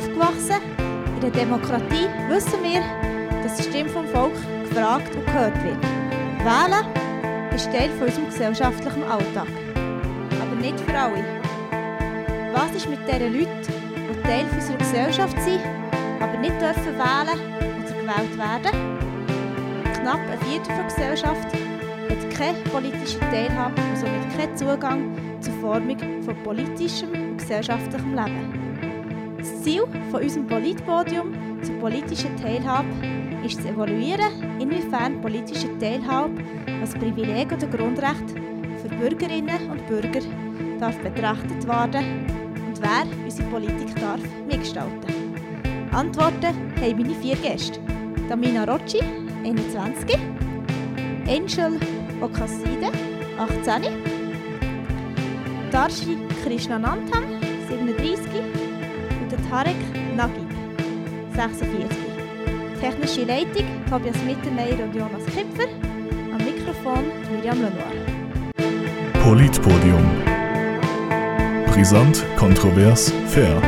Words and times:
aufgewachsen. 0.00 0.60
In 1.14 1.20
der 1.20 1.30
Demokratie 1.30 2.08
wissen 2.28 2.62
wir, 2.62 2.82
dass 3.42 3.56
die 3.56 3.64
Stimme 3.64 3.90
vom 3.90 4.06
Volk 4.08 4.32
gefragt 4.68 5.14
und 5.14 5.26
gehört 5.26 5.54
wird. 5.62 5.82
Wählen 6.38 6.86
ist 7.54 7.70
Teil 7.70 7.90
von 7.98 8.06
unserem 8.06 8.26
gesellschaftlichen 8.26 9.02
Alltag. 9.04 9.48
Aber 10.40 10.56
nicht 10.56 10.80
für 10.80 10.98
alle. 10.98 11.24
Was 12.54 12.74
ist 12.74 12.88
mit 12.88 13.00
diesen 13.06 13.38
Leuten, 13.38 13.60
die 13.66 14.22
Teil 14.22 14.46
unserer 14.54 14.78
Gesellschaft 14.78 15.38
sind, 15.42 15.60
aber 16.20 16.38
nicht 16.38 16.60
dürfen 16.60 16.96
wählen 16.96 17.40
oder 17.82 18.00
gewählt 18.00 18.38
werden? 18.38 18.98
Knapp 20.00 20.20
ein 20.32 20.38
Viertel 20.48 20.74
der 20.76 20.84
Gesellschaft 20.84 21.48
hat 21.52 22.30
keine 22.38 22.58
politische 22.70 23.20
Teilhabe 23.20 23.80
und 23.82 23.98
somit 23.98 24.36
keinen 24.36 24.56
Zugang 24.56 25.40
zur 25.40 25.52
Formung 25.54 25.98
von 26.22 26.42
politischem 26.42 27.10
und 27.12 27.36
gesellschaftlichem 27.36 28.14
Leben. 28.14 28.59
Das 29.40 29.62
Ziel 29.62 29.84
von 30.10 30.22
unserem 30.22 30.46
Politpodium 30.46 31.32
zur 31.62 31.74
politischen 31.76 32.36
Teilhabe 32.36 32.88
ist 33.42 33.62
zu 33.62 33.68
evaluieren, 33.68 34.60
inwiefern 34.60 35.18
politische 35.22 35.78
Teilhabe 35.78 36.42
als 36.82 36.92
Privileg 36.92 37.50
oder 37.50 37.66
Grundrecht 37.68 38.30
für 38.82 38.88
Bürgerinnen 38.96 39.70
und 39.70 39.86
Bürger 39.86 40.20
darf 40.78 40.98
betrachtet 40.98 41.66
werden 41.66 42.26
und 42.66 42.82
wer 42.82 43.06
unsere 43.24 43.48
Politik 43.48 43.98
darf 43.98 44.20
mitgestalten. 44.46 45.14
Antworten 45.90 46.54
haben 46.78 47.00
meine 47.00 47.14
vier 47.14 47.36
Gäste. 47.36 47.80
Tamina 48.28 48.64
Rocci, 48.64 49.00
21, 49.42 50.18
Angel 51.26 51.80
Okaside, 52.20 52.92
18, 53.38 53.86
Darshi 55.70 56.18
Krishnanandhan, 56.44 57.24
37 57.70 57.80
und 57.80 57.86
der 57.86 58.19
Tarek 59.50 59.74
Nagib, 60.14 60.48
46. 61.34 61.88
Technische 62.80 63.24
Leitung 63.24 63.66
Tobias 63.90 64.16
Mittermeier 64.18 64.84
und 64.84 64.94
Jonas 64.94 65.26
Kipfer. 65.26 65.68
Am 66.32 66.38
Mikrofon 66.38 67.10
Miriam 67.32 67.60
Lenoir. 67.60 67.90
Politpodium. 69.24 70.08
Brisant, 71.66 72.24
kontrovers, 72.36 73.12
fair. 73.26 73.60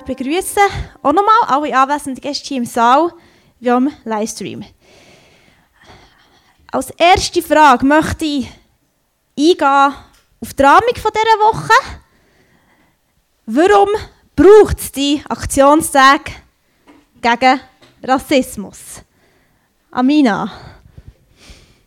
Ich 0.00 0.04
begrüße 0.04 0.60
auch 1.04 1.12
nochmal 1.12 1.42
alle 1.46 1.78
anwesenden 1.78 2.20
Gäste 2.20 2.48
hier 2.48 2.56
im 2.56 2.64
Saal 2.64 3.12
wie 3.60 3.70
am 3.70 3.92
Livestream. 4.02 4.64
Als 6.72 6.90
erste 6.98 7.42
Frage 7.42 7.86
möchte 7.86 8.24
ich 8.24 8.48
eingehen 9.38 9.94
auf 10.40 10.52
die 10.52 10.62
Rahmung 10.64 10.94
dieser 10.94 11.38
Woche. 11.44 11.99
Warum 13.52 13.88
braucht 14.36 14.78
es 14.78 14.92
die 14.92 15.20
Aktionstage 15.28 16.30
gegen 17.20 17.58
Rassismus? 18.00 19.02
Amina. 19.90 20.52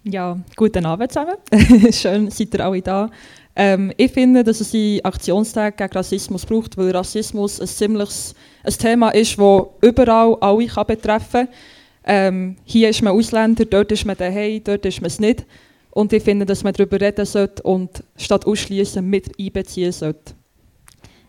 Ja, 0.03 0.37
guten 0.57 0.85
Abend 0.85 1.13
zusammen. 1.13 1.37
Schön, 1.93 2.29
seid 2.31 2.53
ihr 2.53 2.65
alle 2.65 2.81
da. 2.81 3.09
Ähm, 3.55 3.93
ich 3.95 4.11
finde, 4.11 4.43
dass 4.43 4.59
es 4.59 4.71
die 4.71 4.99
Aktionstage 5.05 5.77
gegen 5.77 5.93
Rassismus 5.93 6.45
braucht, 6.45 6.75
weil 6.75 6.91
Rassismus 6.91 7.61
ein 7.61 7.67
ziemliches 7.67 8.35
ein 8.65 8.73
Thema 8.73 9.11
ist, 9.11 9.39
das 9.39 9.67
überall 9.81 10.35
alle 10.41 10.67
kann 10.67 10.87
betreffen 10.87 11.47
kann. 11.47 11.55
Ähm, 12.03 12.57
hier 12.65 12.89
ist 12.89 13.01
man 13.01 13.13
Ausländer, 13.13 13.63
dort 13.63 13.89
ist 13.93 14.05
man 14.05 14.17
daheim, 14.17 14.61
dort 14.65 14.85
ist 14.85 14.99
man 14.99 15.07
es 15.07 15.21
nicht. 15.21 15.45
Und 15.91 16.11
ich 16.11 16.23
finde, 16.23 16.45
dass 16.45 16.65
man 16.65 16.73
darüber 16.73 16.99
reden 16.99 17.25
sollte 17.25 17.63
und 17.63 18.03
statt 18.17 18.45
ausschließen 18.45 19.05
mit 19.09 19.39
einbeziehen 19.39 19.93
sollte. 19.93 20.33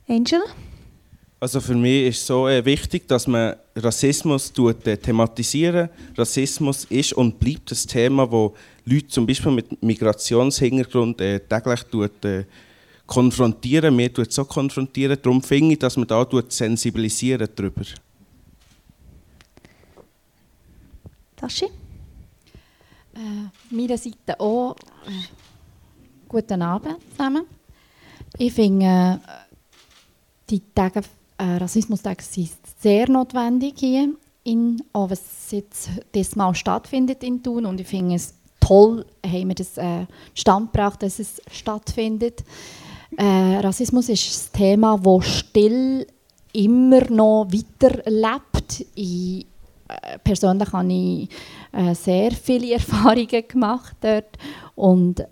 Angel? 0.08 0.42
Also 1.40 1.60
für 1.60 1.74
mich 1.74 2.08
ist 2.08 2.20
es 2.20 2.26
so 2.26 2.48
äh, 2.48 2.64
wichtig, 2.64 3.06
dass 3.06 3.26
man 3.26 3.56
Rassismus 3.76 4.52
tut, 4.52 4.86
äh, 4.86 4.96
thematisieren. 4.96 5.90
Rassismus 6.16 6.84
ist 6.86 7.12
und 7.12 7.38
bleibt 7.38 7.70
ein 7.70 7.88
Thema, 7.88 8.30
wo 8.30 8.54
Leute 8.86 9.08
zum 9.08 9.26
Beispiel 9.26 9.52
mit 9.52 9.82
Migrationshintergrund 9.82 11.20
äh, 11.20 11.40
täglich 11.40 11.82
tut, 11.84 12.24
äh, 12.24 12.44
konfrontieren. 13.06 13.96
Wir 13.98 14.12
tut 14.12 14.32
so 14.32 14.44
konfrontieren. 14.44 15.18
Darum 15.20 15.42
finde 15.42 15.74
ich, 15.74 15.78
dass 15.78 15.96
man 15.96 16.06
da 16.06 16.24
tut 16.24 16.50
sensibilisieren 16.52 17.48
darüber. 17.54 17.82
Taschi? 21.36 21.66
Äh, 23.14 23.74
meiner 23.74 23.98
Seite 23.98 24.40
auch 24.40 24.76
äh, 25.06 25.10
guten 26.26 26.62
Abend 26.62 26.96
zusammen. 27.10 27.44
Ich 28.38 28.52
finde, 28.52 28.86
äh, 28.86 29.43
die 30.54 30.62
Tage, 30.74 31.00
äh, 31.38 31.56
Rassismustage 31.56 32.22
sind 32.22 32.50
sehr 32.80 33.08
notwendig 33.10 33.74
hier, 33.78 34.10
in, 34.44 34.80
auch 34.92 35.10
was 35.10 35.50
jetzt 35.50 35.90
diesmal 36.14 36.54
stattfindet 36.54 37.24
in 37.24 37.42
Thun. 37.42 37.66
Und 37.66 37.80
ich 37.80 37.88
finde 37.88 38.14
es 38.14 38.34
toll, 38.60 39.04
haben 39.26 39.48
wir 39.48 39.54
das 39.54 39.76
äh, 39.78 40.06
Stand 40.34 40.72
gebracht, 40.72 41.02
dass 41.02 41.18
es 41.18 41.42
stattfindet. 41.50 42.44
Äh, 43.16 43.58
Rassismus 43.58 44.08
ist 44.08 44.54
ein 44.54 44.58
Thema, 44.58 44.98
das 44.98 45.38
still 45.38 46.06
immer 46.52 47.10
noch 47.10 47.48
weiterlebt. 47.50 48.86
Ich, 48.94 49.46
äh, 49.88 50.18
persönlich 50.22 50.72
habe 50.72 50.92
ich 50.92 51.28
äh, 51.72 51.94
sehr 51.94 52.30
viele 52.30 52.72
Erfahrungen 52.74 53.48
gemacht 53.48 53.96
dort 54.00 54.38
und 54.76 55.24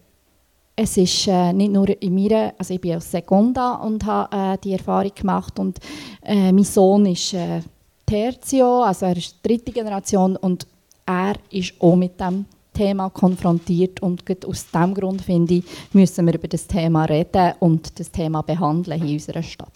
es 0.82 0.96
ist 0.96 1.28
äh, 1.28 1.52
nicht 1.52 1.72
nur 1.72 1.88
in 2.02 2.14
mir, 2.14 2.54
also 2.58 2.74
ich 2.74 2.80
bin 2.80 2.96
aus 2.96 3.10
Segunda 3.10 3.74
und 3.76 4.04
habe 4.04 4.54
äh, 4.54 4.58
die 4.58 4.72
Erfahrung 4.72 5.12
gemacht 5.14 5.58
und 5.58 5.78
äh, 6.24 6.50
mein 6.50 6.64
Sohn 6.64 7.06
ist 7.06 7.34
äh, 7.34 7.60
Tertio, 8.04 8.82
also 8.82 9.06
er 9.06 9.16
ist 9.16 9.36
dritte 9.42 9.70
Generation 9.70 10.36
und 10.36 10.66
er 11.06 11.34
ist 11.50 11.74
auch 11.78 11.94
mit 11.94 12.18
dem 12.18 12.46
Thema 12.74 13.10
konfrontiert 13.10 14.02
und 14.02 14.24
aus 14.44 14.66
diesem 14.66 14.94
Grund 14.94 15.22
finde 15.22 15.54
ich, 15.54 15.64
müssen 15.92 16.26
wir 16.26 16.34
über 16.34 16.48
das 16.48 16.66
Thema 16.66 17.04
reden 17.04 17.52
und 17.60 17.98
das 18.00 18.10
Thema 18.10 18.42
behandeln 18.42 18.98
hier 18.98 19.08
in 19.08 19.14
unserer 19.14 19.42
Stadt. 19.42 19.72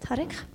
Tarek? 0.00 0.46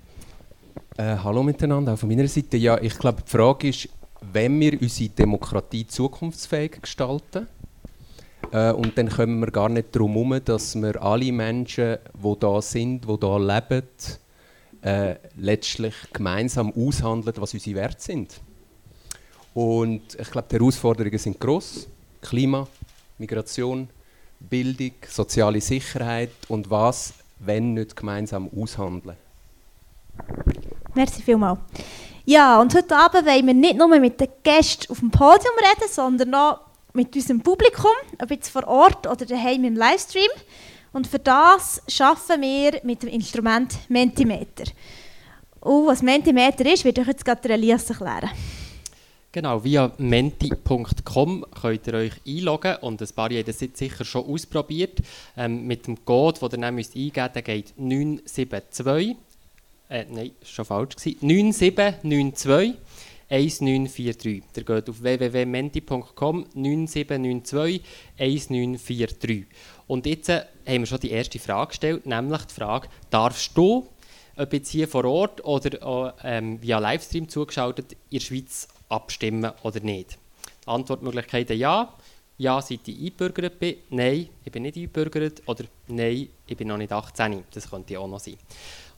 Äh, 0.95 1.17
hallo 1.21 1.43
miteinander, 1.43 1.93
auch 1.93 1.97
von 1.97 2.07
meiner 2.07 2.27
Seite. 2.27 2.55
Ja, 2.55 2.79
ich 2.81 2.97
glaube, 2.97 3.23
die 3.23 3.29
Frage 3.29 3.67
ist, 3.69 3.89
wenn 4.31 4.57
wir 4.59 4.81
unsere 4.81 5.09
Demokratie 5.09 5.85
zukunftsfähig 5.85 6.81
gestalten, 6.81 7.47
äh, 8.51 8.71
und 8.71 8.97
dann 8.97 9.09
kommen 9.09 9.39
wir 9.39 9.51
gar 9.51 9.69
nicht 9.69 9.95
darum 9.95 10.13
herum, 10.13 10.39
dass 10.43 10.75
wir 10.75 11.01
alle 11.01 11.31
Menschen, 11.31 11.97
die 12.13 12.39
da 12.39 12.61
sind, 12.61 13.07
die 13.07 13.19
da 13.19 13.37
leben, 13.37 13.87
äh, 14.81 15.15
letztlich 15.37 15.93
gemeinsam 16.11 16.73
aushandeln, 16.73 17.35
was 17.39 17.53
unsere 17.53 17.75
Werte 17.75 18.01
sind. 18.01 18.41
Und 19.53 20.15
ich 20.19 20.31
glaube, 20.31 20.47
die 20.49 20.55
Herausforderungen 20.57 21.17
sind 21.17 21.39
groß: 21.39 21.87
Klima, 22.21 22.67
Migration, 23.17 23.89
Bildung, 24.39 24.93
soziale 25.07 25.61
Sicherheit 25.61 26.31
und 26.47 26.69
was, 26.69 27.13
wenn 27.39 27.73
nicht 27.73 27.95
gemeinsam 27.95 28.49
aushandeln. 28.55 29.17
Merci 30.93 31.21
vielmals. 31.21 31.59
Ja, 32.25 32.61
und 32.61 32.73
heute 32.75 32.95
Abend 32.95 33.25
wollen 33.25 33.47
wir 33.47 33.53
nicht 33.53 33.77
nur 33.77 33.87
mit 33.99 34.19
den 34.19 34.29
Gästen 34.43 34.91
auf 34.91 34.99
dem 34.99 35.09
Podium 35.09 35.53
reden, 35.57 35.89
sondern 35.89 36.35
auch 36.35 36.59
mit 36.93 37.15
unserem 37.15 37.41
Publikum, 37.41 37.91
ob 38.21 38.31
jetzt 38.31 38.49
vor 38.49 38.67
Ort 38.67 39.07
oder 39.07 39.25
daheim 39.25 39.63
im 39.63 39.75
Livestream. 39.75 40.31
Und 40.93 41.07
für 41.07 41.19
das 41.19 41.81
arbeiten 41.99 42.41
wir 42.41 42.81
mit 42.83 43.03
dem 43.03 43.09
Instrument 43.09 43.77
Mentimeter. 43.89 44.65
Und 45.61 45.87
was 45.87 46.01
Mentimeter 46.01 46.65
ist, 46.65 46.83
wird 46.83 46.99
euch 46.99 47.07
jetzt 47.07 47.23
gerade 47.23 47.49
Elias 47.49 47.89
erklären. 47.89 48.29
Genau, 49.33 49.63
via 49.63 49.89
menti.com 49.97 51.45
könnt 51.61 51.87
ihr 51.87 51.93
euch 51.93 52.11
einloggen 52.27 52.75
und 52.81 53.01
ein 53.01 53.07
paar 53.15 53.29
haben 53.29 53.45
das 53.45 53.59
sicher 53.59 54.03
schon 54.03 54.25
ausprobiert. 54.25 54.99
Ähm, 55.37 55.65
mit 55.65 55.87
dem 55.87 56.03
Code, 56.03 56.39
den 56.39 56.59
ihr 56.59 56.61
dann 56.61 56.75
müsst 56.75 56.95
eingeben 56.97 57.29
müsst, 57.33 57.45
geht 57.45 57.73
972, 57.77 59.15
äh, 59.87 60.05
nein, 60.09 60.31
schon 60.43 60.65
falsch 60.65 60.97
gewesen, 60.97 61.17
9792 61.21 62.75
1943. 63.31 64.43
Ihr 64.55 64.63
geht 64.63 64.89
auf 64.89 65.01
www.menti.com 65.01 66.45
9792 66.53 67.81
1943. 68.19 69.45
Und 69.87 70.05
jetzt 70.05 70.29
äh, 70.29 70.43
haben 70.67 70.81
wir 70.81 70.85
schon 70.85 70.99
die 70.99 71.11
erste 71.11 71.39
Frage 71.39 71.69
gestellt, 71.69 72.05
nämlich 72.05 72.41
die 72.43 72.53
Frage, 72.53 72.89
darfst 73.09 73.57
du, 73.57 73.87
ob 74.35 74.53
jetzt 74.53 74.69
hier 74.69 74.87
vor 74.87 75.05
Ort 75.05 75.45
oder 75.45 75.85
auch, 75.85 76.13
ähm, 76.23 76.61
via 76.61 76.79
Livestream 76.79 77.29
zugeschaltet, 77.29 77.93
in 78.09 78.19
der 78.19 78.19
Schweiz 78.19 78.67
abstimmen 78.89 79.51
oder 79.63 79.79
nicht? 79.79 80.17
Antwortmöglichkeiten 80.65 81.57
ja, 81.57 81.93
ja, 82.37 82.61
seit 82.61 82.87
ich 82.87 82.97
eingebürgert 82.97 83.59
bin, 83.59 83.75
nein, 83.91 84.27
ich 84.43 84.51
bin 84.51 84.63
nicht 84.63 84.75
eingebürgert 84.75 85.41
oder 85.45 85.63
nein, 85.87 86.27
ich 86.47 86.57
bin 86.57 86.67
noch 86.67 86.77
nicht 86.77 86.91
18. 86.91 87.43
Das 87.53 87.69
könnte 87.69 87.97
auch 87.99 88.07
noch 88.07 88.19
sein. 88.19 88.37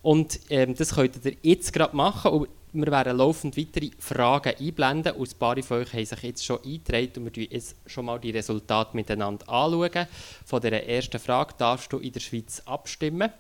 Und 0.02 0.40
ähm, 0.50 0.76
das 0.76 0.96
könnt 0.96 1.24
ihr 1.24 1.36
jetzt 1.44 1.72
gerade 1.72 1.96
machen. 1.96 2.32
Und 2.32 2.50
wir 2.74 2.92
werden 2.92 3.18
laufend 3.18 3.56
weitere 3.56 3.92
Fragen 4.00 4.54
einblenden. 4.60 5.16
Ein 5.16 5.30
paar 5.38 5.62
von 5.62 5.78
euch 5.78 5.94
haben 5.94 6.06
sich 6.06 6.24
jetzt 6.24 6.44
schon 6.44 6.58
eingetragen 6.64 7.12
und 7.18 7.26
wir 7.26 7.44
schauen 7.44 7.52
jetzt 7.52 7.76
schon 7.86 8.06
mal 8.06 8.20
die 8.20 8.32
Resultate 8.32 8.96
miteinander 8.96 9.48
anschauen. 9.48 10.08
Von 10.46 10.62
der 10.62 10.90
ersten 10.90 11.20
Frage, 11.20 11.54
darfst 11.58 11.94
du 11.94 12.00
in 12.00 12.12
der 12.12 12.20
Schweiz 12.20 12.62
abstimmen? 12.66 13.32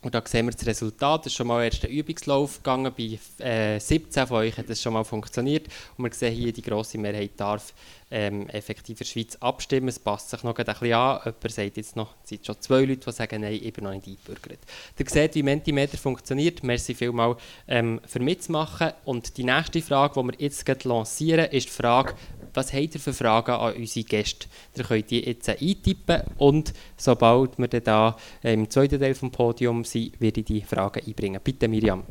Und 0.00 0.14
da 0.14 0.22
sehen 0.24 0.46
wir 0.46 0.52
das 0.52 0.64
Resultat. 0.64 1.22
Es 1.22 1.32
ist 1.32 1.36
schon 1.36 1.48
mal 1.48 1.64
erst 1.64 1.84
ein 1.84 1.90
Übungslauf 1.90 2.58
gegangen. 2.58 2.92
Bei 2.96 3.18
äh, 3.44 3.80
17 3.80 4.28
von 4.28 4.36
euch 4.38 4.56
hat 4.56 4.70
das 4.70 4.80
schon 4.80 4.92
mal 4.92 5.02
funktioniert. 5.02 5.66
Und 5.96 6.04
wir 6.04 6.12
sehen 6.12 6.34
hier, 6.34 6.52
die 6.52 6.62
grosse 6.62 6.98
Mehrheit 6.98 7.32
darf 7.36 7.74
ähm, 8.10 8.48
effektiv 8.48 9.00
in 9.00 9.04
der 9.04 9.04
Schweiz 9.06 9.36
abstimmen. 9.40 9.88
Es 9.88 9.98
passt 9.98 10.30
sich 10.30 10.44
noch 10.44 10.56
ein 10.56 10.64
bisschen 10.64 10.92
an. 10.92 11.20
Jemand 11.24 11.50
sagt 11.50 11.76
jetzt 11.76 11.96
noch, 11.96 12.14
es 12.22 12.28
sind 12.28 12.46
schon 12.46 12.60
zwei 12.60 12.80
Leute, 12.82 13.06
die 13.06 13.12
sagen, 13.12 13.40
nein, 13.40 13.58
ich 13.60 13.72
bin 13.72 13.84
noch 13.84 13.90
nicht 13.90 14.06
eingebürgert. 14.06 14.60
Ihr 14.96 15.06
seht, 15.08 15.34
wie 15.34 15.42
Mentimeter 15.42 15.98
funktioniert. 15.98 16.62
Merci 16.62 16.94
vielmals 16.94 17.40
ähm, 17.66 18.00
für 18.06 18.20
mitzumachen. 18.20 18.92
Und 19.04 19.36
die 19.36 19.44
nächste 19.44 19.82
Frage, 19.82 20.20
die 20.20 20.26
wir 20.28 20.34
jetzt 20.38 20.84
lancieren, 20.84 21.50
ist 21.50 21.66
die 21.66 21.72
Frage, 21.72 22.14
was 22.58 22.72
habt 22.72 22.94
ihr 22.94 23.00
für 23.00 23.12
Fragen 23.12 23.52
an 23.52 23.74
unsere 23.74 24.04
Gäste? 24.04 24.48
Ihr 24.76 24.82
könnt 24.82 25.10
die 25.12 25.24
jetzt 25.24 25.48
eintippen 25.48 26.22
und 26.38 26.72
sobald 26.96 27.56
wir 27.56 27.68
dann 27.68 27.84
da 27.84 28.16
äh, 28.42 28.52
im 28.52 28.68
zweiten 28.68 28.98
Teil 28.98 29.14
des 29.14 29.30
Podiums 29.30 29.92
sind, 29.92 30.20
werde 30.20 30.40
ich 30.40 30.46
die 30.46 30.62
Fragen 30.62 31.00
einbringen. 31.06 31.40
Bitte 31.42 31.68
Miriam. 31.68 32.02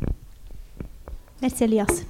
Merci 1.41 1.65
Elias. 1.65 2.05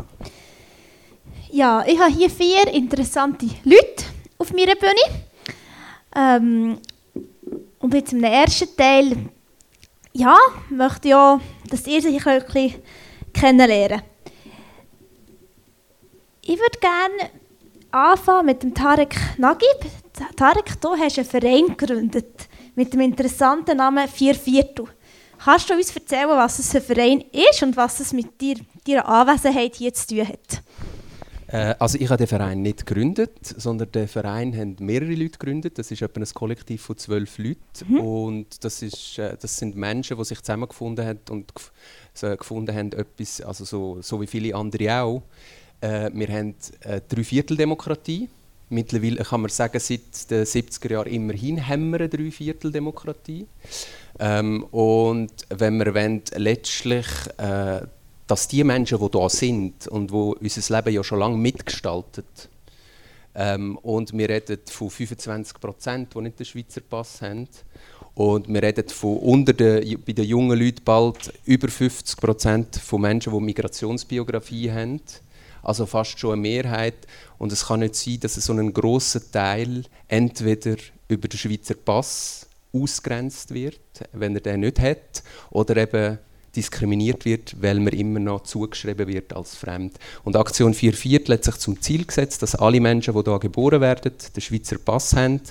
Ja, 1.51 1.83
ich 1.87 1.99
habe 1.99 2.13
hier 2.13 2.29
vier 2.29 2.67
interessante 2.71 3.47
Leute 3.63 4.05
auf 4.37 4.53
meiner 4.53 4.75
Bühne. 4.75 5.25
Ähm, 6.15 6.77
und 7.79 7.93
jetzt 7.93 8.13
im 8.13 8.23
ersten 8.23 8.75
Teil 8.77 9.29
ja, 10.13 10.37
möchte 10.69 11.07
ich 11.07 11.15
auch, 11.15 11.39
dass 11.69 11.87
ihr 11.87 12.01
sich 12.03 12.25
ein 12.25 12.43
bisschen 12.43 12.75
kennenlernen. 13.33 14.03
Ich 16.43 16.59
würde 16.59 16.79
gerne 16.79 17.31
anfangen 17.97 18.45
mit 18.45 18.63
dem 18.63 18.73
Tarek 18.73 19.15
Nagib. 19.37 19.85
Tarek, 20.35 20.79
du 20.81 20.95
hast 20.95 21.17
einen 21.17 21.27
Verein 21.27 21.75
gegründet 21.75 22.47
mit 22.75 22.93
dem 22.93 23.01
interessanten 23.01 23.77
Namen 23.77 24.07
Vier 24.07 24.35
Viertel. 24.35 24.85
Kannst 25.43 25.69
du 25.69 25.73
uns 25.73 25.95
erzählen, 25.95 26.29
was 26.29 26.59
es 26.59 26.71
für 26.71 26.77
ein 26.77 26.83
Verein 26.83 27.23
ist 27.31 27.63
und 27.63 27.75
was 27.75 27.99
es 27.99 28.13
mit 28.13 28.39
dir, 28.39 28.55
deiner 28.85 29.07
Anwesenheit 29.07 29.75
hier 29.75 29.93
zu 29.93 30.07
tun 30.07 30.27
hat? 30.27 30.63
Äh, 31.47 31.75
also 31.79 31.97
ich 31.97 32.09
habe 32.09 32.17
den 32.17 32.27
Verein 32.27 32.61
nicht 32.61 32.85
gegründet, 32.85 33.31
sondern 33.41 33.91
den 33.91 34.07
Verein 34.07 34.55
haben 34.55 34.75
mehrere 34.79 35.13
Leute 35.13 35.37
gegründet. 35.37 35.77
Das 35.77 35.89
ist 35.91 36.01
etwa 36.01 36.19
ein 36.19 36.27
Kollektiv 36.33 36.81
von 36.81 36.97
zwölf 36.97 37.37
Leuten 37.37 37.59
mhm. 37.87 37.99
und 37.99 38.63
das, 38.63 38.81
ist, 38.81 39.17
äh, 39.17 39.37
das 39.39 39.57
sind 39.57 39.75
Menschen, 39.75 40.17
die 40.17 40.25
sich 40.25 40.41
zusammengefunden 40.41 41.05
haben 41.05 41.19
und 41.29 41.51
gefunden 42.39 42.75
haben, 42.75 42.91
etwas, 42.93 43.41
also 43.41 43.63
so, 43.63 44.01
so 44.01 44.19
wie 44.21 44.27
viele 44.27 44.55
andere 44.55 45.01
auch, 45.01 45.23
äh, 45.81 46.09
wir 46.13 46.27
haben 46.27 46.55
eine 46.83 47.01
Dreivierteldemokratie. 47.01 48.29
Mittlerweile 48.69 49.23
kann 49.23 49.41
man 49.41 49.49
sagen, 49.49 49.79
seit 49.79 50.29
den 50.29 50.43
70er 50.43 50.91
Jahren 50.91 51.07
immerhin 51.07 51.65
haben 51.65 51.89
wir 51.91 52.01
eine 52.01 52.09
Dreivierteldemokratie. 52.09 53.45
Ähm, 54.19 54.63
und 54.71 55.31
wenn 55.49 55.77
wir 55.77 55.93
wollen, 55.93 56.21
letztlich, 56.35 57.07
äh, 57.37 57.81
dass 58.25 58.47
die 58.47 58.63
Menschen, 58.63 58.99
die 58.99 59.09
da 59.09 59.29
sind 59.29 59.87
und 59.87 60.11
die 60.11 60.13
unser 60.13 60.75
Leben 60.75 60.93
ja 60.95 61.03
schon 61.03 61.19
lange 61.19 61.37
mitgestalten, 61.37 62.25
ähm, 63.35 63.77
und 63.77 64.17
wir 64.17 64.29
reden 64.29 64.59
von 64.65 64.89
25 64.89 65.59
Prozent, 65.59 66.15
die 66.15 66.21
nicht 66.21 66.39
den 66.39 66.45
Schweizer 66.45 66.81
Pass 66.81 67.21
haben, 67.21 67.47
und 68.15 68.47
wir 68.51 68.63
reden 68.63 68.89
von 68.89 69.17
unter 69.19 69.53
den, 69.53 70.01
bei 70.03 70.11
den 70.11 70.25
jungen 70.25 70.59
Leuten 70.59 70.83
bald 70.83 71.31
über 71.45 71.67
50 71.67 72.19
Prozent 72.19 72.75
von 72.77 73.01
Menschen, 73.01 73.31
die 73.31 73.39
Migrationsbiografie 73.39 74.71
haben 74.71 75.01
also 75.63 75.85
fast 75.85 76.19
schon 76.19 76.33
eine 76.33 76.41
Mehrheit. 76.41 77.07
Und 77.37 77.51
es 77.51 77.67
kann 77.67 77.81
nicht 77.81 77.95
sein, 77.95 78.19
dass 78.19 78.35
so 78.35 78.53
ein 78.53 78.73
großer 78.73 79.31
Teil 79.31 79.83
entweder 80.07 80.75
über 81.07 81.27
den 81.27 81.37
Schweizer 81.37 81.75
Pass 81.75 82.47
ausgrenzt 82.73 83.53
wird, 83.53 83.79
wenn 84.11 84.35
er 84.35 84.41
den 84.41 84.61
nicht 84.61 84.79
hat, 84.79 85.23
oder 85.49 85.77
eben 85.77 86.19
diskriminiert 86.55 87.23
wird, 87.25 87.61
weil 87.61 87.79
man 87.79 87.93
immer 87.93 88.19
noch 88.19 88.41
zugeschrieben 88.43 89.07
wird 89.07 89.33
als 89.33 89.55
fremd. 89.55 89.97
Und 90.23 90.35
Aktion 90.35 90.73
4 90.73 90.93
Viertel 90.93 91.35
hat 91.35 91.43
sich 91.43 91.55
zum 91.55 91.79
Ziel 91.81 92.05
gesetzt, 92.05 92.41
dass 92.41 92.55
alle 92.55 92.81
Menschen, 92.81 93.13
die 93.13 93.29
hier 93.29 93.39
geboren 93.39 93.81
werden, 93.81 94.13
den 94.35 94.41
Schweizer 94.41 94.77
Pass 94.79 95.15
haben 95.15 95.41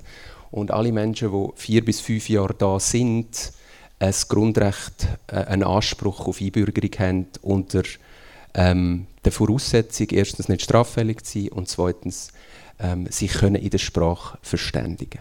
und 0.50 0.70
alle 0.70 0.92
Menschen, 0.92 1.30
die 1.30 1.48
vier 1.54 1.84
bis 1.84 2.00
fünf 2.00 2.28
Jahre 2.28 2.54
da 2.54 2.80
sind, 2.80 3.52
ein 3.98 4.14
Grundrecht, 4.28 5.08
äh, 5.28 5.36
einen 5.36 5.62
Anspruch 5.62 6.26
auf 6.26 6.40
Einbürgerung 6.40 6.90
haben 6.98 7.26
unter 7.42 7.82
ähm, 8.54 9.06
der 9.26 9.32
Voraussetzung, 9.32 10.06
erstens 10.10 10.48
nicht 10.48 10.62
straffällig 10.62 11.24
zu 11.26 11.40
sein 11.40 11.48
und 11.50 11.68
zweitens 11.68 12.32
ähm, 12.78 13.06
sich 13.10 13.32
können 13.32 13.56
in 13.56 13.70
der 13.70 13.78
Sprache 13.78 14.38
verständigen. 14.40 15.20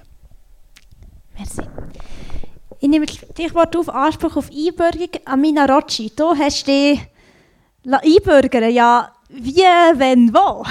Merci. 1.37 1.63
Ich 2.79 2.87
nehme 2.87 3.05
das 3.05 3.15
Stichwort 3.15 3.75
auf 3.75 3.89
Anspruch 3.89 4.37
auf 4.37 4.49
Einbürgerung. 4.49 5.09
Amina 5.25 5.65
Rocci, 5.65 6.11
du 6.15 6.35
hast 6.37 6.67
dich 6.67 6.99
einbürgern 7.85 8.71
Ja, 8.71 9.11
wie, 9.29 9.61
wenn, 9.97 10.33
wo? 10.33 10.63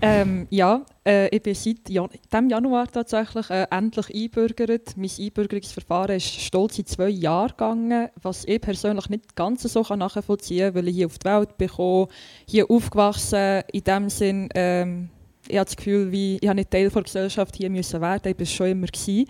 Ähm, 0.00 0.46
ja, 0.50 0.82
äh, 1.04 1.34
ich 1.34 1.42
bin 1.42 1.54
seit 1.54 1.88
Jan 1.88 2.08
dem 2.32 2.48
Januar 2.48 2.86
tatsächlich 2.86 3.50
äh, 3.50 3.66
endlich 3.70 4.14
einbürgert. 4.14 4.96
Mein 4.96 5.10
Einbürgerungsverfahren 5.18 6.16
ist 6.16 6.40
stolz 6.40 6.78
in 6.78 6.86
zwei 6.86 7.08
Jahre 7.08 7.48
gegangen, 7.48 8.08
was 8.22 8.44
ich 8.44 8.60
persönlich 8.60 9.08
nicht 9.08 9.34
ganz 9.34 9.62
so 9.64 9.82
nachvollziehen 9.96 10.66
kann, 10.66 10.74
weil 10.76 10.88
ich 10.88 10.96
hier 10.96 11.06
auf 11.06 11.18
die 11.18 11.24
Welt 11.24 11.58
bin, 11.58 12.06
hier 12.46 12.70
aufgewachsen. 12.70 13.62
In 13.72 13.82
dem 13.82 14.08
Sinn, 14.08 14.48
ähm, 14.54 15.08
ich 15.48 15.56
habe 15.56 15.64
das 15.64 15.76
Gefühl, 15.76 16.12
wie, 16.12 16.38
ich 16.40 16.48
habe 16.48 16.56
nicht 16.56 16.70
Teil 16.70 16.90
der 16.90 17.02
Gesellschaft 17.02 17.56
hier 17.56 17.70
müssen 17.70 18.00
werden, 18.00 18.30
ich 18.30 18.38
war 18.38 18.46
schon 18.46 18.68
immer. 18.68 18.86
Gewesen. 18.86 19.26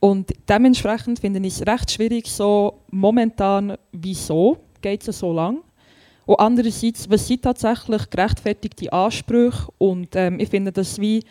Und 0.00 0.32
dementsprechend 0.48 1.20
finde 1.20 1.38
ich 1.46 1.60
es 1.60 1.66
recht 1.66 1.92
schwierig, 1.92 2.26
so 2.26 2.80
momentan, 2.90 3.76
wieso 3.92 4.56
geht 4.80 5.06
es 5.06 5.20
so 5.20 5.32
lang? 5.32 5.60
Und 6.32 6.40
andererseits, 6.40 7.10
was 7.10 7.28
sind 7.28 7.42
tatsächlich 7.42 8.08
gerechtfertigte 8.08 8.90
Ansprüche? 8.90 9.66
Und 9.76 10.16
ähm, 10.16 10.40
ich 10.40 10.48
finde, 10.48 10.72
dass 10.72 10.98
wie 10.98 11.22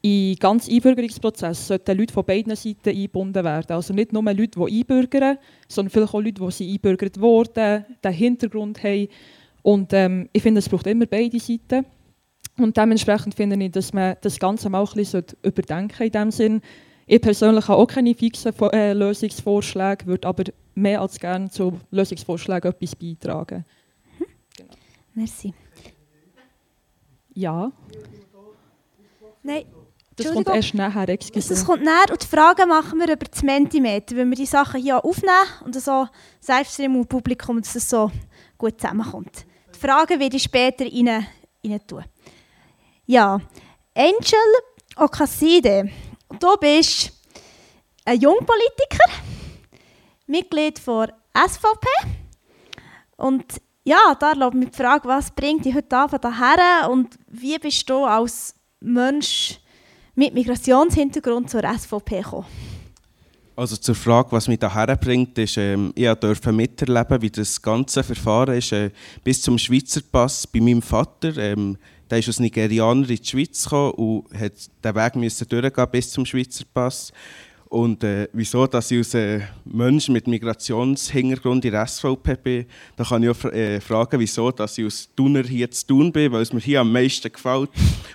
in 0.00 0.36
ganz 0.36 0.70
Einbürgerungsprozess 0.70 1.66
sollten 1.66 1.98
Leute 1.98 2.14
von 2.14 2.24
beiden 2.24 2.56
Seiten 2.56 2.88
eingebunden 2.88 3.44
werden. 3.44 3.76
Also 3.76 3.92
nicht 3.92 4.14
nur 4.14 4.22
Leute, 4.22 4.58
die 4.58 4.78
einbürgern, 4.78 5.36
sondern 5.68 5.90
vielleicht 5.90 6.14
auch 6.14 6.22
Leute, 6.22 6.42
die 6.42 6.50
sie 6.50 6.72
einbürgert 6.72 7.20
wurden, 7.20 7.84
den 8.02 8.12
Hintergrund 8.12 8.82
haben. 8.82 9.08
Und 9.60 9.92
ähm, 9.92 10.30
ich 10.32 10.42
finde, 10.42 10.60
es 10.60 10.68
braucht 10.70 10.86
immer 10.86 11.04
beide 11.04 11.38
Seiten. 11.38 11.84
Und 12.56 12.74
dementsprechend 12.74 13.34
finde 13.34 13.62
ich, 13.62 13.72
dass 13.72 13.92
man 13.92 14.16
das 14.22 14.38
Ganze 14.38 14.70
mal 14.70 14.82
ein 14.82 14.94
bisschen 14.94 15.24
überdenken 15.42 16.04
in 16.04 16.12
dem 16.12 16.30
Sinn. 16.30 16.62
Ich 17.06 17.20
persönlich 17.20 17.68
habe 17.68 17.82
auch 17.82 17.86
keine 17.86 18.14
fixen 18.14 18.54
äh, 18.72 18.94
Lösungsvorschläge, 18.94 20.06
würde 20.06 20.26
aber 20.26 20.44
mehr 20.74 21.02
als 21.02 21.20
gerne 21.20 21.50
zu 21.50 21.78
Lösungsvorschlägen 21.90 22.70
etwas 22.70 22.96
beitragen. 22.96 23.66
Merci. 25.18 25.52
Ja. 27.34 27.72
Nein. 29.42 29.64
Das 30.14 30.32
kommt 30.32 30.48
erst 30.48 30.74
nachher, 30.74 31.08
excuse. 31.08 31.48
Das 31.48 31.64
kommt 31.64 31.82
nachher 31.82 32.12
und 32.12 32.22
die 32.22 32.26
Fragen 32.26 32.68
machen 32.68 33.00
wir 33.00 33.12
über 33.12 33.24
das 33.24 33.42
Mentimeter, 33.42 34.14
wenn 34.14 34.30
wir 34.30 34.36
die 34.36 34.46
Sachen 34.46 34.80
hier 34.80 35.04
aufnehmen 35.04 35.48
und 35.64 35.74
so 35.74 36.06
Selbststream 36.40 36.94
und 36.94 37.08
Publikum, 37.08 37.60
dass 37.60 37.74
es 37.74 37.90
so 37.90 38.12
gut 38.56 38.80
zusammenkommt. 38.80 39.44
Die 39.74 39.78
Fragen 39.78 40.20
werde 40.20 40.36
ich 40.36 40.42
später 40.44 40.84
rein, 40.84 41.26
rein 41.64 41.86
tun. 41.86 42.04
Ja, 43.06 43.40
Angel 43.94 44.50
Okaside, 44.96 45.90
du 46.38 46.56
bist 46.60 47.12
ein 48.04 48.20
Jungpolitiker, 48.20 49.10
Mitglied 50.28 50.80
der 50.86 51.14
SVP 51.34 51.88
und 53.16 53.60
ja, 53.88 54.14
da 54.18 54.30
erlaubt 54.30 54.54
mich 54.54 54.68
die 54.68 54.76
Frage, 54.76 55.08
was 55.08 55.30
bringt 55.30 55.64
dich 55.64 55.74
heute 55.74 55.96
Abend 55.96 56.22
hierher 56.22 56.90
und 56.90 57.08
wie 57.28 57.58
bist 57.58 57.88
du 57.88 58.04
als 58.04 58.54
Mensch 58.80 59.58
mit 60.14 60.34
Migrationshintergrund 60.34 61.48
zur 61.48 61.62
SVP 61.62 62.18
gekommen? 62.18 62.44
Also 63.56 63.76
zur 63.76 63.94
Frage, 63.94 64.30
was 64.30 64.46
mich 64.46 64.60
hierher 64.60 64.94
bringt, 64.96 65.36
ist, 65.38 65.56
ähm, 65.56 65.92
ich 65.96 66.12
durfte 66.14 66.52
miterleben, 66.52 67.22
wie 67.22 67.30
das 67.30 67.60
ganze 67.60 68.04
Verfahren 68.04 68.58
ist, 68.58 68.72
äh, 68.72 68.90
bis 69.24 69.40
zum 69.40 69.58
Schweizer 69.58 70.02
Pass 70.12 70.46
bei 70.46 70.60
meinem 70.60 70.82
Vater. 70.82 71.36
Ähm, 71.38 71.78
der 72.10 72.18
ist 72.18 72.28
als 72.28 72.40
Nigerianer 72.40 73.08
in 73.08 73.16
die 73.16 73.26
Schweiz 73.26 73.64
gekommen 73.64 73.92
und 73.92 74.38
hat 74.38 74.52
den 74.84 74.94
Weg 74.94 75.48
durchgehen 75.48 75.86
bis 75.90 76.10
zum 76.10 76.26
Schweizer 76.26 76.64
Pass. 76.72 77.12
Und 77.68 78.02
äh, 78.02 78.28
wieso, 78.32 78.66
dass 78.66 78.90
ich 78.90 78.98
als 78.98 79.12
äh, 79.12 79.40
Mensch 79.64 80.08
mit 80.08 80.26
Migrationshintergrund 80.26 81.66
in 81.66 81.72
der 81.72 81.86
SVP 81.86 82.36
bin, 82.36 82.66
da 82.96 83.04
kann 83.04 83.22
ich 83.22 83.28
auch 83.28 83.44
äh, 83.44 83.78
fragen, 83.80 84.18
wieso, 84.18 84.50
dass 84.50 84.78
ich 84.78 84.84
als 84.84 85.14
Thuner 85.14 85.42
hier 85.42 85.70
zu 85.70 85.86
tun 85.86 86.10
bin, 86.10 86.32
weil 86.32 86.40
es 86.40 86.52
mir 86.52 86.60
hier 86.60 86.80
am 86.80 86.90
meisten 86.90 87.30
gefällt. 87.30 87.68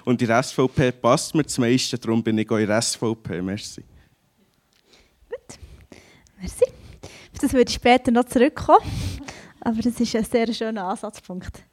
Und 0.05 0.19
in 0.21 0.27
der 0.27 0.41
SVP 0.41 0.91
passt 0.93 1.35
mir 1.35 1.43
das 1.43 1.59
meiste, 1.59 1.99
darum 1.99 2.23
bin 2.23 2.37
ich 2.39 2.49
auch 2.49 2.57
in 2.57 2.65
der 2.65 2.81
SVP. 2.81 3.43
Merci. 3.43 3.83
Gut, 5.29 5.59
merci. 6.39 6.65
Das 7.39 7.53
würde 7.53 7.69
ich 7.69 7.75
später 7.75 8.09
noch 8.09 8.25
zurückkommen. 8.25 8.89
Aber 9.61 9.81
das 9.81 9.99
ist 9.99 10.15
ein 10.15 10.25
sehr 10.25 10.51
schöner 10.51 10.85
Ansatzpunkt. 10.85 11.63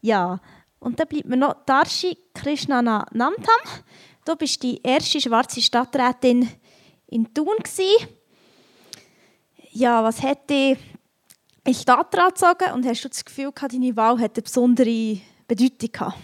Ja, 0.00 0.40
und 0.78 0.98
dann 0.98 1.06
bleibt 1.06 1.26
mir 1.26 1.36
noch 1.36 1.54
Darshi 1.66 2.16
Krishnana 2.32 3.06
Namtam. 3.12 3.82
Du 4.24 4.36
bist 4.36 4.62
die 4.62 4.80
erste 4.82 5.20
schwarze 5.20 5.60
Stadträtin 5.60 6.48
in 7.10 7.32
Thun. 7.34 7.56
Gewesen. 7.58 8.08
Ja, 9.72 10.02
was 10.02 10.22
hat 10.22 10.48
dich 10.48 10.72
in 10.72 10.78
den 11.64 11.74
Stadtrat 11.74 12.34
gezogen 12.34 12.72
und 12.74 12.86
hast 12.86 13.04
du 13.04 13.08
das 13.08 13.24
Gefühl 13.24 13.52
gehabt, 13.52 13.72
deine 13.72 13.96
Wahl 13.96 14.18
hat 14.18 14.36
eine 14.36 14.42
besondere 14.42 15.18
Bedeutung 15.46 15.92
gehabt? 15.92 16.16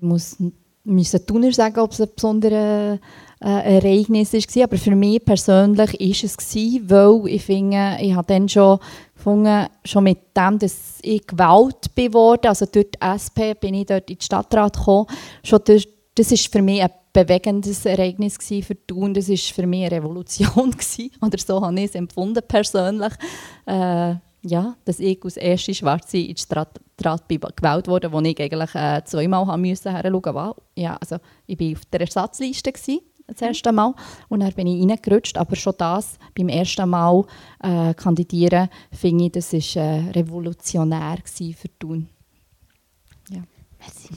muss 0.00 0.36
müssen 0.84 1.26
Thuner 1.26 1.50
sagen, 1.50 1.78
ob 1.78 1.92
es 1.92 2.00
ein 2.00 2.08
besonderes 2.14 3.00
äh, 3.40 3.76
Ereignis 3.76 4.32
war. 4.34 4.64
Aber 4.64 4.76
für 4.76 4.94
mich 4.94 5.24
persönlich 5.24 5.92
war 5.92 6.24
es, 6.24 6.90
weil 6.90 7.28
ich 7.28 7.42
finde, 7.42 7.96
ich 8.00 8.14
habe 8.14 8.26
dann 8.26 8.48
schon 8.48 8.78
gefunden, 9.14 9.66
schon 9.84 10.04
mit 10.04 10.18
dem, 10.36 10.58
dass 10.58 10.98
ich 11.00 11.26
gewählt 11.26 11.94
bin 11.94 12.12
worden, 12.12 12.48
also 12.48 12.66
durch 12.66 12.90
die 12.90 12.98
SP 13.00 13.56
bin 13.58 13.74
ich 13.74 13.86
dort 13.86 14.10
in 14.10 14.16
den 14.16 14.22
Stadtrat 14.22 14.76
gekommen, 14.76 15.06
schon 15.42 15.60
durch, 15.64 15.88
das 16.14 16.30
ist 16.30 16.50
für 16.50 16.62
mich 16.62 16.82
ein 16.82 16.90
bewegendes 17.12 17.84
Ereignis 17.86 18.38
für 18.38 18.86
Thun. 18.86 19.14
Das 19.14 19.28
war 19.28 19.36
für 19.36 19.66
mich 19.66 19.86
eine 19.86 19.96
Revolution 19.96 20.70
gewesen, 20.70 21.10
oder 21.20 21.38
so 21.38 21.60
habe 21.60 21.78
ich 21.80 21.86
es 21.86 21.94
empfunden 21.94 22.42
persönlich. 22.46 23.12
Äh, 23.66 24.16
ja, 24.46 24.76
dass 24.84 25.00
ich 25.00 25.24
als 25.24 25.38
erste 25.38 25.74
Schwarze 25.74 26.18
in 26.18 26.34
die 26.34 26.40
Stadtrat 26.40 27.28
gewählt 27.28 27.88
wurde, 27.88 28.12
wo 28.12 28.20
ich 28.20 28.38
eigentlich 28.38 28.74
äh, 28.74 29.02
zweimal 29.04 29.46
haben 29.46 29.62
musste 29.62 29.90
hinschauen. 29.96 30.54
Ja, 30.76 30.96
also 31.00 31.16
ich 31.46 31.58
war 31.58 31.72
auf 31.72 31.84
der 31.86 32.00
Ersatzliste 32.02 32.70
gewesen, 32.70 33.00
das 33.26 33.40
erste 33.40 33.72
Mal 33.72 33.94
und 34.28 34.40
dann 34.40 34.52
bin 34.52 34.66
ich 34.66 34.82
reingerutscht, 34.82 35.38
aber 35.38 35.56
schon 35.56 35.74
das 35.78 36.18
beim 36.36 36.50
ersten 36.50 36.90
Mal 36.90 37.24
äh, 37.62 37.94
kandidieren, 37.94 38.68
finde 38.92 39.24
ich, 39.24 39.32
das 39.32 39.52
war 39.54 39.82
äh, 39.82 40.10
revolutionär 40.10 41.16
für 41.24 41.78
Thun. 41.78 42.08
Ja. 43.30 43.42
Merci. 43.78 44.10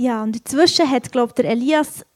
Ja, 0.00 0.22
und 0.22 0.36
inzwischen 0.36 0.88
hat, 0.88 1.10
glaube 1.10 1.32
der 1.32 1.46
Elias 1.46 2.06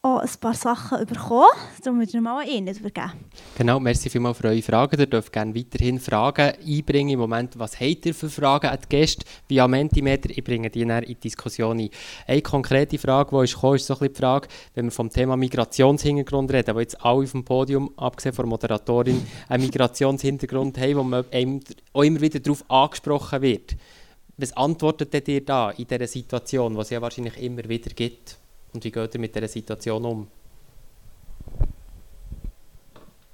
auch 0.00 0.20
ein 0.20 0.30
paar 0.40 0.54
Sachen 0.54 1.04
bekommen. 1.04 1.44
Darum 1.82 1.98
würde 1.98 2.10
ich 2.10 2.20
mal 2.22 2.40
an 2.40 2.48
ihn 2.48 2.66
übergeben. 2.66 3.12
Genau, 3.58 3.78
merci 3.78 4.08
vielmals 4.08 4.38
für 4.38 4.48
eure 4.48 4.62
Fragen. 4.62 4.98
Ihr 4.98 5.06
dürft 5.06 5.30
gerne 5.30 5.54
weiterhin 5.54 6.00
Fragen 6.00 6.54
einbringen. 6.66 7.10
Im 7.10 7.18
Moment, 7.18 7.58
was 7.58 7.78
habt 7.78 8.06
ihr 8.06 8.14
für 8.14 8.30
Fragen 8.30 8.68
an 8.68 8.78
die 8.82 8.88
Gäste 8.88 9.26
via 9.46 9.68
Mentimeter? 9.68 10.30
Ich 10.30 10.42
bringe 10.42 10.70
die 10.70 10.86
dann 10.86 11.02
in 11.02 11.08
die 11.08 11.20
Diskussion 11.20 11.80
ein. 11.80 11.90
Eine 12.26 12.40
konkrete 12.40 12.96
Frage, 12.96 13.36
die 13.36 13.44
ist 13.44 13.54
gekommen, 13.56 13.76
ist 13.76 13.86
so 13.86 13.98
ein 13.98 14.08
die 14.10 14.18
Frage, 14.18 14.48
wenn 14.74 14.86
wir 14.86 14.92
vom 14.92 15.10
Thema 15.10 15.36
Migrationshintergrund 15.36 16.50
reden, 16.50 16.70
aber 16.70 16.80
jetzt 16.80 17.04
alle 17.04 17.24
auf 17.24 17.32
dem 17.32 17.44
Podium, 17.44 17.92
abgesehen 17.98 18.34
von 18.34 18.46
der 18.46 18.48
Moderatorin, 18.48 19.22
einen 19.50 19.64
Migrationshintergrund 19.64 20.78
haben, 20.78 20.96
wo 20.96 21.02
man 21.02 21.26
auch 21.92 22.02
immer 22.02 22.20
wieder 22.22 22.40
darauf 22.40 22.64
angesprochen 22.70 23.42
wird. 23.42 23.76
Was 24.36 24.52
antwortet 24.56 25.28
ihr 25.28 25.44
da 25.44 25.70
in 25.70 25.86
dieser 25.86 26.06
Situation, 26.06 26.76
was 26.76 26.86
es 26.86 26.90
ja 26.90 27.02
wahrscheinlich 27.02 27.36
immer 27.40 27.68
wieder 27.68 27.90
gibt? 27.90 28.38
Und 28.72 28.82
wie 28.84 28.90
geht 28.90 29.14
ihr 29.14 29.20
mit 29.20 29.34
dieser 29.34 29.48
Situation 29.48 30.04
um? 30.04 30.28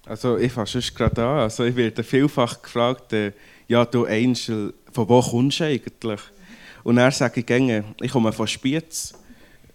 Also 0.05 0.39
ich 0.39 0.51
fange 0.51 0.67
sonst 0.67 0.95
gerade 0.95 1.23
an. 1.23 1.39
Also 1.41 1.65
ich 1.65 1.77
werde 1.77 2.03
vielfach 2.03 2.61
gefragt, 2.63 3.13
äh, 3.13 3.33
ja 3.69 3.85
du 3.85 4.07
Angel, 4.07 4.75
von 4.91 5.09
wo 5.09 5.21
kommst 5.21 5.61
du 5.61 5.65
eigentlich? 5.65 6.21
Und 6.83 6.97
dann 6.97 7.13
sage 7.13 7.41
ich 7.41 7.47
gerne, 7.47 7.85
ich 8.01 8.11
komme 8.11 8.33
von 8.33 8.47
Spiez, 8.47 9.13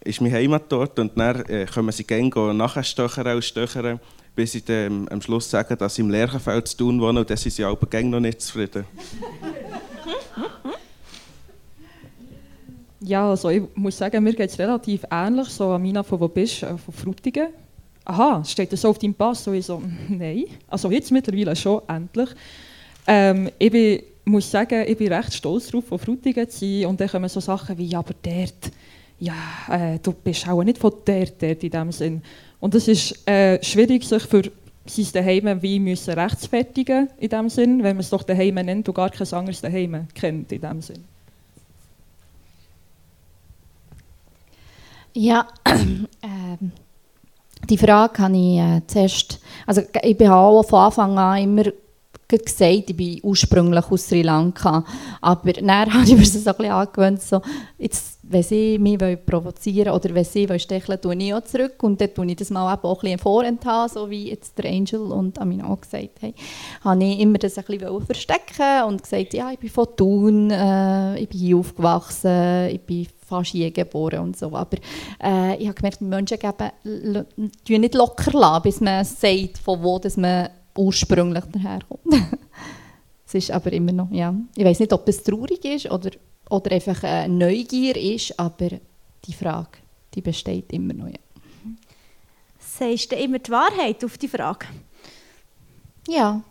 ist 0.03 0.19
mein 0.19 0.33
Heimatort 0.33 0.99
und 0.99 1.17
dann 1.17 1.45
äh, 1.45 1.65
können 1.65 1.91
sie 1.91 2.03
gerne 2.03 2.53
nachher 2.53 2.83
stöchern 2.83 3.35
und 3.35 3.43
stöchern, 3.43 3.99
bis 4.35 4.53
sie 4.53 4.65
dann 4.65 5.07
am 5.09 5.21
Schluss 5.21 5.49
sagen, 5.49 5.77
dass 5.77 5.95
sie 5.95 6.01
im 6.01 6.09
Lerchenfeld 6.09 6.67
zu 6.67 6.77
tun 6.77 6.99
wohnen 6.99 7.19
und 7.19 7.29
dann 7.29 7.37
sind 7.37 7.51
sie 7.51 7.63
aber 7.63 8.01
noch 8.03 8.19
nicht 8.19 8.41
zufrieden. 8.41 8.85
Ja, 13.05 13.29
also 13.29 13.50
ich 13.50 13.63
muss 13.75 13.98
sagen, 13.98 14.24
mir 14.24 14.33
geht 14.33 14.50
es 14.50 14.57
relativ 14.57 15.03
ähnlich. 15.12 15.50
So, 15.50 15.72
Amina, 15.72 16.03
von 16.03 16.22
wo 16.22 16.27
bist 16.29 16.62
du? 16.62 16.67
Äh, 16.67 16.77
von 16.77 16.93
Frutigen. 16.93 17.48
Aha, 18.05 18.43
steht 18.45 18.72
das 18.72 18.81
so 18.81 18.89
auf 18.89 18.98
deinem 18.98 19.13
Pass? 19.13 19.43
So, 19.43 19.51
ich 19.51 19.65
so, 19.65 19.81
nein. 20.10 20.45
Also 20.69 20.89
jetzt 20.89 21.12
mittlerweile 21.12 21.53
schon, 21.55 21.81
endlich. 21.88 22.29
Ähm, 23.05 23.50
ich 23.60 23.72
bin, 23.72 24.03
muss 24.24 24.50
sagen, 24.50 24.86
ich 24.88 24.98
bin 24.98 25.12
recht 25.12 25.33
stolz 25.33 25.67
darauf, 25.67 25.86
von 25.86 26.00
Frutigen 26.00 26.50
zu 26.50 26.60
sein. 26.60 26.86
Und 26.86 27.01
dann 27.01 27.10
kommen 27.10 27.27
so 27.27 27.41
Sachen 27.41 27.77
wie, 27.77 27.88
ja, 27.88 28.00
aber 28.00 28.13
dort, 28.22 28.72
ja, 29.19 29.33
äh, 29.69 30.00
du 30.01 30.13
bist 30.13 30.48
auch 30.48 30.63
nicht 30.63 30.77
von 30.77 30.93
dort, 31.03 31.41
dort 31.41 31.63
in 31.63 31.69
dem 31.69 31.91
Sinn. 31.91 32.22
Und 32.62 32.74
es 32.74 32.88
ist 32.88 33.27
äh, 33.27 33.62
schwierig, 33.62 34.05
sich 34.05 34.24
für 34.24 34.43
sein 34.86 35.07
Daheim 35.12 35.62
wie 35.62 35.79
müssen 35.79 36.13
rechtfertigen 36.13 37.10
in 37.19 37.29
dem 37.29 37.50
Sinn, 37.50 37.83
wenn 37.83 37.98
man 37.98 38.01
es 38.01 38.10
doch 38.10 38.24
Daheim 38.24 38.55
nennt 38.55 38.88
und 38.88 38.95
gar 38.95 39.10
kein 39.10 39.27
anderes 39.33 39.60
Daheim 39.60 40.07
kennt 40.13 40.51
in 40.53 40.62
dem 40.62 40.81
Sinn. 40.81 41.12
Ja, 45.13 45.48
äh, 45.65 46.58
die 47.70 47.77
Frage 47.77 48.24
habe 48.24 48.36
ich 48.36 48.58
äh, 48.58 48.82
zuerst, 48.88 49.39
also 49.67 49.82
ich 50.01 50.20
habe 50.27 50.63
von 50.63 50.79
Anfang 50.79 51.17
an 51.17 51.43
immer 51.43 51.63
gesagt, 52.27 52.89
ich 52.89 52.98
bin 52.98 53.20
ursprünglich 53.22 53.86
aus 53.91 54.08
Sri 54.08 54.24
Lanka, 54.24 54.84
aber 55.22 55.53
dann 55.53 55.70
habe 55.93 56.03
ich 56.03 56.13
mir 56.13 56.22
das 56.22 56.34
so 56.34 56.50
ein 56.50 56.58
bisschen 56.58 56.72
angewöhnt, 56.72 57.22
so, 57.22 57.41
jetzt, 57.77 58.20
wenn 58.24 58.41
sie 58.41 58.79
mich 58.79 58.98
provozieren 59.24 59.93
oder 59.93 60.15
wenn 60.15 60.24
sie 60.24 60.48
stecheln 60.60 61.00
tue 61.00 61.15
ich 61.15 61.34
auch 61.34 61.43
zurück 61.43 61.84
und 61.84 62.01
dann 62.01 62.12
tue 62.12 62.25
ich 62.25 62.38
das 62.38 62.50
mal 62.50 62.74
auch 62.74 62.84
ein 62.84 63.01
bisschen 63.01 63.20
vorenthalten, 63.20 63.93
so 63.93 64.10
wie 64.10 64.29
jetzt 64.29 64.58
der 64.58 64.72
Angel 64.72 65.01
und 65.01 65.39
Amina 65.39 65.67
auch 65.67 65.82
gesagt 65.82 66.24
haben, 66.24 66.34
habe 66.84 67.03
ich 67.03 67.20
immer 67.20 67.38
das 67.38 67.58
ein 67.60 67.65
bisschen 67.65 68.05
verstecken 68.05 68.84
und 68.88 69.03
gesagt, 69.03 69.34
ja, 69.36 69.51
ich 69.51 69.60
bin 69.60 69.70
von 69.70 69.88
Thun, 69.96 70.50
äh, 70.50 71.20
ich 71.20 71.29
bin 71.29 71.39
hier 71.39 71.58
aufgewachsen, 71.58 72.70
ich 72.70 72.82
bin 72.82 73.08
fast 73.33 73.53
je 73.53 73.71
geboren 73.71 74.19
und 74.19 74.37
so. 74.37 74.55
Aber 74.55 74.77
äh, 75.21 75.55
ich 75.57 75.67
habe 75.67 75.73
gemerkt, 75.73 76.01
Menschen 76.01 76.37
geben, 76.37 77.81
nicht 77.81 77.95
locker 77.95 78.31
lassen, 78.37 78.63
bis 78.63 78.79
man 78.79 79.03
sagt, 79.03 79.57
von 79.57 79.81
wo 79.81 79.97
dass 79.97 80.17
man 80.17 80.49
ursprünglich 80.77 81.43
daherkommt. 81.45 82.05
es 83.25 83.33
ist 83.33 83.51
aber 83.51 83.73
immer 83.73 83.91
noch, 83.91 84.11
ja. 84.11 84.33
Ich 84.55 84.65
weiß 84.65 84.79
nicht, 84.79 84.93
ob 84.93 85.07
es 85.07 85.23
traurig 85.23 85.65
ist 85.65 85.89
oder, 85.89 86.11
oder 86.49 86.71
einfach 86.71 87.03
äh, 87.03 87.27
Neugier 87.27 87.95
ist, 87.95 88.39
aber 88.39 88.69
die 89.25 89.33
Frage, 89.33 89.79
die 90.13 90.21
besteht 90.21 90.71
immer 90.73 90.93
noch, 90.93 91.07
ja. 91.07 91.19
Sagst 92.59 93.11
du 93.11 93.15
immer 93.15 93.39
die 93.39 93.51
Wahrheit 93.51 94.03
auf 94.03 94.17
die 94.17 94.27
Frage? 94.27 94.67
Ja. 96.07 96.41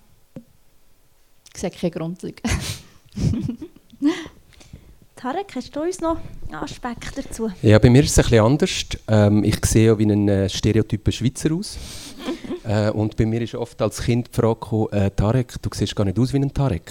Ich 1.54 1.60
sehe 1.60 1.70
keinen 1.70 1.90
Grund. 1.90 2.22
Tarek, 5.22 5.54
hast 5.54 5.76
du 5.76 5.82
uns 5.82 6.00
noch 6.00 6.16
Aspekte 6.50 7.22
dazu? 7.22 7.48
Ja, 7.62 7.78
bei 7.78 7.88
mir 7.90 8.02
ist 8.02 8.10
es 8.10 8.18
ein 8.18 8.24
bisschen 8.24 8.44
anders. 8.44 8.84
Ähm, 9.06 9.44
ich 9.44 9.64
sehe 9.64 9.86
ja 9.86 9.96
wie 9.96 10.04
ein 10.04 10.28
äh, 10.28 10.48
stereotyper 10.48 11.12
Schweizer 11.12 11.54
aus. 11.54 11.78
äh, 12.64 12.90
und 12.90 13.16
bei 13.16 13.24
mir 13.24 13.40
ist 13.40 13.54
oft 13.54 13.80
als 13.80 14.02
Kind 14.02 14.30
die 14.32 14.34
Frage 14.34 14.58
gekommen, 14.58 14.88
äh, 14.90 15.12
Tarek, 15.12 15.62
du 15.62 15.70
siehst 15.72 15.94
gar 15.94 16.02
nicht 16.06 16.18
aus 16.18 16.32
wie 16.32 16.38
ein 16.38 16.52
Tarek. 16.52 16.90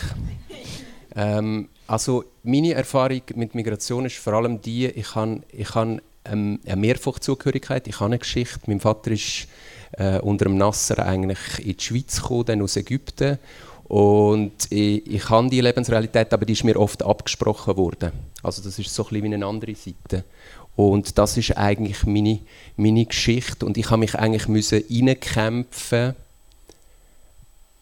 ähm, 1.14 1.68
also 1.88 2.24
meine 2.44 2.74
Erfahrung 2.74 3.22
mit 3.36 3.54
Migration 3.54 4.06
ist 4.06 4.16
vor 4.16 4.32
allem 4.32 4.62
die, 4.62 4.86
ich 4.86 5.14
habe 5.14 5.42
ich 5.52 5.76
han, 5.76 6.00
ähm, 6.24 6.62
eine 6.66 6.78
Mehrfachzugehörigkeit, 6.78 7.86
ich 7.90 7.96
habe 7.96 8.06
eine 8.06 8.20
Geschichte. 8.20 8.62
Mein 8.68 8.80
Vater 8.80 9.12
ist 9.12 9.50
äh, 9.98 10.20
unter 10.20 10.46
dem 10.46 10.56
Nasser 10.56 11.06
eigentlich 11.06 11.60
in 11.60 11.76
die 11.76 11.84
Schweiz 11.84 12.22
gekommen, 12.22 12.46
dann 12.46 12.62
aus 12.62 12.78
Ägypten 12.78 13.40
und 13.92 14.72
ich, 14.72 15.06
ich 15.06 15.30
habe 15.30 15.50
die 15.50 15.60
Lebensrealität, 15.60 16.32
aber 16.32 16.46
die 16.46 16.54
ist 16.54 16.64
mir 16.64 16.80
oft 16.80 17.04
abgesprochen 17.04 17.76
worden. 17.76 18.14
Also 18.42 18.64
das 18.64 18.80
ist 18.80 18.96
so 18.96 19.04
ein 19.04 19.10
bisschen 19.10 19.24
wie 19.24 19.36
eine 19.36 19.46
andere 19.46 19.76
Seite. 19.76 20.24
Und 20.78 21.18
das 21.18 21.36
ist 21.36 21.58
eigentlich 21.58 22.06
meine, 22.06 22.40
meine 22.78 23.06
Geschichte. 23.06 23.66
Und 23.66 23.78
ich 23.78 23.90
habe 23.90 24.00
mich 24.00 24.16
eigentlich 24.16 24.48
müssen 24.48 24.82
reinkämpfen. 24.90 26.16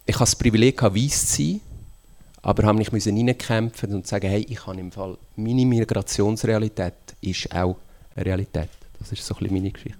Ich 0.07 0.15
habe 0.15 0.23
das 0.23 0.35
Privileg, 0.35 0.81
weiß 0.81 1.27
zu 1.27 1.43
sein, 1.43 1.61
aber 2.41 2.63
habe 2.63 2.79
mich 2.79 2.91
müssen 2.91 3.15
reinkämpfen 3.15 3.93
und 3.93 4.07
sagen, 4.07 4.31
hey, 4.31 4.47
ich 4.49 4.65
habe 4.65 4.79
im 4.79 4.91
Fall, 4.91 5.15
meine 5.35 5.63
Migrationsrealität 5.63 6.95
ist 7.21 7.53
auch 7.53 7.75
eine 8.15 8.25
Realität. 8.25 8.69
Das 8.97 9.11
ist 9.11 9.23
so 9.23 9.35
ein 9.35 9.41
bisschen 9.41 9.57
meine 9.57 9.69
Geschichte. 9.69 9.99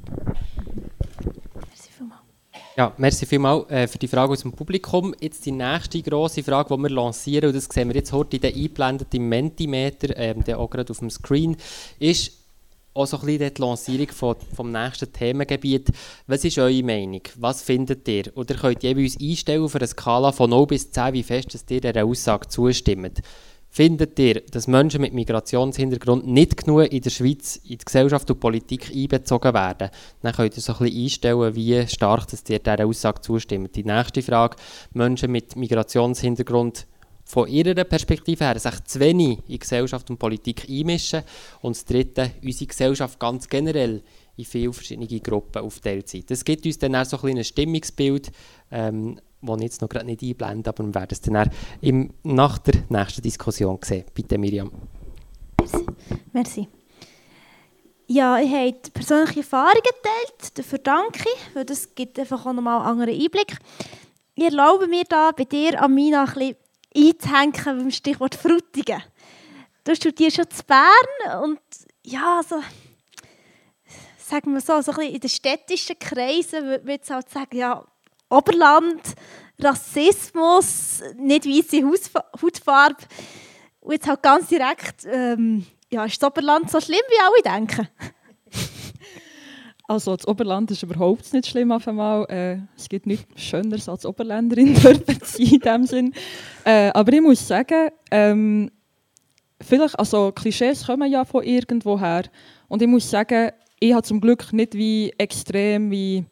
Ja, 2.80 2.94
merci 2.96 3.26
vielmals 3.26 3.70
äh, 3.70 3.90
für 3.90 3.98
die 3.98 4.08
Frage 4.08 4.32
aus 4.32 4.44
dem 4.44 4.54
Publikum. 4.54 5.14
Jetzt 5.20 5.46
die 5.46 5.52
nächste 5.52 6.02
grosse 6.02 6.44
Frage, 6.44 6.74
die 6.74 6.82
wir 6.82 6.90
lancieren, 6.90 7.50
und 7.50 7.56
das 7.58 7.66
sehen 7.66 7.90
wir 7.90 7.96
jetzt 7.98 8.14
heute 8.14 8.38
in 8.38 8.42
den 8.42 8.56
eingeblendeten 8.56 9.28
Mentimeter, 9.28 10.16
ähm, 10.16 10.46
der 10.46 10.58
auch 10.58 10.70
gerade 10.70 10.90
auf 10.90 11.00
dem 11.00 11.10
Screen, 11.10 11.58
ist 12.00 12.32
auch 12.94 13.06
so 13.06 13.18
ein 13.18 13.26
bisschen 13.26 13.54
die 13.54 13.62
Lancierung 13.62 14.08
von, 14.08 14.36
vom 14.56 14.72
nächsten 14.72 15.12
Themengebiet. 15.12 15.90
Was 16.28 16.46
ist 16.46 16.58
eure 16.58 16.82
Meinung? 16.82 17.22
Was 17.36 17.64
findet 17.64 18.08
ihr? 18.08 18.32
Oder 18.36 18.56
könnt 18.56 18.82
ihr 18.82 18.96
uns 18.96 19.20
einstellen 19.20 19.66
auf 19.66 19.76
einer 19.76 19.86
Skala 19.86 20.32
von 20.32 20.50
0 20.50 20.68
bis 20.68 20.90
10, 20.90 21.12
wie 21.12 21.24
fest 21.24 21.54
dass 21.54 21.66
ihr 21.70 21.82
dieser 21.82 22.06
Aussage 22.06 22.48
zustimmt? 22.48 23.22
Findet 23.72 24.18
ihr, 24.18 24.42
dass 24.42 24.68
Menschen 24.68 25.02
mit 25.02 25.14
Migrationshintergrund 25.14 26.26
nicht 26.26 26.58
genug 26.58 26.92
in 26.92 27.02
der 27.02 27.10
Schweiz 27.12 27.58
in 27.58 27.78
die 27.78 27.86
Gesellschaft 27.86 28.30
und 28.32 28.40
Politik 28.40 28.92
einbezogen 28.92 29.54
werden? 29.54 29.92
Dann 30.24 30.34
könnt 30.34 30.58
ihr 30.58 30.62
so 30.62 30.74
ein 30.74 30.80
bisschen 30.80 31.04
einstellen, 31.04 31.56
wie 31.56 31.88
stark 31.88 32.28
dass 32.28 32.44
ihr 32.50 32.60
dieser 32.60 32.86
Aussage 32.86 33.22
zustimmt. 33.22 33.76
Die 33.76 33.84
nächste 33.84 34.24
Frage, 34.24 34.58
Menschen 34.94 35.32
mit 35.32 35.56
Migrationshintergrund 35.56 36.88
von 37.26 37.48
ihrer 37.48 37.84
Perspektive 37.84 38.44
her 38.44 38.60
sich 38.60 38.84
zu 38.86 39.00
wenig 39.00 39.38
in 39.48 39.60
Gesellschaft 39.60 40.10
und 40.10 40.18
Politik 40.18 40.66
einmischen. 40.68 41.22
Und 41.62 41.76
das 41.76 41.86
dritte, 41.86 42.32
unsere 42.44 42.66
Gesellschaft 42.66 43.20
ganz 43.20 43.48
generell 43.48 44.02
in 44.36 44.46
viele 44.46 44.74
verschiedene 44.74 45.20
Gruppen 45.20 45.62
aufteilt 45.62 46.10
sind. 46.10 46.32
Das 46.32 46.44
gibt 46.44 46.66
uns 46.66 46.80
dann 46.80 46.96
auch 46.96 47.06
so 47.06 47.18
ein 47.18 47.22
kleines 47.22 47.50
Stimmungsbild, 47.50 48.32
ähm, 48.72 49.20
ich 49.42 49.62
jetzt 49.62 49.82
noch 49.82 49.90
gerade 49.90 50.06
nicht 50.06 50.22
einblende, 50.22 50.70
aber 50.70 50.86
wir 50.86 50.94
werden 50.94 51.10
es 51.12 51.22
dann 51.22 51.50
im, 51.82 52.14
nach 52.24 52.58
der 52.60 52.84
nächsten 52.90 53.22
Diskussion 53.22 53.80
sehen. 53.84 54.06
Bitte, 54.14 54.38
Miriam. 54.38 54.72
Merci. 56.34 56.68
Ja, 58.08 58.40
ich 58.40 58.52
habe 58.52 58.80
persönliche 58.92 59.42
Erfahrungen 59.42 59.84
geteilt, 59.84 60.58
dafür 60.58 60.80
danke 60.80 61.20
ich, 61.20 61.56
weil 61.56 61.66
das 61.66 61.94
gibt 61.94 62.18
einfach 62.18 62.44
auch 62.44 62.54
nochmal 62.54 62.80
einen 62.80 63.02
anderen 63.02 63.22
Einblick. 63.22 63.58
Ich 64.34 64.44
erlaube 64.44 64.88
mir 64.88 65.04
da 65.08 65.32
bei 65.32 65.44
dir, 65.44 65.80
Amina, 65.82 66.24
ein 66.24 66.34
bisschen 66.34 66.56
einzuhängen 66.96 67.54
beim 67.54 67.92
Stichwort 67.92 68.34
Frutigen. 68.34 69.04
Du 69.84 69.96
studierst 69.96 70.38
schon 70.38 70.50
zu 70.50 70.64
Bern 70.64 71.44
und 71.44 71.60
ja, 72.04 72.42
so, 72.48 72.62
sagen 74.18 74.54
wir 74.54 74.62
so, 74.62 74.82
so 74.82 74.92
ein 74.92 74.98
bisschen 74.98 75.14
in 75.14 75.20
den 75.20 75.30
städtischen 75.30 76.00
Kreisen 76.00 76.66
würde 76.66 76.86
man 76.86 76.96
jetzt 76.96 77.10
halt 77.10 77.30
sagen, 77.30 77.58
ja, 77.58 77.86
Oberland, 78.30 79.02
Rassismus, 79.60 81.02
nicht 81.18 81.46
weiße 81.46 81.84
Hautfarbe. 82.42 83.04
Und 83.82 83.94
jetzt 83.94 84.08
halt 84.08 84.22
ganz 84.22 84.48
direkt, 84.48 85.06
ähm, 85.06 85.66
ja, 85.92 86.06
ist 86.06 86.22
das 86.22 86.30
Oberland 86.30 86.70
so 86.70 86.80
schlimm, 86.80 87.00
wie 87.10 87.50
alle 87.52 87.58
denken? 87.58 87.88
Also 89.88 90.16
das 90.16 90.28
Oberland 90.28 90.70
ist 90.70 90.84
überhaupt 90.84 91.34
nicht 91.34 91.48
schlimm 91.48 91.72
auf 91.72 91.88
einmal. 91.88 92.24
Äh, 92.30 92.60
es 92.78 92.88
gibt 92.88 93.08
nichts 93.08 93.42
Schöneres 93.42 93.90
als 93.90 94.06
Oberländerin 94.06 94.78
dort 94.84 95.26
sein 95.26 95.48
in 95.48 95.60
dem 95.60 95.86
Sinn. 95.88 96.14
Äh, 96.64 96.92
aber 96.94 97.12
ich 97.12 97.22
muss 97.22 97.48
sagen, 97.48 97.90
ähm, 98.12 98.70
vielleicht, 99.60 99.98
also 99.98 100.32
Klischees 100.32 100.86
kommen 100.86 101.12
ja 101.12 101.26
von 101.26 101.44
irgendwoher. 101.44 102.22
Und 102.68 102.84
ich 102.84 102.88
muss 102.88 103.10
sagen, 103.10 103.50
ich 103.80 103.92
habe 103.92 104.04
zum 104.04 104.22
Glück 104.22 104.54
nicht 104.54 104.76
wie 104.76 105.12
extrem 105.18 105.90
wie 105.90 106.24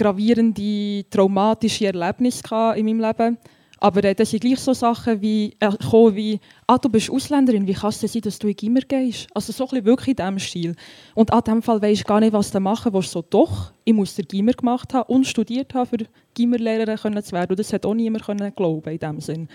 gravierende 0.00 1.04
traumatische 1.10 1.86
Erlebnisse 1.86 2.42
in 2.76 2.86
meinem 2.86 3.00
Leben. 3.00 3.38
Aber 3.82 4.04
äh, 4.04 4.14
das 4.14 4.30
sind 4.30 4.40
gleich 4.40 4.58
so 4.60 4.74
Sachen 4.74 5.20
wie, 5.22 5.56
äh, 5.58 5.70
wie 6.14 6.38
«Ah, 6.66 6.76
du 6.76 6.88
bist 6.88 7.10
Ausländerin, 7.10 7.66
wie 7.66 7.72
kann 7.72 7.88
es 7.88 8.00
sein, 8.00 8.22
dass 8.22 8.38
du 8.38 8.48
in 8.48 8.54
Gimmer 8.54 8.80
gehst?» 8.80 9.26
Also 9.34 9.52
so 9.52 9.66
ein 9.70 9.84
wirklich 9.84 10.08
in 10.08 10.16
diesem 10.16 10.38
Stil. 10.38 10.76
Und 11.14 11.32
an 11.32 11.42
diesem 11.42 11.62
Fall 11.62 11.80
weisst 11.80 12.02
du 12.02 12.04
gar 12.04 12.20
nicht, 12.20 12.32
was 12.32 12.50
du 12.50 12.60
machen 12.60 12.92
willst. 12.92 13.10
So 13.10 13.22
«Doch, 13.22 13.72
ich 13.84 13.94
muss 13.94 14.14
den 14.14 14.26
Gimmer 14.26 14.52
gemacht 14.52 14.92
haben 14.92 15.10
und 15.12 15.26
studiert 15.26 15.72
haben, 15.72 15.88
für 15.88 16.06
Gimmerlehrerin 16.34 17.22
zu 17.22 17.32
werden.» 17.32 17.50
Und 17.50 17.58
das 17.58 17.72
hat 17.72 17.86
auch 17.86 17.94
niemand 17.94 18.24
können 18.24 18.52
glauben 18.54 18.90
in 18.90 18.98
diesem 18.98 19.20
Sinn. 19.20 19.48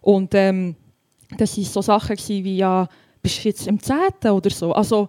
Und 0.00 0.34
ähm, 0.34 0.74
das 1.36 1.56
waren 1.56 1.64
so 1.64 1.82
Sachen 1.82 2.16
wie 2.16 2.56
«Ja, 2.56 2.88
bist 3.22 3.44
du 3.44 3.48
jetzt 3.48 3.66
im 3.66 3.78
Zehnten?» 3.78 4.30
oder 4.30 4.50
so. 4.50 4.72
Also 4.72 5.08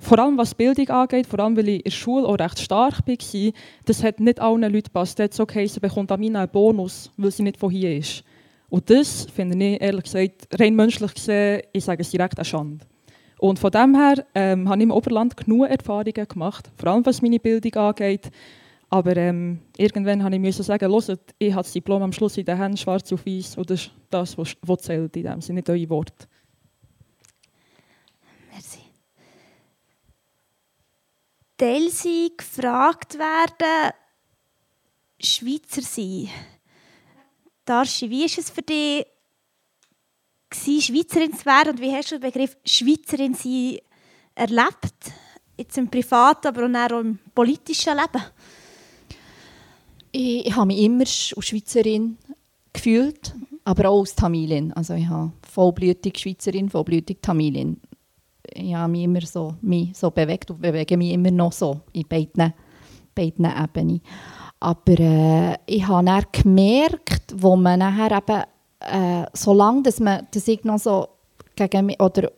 vor 0.00 0.18
allem 0.18 0.36
was 0.36 0.54
Bildung 0.54 0.88
angeht, 0.88 1.26
vor 1.26 1.38
allem 1.40 1.56
weil 1.56 1.68
ich 1.68 1.76
in 1.76 1.84
der 1.84 1.90
Schule 1.90 2.26
auch 2.26 2.38
recht 2.38 2.58
stark 2.58 3.06
war, 3.06 3.52
das 3.84 4.02
hat 4.02 4.20
nicht 4.20 4.40
allen 4.40 4.62
Leuten 4.62 4.82
gepasst. 4.82 5.20
So 5.30 5.42
okay, 5.44 5.66
sie 5.66 5.80
bekommt 5.80 6.10
Amina 6.10 6.40
einen 6.40 6.50
Bonus, 6.50 7.10
weil 7.16 7.30
sie 7.30 7.42
nicht 7.42 7.58
von 7.58 7.70
hier 7.70 7.96
ist. 7.96 8.24
Und 8.68 8.90
das 8.90 9.26
finde 9.32 9.64
ich 9.64 9.80
ehrlich 9.80 10.04
gesagt, 10.04 10.48
rein 10.58 10.74
menschlich 10.74 11.14
gesehen, 11.14 11.62
ich 11.72 11.84
sage 11.84 12.02
es 12.02 12.10
direkt, 12.10 12.38
eine 12.38 12.44
Schande. 12.44 12.84
Und 13.38 13.58
von 13.58 13.70
dem 13.70 13.94
her 13.94 14.24
ähm, 14.34 14.68
habe 14.68 14.78
ich 14.78 14.84
im 14.84 14.90
Oberland 14.90 15.36
genug 15.36 15.68
Erfahrungen 15.68 16.26
gemacht, 16.28 16.70
vor 16.76 16.90
allem 16.90 17.06
was 17.06 17.22
meine 17.22 17.38
Bildung 17.38 17.74
angeht. 17.74 18.30
Aber 18.90 19.16
ähm, 19.16 19.60
irgendwann 19.76 20.22
habe 20.22 20.36
ich 20.36 20.56
sagen, 20.56 20.90
hört, 20.90 21.20
ich 21.38 21.52
habe 21.52 21.62
das 21.62 21.72
Diplom 21.72 22.02
am 22.02 22.12
Schluss 22.12 22.36
in 22.36 22.44
den 22.44 22.58
Händen, 22.58 22.76
schwarz 22.76 23.12
auf 23.12 23.26
weiß, 23.26 23.56
und 23.58 23.70
das 23.70 23.82
ist 23.82 23.90
das, 24.10 24.36
was 24.38 24.82
zählt 24.82 25.16
in 25.16 25.24
dem 25.24 25.40
Sinne, 25.40 25.58
nicht 25.58 25.70
eure 25.70 25.90
Worte. 25.90 26.26
Teil 31.56 31.88
sein, 31.90 32.30
gefragt 32.36 33.14
werden, 33.14 33.92
Schweizer 35.20 35.82
sein. 35.82 36.28
Darshi, 37.64 38.10
wie 38.10 38.24
ist 38.24 38.38
es 38.38 38.50
für 38.50 38.62
dich, 38.62 39.06
Schweizerin 40.52 41.32
zu 41.32 41.46
werden 41.46 41.72
und 41.72 41.80
wie 41.80 41.92
hast 41.92 42.10
du 42.10 42.18
den 42.18 42.30
Begriff 42.30 42.56
Schweizerin 42.64 43.34
sein 43.34 43.78
erlebt? 44.34 44.94
Jetzt 45.56 45.78
im 45.78 45.88
privaten, 45.88 46.48
aber 46.48 46.66
auch 46.66 47.00
im 47.00 47.18
politischen 47.34 47.96
Leben? 47.96 48.24
Ich, 50.10 50.46
ich 50.46 50.56
habe 50.56 50.66
mich 50.66 50.80
immer 50.80 51.00
als 51.00 51.32
Schweizerin 51.46 52.18
gefühlt, 52.72 53.34
aber 53.64 53.88
auch 53.90 54.00
als 54.00 54.16
Tamilin. 54.16 54.72
Also 54.72 54.94
ich 54.94 55.06
habe 55.06 55.32
vollblütige 55.48 56.18
Schweizerin, 56.18 56.68
vollblütige 56.68 57.20
Tamilin 57.20 57.80
habe 58.56 58.90
mich 58.90 59.04
immer 59.04 59.20
so, 59.22 59.54
mich 59.60 59.96
so 59.96 60.10
bewegt 60.10 60.50
und 60.50 60.60
bewege 60.60 60.96
mich 60.96 61.12
immer 61.12 61.30
noch 61.30 61.52
so 61.52 61.80
in 61.92 62.06
beiden, 62.08 62.52
beiden 63.14 63.46
Ebenen. 63.46 64.00
Aber 64.60 64.98
äh, 64.98 65.56
ich 65.66 65.86
habe 65.86 66.06
dann 66.06 66.24
gemerkt, 66.32 67.34
wo 67.36 67.56
man 67.56 67.80
nachher 67.80 68.16
eben, 68.16 68.42
äh, 68.80 69.26
solange 69.32 69.82
dass 69.82 70.00
man 70.00 70.26
das 70.30 70.48
ich 70.48 70.64
noch 70.64 70.78
so 70.78 71.08
gegen 71.56 71.86
mich, 71.86 72.00
oder 72.00 72.30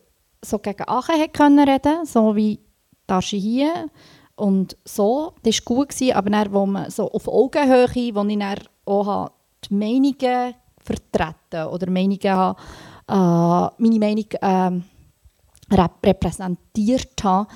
so 0.43 0.59
gegen 0.59 0.87
Achen 0.87 1.21
hat 1.21 1.33
können 1.33 1.67
reden, 1.67 2.05
so 2.05 2.35
wie 2.35 2.59
Tasche 3.05 3.37
hier 3.37 3.89
und 4.35 4.77
so, 4.83 5.33
das 5.43 5.55
war 5.55 5.75
gut, 5.75 5.89
gewesen, 5.89 6.13
aber 6.15 6.29
dann, 6.29 6.53
wo 6.53 6.65
man 6.65 6.91
so 6.91 7.09
auf 7.11 7.27
Augenhöhe, 7.27 8.15
wo 8.15 8.23
ich 8.23 8.39
dann 8.39 8.57
auch 8.85 9.31
die 9.69 9.73
Meinungen 9.73 10.53
vertreten 10.79 11.67
oder 11.71 11.89
Meinungen 11.89 12.29
habe, 12.29 12.59
äh, 13.07 13.81
meine 13.81 13.99
Meinung 13.99 14.25
äh, 14.41 14.81
repräsentiert 15.71 17.23
habe, 17.23 17.47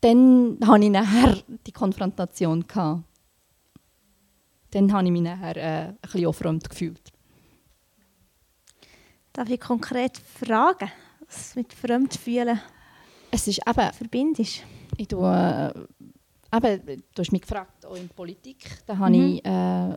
dann 0.00 0.58
hatte 0.64 0.84
ich 0.84 0.90
nachher 0.90 1.38
die 1.66 1.72
Konfrontation. 1.72 2.66
Gehabt. 2.66 3.04
Dann 4.70 4.92
habe 4.92 5.04
ich 5.06 5.10
mich 5.12 5.22
nachher 5.22 5.56
äh, 5.56 5.88
ein 5.88 5.98
bisschen 6.02 6.26
aufräumt 6.26 6.68
gefühlt. 6.68 7.12
Darf 9.32 9.48
ich 9.48 9.60
konkret 9.60 10.18
fragen, 10.18 10.90
was 11.26 11.54
mit 11.54 11.72
Fremdfühlen 11.72 12.60
es 13.30 13.48
ist 13.48 13.60
eben, 13.66 13.92
verbindest? 13.92 14.62
Ich 14.96 15.08
tue, 15.08 15.74
äh, 16.52 16.56
eben, 16.56 17.02
du 17.14 17.20
hast 17.20 17.32
mich 17.32 17.42
gefragt, 17.42 17.84
auch 17.86 17.96
in 17.96 18.08
Politik. 18.08 18.78
Da 18.86 18.96
habe 18.98 19.16
mhm. 19.16 19.34
ich, 19.34 19.44
äh, 19.44 19.96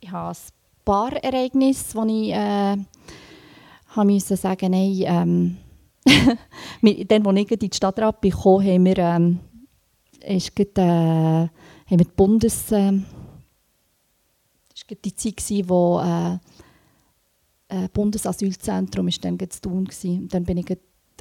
ich 0.00 0.10
habe 0.10 0.30
ein 0.30 0.84
paar 0.84 1.12
Ereignisse, 1.12 2.04
die 2.06 2.30
ich 2.30 2.34
äh, 2.34 2.76
musste 4.06 4.36
sagen, 4.36 4.70
nein, 4.70 5.02
ähm, 5.06 5.56
dann, 7.08 7.26
als 7.26 7.38
ich 7.38 7.50
in 7.50 7.58
die 7.58 7.70
Stadtrat 7.72 8.22
kam, 8.22 8.64
haben 8.64 8.84
wir, 8.84 8.98
ähm, 8.98 9.40
ist 10.20 10.54
grad, 10.54 10.78
äh, 10.78 10.82
haben 10.82 11.50
wir 11.90 11.98
die 11.98 12.12
Bundes... 12.16 12.72
Äh, 12.72 12.92
das 14.70 14.88
war 14.88 14.96
die 15.04 15.14
Zeit, 15.14 15.68
wo 15.68 16.00
äh, 16.00 16.38
äh, 17.68 17.88
Bundesasylzentrum 17.92 19.08
ist 19.08 19.24
dann 19.24 19.38
zu 19.38 19.60
tun 19.60 19.88
war. 19.88 20.10
Und 20.10 20.32
dann 20.32 20.44
bin 20.44 20.58
ich 20.58 20.70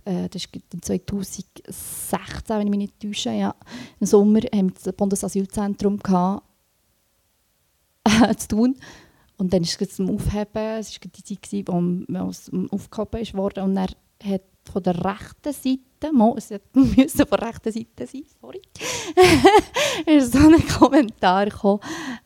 äh, 0.05 0.29
das 0.29 0.47
war 0.53 0.81
2016, 0.81 2.57
wenn 2.57 2.67
ich 2.67 2.69
mich 2.69 2.77
nicht 2.79 2.99
täusche, 2.99 3.31
ja. 3.31 3.55
im 3.99 4.07
Sommer 4.07 4.39
haben 4.53 4.69
wir 4.69 4.75
das 4.83 4.93
Bundesasylzentrum 4.93 5.99
gehabt, 5.99 6.43
äh, 8.05 8.35
zu 8.37 8.47
tun. 8.47 8.75
Und 9.37 9.53
dann 9.53 9.61
ist 9.61 9.79
es 9.81 9.95
zum 9.95 10.09
Aufheben, 10.09 10.79
es 10.79 10.99
war 10.99 11.11
die 11.15 11.37
Zeit, 11.37 11.67
wo 11.67 12.29
es 12.29 12.51
aufgehoben 12.71 13.27
wurde. 13.33 13.63
Und 13.63 13.77
er 13.77 13.87
hat 14.25 14.41
von 14.71 14.83
der 14.83 15.03
rechten 15.03 15.53
Seite, 15.53 15.81
es 16.37 16.51
musste 16.73 17.25
von 17.25 17.37
der 17.39 17.47
rechten 17.47 17.71
Seite 17.71 18.07
sein, 18.07 18.23
sorry, 18.41 18.61
ist 20.05 20.33
so 20.33 20.39
ein 20.39 20.67
Kommentar 20.67 21.45
gekommen, 21.45 21.79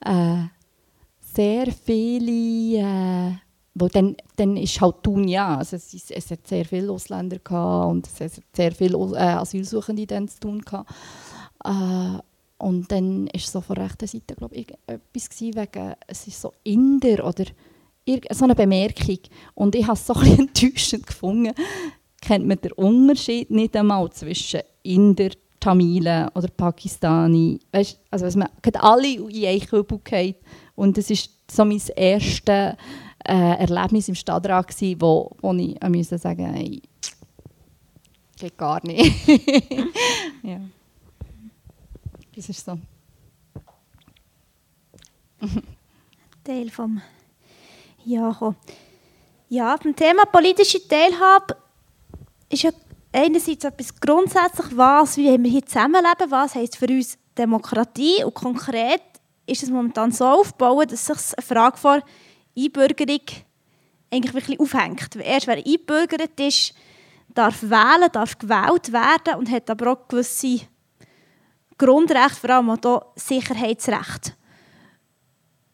äh, 0.06 0.44
sehr 1.20 1.72
viele, 1.72 2.80
äh, 2.80 3.32
weil 3.74 3.90
dann, 3.90 4.16
dann 4.36 4.58
ist 4.58 4.82
halt 4.82 5.04
tun 5.04 5.28
ja, 5.28 5.58
also 5.58 5.76
es, 5.76 5.94
ist, 5.94 6.12
es 6.12 6.32
hat 6.32 6.48
sehr 6.48 6.66
viele 6.66 6.92
Ausländer 6.92 7.40
gehabt 7.40 7.92
und 7.92 8.08
es 8.08 8.20
hat 8.20 8.44
sehr 8.54 8.72
viele 8.74 8.98
äh, 9.16 9.20
Asylsuchende 9.20 10.06
dann 10.06 10.28
zu 10.28 10.40
tun 10.40 10.62
gehabt. 10.62 10.90
Äh, 11.64 12.20
und 12.62 12.92
dann 12.92 13.26
war 13.26 13.40
so 13.40 13.62
von 13.62 13.78
rechter 13.78 14.08
Seite 14.08 14.36
glaube 14.36 14.56
ich, 14.56 14.68
etwas 14.86 15.42
wegen, 15.42 15.94
es 16.08 16.28
ist 16.28 16.42
so 16.42 16.54
Inder 16.64 17.26
oder 17.26 17.46
so 18.30 18.44
eine 18.46 18.56
Bemerkung. 18.56 19.18
Und 19.56 19.76
ich 19.76 19.84
habe 19.84 19.94
es 19.94 20.06
so 20.06 20.14
ein 20.16 20.40
enttäuschend 20.40 21.08
gefunden. 21.08 21.54
Kennt 22.22 22.48
man 22.48 22.62
den 22.62 22.74
Unterschied 22.74 23.50
nicht 23.50 23.76
einmal 23.76 24.12
zwischen 24.12 24.62
Inder, 24.84 25.30
Tamilen 25.60 26.30
oder 26.36 26.50
Pakistani? 26.50 27.60
Weißt, 27.72 28.00
also 28.12 28.26
was 28.26 28.36
man 28.36 28.50
alle 28.80 29.08
in 29.08 29.46
einen 29.46 29.62
Kübel. 29.62 30.36
Und 30.76 30.98
das 30.98 31.10
war 31.10 31.18
so 31.50 31.66
mein 31.66 31.82
erstes 31.96 32.76
äh, 33.26 33.58
Erlebnis 33.58 34.08
im 34.08 34.16
Stadtrat, 34.16 34.68
gewesen, 34.68 35.02
wo, 35.02 35.32
wo 35.42 35.54
ich 35.54 35.80
musste 35.90 36.18
sagen, 36.20 36.54
hey, 36.54 36.82
geht 38.38 38.58
gar 38.58 38.86
nicht. 38.86 39.28
ja. 40.44 40.60
Das 42.36 42.48
ist 42.48 42.66
so. 42.66 42.78
Teil 46.44 46.70
vom 46.70 47.02
Ja 48.06 48.56
Ja, 49.50 49.76
beim 49.76 49.96
Thema 49.96 50.26
politische 50.26 50.88
Teilhabe 50.88 51.58
ist 52.50 52.64
ja 52.64 52.72
einerseits 53.12 53.66
etwas 53.66 54.00
grundsätzlich, 54.00 54.78
was, 54.78 55.18
wie 55.18 55.44
wir 55.44 55.50
hier 55.52 55.66
zusammenleben, 55.66 56.30
was 56.30 56.56
heisst 56.56 56.78
für 56.78 56.88
uns 56.88 57.18
Demokratie 57.38 58.24
und 58.24 58.34
konkret 58.34 59.02
ist 59.46 59.64
es 59.64 59.70
momentan 59.70 60.12
so 60.12 60.26
aufgebaut, 60.26 60.92
dass 60.92 61.06
sich 61.06 61.38
eine 61.38 61.46
Frage 61.46 61.78
vor 61.78 62.02
Einbürgerung 62.58 63.22
eigentlich 64.10 64.34
wirklich 64.34 64.60
aufhängt. 64.60 65.16
Erst 65.16 65.48
wer 65.48 65.58
eingebürgert 65.58 66.40
ist, 66.40 66.74
darf 67.30 67.62
wählen, 67.64 68.10
darf 68.12 68.38
gewählt 68.38 68.92
werden 68.92 69.40
und 69.40 69.50
hat 69.50 69.70
aber 69.70 69.94
auch 69.94 70.08
gewisse 70.08 70.62
Grundrechte, 71.86 72.40
vor 72.40 72.50
allem 72.52 72.70
auch 72.70 72.78
hier 72.82 73.02
Sicherheitsrechte. 73.16 74.34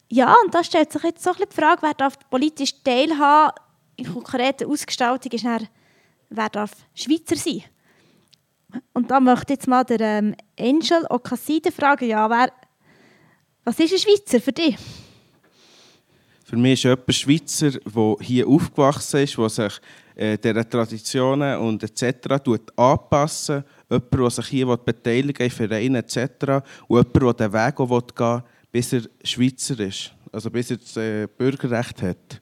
Ja, 0.09 0.35
und 0.43 0.53
da 0.53 0.63
stellt 0.63 0.91
sich 0.91 1.03
jetzt 1.03 1.23
so 1.23 1.31
ein 1.31 1.35
die 1.49 1.55
Frage, 1.55 1.81
wer 1.81 1.93
darf 1.93 2.17
politisch 2.29 2.81
teilhaben 2.83 3.53
in 3.97 4.13
konkreter 4.13 4.67
Ausgestaltung 4.67 5.31
ist 5.31 5.43
dann, 5.43 5.67
wer 6.29 6.49
darf 6.49 6.71
Schweizer 6.93 7.35
sein? 7.35 7.63
Und 8.93 9.11
da 9.11 9.19
möchte 9.19 9.53
jetzt 9.53 9.67
mal 9.67 9.83
der 9.83 9.99
ähm, 9.99 10.35
Angel 10.59 11.05
Okasside 11.09 11.71
fragen, 11.71 12.07
ja, 12.07 12.29
wer, 12.29 12.51
was 13.63 13.79
ist 13.79 13.93
ein 13.93 13.99
Schweizer 13.99 14.39
für 14.39 14.53
dich? 14.53 14.77
Für 16.43 16.55
mich 16.55 16.73
ist 16.73 16.83
jemand 16.83 17.13
Schweizer, 17.13 17.71
der 17.71 18.15
hier 18.21 18.47
aufgewachsen 18.47 19.21
ist, 19.21 19.37
der 19.37 19.49
sich 19.49 19.73
äh, 20.15 20.37
dieser 20.37 20.69
Traditionen 20.69 21.59
und 21.59 21.83
etc. 21.83 22.29
anpassen 22.75 23.63
Jemand, 23.89 24.13
der 24.13 24.29
sich 24.29 24.47
hier 24.47 24.77
beteiligen 24.77 25.43
in 25.43 25.51
Vereinen 25.51 25.95
etc. 25.95 26.63
Und 26.87 27.07
jemand, 27.13 27.39
der 27.39 27.49
den 27.49 27.53
Weg 27.53 27.75
gehen 27.75 27.89
will, 27.89 28.43
bis 28.71 28.93
er 28.93 29.01
Schweizer 29.23 29.79
ist. 29.79 30.13
Also 30.31 30.49
bis 30.51 30.71
er 30.71 30.77
das 30.77 30.97
äh, 30.97 31.27
Bürgerrecht 31.27 32.01
hat. 32.01 32.41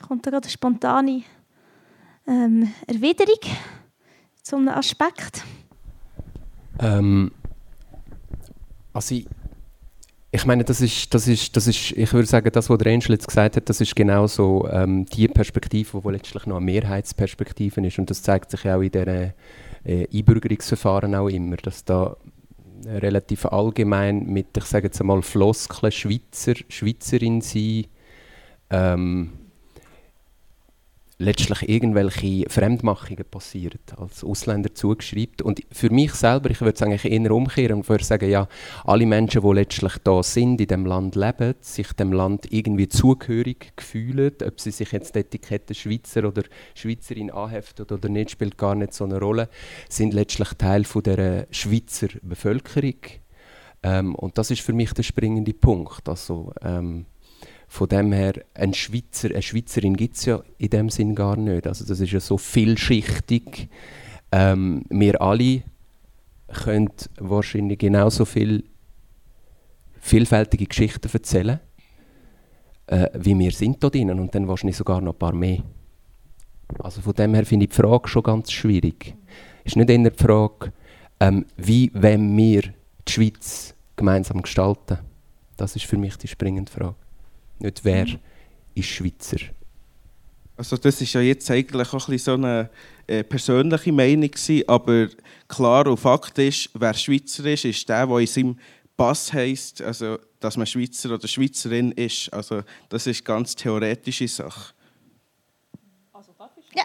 Kommt 0.00 0.26
da 0.26 0.30
gerade 0.30 0.44
eine 0.44 0.52
spontane 0.52 1.22
ähm, 2.26 2.72
Erwiderung 2.86 3.40
zu 4.42 4.56
einem 4.56 4.68
Aspekt? 4.68 5.42
Ähm, 6.78 7.32
also 8.92 9.14
ich, 9.14 9.26
ich 10.36 10.44
meine, 10.44 10.64
das 10.64 10.80
ist, 10.80 11.14
das 11.14 11.26
ist, 11.28 11.56
das 11.56 11.66
ist, 11.66 11.92
ich 11.92 12.12
würde 12.12 12.28
sagen, 12.28 12.50
das, 12.52 12.68
was 12.68 12.78
der 12.78 12.92
Angel 12.92 13.12
jetzt 13.12 13.26
gesagt 13.26 13.56
hat, 13.56 13.68
das 13.68 13.80
ist 13.80 13.96
genau 13.96 14.26
so 14.26 14.68
ähm, 14.70 15.06
die 15.06 15.28
Perspektive, 15.28 16.02
die 16.04 16.10
letztlich 16.10 16.46
noch 16.46 16.56
eine 16.56 16.64
Mehrheitsperspektive 16.64 17.84
ist. 17.86 17.98
Und 17.98 18.10
das 18.10 18.22
zeigt 18.22 18.50
sich 18.50 18.68
auch 18.68 18.82
in 18.82 18.90
diesen 18.90 19.32
äh, 19.84 20.06
Einbürgerungsverfahren 20.12 21.14
auch 21.14 21.28
immer, 21.28 21.56
dass 21.56 21.84
da 21.84 22.16
relativ 22.84 23.46
allgemein 23.46 24.26
mit, 24.26 24.56
ich 24.56 24.64
sage 24.64 24.88
jetzt 24.88 25.00
einmal, 25.00 25.22
Floskeln 25.22 25.90
Schweizer, 25.90 26.54
Schweizerin 26.68 27.40
sein, 27.40 27.86
ähm, 28.68 29.32
letztlich 31.18 31.68
irgendwelche 31.68 32.48
Fremdmachungen 32.50 33.24
passieren, 33.30 33.80
als 33.96 34.22
Ausländer 34.22 34.74
zugeschrieben. 34.74 35.44
Und 35.44 35.62
für 35.72 35.90
mich 35.90 36.12
selber, 36.12 36.50
ich 36.50 36.60
würde 36.60 36.74
es 36.74 36.82
eigentlich 36.82 37.10
eher 37.10 37.30
umkehren 37.30 37.78
und 37.78 37.88
würde 37.88 38.04
sagen, 38.04 38.30
ja, 38.30 38.48
alle 38.84 39.06
Menschen, 39.06 39.40
die 39.40 39.52
letztlich 39.54 39.94
da 40.04 40.22
sind, 40.22 40.60
in 40.60 40.66
dem 40.66 40.84
Land 40.84 41.16
leben, 41.16 41.54
sich 41.60 41.92
dem 41.94 42.12
Land 42.12 42.52
irgendwie 42.52 42.88
zugehörig 42.88 43.72
fühlen, 43.78 44.32
ob 44.44 44.60
sie 44.60 44.70
sich 44.70 44.92
jetzt 44.92 45.14
die 45.14 45.20
Etikette 45.20 45.74
Schweizer 45.74 46.24
oder 46.24 46.42
Schweizerin 46.74 47.30
anheften 47.30 47.86
oder 47.86 48.08
nicht, 48.08 48.32
spielt 48.32 48.58
gar 48.58 48.74
nicht 48.74 48.92
so 48.92 49.04
eine 49.04 49.18
Rolle, 49.18 49.48
sind 49.88 50.12
letztlich 50.12 50.50
Teil 50.58 50.84
von 50.84 51.02
der 51.02 51.46
Schweizer 51.50 52.08
Bevölkerung. 52.22 52.96
Ähm, 53.82 54.14
und 54.14 54.36
das 54.36 54.50
ist 54.50 54.60
für 54.60 54.72
mich 54.72 54.92
der 54.92 55.02
springende 55.02 55.54
Punkt. 55.54 56.08
Also, 56.08 56.52
ähm, 56.62 57.06
von 57.68 57.88
dem 57.88 58.12
her, 58.12 58.34
ein 58.54 58.74
Schweizer, 58.74 59.30
eine 59.30 59.42
Schweizerin 59.42 59.96
gibt 59.96 60.16
es 60.16 60.24
ja 60.24 60.42
in 60.58 60.70
dem 60.70 60.90
Sinn 60.90 61.14
gar 61.14 61.36
nicht. 61.36 61.66
Also 61.66 61.84
das 61.84 62.00
ist 62.00 62.12
ja 62.12 62.20
so 62.20 62.38
vielschichtig. 62.38 63.68
Ähm, 64.32 64.84
wir 64.88 65.20
alle 65.20 65.62
können 66.48 66.92
wahrscheinlich 67.18 67.78
genauso 67.78 68.24
viel 68.24 68.64
vielfältige 70.00 70.66
Geschichten 70.66 71.10
erzählen, 71.12 71.58
äh, 72.86 73.08
wie 73.14 73.36
wir 73.36 73.50
sind 73.50 73.82
da 73.82 73.90
drinnen 73.90 74.20
und 74.20 74.34
dann 74.34 74.46
wahrscheinlich 74.46 74.76
sogar 74.76 75.00
noch 75.00 75.14
ein 75.14 75.18
paar 75.18 75.34
mehr. 75.34 75.64
Also 76.78 77.00
von 77.00 77.14
dem 77.14 77.34
her 77.34 77.44
finde 77.44 77.64
ich 77.64 77.70
die 77.70 77.76
Frage 77.76 78.08
schon 78.08 78.22
ganz 78.22 78.52
schwierig. 78.52 79.16
Es 79.64 79.72
ist 79.72 79.76
nicht 79.76 79.90
eher 79.90 80.10
die 80.10 80.22
Frage, 80.22 80.72
ähm, 81.18 81.46
wie 81.56 81.90
wollen 81.94 82.36
wir 82.36 82.62
die 83.06 83.12
Schweiz 83.12 83.74
gemeinsam 83.96 84.42
gestalten. 84.42 84.98
Das 85.56 85.74
ist 85.74 85.86
für 85.86 85.96
mich 85.96 86.16
die 86.16 86.28
springende 86.28 86.70
Frage. 86.70 86.96
Nicht 87.58 87.84
wer 87.84 88.06
mhm. 88.06 88.18
ist 88.74 88.88
Schweizer. 88.88 89.38
Also 90.56 90.76
das 90.76 91.00
ist 91.00 91.12
ja 91.12 91.20
jetzt 91.20 91.50
eigentlich 91.50 91.92
auch 91.92 92.08
ein 92.08 92.18
so 92.18 92.32
eine 92.32 92.70
äh, 93.06 93.22
persönliche 93.22 93.92
Meinung 93.92 94.30
gewesen, 94.30 94.66
aber 94.66 95.08
klar 95.48 95.86
und 95.86 95.98
Fakt 95.98 96.38
ist, 96.38 96.70
wer 96.74 96.94
Schweizer 96.94 97.44
ist, 97.44 97.66
ist 97.66 97.88
der, 97.88 98.06
der 98.06 98.18
in 98.18 98.26
seinem 98.26 98.58
Pass 98.96 99.32
heisst, 99.32 99.82
also 99.82 100.18
dass 100.40 100.56
man 100.56 100.66
Schweizer 100.66 101.12
oder 101.14 101.28
Schweizerin 101.28 101.92
ist. 101.92 102.32
Also 102.32 102.62
das 102.88 103.06
ist 103.06 103.18
eine 103.18 103.24
ganz 103.36 103.54
theoretische 103.54 104.26
Sache. 104.28 104.72
Also 106.12 106.32
darf 106.38 106.52
ich? 106.56 106.74
Ja. 106.74 106.84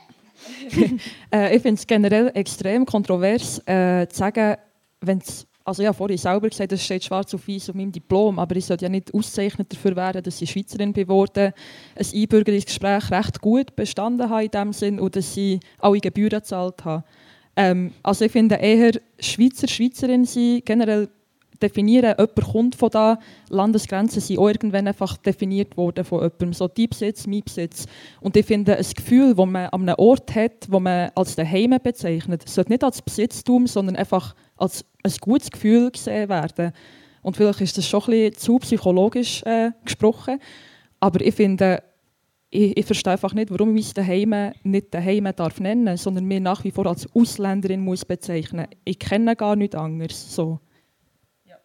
äh, 1.31 1.55
ich 1.55 1.61
finde 1.61 1.79
es 1.79 1.87
generell 1.87 2.31
extrem 2.33 2.85
kontrovers 2.85 3.65
äh, 3.65 4.07
zu 4.09 4.17
sagen, 4.17 4.57
wenn 4.99 5.19
es 5.19 5.47
also 5.71 5.83
ja, 5.83 5.93
vorhin 5.93 6.17
selber 6.17 6.49
gesagt, 6.49 6.73
es 6.73 6.83
steht 6.83 7.05
schwarz 7.05 7.33
auf 7.33 7.47
weiß 7.47 7.69
auf 7.69 7.75
meinem 7.75 7.93
Diplom, 7.93 8.39
aber 8.39 8.57
ich 8.57 8.65
sollte 8.65 8.83
ja 8.83 8.89
nicht 8.89 9.13
ausgezeichnet 9.13 9.71
dafür 9.71 9.95
werden, 9.95 10.21
dass 10.21 10.41
ich 10.41 10.51
Schweizerin 10.51 10.91
geworden 10.91 11.53
ein 11.95 12.05
Einbürgerungsgespräch 12.13 13.09
recht 13.09 13.39
gut 13.39 13.73
bestanden 13.77 14.29
habe 14.29 14.43
in 14.43 14.51
dem 14.51 14.73
Sinn 14.73 14.99
und 14.99 15.15
dass 15.15 15.37
ich 15.37 15.61
alle 15.79 15.99
Gebühren 15.99 16.41
gezahlt 16.41 16.83
habe. 16.83 17.05
Ähm, 17.55 17.93
also 18.03 18.25
ich 18.25 18.33
finde 18.33 18.55
eher 18.55 18.91
Schweizer, 19.17 19.69
Schweizerin 19.69 20.25
sein, 20.25 20.61
generell 20.65 21.07
definieren, 21.61 22.15
jemand 22.17 22.51
kommt 22.51 22.75
von 22.75 22.89
da, 22.89 23.19
Landesgrenzen 23.49 24.21
sind 24.21 24.39
auch 24.39 24.47
irgendwann 24.47 24.87
einfach 24.87 25.17
definiert 25.17 25.77
worden 25.77 26.03
von 26.03 26.21
jemandem, 26.21 26.53
so 26.53 26.67
dein 26.67 26.89
Besitz, 26.89 27.27
mein 27.27 27.43
Besitz. 27.43 27.85
Und 28.19 28.35
ich 28.35 28.45
finde, 28.45 28.77
ein 28.77 28.85
Gefühl, 28.95 29.35
das 29.35 29.45
man 29.45 29.67
an 29.67 29.81
einem 29.81 29.95
Ort 29.97 30.33
hat, 30.35 30.67
wo 30.69 30.79
man 30.79 31.11
als 31.15 31.35
daheim 31.35 31.77
bezeichnet, 31.81 32.47
sollte 32.47 32.71
nicht 32.71 32.83
als 32.83 33.01
Besitztum, 33.01 33.67
sondern 33.67 33.95
einfach 33.95 34.35
als 34.57 34.85
ein 35.03 35.13
gutes 35.21 35.51
Gefühl 35.51 35.91
gesehen 35.91 36.29
werden. 36.29 36.73
Und 37.21 37.37
vielleicht 37.37 37.61
ist 37.61 37.77
das 37.77 37.87
schon 37.87 38.01
ein 38.01 38.09
bisschen 38.09 38.37
zu 38.37 38.57
psychologisch 38.59 39.43
äh, 39.43 39.71
gesprochen. 39.85 40.39
Aber 40.99 41.21
ich 41.21 41.35
finde, 41.35 41.83
ich, 42.49 42.77
ich, 42.77 42.85
verstehe 42.85 43.13
einfach 43.13 43.33
nicht, 43.33 43.49
warum 43.49 43.75
ich 43.77 43.93
daheim 43.93 44.53
nicht 44.63 44.93
daheim 44.93 45.29
darf 45.35 45.59
nennen, 45.59 45.97
sondern 45.97 46.25
mir 46.25 46.41
nach 46.41 46.63
wie 46.63 46.71
vor 46.71 46.85
als 46.85 47.07
Ausländerin 47.15 47.81
muss 47.81 48.03
bezeichnen. 48.03 48.67
Ich 48.83 48.99
kenne 48.99 49.35
gar 49.35 49.55
nichts 49.55 49.75
anderes. 49.75 50.35
So. 50.35 50.59
Ja. 51.45 51.55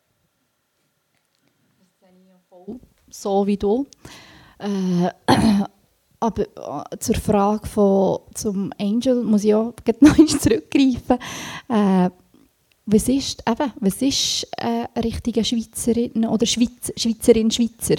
So 3.21 3.47
wie 3.47 3.57
du. 3.57 3.87
Äh, 4.59 5.09
aber 6.21 6.43
äh, 6.93 6.99
zur 6.99 7.15
Frage 7.15 7.67
von, 7.67 8.19
zum 8.35 8.73
Angel 8.79 9.23
muss 9.23 9.45
ich 9.45 9.55
auch 9.55 9.73
noch 10.01 10.17
zurückgreifen. 10.17 11.19
Äh, 11.69 12.11
was 12.89 13.09
ist, 13.09 13.43
eben, 13.49 13.73
was 13.81 14.03
ist 14.03 14.47
äh, 14.59 14.87
eine 14.95 15.05
richtige 15.05 15.45
Schweizerin 15.45 16.27
oder 16.27 16.47
Schweiz, 16.47 16.93
Schweizerin, 16.97 17.51
Schweizer? 17.51 17.97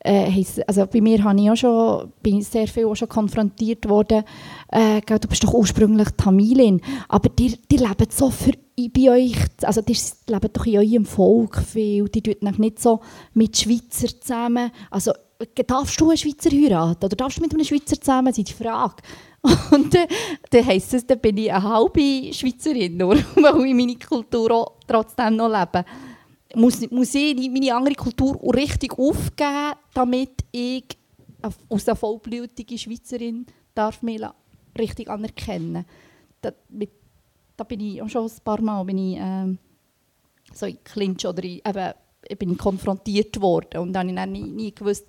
Äh, 0.00 0.44
also 0.66 0.86
bei 0.86 1.00
mir 1.00 1.22
habe 1.24 1.40
ich 1.40 1.50
auch 1.50 1.56
schon, 1.56 2.12
bin 2.22 2.38
ich 2.38 2.46
sehr 2.46 2.68
viel 2.68 2.86
auch 2.86 2.94
schon 2.94 3.08
konfrontiert 3.08 3.88
worden, 3.88 4.22
äh, 4.68 5.00
du 5.00 5.28
bist 5.28 5.42
doch 5.42 5.54
ursprünglich 5.54 6.08
Tamilin, 6.16 6.80
aber 7.08 7.28
die, 7.28 7.58
die 7.70 7.76
leben 7.78 8.06
so 8.10 8.30
für 8.30 8.52
bei 8.94 9.10
euch, 9.10 9.34
also 9.62 9.82
die 9.82 9.96
leben 10.28 10.50
doch 10.52 10.66
in 10.66 10.78
eurem 10.78 11.04
Volk 11.04 11.60
viel, 11.60 12.08
die 12.08 12.22
tun 12.22 12.54
nicht 12.58 12.78
so 12.80 13.00
mit 13.34 13.56
Schweizer 13.56 14.08
zusammen, 14.20 14.70
also 14.90 15.12
darfst 15.66 16.00
du 16.00 16.10
einen 16.10 16.18
Schweizer 16.18 16.50
heiraten 16.50 17.04
oder 17.04 17.16
darfst 17.16 17.38
du 17.38 17.42
mit 17.42 17.52
einem 17.52 17.64
Schweizer 17.64 18.00
zusammen 18.00 18.32
sein, 18.32 18.44
die 18.44 18.52
Frage. 18.52 19.02
Und 19.70 19.94
dann, 19.94 20.06
dann 20.50 20.66
heisst 20.66 20.94
es, 20.94 21.06
dann 21.06 21.20
bin 21.20 21.36
ich 21.36 21.52
eine 21.52 21.62
halbe 21.62 22.32
Schweizerin, 22.32 22.96
nur 22.96 23.16
weil 23.34 23.66
ich 23.66 23.74
meine 23.74 23.96
Kultur 23.96 24.50
auch 24.50 24.72
trotzdem 24.86 25.36
noch 25.36 25.48
lebe. 25.48 25.84
Muss, 26.54 26.90
muss 26.90 27.14
ich 27.14 27.50
meine 27.50 27.74
andere 27.74 27.94
Kultur 27.94 28.38
richtig 28.54 28.98
aufgeben, 28.98 29.74
damit 29.92 30.44
ich 30.50 30.84
als 31.68 31.86
eine 31.86 31.96
vollblutige 31.96 32.78
Schweizerin 32.78 33.46
darf 33.74 34.02
mich 34.02 34.22
richtig 34.76 35.10
anerkennen 35.10 35.84
da, 36.40 36.52
mit, 36.68 36.90
da 37.56 37.64
bin 37.64 37.80
ich 37.80 38.02
auch 38.02 38.08
schon 38.08 38.26
ein 38.26 38.44
paar 38.44 38.60
Mal 38.60 38.84
bin 38.84 38.98
ich, 38.98 39.18
ähm, 39.18 39.58
so 40.52 40.66
in 40.66 40.82
Clinch 40.84 41.26
oder 41.26 41.42
in, 41.42 41.60
eben, 41.64 41.92
bin 42.38 42.52
ich 42.52 42.58
konfrontiert 42.58 43.40
worden 43.40 43.80
und 43.80 43.92
dann 43.92 44.18
habe 44.18 44.32
ich 44.32 44.42
nie, 44.42 44.50
nie 44.50 44.74
gewusst, 44.74 45.06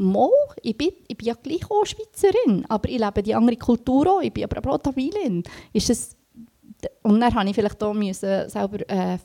Mo, 0.00 0.30
ich 0.62 0.78
bin, 0.78 0.90
ich 1.08 1.16
bin 1.16 1.26
ja 1.26 1.34
gleich 1.34 1.68
auch 1.68 1.84
Schweizerin, 1.84 2.64
aber 2.68 2.88
ich 2.88 3.00
lebe 3.00 3.22
die 3.22 3.34
andere 3.34 3.56
Kultur 3.56 4.06
auch, 4.06 4.20
ich 4.22 4.32
bin 4.32 4.44
aber 4.44 4.72
auch 4.72 4.78
Tamilin. 4.78 5.42
Ist 5.72 5.90
es, 5.90 6.16
und 7.02 7.18
dann 7.18 7.34
musste 7.34 7.48
ich 7.48 7.54
vielleicht 7.56 7.82
auch 7.82 7.96
selber 8.12 8.88
äh, 8.88 9.18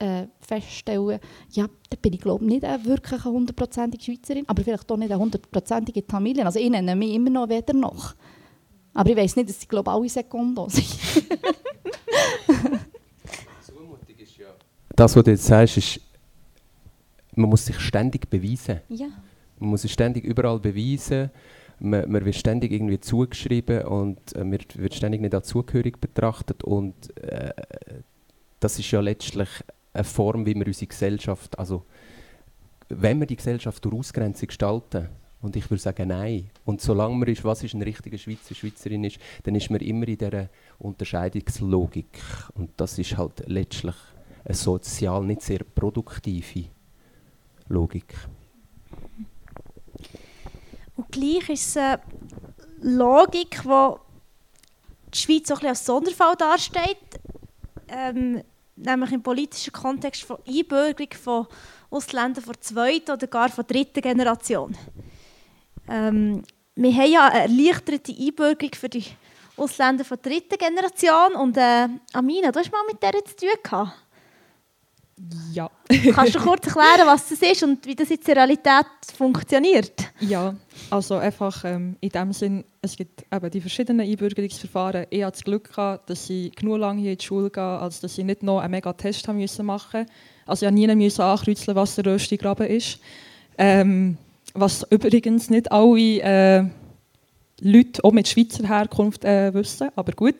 äh, 0.00 0.26
feststellen, 0.40 1.18
ja, 1.50 1.66
da 1.90 1.96
bin 2.00 2.12
ich 2.12 2.20
glaube 2.20 2.44
nicht 2.44 2.64
eine 2.64 2.84
wirklich 2.84 3.24
eine 3.24 3.32
hundertprozentige 3.32 4.04
Schweizerin, 4.04 4.44
aber 4.48 4.62
vielleicht 4.62 4.90
auch 4.90 4.96
nicht 4.96 5.10
eine 5.10 5.20
hundertprozentige 5.20 6.06
Tamilin. 6.06 6.46
Also 6.46 6.58
ich 6.58 6.70
nenne 6.70 6.96
mich 6.96 7.14
immer 7.14 7.30
noch 7.30 7.48
weder 7.48 7.74
noch. 7.74 8.14
Aber 8.94 9.10
ich 9.10 9.16
weiß 9.16 9.36
nicht, 9.36 9.48
dass 9.48 9.60
sie 9.60 9.66
glaube 9.66 9.90
alle 9.90 10.08
Sekunden 10.08 10.68
sind. 10.70 10.86
Das, 14.96 15.14
was 15.14 15.24
du 15.24 15.30
jetzt 15.30 15.44
sagst, 15.44 15.76
ist, 15.76 16.00
man 17.34 17.50
muss 17.50 17.66
sich 17.66 17.78
ständig 17.78 18.30
beweisen. 18.30 18.80
ja. 18.88 19.08
Man 19.58 19.70
muss 19.70 19.82
sich 19.82 19.92
ständig 19.92 20.24
überall 20.24 20.58
beweisen. 20.58 21.30
Man, 21.78 22.10
man 22.10 22.24
wird 22.24 22.36
ständig 22.36 22.72
irgendwie 22.72 23.00
zugeschrieben 23.00 23.84
und 23.86 24.34
äh, 24.34 24.44
man 24.44 24.58
wird 24.74 24.94
ständig 24.94 25.20
nicht 25.20 25.34
als 25.34 25.48
zugehörig 25.48 25.98
betrachtet. 25.98 26.62
Und 26.62 26.94
äh, 27.22 27.52
das 28.60 28.78
ist 28.78 28.90
ja 28.90 29.00
letztlich 29.00 29.48
eine 29.96 30.04
Form, 30.04 30.46
wie 30.46 30.54
wir 30.54 30.66
unsere 30.66 30.86
Gesellschaft, 30.86 31.58
also 31.58 31.84
wenn 32.88 33.18
wir 33.18 33.26
die 33.26 33.36
Gesellschaft 33.36 33.84
durch 33.84 33.94
Ausgrenzung 33.94 34.48
gestalten, 34.48 35.08
und 35.42 35.54
ich 35.54 35.70
würde 35.70 35.82
sagen, 35.82 36.08
nein. 36.08 36.50
Und 36.64 36.80
solange 36.80 37.14
man 37.14 37.28
ist, 37.28 37.44
was 37.44 37.62
ist 37.62 37.74
ein 37.74 37.82
richtiger 37.82 38.18
Schweizer, 38.18 38.54
Schweizerin 38.54 39.04
ist, 39.04 39.18
dann 39.44 39.54
ist 39.54 39.70
man 39.70 39.80
immer 39.80 40.08
in 40.08 40.18
dieser 40.18 40.48
Unterscheidungslogik. 40.78 42.18
Und 42.54 42.70
das 42.76 42.98
ist 42.98 43.16
halt 43.16 43.44
letztlich 43.46 43.94
eine 44.44 44.54
sozial 44.54 45.24
nicht 45.24 45.42
sehr 45.42 45.60
produktive 45.60 46.64
Logik. 47.68 48.14
Und 50.96 51.12
gleich 51.12 51.48
ist 51.50 51.68
es 51.68 51.76
eine 51.76 52.00
Logik, 52.80 53.62
die 53.62 53.94
die 55.12 55.18
Schweiz 55.18 55.50
auch 55.50 55.56
ein 55.56 55.60
bisschen 55.60 55.68
als 55.68 55.86
Sonderfall 55.86 56.36
darstellt. 56.36 56.98
Ähm, 57.88 58.42
nämlich 58.76 59.12
im 59.12 59.22
politischen 59.22 59.72
Kontext 59.72 60.22
von 60.22 60.38
Einbürgerung 60.46 61.12
von 61.12 61.46
Ausländern 61.90 62.44
von 62.44 62.54
zweiter 62.60 63.14
oder 63.14 63.26
gar 63.26 63.48
von 63.48 63.66
dritter 63.66 64.00
Generation. 64.00 64.76
Ähm, 65.88 66.42
wir 66.74 66.92
haben 66.94 67.10
ja 67.10 67.28
eine 67.28 67.40
erleichterte 67.42 68.12
Einbürgerung 68.12 68.74
für 68.74 68.88
die 68.88 69.04
Ausländer 69.56 70.04
von 70.04 70.18
dritter 70.20 70.56
Generation. 70.56 71.34
Und 71.34 71.56
äh, 71.56 71.88
Amina, 72.12 72.52
du 72.52 72.58
hast 72.58 72.70
mal 72.70 72.82
mit 72.86 73.02
der 73.02 73.24
zu 73.24 73.36
tun 73.36 73.48
gehabt. 73.62 73.92
Ja. 75.52 75.70
Kannst 76.12 76.34
du 76.34 76.40
kurz 76.40 76.66
erklären, 76.66 77.06
was 77.06 77.30
das 77.30 77.40
ist 77.40 77.62
und 77.62 77.86
wie 77.86 77.94
das 77.94 78.10
jetzt 78.10 78.28
in 78.28 78.34
der 78.34 78.42
Realität 78.44 78.86
funktioniert? 79.16 80.12
Ja, 80.20 80.54
also 80.90 81.14
einfach 81.14 81.64
ähm, 81.64 81.96
in 82.00 82.10
dem 82.10 82.32
Sinn, 82.34 82.64
es 82.82 82.96
gibt 82.96 83.24
eben 83.32 83.50
die 83.50 83.60
verschiedenen 83.62 84.06
Einbürgerungsverfahren. 84.06 85.06
Ich 85.08 85.24
hatte 85.24 85.32
das 85.32 85.44
Glück, 85.44 85.70
gehabt, 85.70 86.10
dass 86.10 86.28
ich 86.28 86.54
genug 86.54 86.78
lange 86.78 87.00
hier 87.00 87.12
in 87.12 87.18
die 87.18 87.24
Schule 87.24 87.48
gehe, 87.48 87.62
als 87.62 88.00
dass 88.00 88.18
ich 88.18 88.24
nicht 88.24 88.42
noch 88.42 88.60
einen 88.60 88.72
mega 88.72 88.92
Test 88.92 89.26
haben 89.26 89.38
müssen 89.38 89.64
machen 89.64 90.06
Also 90.44 90.66
ich 90.66 90.72
musste 90.72 90.94
nie 90.94 91.04
müssen 91.04 91.22
ankreuzeln, 91.22 91.76
was 91.76 91.94
der 91.94 92.06
röste 92.06 92.36
Graben 92.36 92.66
ist. 92.66 92.98
Ähm, 93.56 94.18
was 94.52 94.86
übrigens 94.90 95.48
nicht 95.48 95.72
alle 95.72 96.20
äh, 96.20 96.64
Leute, 97.60 98.04
auch 98.04 98.12
mit 98.12 98.28
Schweizer 98.28 98.68
Herkunft, 98.68 99.24
äh, 99.24 99.52
wissen, 99.54 99.88
aber 99.96 100.12
gut. 100.12 100.36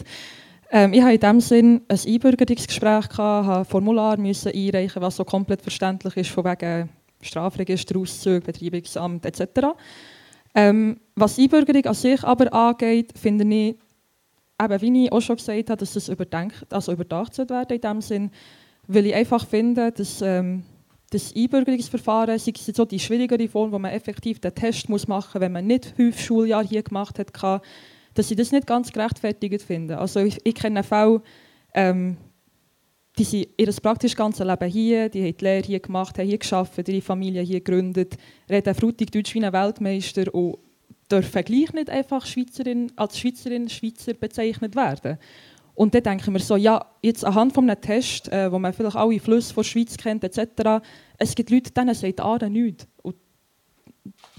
Ähm, 0.70 0.92
ich 0.92 1.02
hatte 1.02 1.14
in 1.14 1.20
diesem 1.20 1.40
Sinn 1.40 1.80
ein 1.88 1.98
Einbürgerungsgespräch, 2.06 3.08
gehabt, 3.08 3.48
ein 3.48 3.64
Formular 3.64 4.18
einreichen, 4.18 5.02
was 5.02 5.16
so 5.16 5.24
komplett 5.24 5.62
verständlich 5.62 6.16
ist, 6.16 6.30
von 6.30 6.44
wegen 6.44 6.88
Strafregister, 7.20 7.98
Auszüge, 7.98 8.40
Betreibungsamt 8.40 9.24
etc. 9.24 9.68
Ähm, 10.54 11.00
was 11.14 11.38
Einbürgerung 11.38 11.84
an 11.84 11.94
sich 11.94 12.22
aber 12.24 12.52
angeht, 12.52 13.12
finde 13.18 13.44
ich, 13.44 13.76
eben, 14.60 14.80
wie 14.80 15.04
ich 15.04 15.12
auch 15.12 15.20
schon 15.20 15.36
gesagt 15.36 15.70
habe, 15.70 15.78
dass 15.78 15.92
das 15.92 16.08
überdenkt, 16.08 16.72
also 16.72 16.92
überdacht 16.92 17.38
werden 17.38 17.76
in 17.76 17.80
dem 17.80 18.00
Sinn, 18.00 18.30
weil 18.86 19.06
ich 19.06 19.14
einfach 19.14 19.46
finde, 19.46 19.92
dass 19.92 20.22
ähm, 20.22 20.64
das 21.10 21.34
Einbürgerungsverfahren, 21.34 22.38
sei 22.38 22.52
es 22.54 22.66
so 22.66 22.84
die 22.84 22.98
schwierigere 22.98 23.48
Form, 23.48 23.70
wo 23.70 23.78
man 23.78 23.92
effektiv 23.92 24.40
den 24.40 24.54
Test 24.54 24.88
machen 24.88 25.04
muss, 25.08 25.28
wenn 25.34 25.52
man 25.52 25.66
nicht 25.66 25.94
fünf 25.96 26.20
Schuljahre 26.20 26.66
hier 26.66 26.82
gemacht 26.82 27.18
hat, 27.18 27.32
kann, 27.32 27.60
dass 28.18 28.30
ich 28.30 28.36
das 28.36 28.52
nicht 28.52 28.66
ganz 28.66 28.92
gerechtfertigt 28.92 29.62
finde. 29.62 29.98
Also 29.98 30.20
ich, 30.20 30.38
ich 30.44 30.54
kenne 30.54 30.82
Fälle, 30.82 31.22
ähm, 31.74 32.16
die 33.18 33.24
sind 33.24 33.48
ihr 33.56 33.72
praktisch 33.82 34.14
ganzes 34.14 34.46
Leben 34.46 34.68
hier, 34.70 35.08
die 35.08 35.22
haben 35.22 35.36
die 35.36 35.44
Lehre 35.44 35.66
hier 35.66 35.80
gemacht, 35.80 36.18
haben 36.18 36.26
hier 36.26 36.38
gearbeitet, 36.38 36.88
ihre 36.88 37.00
Familie 37.00 37.42
hier 37.42 37.60
gegründet, 37.60 38.16
reden 38.48 38.74
frutig 38.74 39.10
Deutsch 39.10 39.34
wie 39.34 39.44
ein 39.44 39.52
Weltmeister 39.52 40.32
und 40.34 40.58
dürfen 41.10 41.44
gleich 41.44 41.72
nicht 41.72 41.90
einfach 41.90 42.26
Schweizerin, 42.26 42.92
als 42.96 43.18
Schweizerin, 43.18 43.68
Schweizer 43.68 44.14
bezeichnet 44.14 44.76
werden. 44.76 45.18
Und 45.74 45.94
dann 45.94 46.02
denken 46.02 46.32
wir 46.32 46.40
so, 46.40 46.56
ja, 46.56 46.84
jetzt 47.02 47.24
anhand 47.24 47.52
von 47.52 47.68
einem 47.68 47.80
Test, 47.80 48.32
äh, 48.32 48.50
wo 48.50 48.58
man 48.58 48.72
vielleicht 48.72 48.96
alle 48.96 49.20
Flüsse 49.20 49.54
der 49.54 49.62
Schweiz 49.62 49.96
kennt, 49.96 50.24
etc., 50.24 50.82
es 51.18 51.34
gibt 51.34 51.50
Leute, 51.50 51.70
denen 51.70 51.94
sagt 51.94 52.20
Aare 52.20 52.48
nichts. 52.48 52.88
Und 53.02 53.16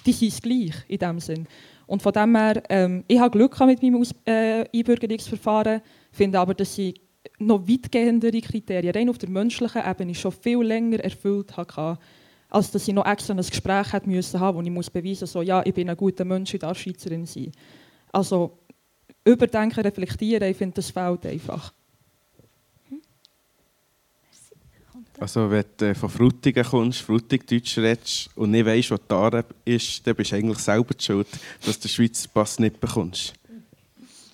die 0.05 0.12
sind 0.12 0.41
gleich 0.41 0.75
in 0.88 0.99
dem 0.99 1.19
Sinn. 1.19 1.47
Und 1.86 2.01
von 2.01 2.12
dem 2.12 2.36
her, 2.36 2.62
ähm, 2.69 3.03
ich 3.07 3.19
habe 3.19 3.38
Glück 3.38 3.60
mit 3.62 3.81
meinem 3.81 4.01
Aus 4.01 4.13
äh, 4.25 4.65
Einbürgerungsverfahren, 4.73 5.81
finde 6.12 6.39
aber, 6.39 6.53
dass 6.53 6.77
ich 6.77 7.01
noch 7.39 7.67
weitgehendere 7.67 8.41
Kriterien, 8.41 8.93
rein 8.93 9.10
auf 9.10 9.17
der 9.17 9.29
menschlichen 9.29 9.81
Ebene, 9.86 10.15
schon 10.15 10.31
viel 10.31 10.62
länger 10.62 10.99
erfüllt 10.99 11.55
habe, 11.55 11.97
als 12.49 12.71
dass 12.71 12.88
ich 12.88 12.93
noch 12.93 13.05
extra 13.05 13.33
ein 13.33 13.38
Gespräch 13.38 13.93
hätte 13.93 14.10
müssen 14.10 14.39
haben, 14.39 14.57
wo 14.57 14.62
ich 14.62 14.69
muss 14.69 14.89
beweisen 14.89 15.23
muss, 15.23 15.31
so, 15.31 15.41
ja, 15.41 15.62
ich 15.65 15.73
bin 15.73 15.89
ein 15.89 15.97
guter 15.97 16.25
Mensch, 16.25 16.53
ich 16.53 16.60
darf 16.60 16.77
Schweizerin 16.77 17.25
sein. 17.25 17.51
Also 18.12 18.60
überdenken, 19.25 19.81
reflektieren, 19.81 20.49
ich 20.49 20.57
finde, 20.57 20.75
das 20.75 20.91
fehlt 20.91 21.25
einfach. 21.25 21.73
Also 25.19 25.49
wenn 25.49 25.65
du 25.77 25.95
von 25.95 26.10
Frutigen 26.10 26.63
kommst, 26.63 27.01
Frutig-Deutsch 27.01 27.77
redest 27.80 28.30
und 28.36 28.51
nicht 28.51 28.65
weißt, 28.65 28.91
was 28.91 28.99
da 29.08 29.43
ist, 29.65 30.06
dann 30.06 30.15
bist 30.15 30.32
du 30.32 30.36
eigentlich 30.36 30.60
selber 30.60 30.93
die 30.93 31.03
schuld, 31.03 31.27
dass 31.65 31.80
du 31.80 31.88
den 31.88 31.89
Schweizer 31.89 32.30
Pass 32.32 32.60
nicht 32.60 32.80
bekommst. 32.80 33.34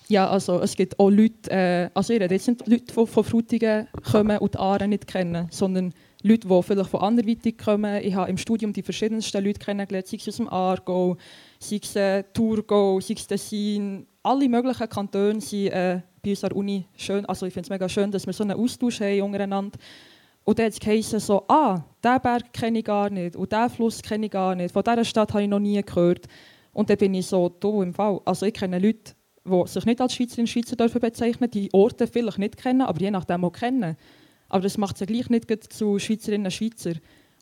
Ja, 0.08 0.28
also 0.28 0.60
es 0.60 0.76
gibt 0.76 0.98
auch 0.98 1.08
Leute, 1.08 1.50
äh, 1.50 1.88
also 1.94 2.12
ich 2.12 2.20
rede 2.20 2.34
jetzt 2.34 2.46
nicht 2.46 2.66
Leute, 2.66 2.84
die 2.84 3.06
von 3.06 3.24
Frutigen 3.24 3.88
kommen 4.10 4.36
und 4.38 4.52
die 4.52 4.58
Aare 4.58 4.86
nicht 4.86 5.06
kennen, 5.06 5.48
sondern 5.50 5.94
Leute, 6.22 6.46
die 6.46 6.62
vielleicht 6.62 6.90
von 6.90 7.00
anderweitig 7.00 7.56
kommen. 7.56 8.02
Ich 8.02 8.14
habe 8.14 8.30
im 8.30 8.36
Studium 8.36 8.72
die 8.72 8.82
verschiedensten 8.82 9.42
Leute 9.42 9.60
kennengelernt, 9.60 10.06
sei 10.06 10.18
es 10.18 10.28
aus 10.28 10.36
dem 10.36 10.48
Aargau, 10.48 11.16
sei 11.58 11.80
es 11.82 11.96
äh, 11.96 12.24
Thurgau, 12.34 13.00
sei 13.00 13.14
es 13.14 13.26
Tessin. 13.26 14.06
Alle 14.22 14.48
möglichen 14.48 14.88
Kantone 14.88 15.40
sind 15.40 15.68
äh, 15.68 16.00
bei 16.22 16.30
uns 16.30 16.44
an 16.44 16.50
der 16.50 16.56
Uni 16.56 16.84
schön. 16.96 17.24
Also 17.26 17.46
ich 17.46 17.54
finde 17.54 17.66
es 17.66 17.70
mega 17.70 17.88
schön, 17.88 18.10
dass 18.10 18.26
wir 18.26 18.32
so 18.34 18.44
einen 18.44 18.58
Austausch 18.58 19.00
haben 19.00 19.22
untereinander. 19.22 19.78
Und 20.44 20.58
dann 20.58 20.66
hat 20.66 20.86
es 20.86 21.26
so, 21.26 21.42
ah, 21.48 21.82
diesen 22.04 22.20
Berg 22.20 22.52
kenne 22.52 22.78
ich 22.78 22.84
gar 22.84 23.08
nicht 23.08 23.34
und 23.34 23.50
diesen 23.50 23.70
Fluss 23.70 24.02
kenne 24.02 24.26
ich 24.26 24.32
gar 24.32 24.54
nicht. 24.54 24.72
Von 24.72 24.82
dieser 24.82 25.04
Stadt 25.04 25.32
habe 25.32 25.42
ich 25.42 25.48
noch 25.48 25.58
nie 25.58 25.80
gehört. 25.82 26.26
Und 26.72 26.90
dann 26.90 26.98
bin 26.98 27.14
ich 27.14 27.26
so, 27.26 27.48
du 27.48 27.80
im 27.80 27.94
Fall. 27.94 28.20
Also 28.26 28.44
ich 28.44 28.52
kenne 28.52 28.78
Leute, 28.78 29.14
die 29.46 29.66
sich 29.66 29.86
nicht 29.86 30.00
als 30.00 30.14
Schweizerin 30.14 30.42
und 30.42 30.48
Schweizer 30.48 30.76
dürfen 30.76 31.00
bezeichnen, 31.00 31.50
die 31.50 31.72
Orte 31.72 32.06
vielleicht 32.06 32.38
nicht 32.38 32.56
kennen, 32.58 32.82
aber 32.82 33.00
je 33.00 33.10
nachdem 33.10 33.44
auch 33.44 33.52
kennen. 33.52 33.96
Aber 34.48 34.62
das 34.62 34.76
macht 34.76 34.98
sie 34.98 35.06
gleich 35.06 35.30
nicht 35.30 35.72
zu 35.72 35.98
Schweizerinnen 35.98 36.46
und 36.46 36.52
Schweizer. 36.52 36.92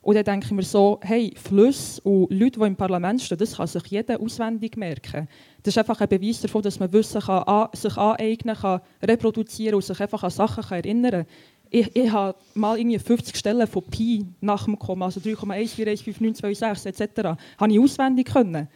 Und 0.02 0.16
dann 0.16 0.24
denke 0.24 0.46
ich 0.46 0.52
mir 0.52 0.64
so, 0.64 0.98
hey, 1.02 1.32
Flüsse 1.36 2.00
und 2.02 2.32
Leute, 2.32 2.58
die 2.58 2.66
im 2.66 2.74
Parlament 2.74 3.22
stehen, 3.22 3.38
das 3.38 3.56
kann 3.56 3.68
sich 3.68 3.86
jeder 3.86 4.20
auswendig 4.20 4.76
merken. 4.76 5.28
Das 5.62 5.74
ist 5.74 5.78
einfach 5.78 6.00
ein 6.00 6.08
Beweis 6.08 6.40
davon, 6.40 6.60
dass 6.62 6.80
man 6.80 6.92
Wissen 6.92 7.20
kann, 7.20 7.68
sich 7.72 7.96
aneignen 7.96 8.56
kann, 8.56 8.80
reproduzieren 9.00 9.76
und 9.76 9.84
sich 9.84 10.00
einfach 10.00 10.24
an 10.24 10.30
Sachen 10.30 10.64
erinnern 10.72 11.10
kann 11.10 11.26
ich, 11.74 11.96
ich 11.96 12.12
habe 12.12 12.36
mal 12.54 12.78
irgendwie 12.78 12.98
50 12.98 13.34
Stellen 13.34 13.66
von 13.66 13.82
Pi 13.84 14.26
nach 14.42 14.66
dem 14.66 14.78
Komma, 14.78 15.06
also 15.06 15.20
3,1415926 15.20 16.86
etc., 16.86 17.40
habe 17.58 17.72
ich 17.72 17.80
auswendig 17.80 18.26
können. 18.26 18.68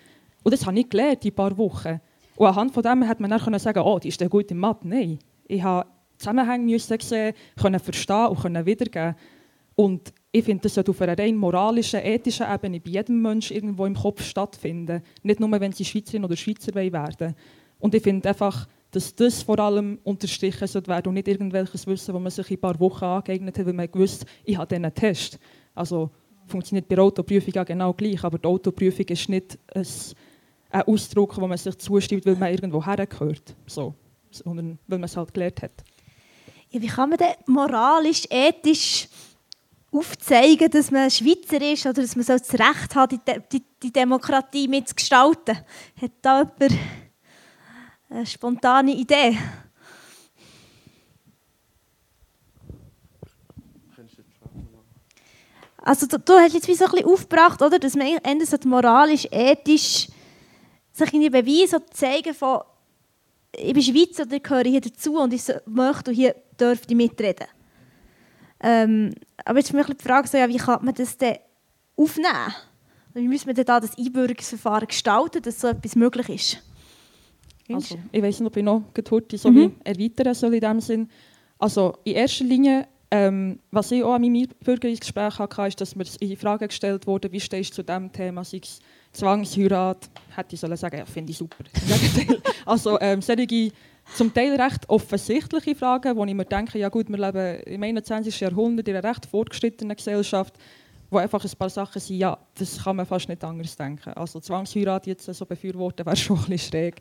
Und 0.43 0.53
das 0.53 0.65
habe 0.65 0.79
ich 0.79 0.89
gelernt 0.89 1.23
in 1.25 1.31
ein 1.31 1.35
paar 1.35 1.57
Wochen. 1.59 2.01
Und 2.37 2.47
anhand 2.47 2.73
von 2.73 2.83
dem 2.83 3.07
hat 3.07 3.21
man 3.21 3.31
dann 3.31 3.41
können 3.41 3.59
sagen, 3.59 3.81
oh, 3.81 3.99
die 3.99 4.09
ist 4.09 4.21
ja 4.21 4.29
gut 4.29 4.51
im 4.51 4.59
Mathe. 4.59 4.89
Nein, 4.89 5.19
ich 5.47 5.63
habe 5.63 5.87
Zusammenhänge 6.17 6.65
müssen 6.65 6.99
sehen, 6.99 7.35
können 7.61 7.81
verstehen 7.81 8.29
und 8.29 8.41
können 8.41 8.65
wiedergeben. 8.65 9.15
Und 9.75 10.15
ich 10.33 10.45
finde, 10.45 10.63
das 10.63 10.75
sollte 10.75 10.93
auf 10.93 11.03
einer 11.03 11.19
rein 11.19 11.37
moralischen, 11.37 12.01
ethischen 12.01 12.47
Ebene 12.51 12.81
bei 12.81 12.93
jedem 12.93 13.21
Menschen 13.21 13.57
irgendwo 13.57 13.85
im 13.85 13.95
Kopf 13.95 14.23
stattfinden. 14.23 15.03
Nicht 15.23 15.39
nur, 15.39 15.51
wenn 15.61 15.73
sie 15.73 15.85
Schweizerin 15.85 16.25
oder 16.25 16.37
Schweizer 16.37 16.75
werden 16.75 17.35
Und 17.79 17.95
ich 17.95 18.03
finde 18.03 18.31
einfach, 18.31 18.67
dass 18.97 19.15
das 19.15 19.43
vor 19.43 19.59
allem 19.59 19.99
unterstrichen 20.05 20.67
sollte 20.67 20.89
werden 20.89 21.09
und 21.09 21.15
nicht 21.15 21.29
irgendwelches 21.29 21.87
Wissen, 21.87 22.15
das 22.15 22.23
man 22.23 22.31
sich 22.31 22.51
in 22.51 22.57
ein 22.57 22.61
paar 22.63 22.81
Wochen 22.81 23.05
angeeignet 23.05 23.59
hat, 23.59 23.67
weil 23.67 23.75
man 23.75 23.93
gewusst 23.93 24.25
ich 24.43 24.57
habe 24.57 24.75
diesen 24.75 24.95
Test. 24.95 25.39
Also 25.75 26.09
funktioniert 26.47 26.89
bei 26.89 26.95
der 26.95 27.05
Autoprüfung 27.05 27.55
auch 27.59 27.67
genau 27.67 27.93
gleich, 27.93 28.25
aber 28.25 28.39
die 28.39 28.49
Autoprüfung 28.49 29.05
ist 29.05 29.29
nicht 29.29 29.59
ein, 29.75 29.87
ein 30.71 30.83
Ausdruck, 30.85 31.39
wo 31.39 31.47
man 31.47 31.59
sich 31.59 31.77
zustimmt, 31.77 32.25
weil 32.25 32.37
man 32.37 32.51
irgendwo 32.51 32.83
hergehört, 32.83 33.55
so, 33.67 33.93
sondern 34.31 34.79
weil 34.87 34.99
man 34.99 35.05
es 35.05 35.17
halt 35.19 35.35
gelernt 35.35 35.61
hat. 35.61 35.85
Ja, 36.71 36.81
wie 36.81 36.87
kann 36.87 37.11
man 37.11 37.19
denn 37.19 37.35
moralisch, 37.49 38.23
ethisch 38.31 39.09
aufzeigen, 39.93 40.71
dass 40.71 40.91
man 40.91 41.11
Schweizer 41.11 41.61
ist 41.61 41.85
oder 41.85 42.01
dass 42.01 42.17
man 42.17 42.25
so 42.25 42.33
das 42.33 42.55
Recht 42.55 42.95
hat, 42.95 43.13
die, 43.13 43.21
die, 43.53 43.63
die 43.83 43.93
Demokratie 43.93 44.69
mitzugestalten? 44.69 45.59
Hat 46.01 46.13
da 46.23 46.51
jemand 46.59 46.81
eine 48.09 48.27
spontane 48.27 48.93
Idee. 48.93 49.39
Also 55.79 56.07
du, 56.07 56.19
du, 56.19 56.33
hast 56.33 56.55
jetzt 56.55 56.67
wie 56.67 56.75
so 56.75 56.87
ein 56.87 56.91
bisschen 56.91 57.07
aufgebracht, 57.07 57.63
oder, 57.63 57.79
dass 57.79 57.95
man 57.95 58.19
moralisch, 58.65 59.29
ethisch 59.31 60.09
sich 60.93 61.15
in 61.15 61.21
die 61.21 61.31
Beweise 61.31 61.85
zeigen 61.93 62.35
von 62.35 62.63
ich 63.57 63.73
bin 63.73 63.83
Schweizer 63.83 64.25
oder 64.25 64.37
ich 64.37 64.43
gehöre 64.43 64.65
hier 64.65 64.81
dazu 64.81 65.19
und 65.19 65.33
ich 65.33 65.43
möchte 65.65 66.11
und 66.11 66.17
hier 66.17 66.35
dürfte 66.61 66.89
ich 66.91 66.97
mitreden. 66.97 67.47
Ähm, 68.61 69.15
aber 69.45 69.59
jetzt 69.59 69.71
ist 69.71 69.75
mich 69.75 69.87
die 69.87 70.03
Frage, 70.03 70.29
so, 70.29 70.37
ja, 70.37 70.49
wie 70.49 70.57
kann 70.57 70.85
man 70.85 70.95
das 70.95 71.17
denn 71.17 71.39
aufnehmen? 71.97 72.55
Wie 73.15 73.29
müssen 73.29 73.47
wir 73.47 73.55
denn 73.55 73.65
da 73.65 73.81
das 73.81 73.97
Einbürgerungsverfahren 73.97 74.89
gestalten, 74.89 75.41
dass 75.41 75.61
so 75.61 75.69
etwas 75.69 75.95
möglich 75.95 76.29
ist? 76.29 76.63
Also, 77.75 77.99
ich 78.13 78.23
weiß 78.23 78.41
nicht, 78.41 78.47
ob 78.49 78.57
ich 78.57 78.65
noch 78.65 78.83
heute 79.11 79.39
so 79.39 79.51
mhm. 79.51 79.77
erweitern 79.85 80.35
soll 80.35 80.55
in 80.55 80.61
dem 80.61 80.81
Sinn. 80.81 81.09
Also 81.59 81.95
in 82.05 82.15
erster 82.15 82.45
Linie, 82.45 82.87
ähm, 83.11 83.59
was 83.71 83.91
ich 83.91 84.03
auch 84.03 84.15
an 84.15 84.23
meinem 84.23 84.49
Bürgergespräch 84.63 85.39
hatte, 85.39 85.67
ist, 85.67 85.81
dass 85.81 85.97
mir 85.97 86.05
in 86.21 86.37
Frage 86.37 86.69
gestellt 86.69 87.07
wurde, 87.07 87.31
wie 87.33 87.41
stehst 87.41 87.71
du 87.73 87.77
zu 87.77 87.83
diesem 87.85 88.13
Thema, 88.13 88.45
sei 88.45 88.61
es 88.63 88.81
Zwangsheirat, 89.13 90.11
hätte 90.35 90.55
ich 90.55 90.61
sollen 90.61 90.77
sagen, 90.77 90.99
ja, 90.99 91.07
finde 91.07 91.31
ich 91.31 91.39
super. 91.39 91.65
also 92.67 92.99
ähm, 93.01 93.23
solche 93.23 93.73
zum 94.15 94.33
Teil 94.33 94.61
recht 94.61 94.89
offensichtliche 94.89 95.75
Fragen, 95.75 96.17
wo 96.17 96.25
ich 96.25 96.35
mir 96.35 96.45
denke, 96.45 96.79
ja 96.79 96.89
gut, 96.89 97.09
wir 97.09 97.19
leben 97.19 97.61
im 97.63 97.83
21. 97.83 98.39
Jahrhundert 98.41 98.87
in 98.89 98.97
einer 98.97 99.09
recht 99.09 99.27
fortgeschrittenen 99.27 99.97
Gesellschaft, 99.97 100.55
wo 101.11 101.19
einfach 101.19 101.43
ein 101.45 101.51
paar 101.59 101.71
Sachen 101.71 102.01
sind, 102.01 102.19
ja, 102.19 102.39
das 102.55 102.83
kann 102.83 102.97
man 102.97 103.07
fast 103.07 103.29
nicht 103.29 103.43
anders 103.43 103.77
denken. 103.77 104.11
Also 104.11 104.41
Zwangsheirat 104.41 105.07
jetzt 105.07 105.25
so 105.25 105.47
befürworten, 105.47 106.05
wäre 106.07 106.17
schon 106.17 106.37
ein 106.37 106.45
bisschen 106.47 106.71
schräg. 106.71 107.01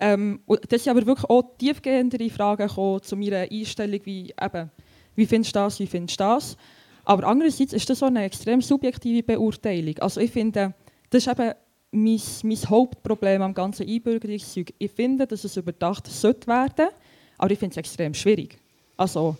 Ähm, 0.00 0.40
das 0.68 0.84
sind 0.84 0.96
aber 0.96 1.06
wirklich 1.06 1.28
auch 1.28 1.56
tiefgehendere 1.58 2.30
Fragen 2.30 2.66
gekommen 2.66 3.02
zu 3.02 3.16
meiner 3.16 3.50
Einstellung, 3.50 4.00
wie 4.04 4.32
eben, 4.40 4.70
wie 5.16 5.26
findest 5.26 5.54
du 5.54 5.60
das, 5.60 5.80
wie 5.80 5.86
findest 5.86 6.20
du 6.20 6.24
das? 6.24 6.56
Aber 7.04 7.26
andererseits 7.26 7.72
ist 7.72 7.88
das 7.88 7.98
so 8.00 8.06
eine 8.06 8.24
extrem 8.24 8.60
subjektive 8.60 9.22
Beurteilung. 9.22 9.98
Also 9.98 10.20
ich 10.20 10.30
finde, 10.30 10.74
das 11.10 11.26
ist 11.26 11.32
eben 11.32 11.52
mein, 11.90 12.20
mein 12.42 12.70
Hauptproblem 12.70 13.42
am 13.42 13.54
ganzen 13.54 13.88
Einbürgerungszeug. 13.88 14.74
Ich 14.78 14.92
finde, 14.92 15.26
dass 15.26 15.44
es 15.44 15.56
überdacht 15.56 16.06
sollte 16.06 16.46
werden, 16.46 16.88
aber 17.38 17.50
ich 17.50 17.58
finde 17.58 17.72
es 17.72 17.76
extrem 17.78 18.14
schwierig. 18.14 18.58
Also 18.96 19.36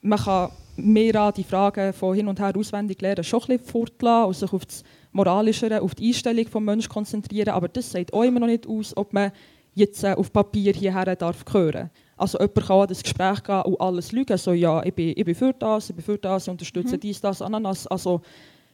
man 0.00 0.18
kann 0.18 0.50
mehr 0.76 1.14
an 1.16 1.34
die 1.34 1.44
Fragen 1.44 1.92
von 1.92 2.14
hin 2.14 2.28
und 2.28 2.38
her 2.38 2.52
auswendig 2.56 3.00
lernen 3.00 3.24
schon 3.24 3.42
ein 3.48 3.58
bisschen 3.58 4.24
und 4.24 4.36
sich 4.36 4.52
auf 4.52 4.66
das 4.66 4.84
Moralischere, 5.12 5.80
auf 5.80 5.94
die 5.94 6.08
Einstellung 6.08 6.44
des 6.44 6.60
Menschen 6.60 6.88
konzentrieren, 6.88 7.50
aber 7.50 7.68
das 7.68 7.90
sagt 7.90 8.12
auch 8.12 8.22
immer 8.22 8.40
noch 8.40 8.46
nicht 8.46 8.66
aus, 8.66 8.96
ob 8.96 9.12
man 9.12 9.32
jetzt 9.74 10.04
äh, 10.04 10.14
auf 10.14 10.32
Papier 10.32 10.72
hierher 10.72 11.16
darf 11.16 11.44
hören. 11.52 11.90
Also 12.16 12.38
jemand 12.38 12.66
kann 12.66 12.80
an 12.80 12.88
das 12.88 13.02
Gespräch 13.02 13.42
gehen 13.42 13.62
und 13.62 13.80
alles 13.80 14.12
lügen, 14.12 14.38
so 14.38 14.52
ja, 14.52 14.82
ich 14.84 14.94
bin, 14.94 15.12
ich 15.16 15.24
bin 15.24 15.34
für 15.34 15.52
das, 15.52 15.90
ich 15.90 15.96
bin 15.96 16.04
für 16.04 16.18
das, 16.18 16.44
ich 16.44 16.50
unterstütze 16.50 16.96
mhm. 16.96 17.00
dies, 17.00 17.20
das, 17.20 17.42
Ananas. 17.42 17.86
Also 17.88 18.20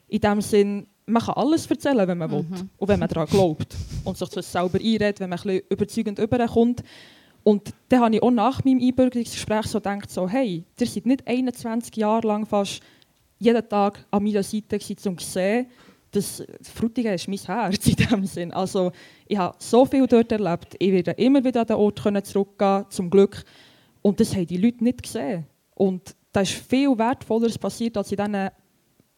in 0.08 0.20
dem 0.20 0.40
Sinn, 0.40 0.86
man 1.06 1.22
kann 1.22 1.34
alles 1.34 1.66
erzählen, 1.66 2.06
wenn 2.06 2.18
man 2.18 2.30
mhm. 2.30 2.50
will 2.50 2.68
und 2.76 2.88
wenn 2.88 3.00
man 3.00 3.08
daran 3.08 3.26
glaubt 3.26 3.74
und 4.04 4.16
sich 4.16 4.28
das 4.28 4.52
selber 4.52 4.78
einredet, 4.78 5.20
wenn 5.20 5.30
man 5.30 5.38
ein 5.38 5.44
bisschen 5.44 5.62
überzeugend 5.70 6.18
überkommt. 6.18 6.82
Und 7.42 7.72
dann 7.88 8.00
habe 8.00 8.14
ich 8.14 8.22
auch 8.22 8.30
nach 8.30 8.62
meinem 8.64 8.80
Einbürgerungsgespräch 8.80 9.66
so 9.66 9.78
gedacht, 9.78 10.10
so, 10.10 10.28
hey, 10.28 10.64
ihr 10.78 10.86
seid 10.86 11.06
nicht 11.06 11.26
21 11.26 11.96
Jahre 11.96 12.26
lang 12.26 12.44
fast 12.44 12.82
jeden 13.38 13.66
Tag 13.66 14.04
an 14.10 14.22
meiner 14.22 14.42
Seite 14.42 14.78
um 15.06 15.16
zu 15.16 15.26
sehen, 15.26 15.66
das 16.10 16.42
Frutigen 16.62 17.14
ist 17.14 17.28
mein 17.28 17.38
Herz 17.38 17.86
in 17.86 17.94
dem 17.94 18.24
Sinn. 18.26 18.52
Also 18.52 18.92
ich 19.26 19.38
habe 19.38 19.56
so 19.58 19.84
viel 19.84 20.06
dort 20.06 20.32
erlebt. 20.32 20.74
Ich 20.78 20.92
werde 20.92 21.12
immer 21.12 21.44
wieder 21.44 21.60
an 21.60 21.66
den 21.66 21.76
Ort 21.76 22.00
zurückgehen, 22.26 22.84
zum 22.88 23.10
Glück. 23.10 23.44
Und 24.02 24.18
das 24.18 24.34
haben 24.34 24.46
die 24.46 24.56
Leute 24.56 24.82
nicht 24.82 25.02
gesehen. 25.02 25.46
Und 25.74 26.14
da 26.32 26.40
ist 26.40 26.52
viel 26.52 26.96
Wertvolleres 26.96 27.58
passiert, 27.58 27.96
als 27.96 28.10
in 28.10 28.16
diesen 28.16 28.50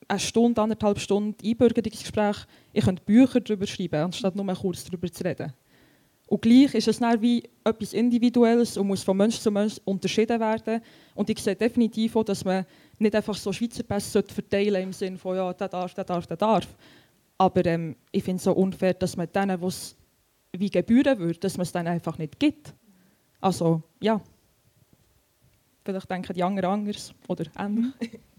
eine 0.09 0.21
Stunde, 0.21 0.61
anderthalb 0.61 0.99
Stunden 0.99 1.37
Einbürgerungsgespräch. 1.43 2.37
Ich 2.73 2.85
könnte 2.85 3.03
Bücher 3.05 3.41
darüber 3.41 3.67
schreiben, 3.67 4.03
anstatt 4.03 4.37
nur 4.37 4.47
kurz 4.55 4.85
darüber 4.85 5.11
zu 5.11 5.25
reden. 5.25 5.53
Und 6.27 6.43
gleich 6.43 6.75
ist 6.75 6.89
es 6.89 6.99
dann 6.99 7.21
wie 7.21 7.43
etwas 7.65 7.93
Individuelles 7.93 8.77
und 8.77 8.87
muss 8.87 9.03
von 9.03 9.17
Mensch 9.17 9.39
zu 9.39 9.51
Mensch 9.51 9.81
unterschieden 9.85 10.41
werden. 10.41 10.81
Und 11.15 11.29
ich 11.29 11.39
sehe 11.39 11.57
definitiv 11.57 12.17
auch, 12.17 12.25
dass 12.25 12.45
man 12.45 12.65
nicht 13.03 13.15
einfach 13.15 13.35
so 13.35 13.53
Schweizer 13.53 13.83
Pässe 13.83 14.23
verteilen 14.23 14.83
im 14.83 14.93
Sinne 14.93 15.19
von, 15.19 15.37
ja, 15.37 15.53
der 15.53 15.69
darf, 15.69 15.95
der 15.95 16.05
darf, 16.05 16.27
der 16.27 16.37
darf. 16.37 16.67
Aber 17.39 17.65
ähm, 17.67 17.97
ich 18.11 18.23
finde 18.23 18.39
es 18.39 18.45
so 18.45 18.53
unfair, 18.53 18.95
dass 18.95 19.17
man 19.17 19.31
denen, 19.33 19.61
was 19.61 19.97
wie 20.53 20.71
gebühren 20.71 21.19
würde, 21.19 21.41
dass 21.41 21.57
man 21.57 21.63
es 21.63 21.73
dann 21.73 21.87
einfach 21.87 22.19
nicht 22.19 22.39
gibt. 22.39 22.75
Also, 23.41 23.83
ja. 24.01 24.21
Vielleicht 25.85 26.11
denken 26.11 26.35
die 26.35 26.43
anderen 26.43 26.71
anders 26.71 27.15
oder 27.29 27.45
ähnlich. 27.59 27.93
Mhm. 28.05 28.33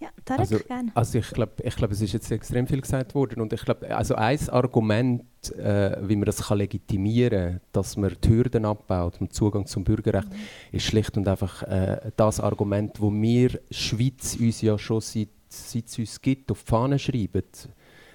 Ja, 0.00 0.10
Tarek, 0.24 0.40
also, 0.40 0.58
gerne. 0.60 0.92
Also 0.94 1.18
ich 1.18 1.30
glaube, 1.30 1.54
ich 1.62 1.74
glaub, 1.74 1.90
es 1.90 2.00
ist 2.00 2.12
jetzt 2.12 2.30
extrem 2.30 2.68
viel 2.68 2.80
gesagt 2.80 3.14
worden 3.16 3.40
und 3.40 3.52
ich 3.52 3.64
glaube, 3.64 3.94
also 3.96 4.14
ein 4.14 4.48
Argument, 4.50 5.24
äh, 5.56 5.96
wie 6.08 6.14
man 6.14 6.24
das 6.24 6.46
kann 6.46 6.58
legitimieren 6.58 7.52
kann, 7.54 7.60
dass 7.72 7.96
man 7.96 8.16
die 8.22 8.28
Hürden 8.28 8.64
abbaut 8.64 9.20
und 9.20 9.32
Zugang 9.32 9.66
zum 9.66 9.82
Bürgerrecht, 9.82 10.30
mhm. 10.30 10.36
ist 10.70 10.84
schlicht 10.84 11.16
und 11.16 11.26
einfach 11.26 11.64
äh, 11.64 12.12
das 12.16 12.38
Argument, 12.38 13.00
wo 13.00 13.12
wir 13.12 13.60
Schweiz 13.72 14.36
uns 14.38 14.60
ja 14.60 14.78
schon 14.78 15.00
seit, 15.00 15.30
seit 15.48 15.86
es 15.86 15.98
uns 15.98 16.20
gibt, 16.20 16.52
auf 16.52 16.62
die 16.62 16.70
Fahne 16.70 16.98
schreiben. 17.00 17.42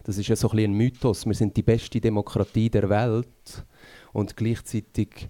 Das 0.06 0.18
ist 0.18 0.28
ja 0.28 0.38
so 0.38 0.50
ein, 0.52 0.60
ein 0.60 0.74
Mythos. 0.74 1.26
Wir 1.26 1.34
sind 1.34 1.56
die 1.58 1.64
beste 1.64 2.00
Demokratie 2.00 2.70
der 2.70 2.90
Welt 2.90 3.66
und 4.14 4.38
gleichzeitig 4.38 5.30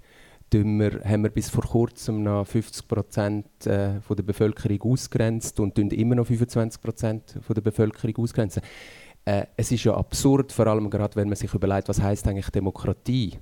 wir, 0.54 1.02
haben 1.04 1.24
wir 1.24 1.30
bis 1.30 1.50
vor 1.50 1.64
kurzem 1.64 2.24
noch 2.24 2.46
50 2.46 2.88
Prozent 2.88 3.46
äh, 3.66 4.00
der 4.00 4.24
Bevölkerung 4.24 4.94
ausgrenzt 4.94 5.60
und 5.60 5.78
immer 5.78 6.16
noch 6.16 6.28
25 6.28 6.82
Prozent 6.82 7.40
der 7.50 7.62
Bevölkerung 7.62 8.16
ausgrenzen. 8.18 8.62
Äh, 9.26 9.46
es 9.56 9.72
ist 9.72 9.84
ja 9.84 9.96
absurd, 9.96 10.52
vor 10.52 10.68
allem 10.68 10.90
gerade, 10.90 11.16
wenn 11.16 11.28
man 11.28 11.36
sich 11.36 11.54
überlegt, 11.54 11.90
was 11.90 12.02
heißt 12.02 12.28
eigentlich 12.28 12.50
Demokratie? 12.50 13.40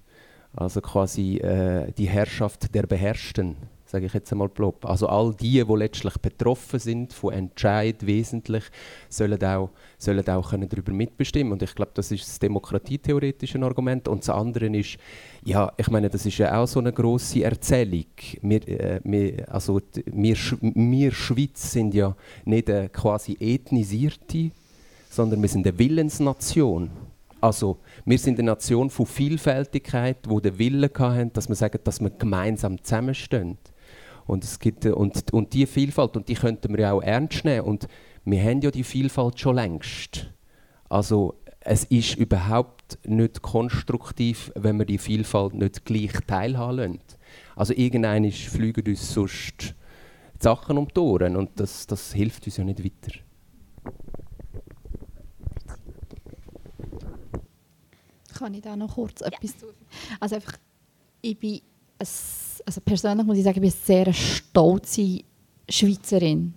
Also 0.54 0.82
quasi 0.82 1.38
äh, 1.38 1.92
die 1.94 2.10
Herrschaft 2.10 2.74
der 2.76 2.84
Beherrschten 2.84 3.56
sage 3.92 4.06
ich 4.06 4.14
jetzt 4.14 4.32
einmal 4.32 4.48
plopp. 4.48 4.86
Also 4.86 5.08
all 5.08 5.34
die, 5.34 5.64
die 5.64 5.76
letztlich 5.76 6.18
betroffen 6.18 6.80
sind 6.80 7.12
von 7.12 7.34
Entscheid 7.34 8.06
wesentlich, 8.06 8.64
sollen 9.10 9.44
auch, 9.44 9.70
sollen 9.98 10.28
auch 10.30 10.50
können 10.50 10.70
darüber 10.70 10.94
mitbestimmen. 10.94 11.52
Und 11.52 11.62
ich 11.62 11.76
glaube, 11.76 11.92
das 11.94 12.10
ist 12.10 12.26
das 12.26 12.40
demokratietheoretische 12.40 13.60
Argument. 13.62 14.08
Und 14.08 14.22
das 14.22 14.30
andere 14.30 14.68
ist, 14.68 14.98
ja, 15.44 15.74
ich 15.76 15.90
meine, 15.90 16.10
das 16.10 16.26
ist 16.26 16.38
ja 16.38 16.58
auch 16.58 16.68
so 16.68 16.80
eine 16.80 16.94
große 16.94 17.44
Erzählung. 17.44 18.06
Wir, 18.42 18.68
äh, 18.68 19.02
wir, 19.04 19.54
also 19.54 19.82
wir, 20.06 20.38
wir 20.62 21.12
Schweiz 21.12 21.74
sind 21.74 21.94
ja 21.94 22.16
nicht 22.46 22.70
eine 22.70 22.88
quasi 22.88 23.36
ethnisierte, 23.42 24.52
sondern 25.10 25.42
wir 25.42 25.50
sind 25.50 25.68
eine 25.68 25.78
Willensnation. 25.78 26.92
Also, 27.42 27.80
wir 28.06 28.20
sind 28.20 28.40
eine 28.40 28.52
Nation 28.52 28.90
von 28.90 29.06
Vielfältigkeit, 29.06 30.20
wo 30.30 30.40
der 30.40 30.58
Wille 30.60 30.90
hatten, 30.98 31.34
dass 31.34 31.50
wir 31.50 31.56
sagen, 31.56 31.80
dass 31.84 32.00
wir 32.00 32.12
gemeinsam 32.12 32.82
zusammenstehen. 32.82 33.58
Und, 34.26 34.44
es 34.44 34.60
gibt, 34.60 34.86
äh, 34.86 34.92
und, 34.92 35.32
und 35.34 35.54
die 35.54 35.66
Vielfalt, 35.66 36.16
und 36.16 36.28
die 36.28 36.36
könnten 36.36 36.74
wir 36.74 36.80
ja 36.80 36.92
auch 36.94 37.02
ernst 37.02 37.46
nehmen. 37.46 37.66
Und 37.66 37.88
wir 38.26 38.42
haben 38.44 38.62
ja 38.62 38.72
die 38.72 38.84
Vielfalt 38.84 39.40
schon 39.40 39.56
längst. 39.56 40.32
Also 40.90 41.36
es 41.62 41.84
ist 41.86 42.16
überhaupt 42.16 43.00
nicht 43.06 43.42
konstruktiv, 43.42 44.52
wenn 44.56 44.78
wir 44.78 44.86
die 44.86 44.98
Vielfalt 44.98 45.54
nicht 45.54 45.86
gleich 45.86 46.12
teilhaben 46.28 46.78
lassen. 46.78 47.00
Also 47.56 47.74
irgendwann 47.74 48.30
fliegen 48.32 48.88
uns 48.88 49.14
sonst 49.14 49.76
die 50.36 50.44
Sachen 50.44 50.78
um 50.78 50.88
die 50.88 51.00
Ohren 51.00 51.36
und 51.36 51.60
das, 51.60 51.86
das 51.86 52.14
hilft 52.14 52.46
uns 52.46 52.58
ja 52.58 52.64
nicht 52.64 52.84
weiter. 52.84 53.20
Kann 58.34 58.54
ich 58.56 58.62
da 58.62 58.76
noch 58.76 58.96
kurz 58.96 59.22
ja. 59.22 59.28
etwas 59.28 59.58
zufügen? 59.58 59.86
Also 60.20 60.36
einfach, 60.36 60.58
ich 61.22 61.38
bin 61.38 61.62
ein 62.00 62.08
also 62.66 62.82
persönlich 62.82 63.26
muss 63.26 63.38
ich 63.38 63.44
sagen, 63.44 63.64
ich 63.64 63.74
bin 63.74 64.04
eine 64.04 64.06
sehr 64.06 64.14
stolze 64.14 65.20
Schweizerin. 65.70 66.54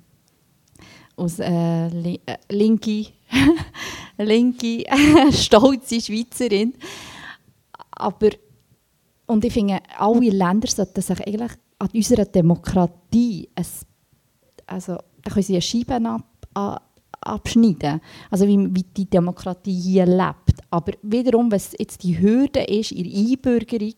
Aus 1.16 1.38
äh, 1.38 1.88
li 1.88 2.20
äh, 2.26 2.36
linke, 2.50 3.06
linke 4.18 4.84
stolze 5.32 6.00
Schweizerin. 6.00 6.74
Aber, 7.92 8.30
und 9.26 9.44
ich 9.44 9.52
finde, 9.52 9.80
alle 9.96 10.30
Länder 10.30 10.68
sollten 10.68 11.00
sich 11.00 11.26
eigentlich 11.26 11.52
an 11.78 11.88
unserer 11.94 12.24
Demokratie, 12.24 13.48
ein, 13.54 13.66
also 14.66 14.96
da 15.22 15.30
können 15.30 15.42
sie 15.42 15.54
eine 15.54 15.62
Scheibe 15.62 15.94
ab, 16.04 16.82
abschneiden, 17.20 18.00
also 18.30 18.46
wie, 18.46 18.74
wie 18.74 18.82
die 18.82 19.08
Demokratie 19.08 19.80
hier 19.80 20.06
lebt. 20.06 20.60
Aber 20.70 20.92
wiederum, 21.02 21.50
was 21.50 21.72
jetzt 21.78 22.02
die 22.02 22.20
Hürde 22.20 22.64
ist, 22.64 22.92
ihre 22.92 23.16
Einbürgerung, 23.16 23.94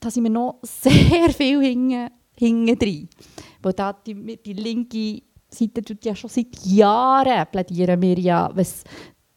da 0.00 0.10
sind 0.10 0.24
wir 0.24 0.30
noch 0.30 0.58
sehr 0.62 1.30
viel 1.30 1.62
hinten, 1.62 2.78
drin. 2.78 3.08
Weil 3.62 3.72
da 3.72 3.92
die, 3.92 4.36
die 4.36 4.52
linke 4.52 5.22
Seite 5.48 5.82
tut 5.82 6.04
ja 6.04 6.14
schon 6.14 6.30
seit 6.30 6.54
Jahren 6.64 7.46
plädieren 7.50 8.00
wir 8.02 8.18
ja, 8.18 8.50
was, 8.54 8.84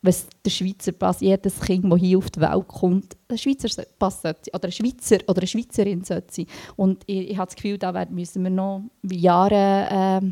was 0.01 0.27
der 0.43 0.49
Schweizer 0.49 0.91
Pass, 0.91 1.21
jedes 1.21 1.59
Kind, 1.59 1.91
das 1.91 1.99
hier 1.99 2.17
auf 2.17 2.29
die 2.29 2.41
Welt 2.41 2.67
kommt, 2.67 3.17
ein 3.27 3.37
Schweizer 3.37 3.83
Pass 3.97 4.21
sollte, 4.21 4.51
oder 4.53 4.65
ein 4.65 4.71
Schweizer 4.71 5.17
oder 5.27 5.39
eine 5.39 5.47
Schweizerin 5.47 6.03
sollte 6.03 6.33
sein. 6.33 6.45
Und 6.75 7.03
ich, 7.05 7.31
ich 7.31 7.37
habe 7.37 7.47
das 7.47 7.55
Gefühl, 7.55 7.77
da 7.77 8.05
müssen 8.09 8.43
wir 8.43 8.49
noch 8.49 8.83
Jahre 9.03 10.21
äh, 10.21 10.31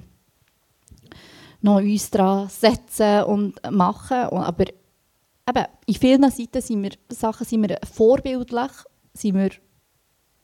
noch 1.61 1.77
uns 1.77 2.09
dran 2.09 2.49
setzen 2.49 3.23
und 3.23 3.55
machen. 3.71 4.17
Aber 4.17 4.65
eben, 4.65 5.65
in 5.85 5.95
vielen 5.95 6.31
Seiten 6.31 6.61
sind 6.61 6.83
wir, 6.83 6.91
Sachen 7.09 7.45
sind 7.45 7.67
wir 7.67 7.79
vorbildlich, 7.91 8.71
sind 9.13 9.35
wir 9.35 9.51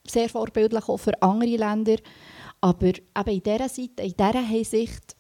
sehr 0.07 0.29
vorbildlich 0.29 0.87
auch 0.89 0.97
für 0.97 1.21
andere 1.21 1.57
Länder, 1.57 1.95
aber 2.61 2.87
eben 2.87 3.29
in 3.29 3.43
dieser 3.43 3.69
Seite, 3.69 4.03
in 4.03 4.13
dieser 4.13 4.45
Hinsicht 4.45 5.15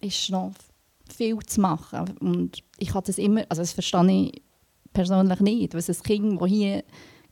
ist 0.00 0.30
noch 0.30 0.52
viel 1.08 1.38
zu 1.40 1.60
machen 1.60 2.16
und 2.20 2.62
ich 2.78 2.94
habe 2.94 3.06
das 3.06 3.18
immer, 3.18 3.44
also 3.48 3.62
das 3.62 3.72
verstehe 3.72 4.30
ich 4.30 4.42
persönlich 4.92 5.40
nicht, 5.40 5.74
was 5.74 5.88
ein 5.88 6.02
Kind, 6.02 6.40
das 6.40 6.48
hier 6.48 6.84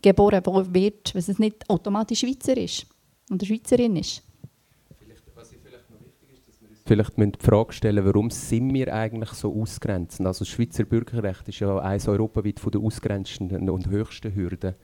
geboren 0.02 0.74
wird, 0.74 1.14
was 1.14 1.28
es 1.28 1.38
nicht 1.38 1.68
automatisch 1.68 2.20
Schweizer 2.20 2.56
ist 2.56 2.86
und 3.30 3.42
eine 3.42 3.46
Schweizerin 3.46 3.96
ist. 3.96 4.22
Vielleicht 6.86 7.18
müssen 7.18 7.32
die 7.32 7.44
Frage 7.44 7.72
stellen, 7.72 8.04
warum 8.04 8.30
sind 8.30 8.72
wir 8.72 8.94
eigentlich 8.94 9.30
so 9.30 9.52
ausgrenzend? 9.52 10.24
Also 10.24 10.44
das 10.44 10.48
Schweizer 10.50 10.84
Bürgerrecht 10.84 11.48
ist 11.48 11.58
ja 11.58 11.76
eines 11.80 12.06
europaweit 12.06 12.60
von 12.60 12.70
den 12.70 12.82
ausgrenzenden 12.82 13.68
und 13.68 13.88
höchsten 13.88 14.32
Hürden. 14.32 14.76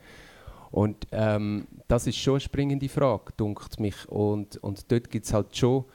Und 0.73 1.05
ähm, 1.11 1.67
das 1.87 2.07
ist 2.07 2.17
schon 2.17 2.33
eine 2.33 2.39
springende 2.39 2.89
Frage, 2.89 3.31
dunkt 3.37 3.79
mich. 3.79 4.09
Und, 4.09 4.57
und 4.57 4.91
dort 4.91 5.11
gibt 5.11 5.27
es 5.27 5.31
halt 5.31 5.55
schon, 5.55 5.85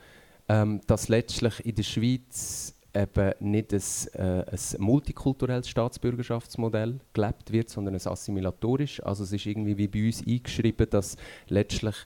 ähm, 0.49 0.81
dass 0.87 1.09
letztlich 1.09 1.66
in 1.66 1.74
der 1.74 1.83
Schweiz 1.83 2.76
eben 2.95 3.33
nicht 3.41 3.72
ein, 3.72 3.83
äh, 4.12 4.45
ein 4.49 4.59
multikulturelles 4.79 5.68
Staatsbürgerschaftsmodell 5.68 7.01
gelebt 7.12 7.51
wird, 7.51 7.70
sondern 7.70 7.97
ein 7.97 8.07
assimilatorisches. 8.07 9.05
Also 9.05 9.24
es 9.24 9.33
ist 9.33 9.47
irgendwie 9.47 9.76
wie 9.76 9.89
bei 9.89 10.07
uns 10.07 10.24
eingeschrieben, 10.24 10.89
dass 10.89 11.16
letztlich 11.49 11.97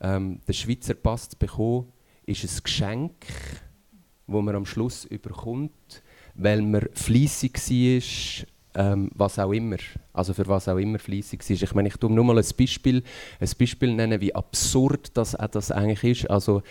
ähm, 0.00 0.40
der 0.48 0.52
Schweizer 0.52 0.94
Pass 0.94 1.28
zu 1.28 1.36
bekommen, 1.38 1.92
ist 2.26 2.42
ein 2.42 2.62
Geschenk, 2.64 3.24
wo 4.26 4.42
man 4.42 4.56
am 4.56 4.66
Schluss 4.66 5.04
überkommt, 5.04 6.02
weil 6.34 6.60
man 6.60 6.88
fließig 6.92 7.54
war, 7.54 8.46
ähm, 8.76 9.10
was 9.14 9.38
auch 9.38 9.52
immer, 9.52 9.78
also 10.12 10.34
für 10.34 10.46
was 10.46 10.68
auch 10.68 10.76
immer 10.76 10.98
fließig 10.98 11.40
ist. 11.48 11.62
Ich 11.62 11.74
meine, 11.74 11.88
ich 11.88 11.96
tue 11.96 12.12
nur 12.12 12.24
mal 12.24 12.38
ein 12.38 12.44
Beispiel, 12.58 13.02
ein 13.40 13.48
Beispiel 13.58 13.94
nennen, 13.94 14.20
wie 14.20 14.34
absurd 14.34 15.16
das, 15.16 15.34
äh, 15.34 15.48
das 15.50 15.70
eigentlich 15.70 16.22
ist. 16.22 16.30
Also 16.30 16.62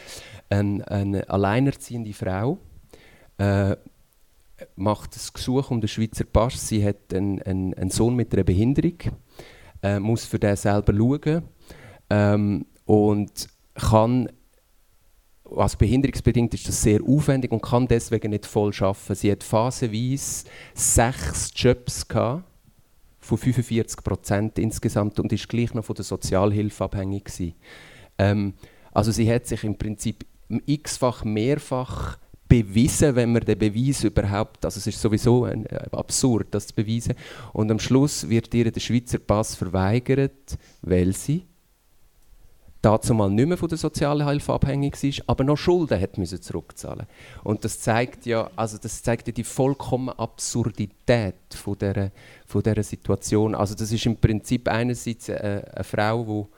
eine, 0.49 0.87
eine 0.89 1.27
alleinerziehende 1.29 2.13
Frau 2.13 2.59
äh, 3.37 3.75
macht 4.75 5.15
das 5.15 5.33
Gesuch 5.33 5.71
um 5.71 5.81
den 5.81 5.87
Schweizer 5.87 6.25
Pass. 6.25 6.67
Sie 6.67 6.85
hat 6.85 7.13
einen, 7.13 7.41
einen, 7.41 7.73
einen 7.73 7.89
Sohn 7.89 8.15
mit 8.15 8.33
einer 8.33 8.43
Behinderung, 8.43 8.97
äh, 9.81 9.99
muss 9.99 10.25
für 10.25 10.39
den 10.39 10.55
selber 10.55 10.93
schauen 10.93 11.41
ähm, 12.11 12.65
und 12.85 13.47
kann 13.73 14.29
als 15.55 15.75
behinderungsbedingt 15.75 16.53
ist 16.53 16.67
das 16.67 16.81
sehr 16.81 17.01
aufwendig 17.03 17.51
und 17.51 17.61
kann 17.61 17.87
deswegen 17.87 18.31
nicht 18.31 18.45
voll 18.45 18.71
arbeiten. 18.79 19.15
Sie 19.15 19.31
hat 19.31 19.43
phasenweise 19.43 20.45
sechs 20.73 21.51
Jobs 21.55 22.07
gehabt, 22.07 22.43
von 23.19 23.37
45 23.37 24.03
Prozent 24.03 24.59
insgesamt 24.59 25.19
und 25.19 25.33
ist 25.33 25.49
gleich 25.49 25.73
noch 25.73 25.83
von 25.83 25.95
der 25.95 26.05
Sozialhilfe 26.05 26.83
abhängig 26.83 27.25
gewesen. 27.25 27.55
Ähm, 28.17 28.53
also 28.91 29.11
sie 29.11 29.31
hat 29.31 29.47
sich 29.47 29.63
im 29.63 29.77
Prinzip 29.77 30.25
x-fach 30.65 31.23
mehrfach 31.23 32.17
bewiesen, 32.47 33.15
wenn 33.15 33.31
man 33.31 33.43
den 33.43 33.57
Beweis 33.57 34.03
überhaupt, 34.03 34.63
also 34.63 34.77
es 34.77 34.87
ist 34.87 35.01
sowieso 35.01 35.45
ein, 35.45 35.65
äh, 35.65 35.87
absurd, 35.91 36.47
das 36.51 36.67
zu 36.67 36.75
beweisen. 36.75 37.15
Und 37.53 37.71
am 37.71 37.79
Schluss 37.79 38.29
wird 38.29 38.53
ihr 38.53 38.71
der 38.71 38.79
Schweizer 38.79 39.17
Pass 39.17 39.55
verweigert, 39.55 40.57
weil 40.81 41.13
sie 41.13 41.45
dazu 42.85 43.15
mal 43.15 43.29
nicht 43.29 43.47
mehr 43.47 43.57
von 43.57 43.67
der 43.67 43.79
Sozialhilfe 43.79 44.53
abhängig 44.53 45.01
war, 45.01 45.23
aber 45.27 45.43
noch 45.43 45.57
Schulden 45.57 45.99
hat 45.99 46.17
müssen 46.19 46.41
zurückzahlen. 46.41 47.07
Und 47.43 47.65
das 47.65 47.79
zeigt 47.79 48.25
ja, 48.27 48.51
also 48.55 48.77
das 48.77 49.01
zeigt 49.01 49.27
ja 49.27 49.33
die 49.33 49.43
vollkommene 49.43 50.17
Absurdität 50.19 51.35
von 51.53 51.77
dieser, 51.77 52.11
von 52.45 52.61
dieser 52.61 52.83
Situation. 52.83 53.55
Also 53.55 53.73
das 53.73 53.91
ist 53.91 54.05
im 54.05 54.17
Prinzip 54.17 54.67
einerseits 54.67 55.29
eine, 55.31 55.65
eine 55.73 55.83
Frau, 55.83 56.23
die 56.23 56.55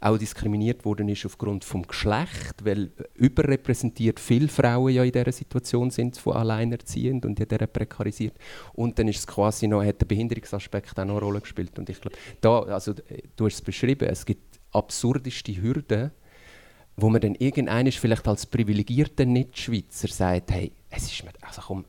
auch 0.00 0.16
diskriminiert 0.16 0.84
worden 0.84 1.08
ist 1.08 1.26
aufgrund 1.26 1.64
vom 1.64 1.82
Geschlecht, 1.82 2.64
weil 2.64 2.92
überrepräsentiert 3.14 4.20
viele 4.20 4.46
Frauen 4.46 4.92
ja 4.94 5.02
in 5.02 5.10
dieser 5.10 5.32
Situation 5.32 5.90
sind, 5.90 6.16
von 6.16 6.36
alleinerziehend 6.36 7.26
und 7.26 7.40
in 7.40 7.48
dieser 7.48 7.66
prekarisiert. 7.66 8.34
Und 8.74 8.96
dann 8.96 9.08
ist 9.08 9.18
es 9.18 9.26
quasi 9.26 9.66
noch, 9.66 9.84
hat 9.84 10.00
der 10.00 10.06
Behinderungsaspekt 10.06 10.98
auch 11.00 11.04
noch 11.04 11.16
eine 11.16 11.24
Rolle 11.24 11.40
gespielt. 11.40 11.76
Und 11.80 11.90
ich 11.90 12.00
glaube, 12.00 12.16
da, 12.40 12.60
also 12.60 12.94
du 13.34 13.46
hast 13.46 13.54
es 13.54 13.62
beschrieben, 13.62 14.08
es 14.08 14.24
gibt 14.24 14.57
absurdeste 14.72 15.60
Hürde, 15.60 16.12
wo 16.96 17.08
man 17.08 17.20
dann 17.20 17.34
irgendeiner 17.36 17.92
vielleicht 17.92 18.26
als 18.26 18.46
privilegierter 18.46 19.24
Nicht-Schweizer 19.24 20.08
sagt, 20.08 20.50
hey, 20.50 20.72
es 20.90 21.04
ist 21.04 21.24
mir, 21.24 21.32
also 21.42 21.62
komm, 21.62 21.84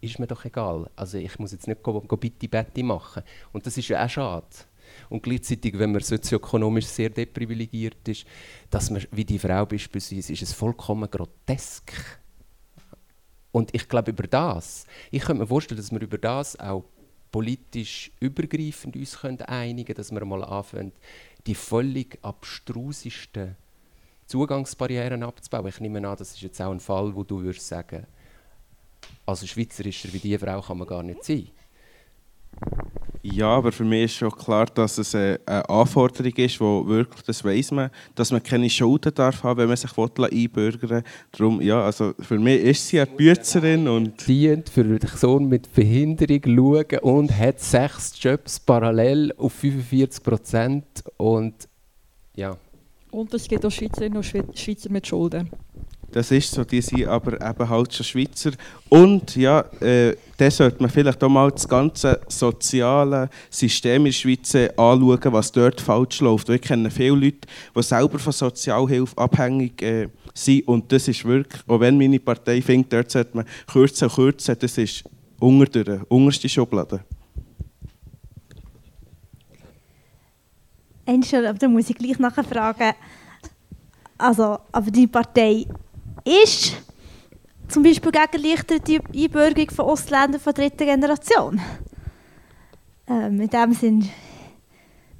ist 0.00 0.18
mir 0.18 0.26
doch 0.26 0.44
egal. 0.44 0.90
Also 0.96 1.18
ich 1.18 1.38
muss 1.38 1.52
jetzt 1.52 1.66
nicht 1.66 1.82
go, 1.82 2.00
go 2.00 2.16
bitte 2.16 2.48
Betty 2.48 2.82
machen. 2.82 3.22
Und 3.52 3.66
das 3.66 3.76
ist 3.78 3.88
ja 3.88 4.04
auch 4.04 4.10
schade. 4.10 4.46
Und 5.08 5.22
gleichzeitig, 5.22 5.78
wenn 5.78 5.92
man 5.92 6.02
sozioökonomisch 6.02 6.86
sehr 6.86 7.10
deprivilegiert 7.10 8.06
ist, 8.08 8.26
dass 8.70 8.90
man, 8.90 9.02
wie 9.10 9.24
die 9.24 9.38
Frau 9.38 9.64
beispielsweise, 9.64 10.32
ist 10.32 10.42
es 10.42 10.52
vollkommen 10.52 11.10
grotesk. 11.10 11.92
Und 13.52 13.74
ich 13.74 13.88
glaube, 13.88 14.10
über 14.10 14.24
das, 14.24 14.86
ich 15.10 15.22
könnte 15.22 15.42
mir 15.42 15.46
vorstellen, 15.46 15.78
dass 15.78 15.92
wir 15.92 16.00
über 16.00 16.18
das 16.18 16.58
auch 16.58 16.84
politisch 17.30 18.10
übergreifend 18.20 18.96
uns 18.96 19.22
einigen 19.24 19.86
können, 19.86 19.96
dass 19.96 20.12
wir 20.12 20.24
mal 20.24 20.44
anfangen, 20.44 20.92
die 21.46 21.54
völlig 21.54 22.18
abstrusesten 22.22 23.56
Zugangsbarrieren 24.26 25.22
abzubauen. 25.22 25.68
Ich 25.68 25.80
nehme 25.80 25.98
an, 26.08 26.16
das 26.16 26.32
ist 26.32 26.42
jetzt 26.42 26.60
auch 26.60 26.70
ein 26.70 26.80
Fall, 26.80 27.14
wo 27.14 27.24
du 27.24 27.42
würdest 27.42 27.66
sagen, 27.66 28.06
also 29.26 29.46
Schweizerischer 29.46 30.12
wie 30.12 30.18
diese 30.18 30.38
Frau 30.38 30.60
kann 30.60 30.78
man 30.78 30.86
gar 30.86 31.02
nicht 31.02 31.24
sein. 31.24 31.48
Ja, 33.24 33.46
aber 33.46 33.70
für 33.70 33.84
mich 33.84 34.04
ist 34.06 34.16
schon 34.16 34.32
klar, 34.32 34.66
dass 34.66 34.98
es 34.98 35.14
eine 35.14 35.38
Anforderung 35.68 36.32
ist, 36.32 36.60
wo 36.60 36.84
wirklich, 36.88 37.22
das 37.22 37.44
weiß 37.44 37.70
man, 37.70 37.90
dass 38.16 38.32
man 38.32 38.42
keine 38.42 38.68
Schulden 38.68 39.14
darf 39.14 39.44
haben, 39.44 39.58
wenn 39.58 39.68
man 39.68 39.76
sich 39.76 39.96
einbürgern 39.96 41.04
Darum, 41.30 41.60
ja, 41.60 41.84
also 41.84 42.14
für 42.18 42.40
mich 42.40 42.60
ist 42.60 42.88
sie 42.88 43.00
eine 43.00 43.10
Büzerin 43.10 43.86
und... 43.86 44.26
Dient 44.26 44.68
für 44.68 44.82
den 44.82 45.08
Sohn 45.08 45.46
mit 45.46 45.72
Behinderung 45.72 46.40
schauen 46.44 46.98
und 47.02 47.38
hat 47.38 47.60
sechs 47.60 48.20
Jobs 48.20 48.58
parallel 48.58 49.32
auf 49.38 49.52
45 49.52 50.24
Prozent 50.24 50.84
und 51.16 51.68
ja. 52.34 52.56
Und 53.12 53.32
es 53.34 53.46
gibt 53.46 53.64
auch 53.64 53.70
Schweizerinnen 53.70 54.16
und 54.16 54.24
Schweizer 54.24 54.90
mit 54.90 55.06
Schulden. 55.06 55.50
Das 56.12 56.30
ist 56.30 56.52
so, 56.52 56.62
die 56.62 56.82
sind 56.82 57.08
aber 57.08 57.34
eben 57.34 57.68
halt 57.68 57.94
schon 57.94 58.04
Schweizer. 58.04 58.52
Und 58.90 59.34
ja, 59.34 59.60
äh, 59.80 60.14
dann 60.36 60.50
sollte 60.50 60.82
man 60.82 60.90
vielleicht 60.90 61.24
auch 61.24 61.28
mal 61.28 61.50
das 61.50 61.66
ganze 61.66 62.20
soziale 62.28 63.30
System 63.48 64.02
in 64.02 64.04
der 64.04 64.12
Schweiz 64.12 64.54
anschauen, 64.54 65.32
was 65.32 65.50
dort 65.50 65.80
falsch 65.80 66.20
läuft. 66.20 66.50
Ich 66.50 66.60
kenne 66.60 66.90
viele 66.90 67.16
Leute, 67.16 67.48
die 67.74 67.82
selber 67.82 68.18
von 68.18 68.32
Sozialhilfe 68.32 69.16
abhängig 69.16 69.80
äh, 69.80 70.08
sind. 70.34 70.68
Und 70.68 70.92
das 70.92 71.08
ist 71.08 71.24
wirklich, 71.24 71.62
auch 71.66 71.80
wenn 71.80 71.96
meine 71.96 72.20
Partei 72.20 72.60
findet, 72.60 72.92
dort 72.92 73.10
sollte 73.10 73.36
man 73.36 73.46
kürzen 73.66 74.10
kürzen, 74.10 74.56
das 74.58 74.76
ist 74.76 75.04
unter 75.40 75.82
der 75.82 76.10
unterste 76.10 76.48
Schublade. 76.48 77.00
Angel, 81.06 81.54
da 81.58 81.68
muss 81.68 81.90
ich 81.90 81.96
gleich 81.96 82.18
nachfragen. 82.18 82.92
Also, 84.18 84.58
aber 84.70 84.90
die 84.90 85.06
Partei 85.06 85.66
ist 86.24 86.76
zum 87.68 87.82
Beispiel 87.82 88.12
gegen 88.12 88.44
leichtere 88.44 89.00
Einbürgerung 89.14 89.70
von 89.70 89.86
Ausländern 89.86 90.40
von 90.40 90.52
dritter 90.52 90.84
Generation. 90.84 91.60
Ähm, 93.08 93.40
in 93.40 93.48
dem 93.48 93.72
Sinn 93.72 94.08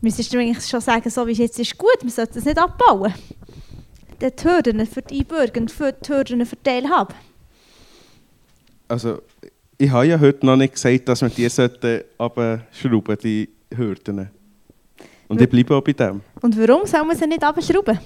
müsstest 0.01 0.33
du 0.33 0.39
eigentlich 0.39 0.67
schon 0.67 0.81
sagen, 0.81 1.09
so 1.09 1.27
wie 1.27 1.33
es 1.33 1.39
jetzt 1.39 1.59
ist 1.59 1.77
gut, 1.79 1.99
man 2.03 2.11
sollte 2.11 2.35
das 2.35 2.45
nicht 2.45 2.59
abbauen. 2.59 3.13
Die 4.21 4.31
Hürden 4.45 4.87
für 4.87 5.03
die 5.03 5.21
Einbürger 5.21 5.61
und 5.61 5.71
für 5.71 5.93
die 5.93 6.09
Hürden 6.09 6.47
für 6.47 6.57
die 6.57 6.63
Teilhabe. 6.63 7.15
Also, 8.87 9.23
ich 9.79 9.91
habe 9.91 10.07
ja 10.07 10.21
heute 10.21 10.47
noch 10.47 10.57
nicht 10.57 10.75
gesagt, 10.75 11.09
dass 11.09 11.23
wir 11.23 11.29
die 11.29 11.49
sollten 11.49 12.03
abschrauben, 12.19 13.17
die 13.23 13.49
Hürden. 13.75 14.31
Und 15.29 15.41
ich 15.41 15.49
bleibe 15.49 15.75
auch 15.75 15.83
bei 15.83 15.93
dem. 15.93 16.21
Und 16.41 16.59
warum 16.59 16.87
soll 16.87 17.05
man 17.05 17.17
sie 17.17 17.27
nicht 17.27 17.43
abschrauben? 17.43 17.99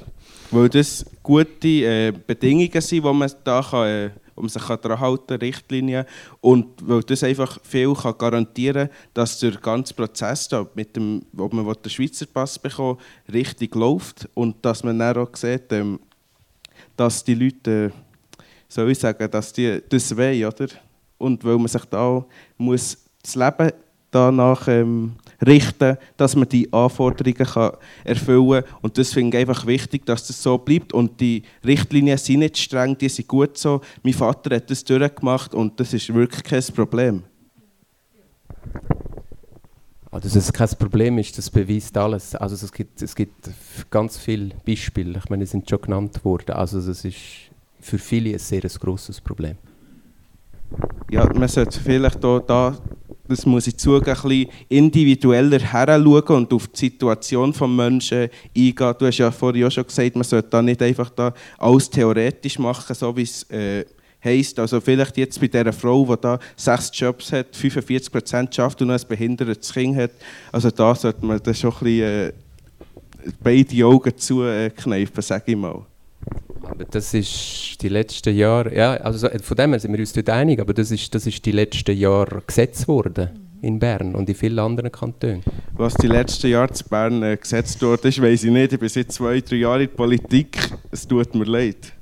Weil 0.51 0.69
das 0.69 1.05
gute 1.23 1.69
äh, 1.69 2.13
Bedingungen 2.13 2.81
sind, 2.81 3.05
die 3.05 3.13
man 3.13 3.31
da 3.45 3.63
kann, 3.63 3.87
äh, 3.89 4.11
man 4.37 4.49
sich 4.49 4.63
daran 4.63 5.01
halten 5.01 5.27
kann, 5.27 5.39
Richtlinien. 5.39 6.05
Und 6.41 6.67
weil 6.87 7.03
das 7.03 7.25
einfach 7.25 7.59
viel 7.63 7.95
kann 7.95 8.19
garantieren 8.19 8.89
kann, 8.89 8.97
dass 9.15 9.39
der 9.39 9.53
ganze 9.53 9.95
Prozess, 9.95 10.49
da, 10.49 10.67
mit 10.75 10.95
dem, 10.97 11.23
wo 11.33 11.49
man 11.49 11.75
den 11.83 11.91
Schweizer 11.91 12.27
Pass 12.27 12.59
bekommt, 12.59 13.01
richtig 13.33 13.75
läuft. 13.75 14.29
Und 14.35 14.65
dass 14.65 14.85
man 14.85 14.99
dann 14.99 15.17
auch 15.17 15.35
sieht, 15.35 15.73
ähm, 15.73 15.99
dass 16.97 17.25
die 17.25 17.35
Leute, 17.35 17.87
äh, 17.87 17.91
soll 18.69 18.91
ich 18.91 18.99
sagen, 18.99 19.31
dass 19.31 19.53
die 19.53 19.83
das 19.89 20.17
wollen, 20.17 20.45
oder? 20.45 20.69
Und 21.19 21.45
weil 21.45 21.57
man 21.57 21.69
sich 21.69 21.85
da 21.87 22.25
muss 22.59 22.99
das 23.23 23.35
Leben 23.35 23.73
danach 24.11 24.69
ähm, 24.69 25.17
richten, 25.45 25.97
dass 26.17 26.37
man 26.37 26.49
die 26.49 26.73
Anforderungen 26.73 27.47
kann 27.47 27.73
erfüllen 28.05 28.65
kann. 28.65 28.75
Und 28.83 28.99
das 28.99 29.13
finde 29.13 29.37
ich 29.37 29.41
einfach 29.41 29.67
wichtig, 29.67 30.07
dass 30.07 30.27
das 30.27 30.43
so 30.43 30.59
bleibt. 30.59 30.93
Und 30.93 31.21
die 31.21 31.43
Richtlinien 31.65 32.19
sind 32.19 32.41
nicht 32.41 32.59
streng, 32.59 32.97
die 32.97 33.09
sind 33.09 33.29
gut 33.29 33.59
so. 33.59 33.81
Mein 34.03 34.15
Vater 34.15 34.57
hat 34.57 34.71
das 34.71 34.85
durchgemacht 34.85 35.55
und 35.55 35.79
das 35.81 35.93
ist 35.93 36.13
wirklich 36.13 36.43
kein 36.43 36.63
Problem. 36.75 37.23
Oh, 40.17 40.19
dass 40.19 40.35
es 40.35 40.53
kein 40.53 40.69
Problem 40.79 41.19
ist, 41.19 41.37
das 41.37 41.51
beweist 41.51 41.97
alles. 41.99 42.35
Also 42.35 42.55
es 42.55 42.73
gibt, 42.73 43.03
es 43.03 43.15
gibt 43.15 43.51
ganz 43.91 44.17
viele 44.17 44.55
Beispiele, 44.65 45.19
ich 45.19 45.29
meine, 45.29 45.45
die 45.45 45.51
sind 45.51 45.69
schon 45.69 45.81
genannt 45.83 46.25
worden. 46.25 46.53
Also 46.53 46.81
das 46.81 47.05
ist 47.05 47.17
für 47.81 47.99
viele 47.99 48.31
ein 48.31 48.39
sehr 48.39 48.63
grosses 48.63 49.21
Problem. 49.21 49.57
Ja, 51.11 51.31
man 51.33 51.49
sollte 51.49 51.79
vielleicht 51.81 52.25
auch 52.25 52.41
da, 52.41 52.79
das 53.29 53.47
muss 53.47 53.67
ich 53.67 53.77
zugeben, 53.77 54.11
ein 54.11 54.29
bisschen 54.29 54.51
individueller 54.69 55.59
heranschauen 55.59 56.45
und 56.45 56.53
auf 56.53 56.69
die 56.69 56.79
Situation 56.79 57.53
des 57.53 57.61
Menschen 57.61 58.29
eingehen. 58.57 58.95
Du 58.99 59.07
hast 59.07 59.19
ja 59.19 59.31
vorhin 59.31 59.65
auch 59.65 59.71
schon 59.71 59.87
gesagt, 59.87 60.15
man 60.15 60.25
sollte 60.25 60.49
da 60.49 60.63
nicht 60.63 60.83
einfach 60.83 61.11
da 61.11 61.33
alles 61.59 61.91
theoretisch 61.91 62.59
machen, 62.59 62.95
so 62.95 63.17
wie 63.17 63.23
es 63.23 63.43
äh, 63.51 63.85
heisst. 64.25 64.59
Also 64.59 64.81
vielleicht 64.81 65.17
jetzt 65.17 65.41
bei 65.41 65.49
dieser 65.49 65.73
Frau, 65.73 66.05
die 66.05 66.21
da 66.21 66.39
sechs 66.57 66.91
Jobs 66.95 67.33
hat, 67.33 67.55
45 67.55 68.13
Prozent 68.13 68.55
schafft 68.55 68.81
und 68.83 68.89
noch 68.89 68.95
ein 68.95 69.09
behindertes 69.09 69.73
Kind 69.73 69.97
hat, 69.97 70.13
also 70.53 70.71
da 70.71 70.95
sollte 70.95 71.25
man 71.25 71.41
das 71.43 71.59
schon 71.59 71.73
ein 71.73 71.79
bisschen 71.85 72.29
äh, 72.29 72.33
beide 73.43 73.85
Augen 73.87 74.17
zukneifen, 74.17 75.23
sage 75.23 75.53
ich 75.53 75.57
mal. 75.57 75.85
Aber 76.77 76.85
das 76.85 77.15
ist 77.15 77.81
die 77.81 77.89
letzten 77.89 78.37
Jahre, 78.37 78.77
ja, 78.77 78.93
also 78.99 79.31
von 79.41 79.57
dem 79.57 79.71
her 79.71 79.81
sind 79.81 79.93
wir 79.95 80.01
uns 80.01 80.13
dort 80.13 80.29
einig, 80.29 80.61
aber 80.61 80.75
das 80.75 80.91
ist, 80.91 81.15
das 81.15 81.27
ist 81.27 81.43
die 81.47 81.53
letzten 81.53 81.97
Jahre 81.97 82.43
gesetzt 82.47 82.87
worden 82.87 83.31
in 83.63 83.79
Bern 83.79 84.15
und 84.15 84.29
in 84.29 84.35
vielen 84.35 84.59
anderen 84.59 84.93
Kantonen. 84.93 85.43
Was 85.73 85.95
die 85.95 86.07
letzten 86.07 86.49
Jahre 86.49 86.71
zu 86.71 86.87
Bern 86.87 87.23
äh, 87.23 87.39
gesetzt 87.39 87.81
wurde, 87.81 88.09
ist, 88.09 88.21
weiß 88.21 88.45
ich 88.45 88.51
nicht. 88.51 88.75
Ich 88.75 88.79
bin 88.79 88.91
seit 88.91 89.11
zwei, 89.11 89.41
drei 89.41 89.57
Jahren 89.57 89.81
in 89.81 89.89
der 89.89 89.97
Politik. 89.97 90.59
Es 90.91 91.09
tut 91.09 91.35
mir 91.35 91.45
leid. 91.45 91.95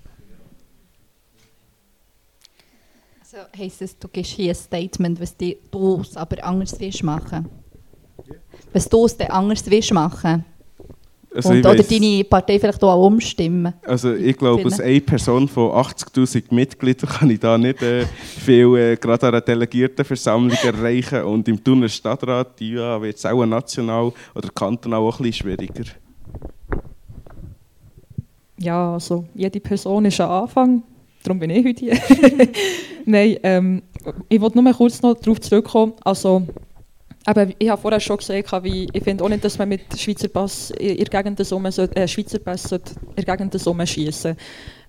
Also 3.21 3.47
heisst 3.57 3.81
es, 3.81 3.97
du 3.97 4.09
gibst 4.09 4.33
hier 4.33 4.51
ein 4.51 4.57
Statement, 4.57 5.21
was 5.21 5.37
du 5.71 6.01
es 6.01 6.17
aber 6.17 6.43
anders 6.43 6.75
willst 6.81 7.05
machen. 7.05 7.49
Was 8.73 8.89
du 8.89 9.05
es 9.07 9.17
dann 9.17 9.29
anders 9.29 9.71
willst 9.71 9.93
machen. 9.93 10.45
Also 11.35 11.51
Und, 11.51 11.59
oder 11.61 11.79
weiss- 11.79 11.89
deine 11.89 12.23
Partei 12.25 12.61
vielleicht 12.61 12.83
auch 12.85 13.07
umstimmen. 13.07 13.75
Also 13.83 14.15
ich 14.15 14.37
glaube, 14.37 14.65
als 14.65 14.79
eine 14.81 15.01
Person 15.01 15.49
von 15.49 15.71
80'000 15.73 16.55
Mitgliedern 16.55 17.11
kann 17.11 17.31
ich 17.31 17.41
da 17.41 17.59
nicht 17.59 17.83
äh, 17.83 18.05
viel 18.07 18.77
äh, 18.77 18.97
gerade 18.97 19.27
an 19.27 19.35
einer 19.35 19.41
Delegiertenversammlung 19.41 20.57
erreichen. 20.63 21.23
Und 21.25 21.49
im 21.49 21.63
Thuner 21.63 21.89
Stadtrat 21.89 22.61
ja, 22.61 23.03
wird 23.03 23.17
es 23.17 23.27
auch 23.27 23.45
national 23.45 24.13
oder 24.35 24.49
kantonal 24.55 25.01
auch 25.01 25.19
ein 25.19 25.25
bisschen 25.25 25.49
schwieriger. 25.49 25.85
Ja, 28.59 28.95
also 28.95 29.25
jede 29.35 29.61
Person 29.61 30.05
ist 30.05 30.21
ein 30.21 30.29
Anfang. 30.29 30.83
Darum 31.25 31.39
bin 31.39 31.51
ich 31.51 31.65
heute 31.67 31.81
hier. 31.81 31.99
Nein, 33.07 33.37
ähm, 33.43 33.83
ich 34.29 34.41
wollte 34.41 34.63
nur 34.63 34.73
kurz 34.73 35.03
noch 35.03 35.15
darauf 35.15 35.41
zurückkommen. 35.41 35.95
Also, 36.05 36.47
eben, 37.27 37.55
ich 37.59 37.69
habe 37.69 37.81
vorher 37.81 38.01
schon 38.01 38.17
gesagt, 38.19 38.65
wie, 38.65 38.89
ich 38.93 39.03
finde 39.03 39.25
auch 39.25 39.29
nicht, 39.29 39.45
dass 39.45 39.59
man 39.59 39.69
mit 39.69 39.83
Schweizer 39.99 40.29
Pass 40.29 40.71
in 40.73 40.97
der 40.97 41.07
Gegend 41.07 41.45
Sommer 41.47 41.71
äh, 41.79 42.09
Schweizer 42.09 42.39
Pass 42.39 42.71
in 42.73 43.59
Sommer 43.59 43.87
schießen. 43.87 44.37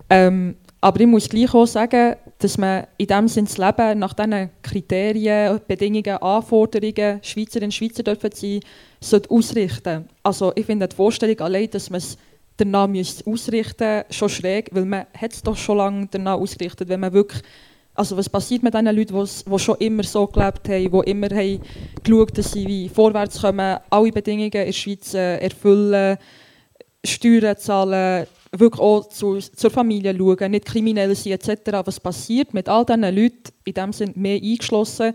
Ähm, 0.08 0.56
aber 0.80 1.00
ich 1.00 1.06
muss 1.06 1.28
gleich 1.28 1.52
auch 1.52 1.66
sagen, 1.66 2.14
dass 2.38 2.58
man 2.58 2.86
in 2.98 3.06
dem 3.06 3.28
Sinne 3.28 3.48
das 3.48 3.58
Leben 3.58 3.98
nach 3.98 4.12
diesen 4.12 4.50
Kriterien, 4.62 5.60
Bedingungen, 5.66 6.18
Anforderungen, 6.18 7.18
Schweizerinnen 7.22 7.68
und 7.68 7.74
Schweizer 7.74 8.02
dürfen 8.02 8.30
sein, 8.32 8.60
sollte 9.00 9.30
ausrichten. 9.30 10.08
Also 10.22 10.52
ich 10.54 10.66
finde 10.66 10.86
die 10.86 10.94
Vorstellung 10.94 11.40
allein, 11.40 11.70
dass 11.70 11.90
man 11.90 11.98
es 11.98 12.16
danach 12.56 12.88
müsste 12.88 13.28
ausrichten 13.30 14.04
schon 14.10 14.28
schräg, 14.28 14.68
weil 14.72 14.84
man 14.84 15.06
hat 15.18 15.32
es 15.32 15.42
doch 15.42 15.56
schon 15.56 15.78
lange 15.78 16.08
danach 16.10 16.38
ausgerichtet, 16.38 16.88
wenn 16.88 17.00
man 17.00 17.12
wirklich 17.12 17.42
also 17.96 18.16
was 18.16 18.28
passiert 18.28 18.62
mit 18.62 18.74
den 18.74 18.86
Leuten, 18.86 19.14
die 19.24 19.58
schon 19.58 19.76
immer 19.78 20.02
so 20.04 20.26
gelebt 20.26 20.68
haben, 20.68 20.90
die 20.90 21.10
immer 21.10 21.28
haben 21.28 21.60
geschaut 22.02 22.36
dass 22.36 22.52
sie 22.52 22.66
wie 22.66 22.88
vorwärts 22.88 23.40
kommen, 23.40 23.78
alle 23.90 24.12
Bedingungen 24.12 24.52
in 24.52 24.66
der 24.66 24.72
Schweiz 24.72 25.14
äh, 25.14 25.38
erfüllen, 25.38 26.18
Steuern 27.04 27.56
zahlen, 27.56 28.26
wirklich 28.52 28.80
auch 28.80 29.08
zu, 29.08 29.38
zur 29.38 29.70
Familie 29.70 30.16
schauen, 30.16 30.50
nicht 30.50 30.66
kriminell 30.66 31.14
sein 31.14 31.32
etc. 31.32 31.82
Was 31.84 32.00
passiert 32.00 32.54
mit 32.54 32.68
all 32.68 32.84
diesen 32.84 33.02
Leuten, 33.02 33.52
in 33.64 33.74
dem 33.74 33.92
Sinn 33.92 34.12
mehr 34.14 34.40
eingeschlossen, 34.42 35.14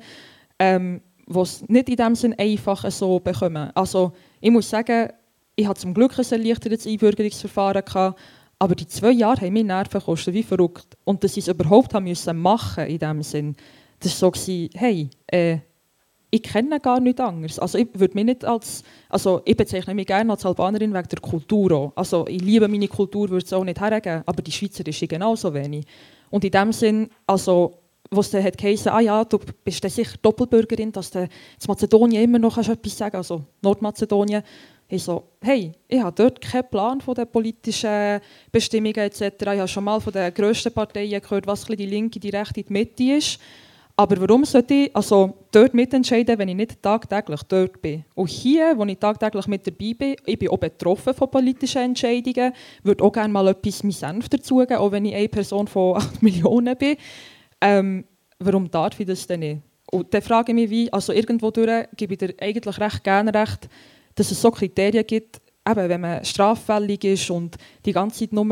ähm, 0.60 1.02
es 1.28 1.64
nicht 1.68 1.90
in 1.90 1.96
dem 1.96 2.16
Sinn 2.16 2.36
einfach 2.38 2.90
so 2.92 3.20
bekommen. 3.20 3.72
Also 3.74 4.12
ich 4.40 4.52
muss 4.52 4.70
sagen, 4.70 5.10
ich 5.56 5.68
hatte 5.68 5.82
zum 5.82 5.94
Glück 5.94 6.18
ein 6.18 6.26
erleichtertes 6.26 6.88
Einbürgerungsverfahren, 6.88 7.86
gehabt, 7.86 8.20
aber 8.62 8.76
die 8.76 8.86
zwei 8.86 9.09
Jahre 9.09 9.41
haben 9.41 9.53
mir 9.53 9.64
Nerven 9.64 9.99
gekostet, 9.99 10.36
wie 10.36 10.43
verrückt. 10.43 10.95
Und 11.03 11.24
dass 11.24 11.36
ich 11.36 11.47
es 11.47 11.47
überhaupt 11.47 11.95
haben 11.95 12.03
müssen 12.03 12.38
machen 12.38 12.86
in 12.86 12.99
dem 12.99 13.24
Sinn, 13.24 13.55
das 13.99 14.22
war 14.22 14.32
so, 14.36 14.68
hey, 14.76 15.09
äh, 15.26 15.57
ich 16.30 16.43
kenne 16.43 16.80
gar 16.80 16.99
nicht 16.99 17.20
anders. 17.20 17.57
Also 17.57 17.80
ich 17.80 17.88
würde 17.95 18.14
mich 18.14 18.26
nicht 18.26 18.45
als, 18.45 18.84
also 19.09 19.41
ich 19.45 19.57
bezeichne 19.57 19.95
mich 19.95 20.05
gerne 20.05 20.32
als 20.32 20.45
Albanerin 20.45 20.93
wegen 20.93 21.07
der 21.07 21.20
Kultur 21.20 21.72
auch. 21.72 21.93
Also 21.95 22.28
ich 22.28 22.39
liebe 22.39 22.68
meine 22.68 22.88
Kultur, 22.88 23.30
würde 23.32 23.43
es 23.43 23.51
auch 23.51 23.64
nicht 23.64 23.82
hergeben, 23.82 24.22
aber 24.28 24.43
die 24.43 24.51
Schweizerische 24.51 25.07
genauso 25.07 25.51
wenig. 25.55 25.88
Und 26.30 26.45
in 26.45 26.51
dem 26.51 26.72
Sinn, 26.72 27.09
also 27.26 27.80
wo 28.12 28.20
es 28.20 28.30
dann 28.30 28.43
hat 28.43 28.59
geheißen, 28.59 28.91
ah 28.91 28.99
ja, 28.99 29.26
du 29.26 29.39
bist 29.64 29.82
sicher 29.89 30.18
Doppelbürgerin, 30.22 30.91
dass 30.91 31.09
du 31.09 31.22
in 31.22 31.30
Mazedonien 31.68 32.24
immer 32.24 32.38
noch 32.38 32.53
kannst 32.53 32.70
etwas 32.70 32.95
sagen 32.95 33.18
also 33.18 33.43
Nordmazedonien. 33.64 34.43
Ich 34.94 35.04
so, 35.04 35.24
hey, 35.39 35.72
ich 35.88 36.02
habe 36.02 36.14
dort 36.14 36.42
keinen 36.42 36.70
Plan 36.70 37.00
von 37.00 37.16
den 37.16 37.26
politischen 37.26 38.20
Bestimmungen 38.52 38.98
etc. 38.98 39.22
Ich 39.39 39.48
habe 39.48 39.68
schon 39.70 39.86
mal 39.86 40.02
von 40.02 40.12
den 40.12 40.34
grössten 40.34 40.74
Parteien 40.74 41.22
gehört, 41.22 41.48
was 41.48 41.64
die 41.64 41.86
Linke, 41.86 42.20
die 42.20 42.30
Rechte, 42.30 42.62
die 42.62 42.74
Mitte 42.74 43.04
ist. 43.16 43.39
Aber 43.96 44.20
warum 44.20 44.44
sollte 44.44 44.74
ich 44.74 44.94
also 44.94 45.34
dort 45.50 45.74
mitentscheiden, 45.74 46.38
wenn 46.38 46.50
ich 46.50 46.56
nicht 46.56 46.82
tagtäglich 46.82 47.42
dort 47.44 47.82
bin? 47.82 48.04
Und 48.16 48.28
hier, 48.28 48.74
wo 48.76 48.84
ich 48.84 48.98
tagtäglich 48.98 49.48
mit 49.48 49.66
dabei 49.66 49.94
bin, 49.98 50.16
ich 50.26 50.38
bin 50.38 50.50
auch 50.50 50.58
betroffen 50.58 51.14
von 51.14 51.32
politischen 51.32 51.84
Entscheidungen, 51.84 52.52
würde 52.84 53.02
auch 53.02 53.14
gerne 53.14 53.32
mal 53.32 53.48
etwas 53.48 53.84
meinen 53.84 53.92
Senf 53.94 54.28
dazugeben, 54.28 54.76
auch 54.76 54.92
wenn 54.92 55.06
ich 55.06 55.16
eine 55.16 55.30
Person 55.30 55.68
von 55.68 55.96
8 56.02 56.22
Millionen 56.22 56.76
bin. 56.76 56.98
Ähm, 57.62 58.04
warum 58.39 58.70
darf 58.70 59.00
ich 59.00 59.08
das 59.08 59.26
denn 59.26 59.39
nicht? 59.39 59.62
Und 59.89 60.14
dann 60.14 60.22
frage 60.22 60.52
ich 60.52 60.56
mich, 60.56 60.70
wie, 60.70 60.92
also 60.92 61.14
irgendwo 61.14 61.50
durch 61.50 61.86
gebe 61.96 62.16
ich 62.16 62.20
dir 62.20 62.34
eigentlich 62.42 62.78
recht 62.78 63.06
gerne 63.06 63.34
recht, 63.34 63.70
dass 64.16 64.32
es 64.32 64.41
so 64.41 64.51
Kriterien 64.51 65.05
gibt, 65.05 65.41
eben, 65.68 65.89
wenn 65.89 66.01
man 66.01 66.26
straffällig 66.26 67.03
ist 67.03 67.30
und 67.30 67.57
die 67.86 67.93
ganze 67.93 68.20
Zeit 68.20 68.34
nur 68.34 68.45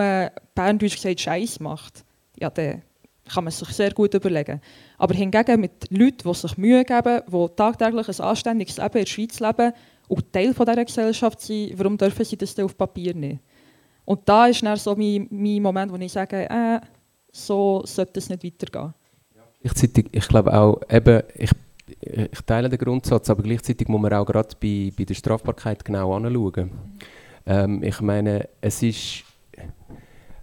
Berndeutsch 0.55 0.95
gesagt 0.95 1.22
Scheiß 1.22 1.60
macht, 1.60 2.03
ja, 2.38 2.49
dann 2.49 2.82
kann 3.28 3.43
man 3.43 3.51
sich 3.51 3.70
sehr 3.70 3.91
gut 3.91 4.14
überlegen. 4.14 4.62
Aber 4.97 5.14
hingegen 5.14 5.62
mit 5.62 5.89
Leuten, 5.91 6.28
die 6.28 6.34
sich 6.34 6.57
Mühe 6.57 6.84
geben, 6.84 7.22
die 7.28 7.47
tagtäglich 7.55 8.07
ein 8.07 8.26
anständiges 8.26 8.78
Leben 8.78 8.97
in 8.97 9.05
der 9.05 9.10
Schweiz 9.10 9.39
leben 9.39 9.74
und 10.07 10.34
Teil 10.34 10.53
dieser 10.53 10.86
Gesellschaft 10.86 11.41
sind, 11.41 11.78
warum 11.78 11.97
dürfen 11.97 12.26
sie 12.26 12.38
das 12.38 12.55
dann 12.55 12.66
auf 12.66 12.78
Papier 12.78 13.14
nicht? 13.14 13.39
Und 14.05 14.28
da 14.28 14.47
ist 14.47 14.64
dann 14.64 14.76
so 14.76 14.95
mein, 14.95 15.28
mein 15.30 15.62
Moment, 15.62 15.91
wo 15.91 15.95
ich 15.97 16.12
sage, 16.12 16.49
äh, 16.49 16.80
so 17.32 17.84
sollte 17.86 18.20
es 18.20 18.30
nicht 18.30 18.43
weitergehen. 18.43 18.93
Gleichzeitig, 19.62 20.07
ich 20.12 20.28
glaube 20.28 20.51
auch, 20.51 20.82
eben, 20.89 21.22
ich, 21.36 21.51
ich 22.02 22.41
teile 22.45 22.70
den 22.70 22.80
Grundsatz, 22.80 23.30
aber 23.30 23.43
gleichzeitig 23.43 23.88
muss 23.88 24.02
man 24.02 24.14
auch 24.14 24.26
gerade 24.26 24.56
bei, 24.60 24.91
bei 24.97 25.04
der 25.04 25.14
Strafbarkeit 25.14 25.84
genau 25.84 26.16
anschauen. 26.16 26.72
Ähm, 27.45 27.84
ich 27.84 28.00
meine, 28.02 28.47
es 28.62 28.82
ist 28.84 29.24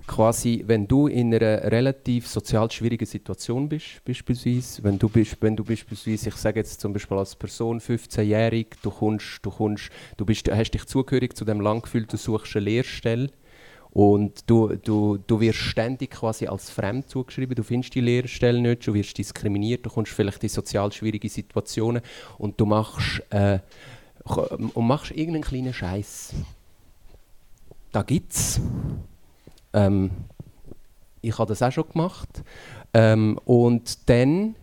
quasi, 0.06 0.62
wenn 0.66 0.86
du 0.86 1.08
in 1.08 1.34
einer 1.34 1.70
relativ 1.70 2.28
sozial 2.28 2.70
schwierigen 2.70 3.06
Situation 3.06 3.68
bist, 3.68 4.04
beispielsweise, 4.04 4.82
wenn 4.84 4.98
du, 4.98 5.08
bist, 5.08 5.36
wenn 5.40 5.56
du 5.56 5.64
beispielsweise, 5.64 6.28
ich 6.28 6.36
sage 6.36 6.60
jetzt 6.60 6.80
zum 6.80 6.92
Beispiel 6.92 7.16
als 7.16 7.34
Person 7.34 7.80
15-jährig, 7.80 8.68
du, 8.82 8.90
kommst, 8.90 9.40
du, 9.42 9.50
kommst, 9.50 9.90
du 10.16 10.24
bist, 10.24 10.50
hast 10.50 10.70
dich 10.72 10.86
zugehörig 10.86 11.34
zu 11.34 11.44
dem 11.44 11.60
Land 11.60 11.84
gefühlt, 11.84 12.12
du 12.12 12.16
suchst 12.16 12.56
eine 12.56 12.66
Lehrstelle 12.66 13.30
und 13.96 14.50
du, 14.50 14.76
du, 14.76 15.16
du 15.26 15.40
wirst 15.40 15.58
ständig 15.58 16.10
quasi 16.10 16.46
als 16.46 16.68
fremd 16.68 17.08
zugeschrieben, 17.08 17.54
du 17.54 17.62
findest 17.62 17.94
die 17.94 18.02
Lehrstelle 18.02 18.60
nicht, 18.60 18.86
du 18.86 18.92
wirst 18.92 19.16
diskriminiert, 19.16 19.86
du 19.86 19.88
kommst 19.88 20.12
vielleicht 20.12 20.42
in 20.42 20.50
sozial 20.50 20.92
schwierige 20.92 21.30
Situationen 21.30 22.02
und 22.36 22.60
du 22.60 22.66
machst, 22.66 23.22
äh, 23.30 23.60
und 24.26 24.86
machst 24.86 25.12
irgendeinen 25.12 25.44
kleinen 25.44 25.72
Scheiß. 25.72 26.34
Da 27.92 28.02
gibt's. 28.02 28.60
Ähm, 29.72 30.10
ich 31.22 31.38
habe 31.38 31.48
das 31.48 31.62
auch 31.62 31.72
schon 31.72 31.88
gemacht. 31.88 32.28
Ähm, 32.92 33.40
und 33.46 34.10
dann 34.10 34.56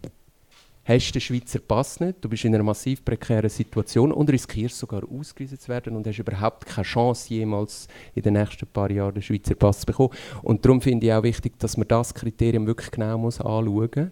hast 0.86 1.10
du 1.10 1.14
den 1.14 1.22
Schweizer 1.22 1.60
Pass 1.60 2.00
nicht, 2.00 2.24
du 2.24 2.30
bist 2.30 2.44
in 2.46 2.54
einer 2.54 2.64
massiv 2.64 3.04
prekären 3.06 3.50
Situation 3.50 4.12
und 4.12 4.30
riskierst 4.30 4.78
sogar 4.78 5.04
ausgewiesen 5.10 5.60
zu 5.60 5.70
werden 5.70 5.96
und 5.96 6.06
hast 6.06 6.20
überhaupt 6.20 6.66
keine 6.66 6.86
Chance, 6.86 7.34
jemals 7.34 7.88
in 8.16 8.24
den 8.24 8.34
nächsten 8.34 8.68
paar 8.68 8.92
Jahren 8.92 9.14
den 9.14 9.24
Schweizer 9.24 9.56
Pass 9.56 9.82
zu 9.82 9.86
bekommen. 9.86 10.12
Und 10.42 10.66
darum 10.66 10.82
finde 10.82 11.08
ich 11.08 11.14
auch 11.14 11.24
wichtig, 11.24 11.58
dass 11.60 11.78
man 11.78 11.88
das 11.88 12.14
Kriterium 12.14 12.68
wirklich 12.68 12.92
genau 12.92 13.18
muss 13.18 13.40
anschauen 13.40 13.90
muss. 13.96 14.08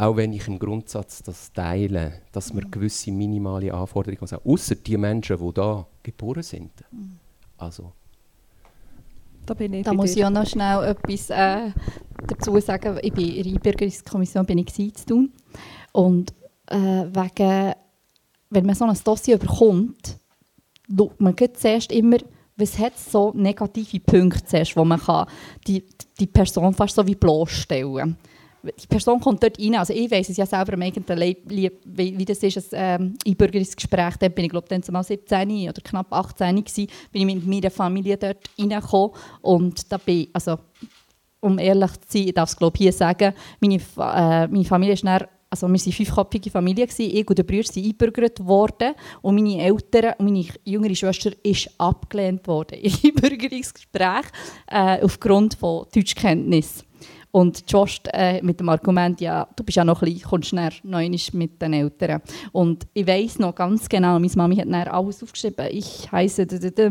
Auch 0.00 0.16
wenn 0.16 0.32
ich 0.32 0.46
im 0.46 0.60
Grundsatz 0.60 1.24
das 1.24 1.52
teile, 1.52 2.20
dass 2.30 2.54
man 2.54 2.70
gewisse 2.70 3.10
minimale 3.10 3.74
Anforderungen 3.74 4.18
muss. 4.20 4.32
Außer 4.32 4.76
die 4.76 4.96
Menschen, 4.96 5.36
die 5.36 5.52
da 5.54 5.84
geboren 6.04 6.44
sind. 6.44 6.70
Also, 7.56 7.92
Da 9.44 9.54
bin 9.54 9.72
ich 9.72 9.84
Da 9.84 9.92
muss 9.92 10.12
dir. 10.12 10.20
ich 10.20 10.24
auch 10.26 10.30
noch 10.30 10.46
schnell 10.46 10.84
etwas 10.84 11.30
äh, 11.30 11.72
dazu 12.28 12.60
sagen. 12.60 13.00
Ich 13.02 13.12
bin 13.12 13.28
in 13.28 13.42
der 13.42 13.52
Einbürgerungskommission 13.54 14.46
bin 14.46 14.58
ich 14.58 14.72
zu 14.72 15.04
tun. 15.04 15.32
Und 15.98 16.32
äh, 16.66 16.76
wegen 16.76 17.74
wenn 18.50 18.66
man 18.66 18.74
so 18.76 18.84
ein 18.84 18.96
Dossier 19.02 19.36
bekommt, 19.36 20.16
schaut 20.96 21.20
man 21.20 21.34
zuerst 21.54 21.90
immer, 21.90 22.18
was 22.56 22.78
hat 22.78 22.96
so 22.96 23.32
negative 23.34 23.98
Punkte 24.00 24.62
wo 24.74 24.84
man 24.84 25.00
kann 25.00 25.26
die, 25.66 25.84
die 26.20 26.26
Person 26.28 26.72
fast 26.72 26.94
so 26.94 27.04
wie 27.04 27.16
bloßstellen? 27.16 28.16
Die 28.62 28.86
Person 28.86 29.20
kommt 29.20 29.42
dort 29.42 29.58
rein, 29.58 29.74
also 29.74 29.92
ich 29.92 30.08
weiß 30.08 30.28
es 30.28 30.36
ja 30.36 30.46
selber 30.46 30.74
am 30.74 30.82
eigenen 30.82 31.18
Leib, 31.18 31.38
wie, 31.46 32.24
das 32.24 32.38
ist, 32.38 32.72
ein 32.74 33.02
ähm, 33.02 33.18
Einbürgerungsgespräch, 33.26 34.16
da 34.18 34.28
bin 34.28 34.44
ich 34.44 34.50
glaube 34.52 34.68
dann 34.68 34.82
mal 34.90 35.02
17 35.02 35.68
oder 35.68 35.82
knapp 35.82 36.12
18 36.12 36.64
gewesen, 36.64 36.86
bin 37.10 37.28
ich 37.28 37.34
mit 37.34 37.46
meiner 37.46 37.70
Familie 37.70 38.16
dort 38.16 38.48
reingekommen. 38.56 39.16
Und 39.42 39.90
da 39.90 39.98
bin 39.98 40.28
also 40.32 40.58
um 41.40 41.58
ehrlich 41.58 41.92
zu 42.02 42.18
sein, 42.18 42.28
ich 42.28 42.34
darf 42.34 42.50
es 42.50 42.56
glaube 42.56 42.78
hier 42.78 42.92
sagen, 42.92 43.32
meine, 43.60 43.76
äh, 43.76 44.46
meine 44.46 44.64
Familie 44.64 44.94
ist 44.94 45.04
dann 45.04 45.24
also 45.50 45.66
wir 45.66 45.78
waren 45.78 45.92
fünfköpfige 45.92 46.50
Familie, 46.50 46.86
ich 46.98 47.28
und 47.28 47.38
der 47.38 47.42
Bruder 47.42 47.64
sind 47.64 47.84
eingebürgert 47.84 48.44
worden 48.44 48.94
und 49.22 49.34
meine 49.34 49.62
Eltern 49.62 50.14
und 50.18 50.26
meine 50.26 50.44
jüngere 50.64 50.94
Schwester 50.94 51.30
ist 51.42 51.70
abgelehnt 51.78 52.46
worden 52.46 52.78
im 52.80 52.92
Einbürgerungsgespräch 53.04 54.26
äh, 54.66 55.02
aufgrund 55.02 55.54
von 55.54 55.86
Deutschkenntnis. 55.94 56.84
Und 57.30 57.70
Josh 57.70 58.00
äh, 58.12 58.42
mit 58.42 58.58
dem 58.58 58.70
Argument, 58.70 59.20
ja, 59.20 59.46
du 59.54 59.62
bist 59.62 59.76
ja 59.76 59.84
noch 59.84 60.00
klein, 60.00 60.20
kommst 60.22 60.54
näher 60.54 60.72
neu 60.82 61.10
mit 61.32 61.60
den 61.60 61.74
Eltern. 61.74 62.22
Und 62.52 62.86
ich 62.94 63.06
weiß 63.06 63.38
noch 63.38 63.54
ganz 63.54 63.86
genau, 63.88 64.18
meine 64.18 64.32
Mami 64.34 64.56
hat 64.56 64.66
dann 64.66 64.88
alles 64.88 65.22
aufgeschrieben. 65.22 65.66
Ich 65.70 66.10
heiße, 66.10 66.46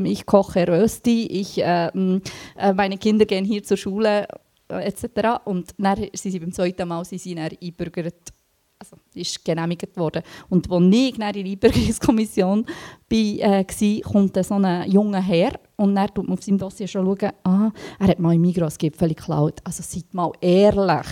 ich 0.05 0.25
koche 0.27 0.67
Rösti, 0.67 1.25
ich, 1.25 1.57
äh, 1.57 1.87
äh, 1.87 2.73
meine 2.73 2.97
Kinder 2.97 3.25
gehen 3.25 3.45
hier 3.45 3.63
zur 3.63 3.77
Schule 3.77 4.27
äh, 4.69 4.85
etc. 4.85 5.41
Und 5.45 5.71
dann 5.77 5.97
sind 6.13 6.31
sie 6.31 6.39
beim 6.39 6.51
zweiten 6.51 6.87
Mal 6.87 7.03
sind 7.03 7.19
sie 7.19 7.33
dann 7.33 7.49
einbürgert 7.61 8.33
also, 8.79 8.97
ist 9.13 9.43
genehmigt 9.43 9.97
worden. 9.97 10.21
Und 10.49 10.71
als 10.71 10.83
ich 10.91 11.13
in 11.13 11.19
der 11.19 11.35
Einbürgerungskommission 11.35 12.65
war, 12.65 13.09
äh, 13.09 14.01
kommt 14.01 14.45
so 14.45 14.55
ein 14.55 14.91
junger 14.91 15.21
Herr 15.21 15.59
und 15.75 15.95
dann 15.95 16.07
schaut 16.07 16.27
man 16.27 16.37
auf 16.37 16.43
seinem 16.43 16.57
Dossier 16.57 16.87
schon, 16.87 17.05
schauen, 17.05 17.31
ah, 17.43 17.71
er 17.99 18.07
hat 18.07 18.19
mal 18.19 18.33
im 18.33 18.41
Migros 18.41 18.77
Gipfel 18.77 19.09
geklaut. 19.09 19.59
Also 19.63 19.83
seid 19.83 20.13
mal 20.13 20.31
ehrlich. 20.41 21.07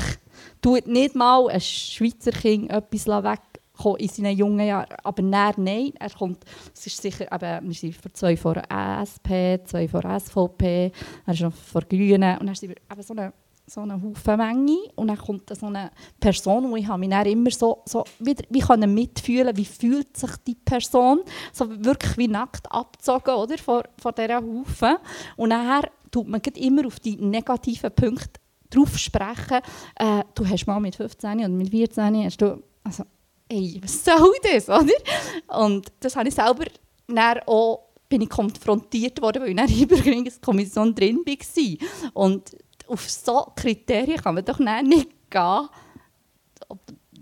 Tut 0.61 0.87
nicht 0.87 1.15
mal 1.15 1.47
ein 1.49 1.61
Schweizer 1.61 2.31
Kind 2.31 2.69
etwas 2.69 3.07
weg 3.07 3.41
in 3.97 4.07
seinen 4.07 4.37
jungen 4.37 4.65
Jahren. 4.65 4.95
Aber 5.03 5.21
nein, 5.21 5.53
nein, 5.57 5.93
er 5.99 6.09
kommt, 6.09 6.43
es 6.73 6.87
ist 6.87 7.01
sicher, 7.01 7.31
eben, 7.31 7.67
wir 7.67 7.73
sind 7.73 7.95
vor 7.95 8.13
zwei 8.13 8.37
vor 8.37 8.55
SP, 8.71 9.59
zwei 9.65 9.87
vor 9.87 10.01
SVP, 10.01 10.91
er 11.25 11.33
ist 11.33 11.41
noch 11.41 11.53
vor 11.53 11.81
Grünen 11.81 12.37
und 12.37 12.57
sind 12.57 12.69
wir 12.69 12.77
eben 12.91 13.03
so 13.03 13.13
eine 13.13 13.33
so 13.67 13.81
eine 13.81 14.01
Haufen 14.01 14.37
Menge 14.37 14.77
und 14.95 15.07
dann 15.07 15.17
kommt 15.17 15.49
so 15.55 15.65
eine 15.65 15.91
Person 16.19 16.71
und 16.71 16.77
ich 16.77 16.87
habe 16.87 16.99
mich 16.99 17.09
dann 17.09 17.25
immer 17.25 17.51
so, 17.51 17.81
so 17.85 18.03
wieder, 18.19 18.43
wie 18.49 18.59
kann 18.59 18.93
mitfühlen, 18.93 19.55
wie 19.57 19.65
fühlt 19.65 20.15
sich 20.15 20.31
die 20.47 20.55
Person, 20.55 21.21
so 21.51 21.69
wirklich 21.83 22.17
wie 22.17 22.27
nackt 22.27 22.71
abgezogen 22.71 23.33
oder, 23.33 23.57
von, 23.57 23.83
von 23.99 24.13
dieser 24.15 24.37
Haufen 24.37 24.97
und 25.37 25.49
nachher 25.49 25.89
tut 26.11 26.27
man 26.27 26.41
immer 26.41 26.85
auf 26.85 26.99
die 26.99 27.17
negativen 27.17 27.91
Punkte 27.91 28.39
drauf 28.69 28.97
sprechen, 28.97 29.61
äh, 29.95 30.23
du 30.33 30.47
hast 30.47 30.67
mal 30.67 30.79
mit 30.79 30.95
15 30.95 31.39
oder 31.39 31.49
mit 31.49 31.69
14 31.69 32.23
hast 32.23 32.41
du, 32.41 32.61
also, 32.83 33.03
ey, 33.49 33.79
was 33.83 34.03
soll 34.03 34.33
das, 34.43 34.69
oder? 34.69 35.63
Und 35.63 35.91
das 35.99 36.15
habe 36.15 36.27
ich 36.27 36.35
selber 36.35 36.65
dann 37.07 37.39
auch 37.45 37.85
bin 38.07 38.21
ich 38.21 38.29
konfrontiert 38.29 39.21
worden, 39.21 39.41
weil 39.41 39.49
ich 39.49 39.57
in 39.57 39.67
der 39.67 39.97
Übergründungskommission 39.97 40.93
drin 40.93 41.21
war. 41.25 42.13
Und 42.13 42.55
auf 42.87 43.09
so 43.09 43.51
Kriterien 43.55 44.21
kann 44.21 44.35
man 44.35 44.45
doch 44.45 44.59
nicht 44.59 45.09
gehen, 45.29 45.69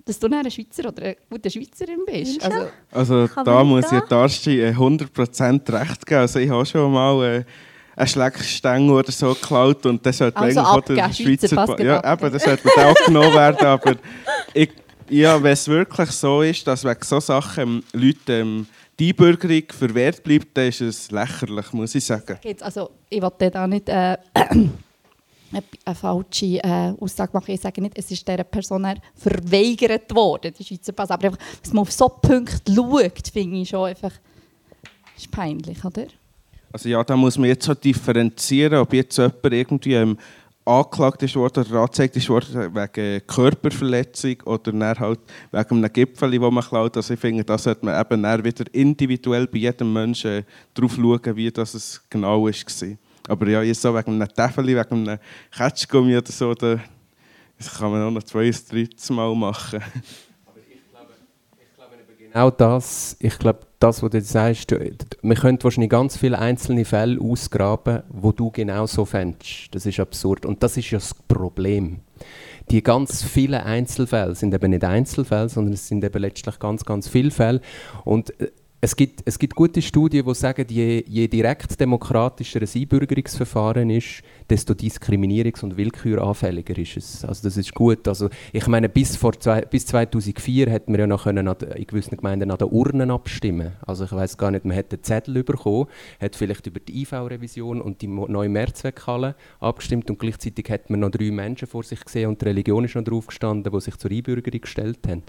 dass 0.06 0.20
du 0.20 0.28
eine 0.28 0.52
Schweizer 0.52 0.90
oder 0.90 1.04
eine 1.04 1.16
gute 1.30 1.50
Schweizerin 1.50 2.04
bist. 2.06 2.44
Also, 2.44 2.68
also 2.92 3.44
da 3.44 3.64
muss 3.64 3.92
ich 3.92 4.02
Darsti 4.02 4.64
100% 4.64 5.72
recht 5.72 6.06
geben. 6.06 6.22
Also 6.22 6.40
ich 6.40 6.50
habe 6.50 6.66
schon 6.66 6.92
mal 6.92 7.24
äh, 7.24 7.44
einen 7.96 8.08
Schleckstängel 8.08 8.92
oder 8.92 9.12
so 9.12 9.34
geklaut 9.34 9.86
und 9.86 10.06
das 10.06 10.18
sollte 10.18 10.38
also 10.38 10.60
eigentlich 10.60 10.74
auch 10.74 10.82
der 10.82 11.14
Schweizer, 11.14 11.48
Schweizer 11.48 11.84
Ja, 11.84 12.14
eben, 12.14 12.32
das 12.34 12.44
sollte 12.44 12.70
auch 12.78 13.06
genommen 13.06 13.34
werden, 13.34 13.66
aber 13.66 13.96
ich, 14.54 14.72
ja, 15.10 15.42
wenn 15.42 15.54
es 15.54 15.68
wirklich 15.68 16.12
so 16.12 16.42
ist, 16.42 16.66
dass 16.68 16.84
wegen 16.84 17.04
so 17.04 17.20
Sachen 17.20 17.64
ähm, 17.64 17.84
Leute 17.94 18.34
ähm, 18.34 18.68
die 19.00 19.10
Einbürgerung 19.10 19.64
verwehrt 19.70 20.24
bleibt, 20.24 20.58
dann 20.58 20.68
ist 20.68 20.82
es 20.82 21.12
lächerlich, 21.12 21.72
muss 21.74 21.96
ich 21.96 22.06
sagen. 22.06 22.38
Also 22.62 22.92
ich 23.10 23.22
wollte 23.22 23.50
da 23.52 23.68
nicht... 23.68 23.90
Äh, 23.90 24.18
eine 25.54 25.96
falsche 25.96 26.64
äh, 26.64 26.94
Aussage 27.00 27.32
machen. 27.34 27.52
Ich 27.52 27.62
sage 27.62 27.82
nicht, 27.82 27.98
es 27.98 28.10
ist 28.12 28.28
dieser 28.28 28.44
Person 28.44 28.88
verweigert 29.16 30.14
worden, 30.14 30.54
die 30.58 30.64
Schweizer 30.64 30.94
Pass. 30.94 31.12
Aber 31.12 31.26
einfach, 31.26 31.40
dass 31.62 31.74
man 31.74 31.82
auf 31.82 31.92
so 31.92 32.10
Punkte 32.10 32.74
schaut, 32.74 33.28
finde 33.32 33.58
ich 33.58 33.70
schon 33.70 33.86
einfach 33.90 34.12
ist 35.16 35.32
peinlich, 35.32 35.84
oder? 35.84 36.06
Also 36.72 36.90
ja, 36.90 37.04
da 37.04 37.16
muss 37.16 37.38
man 37.38 37.50
jetzt 37.50 37.66
so 37.66 37.74
differenzieren, 37.74 38.80
ob 38.80 38.94
jetzt 38.94 39.18
jemand 39.18 39.46
irgendwie 39.46 39.94
ähm, 39.94 40.18
angeklagt 40.66 41.22
ist 41.22 41.36
worden 41.36 41.66
oder 41.66 41.82
angezeigt 41.82 42.16
ist 42.16 42.30
worden 42.30 42.74
wegen 42.74 43.28
Körperverletzung 43.28 44.42
oder 44.46 44.72
dann 44.72 45.00
halt 45.00 45.20
wegen 45.52 45.78
einem 45.78 45.94
Gipfel, 45.94 46.32
den 46.32 46.42
man 46.42 46.64
klaut. 46.64 46.98
Also 46.98 47.14
ich 47.14 47.20
finde, 47.20 47.44
da 47.44 47.58
sollte 47.58 47.86
man 47.86 48.00
eben 48.00 48.44
wieder 48.44 48.66
individuell 48.74 49.46
bei 49.48 49.60
jedem 49.60 49.94
Menschen 49.94 50.46
darauf 50.74 50.96
schauen, 50.96 51.36
wie 51.36 51.52
das 51.52 52.02
genau 52.10 52.46
war. 52.46 52.98
Aber 53.28 53.48
ja, 53.48 53.62
jetzt 53.62 53.82
so 53.82 53.94
wegen 53.96 54.22
einem 54.22 54.28
Täfeli, 54.28 54.76
wegen 54.76 55.08
einem 55.08 55.20
Ketschgummi 55.52 56.18
oder 56.18 56.32
so, 56.32 56.54
da, 56.54 56.80
das 57.58 57.74
kann 57.74 57.92
man 57.92 58.04
auch 58.04 58.12
noch 58.12 58.24
zwei, 58.24 58.50
drittes 58.50 59.10
Mal 59.10 59.34
machen. 59.36 59.82
Aber 60.46 60.60
ich 60.68 60.92
glaube, 61.76 61.94
genau 62.20 62.52
das, 62.52 63.16
ich 63.20 63.38
glaube, 63.40 63.60
das, 63.80 64.02
was 64.02 64.12
du 64.12 64.22
sagst, 64.22 64.72
wir 64.72 65.36
können 65.36 65.62
wahrscheinlich 65.62 65.90
ganz 65.90 66.18
viele 66.18 66.40
einzelne 66.40 66.86
Fälle 66.86 67.20
ausgraben, 67.20 68.04
wo 68.10 68.32
du 68.32 68.50
genau 68.50 68.86
so 68.86 69.04
fändest. 69.04 69.68
Das 69.72 69.86
ist 69.86 70.00
absurd. 70.00 70.46
Und 70.46 70.64
das 70.64 70.78
ist 70.78 70.92
ja 70.92 71.00
das 71.00 71.14
Problem. 71.14 72.00
Die 72.70 72.82
ganz 72.82 73.24
vielen 73.24 73.62
Einzelfälle 73.62 74.36
sind 74.36 74.54
eben 74.54 74.72
nicht 74.72 74.86
Einzelfälle, 74.86 75.50
sondern 75.50 75.74
es 75.74 75.88
sind 75.88 76.04
eben 76.04 76.22
letztlich 76.22 76.60
ganz, 76.60 76.86
ganz 76.86 77.10
viele 77.10 77.32
Fälle. 77.32 77.60
Und 78.06 78.40
äh, 78.40 78.52
es 78.84 78.98
gibt, 78.98 79.22
es 79.24 79.40
gibt 79.40 79.56
gute 79.56 79.82
Studien, 79.82 80.26
die 80.26 80.36
sagen, 80.36 80.66
je, 80.68 81.06
je 81.08 81.30
direkt 81.30 81.80
demokratischer 81.80 82.60
ein 82.60 82.68
Einbürgerungsverfahren 82.76 83.90
ist, 83.90 84.24
desto 84.50 84.74
diskriminierungs- 84.74 85.64
und 85.64 85.78
willküranfälliger 85.78 86.78
ist 86.78 86.98
es. 86.98 87.24
Also 87.24 87.48
das 87.48 87.56
ist 87.56 87.74
gut. 87.74 88.06
Also 88.10 88.28
ich 88.52 88.68
meine, 88.68 88.90
bis, 88.90 89.16
vor 89.16 89.40
zwei, 89.40 89.62
bis 89.62 89.86
2004 89.86 90.70
hat 90.70 90.90
man 90.90 91.00
ja 91.00 91.08
noch 91.08 91.24
können 91.24 91.48
in 91.48 91.88
gewissen 91.88 92.18
Gemeinden 92.18 92.52
an 92.52 92.58
den 92.58 92.68
Urnen 92.68 93.10
abstimmen 93.10 93.72
Also 93.88 94.04
ich 94.04 94.12
weiß 94.12 94.38
gar 94.38 94.52
nicht, 94.52 94.66
man 94.66 94.76
hätte 94.76 94.98
einen 94.98 95.04
Zettel 95.04 95.46
bekommen, 95.46 95.86
hat 96.20 96.36
vielleicht 96.36 96.68
über 96.68 96.82
die 96.82 97.04
IV-Revision 97.04 97.80
und 97.80 98.02
die 98.02 98.08
neue 98.08 98.50
Mehrzweckhalle 98.50 99.36
abgestimmt 99.62 100.10
und 100.10 100.20
gleichzeitig 100.20 100.70
hat 100.70 100.90
man 100.90 101.00
noch 101.00 101.12
drei 101.12 101.32
Menschen 101.32 101.70
vor 101.70 101.84
sich 101.84 102.04
gesehen 102.04 102.28
und 102.28 102.42
die 102.42 102.46
Religion 102.48 102.84
ist 102.84 102.96
noch 102.96 103.06
drauf 103.06 103.28
gestanden, 103.28 103.72
die 103.72 103.80
sich 103.80 103.96
zur 103.96 104.12
Einbürgerung 104.12 104.60
gestellt 104.60 105.00
haben. 105.08 105.24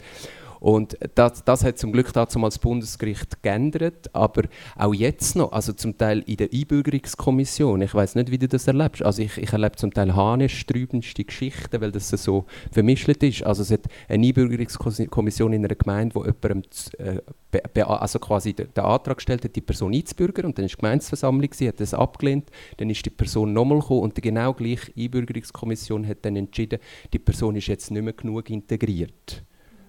Und 0.65 0.97
das, 1.15 1.45
das 1.45 1.63
hat 1.63 1.77
zum 1.77 1.93
Glück 1.93 2.11
dazu 2.15 2.43
als 2.43 2.59
Bundesgericht 2.59 3.43
geändert, 3.43 4.09
aber 4.15 4.45
auch 4.77 4.95
jetzt 4.95 5.37
noch, 5.37 5.53
also 5.53 5.75
zum 5.75 5.99
Teil 5.99 6.21
in 6.21 6.39
der 6.39 6.49
Einbürgerungskommission, 6.55 7.83
ich 7.83 7.95
weiß 7.95 8.15
nicht, 8.15 8.31
wie 8.31 8.39
du 8.39 8.49
das 8.49 8.67
erlebst, 8.67 9.03
also 9.03 9.21
ich, 9.21 9.37
ich 9.37 9.53
erlebe 9.53 9.77
zum 9.77 9.93
Teil 9.93 10.17
hanestrübendste 10.17 11.23
Geschichten, 11.25 11.83
weil 11.83 11.93
das 11.93 12.09
so 12.09 12.47
vermischt 12.73 13.11
ist. 13.11 13.43
Also 13.43 13.61
es 13.61 13.73
hat 13.73 13.83
eine 14.09 14.27
Einbürgerungskommission 14.27 15.53
in 15.53 15.67
einer 15.67 15.75
Gemeinde, 15.75 16.15
wo 16.15 16.25
jemandem 16.25 16.63
äh, 16.97 17.83
also 17.83 18.19
quasi 18.19 18.55
den, 18.55 18.69
Antrag 18.77 19.19
gestellt 19.19 19.45
hat, 19.45 19.55
die 19.55 19.61
Person 19.61 19.93
einzubürgern 19.93 20.47
und 20.47 20.57
dann 20.57 20.65
ist 20.65 20.77
die 20.77 20.81
Gemeindeversammlung, 20.81 21.51
sie 21.53 21.69
hat 21.69 21.79
das 21.79 21.93
abgelehnt, 21.93 22.49
dann 22.79 22.89
ist 22.89 23.05
die 23.05 23.11
Person 23.11 23.53
nochmal 23.53 23.81
gekommen 23.81 24.01
und 24.01 24.17
die 24.17 24.23
genau 24.23 24.55
gleiche 24.55 24.91
Einbürgerungskommission 24.97 26.09
hat 26.09 26.25
dann 26.25 26.37
entschieden, 26.37 26.79
die 27.13 27.19
Person 27.19 27.55
ist 27.55 27.67
jetzt 27.67 27.91
nicht 27.91 28.03
mehr 28.03 28.15
genug 28.15 28.49
integriert 28.49 29.45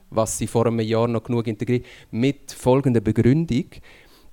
was 0.09 0.37
sie 0.37 0.47
vor 0.47 0.67
einem 0.67 0.79
Jahr 0.81 1.07
noch 1.07 1.23
genug 1.23 1.47
integriert, 1.47 1.85
mit 2.11 2.51
folgender 2.51 3.01
Begründung. 3.01 3.65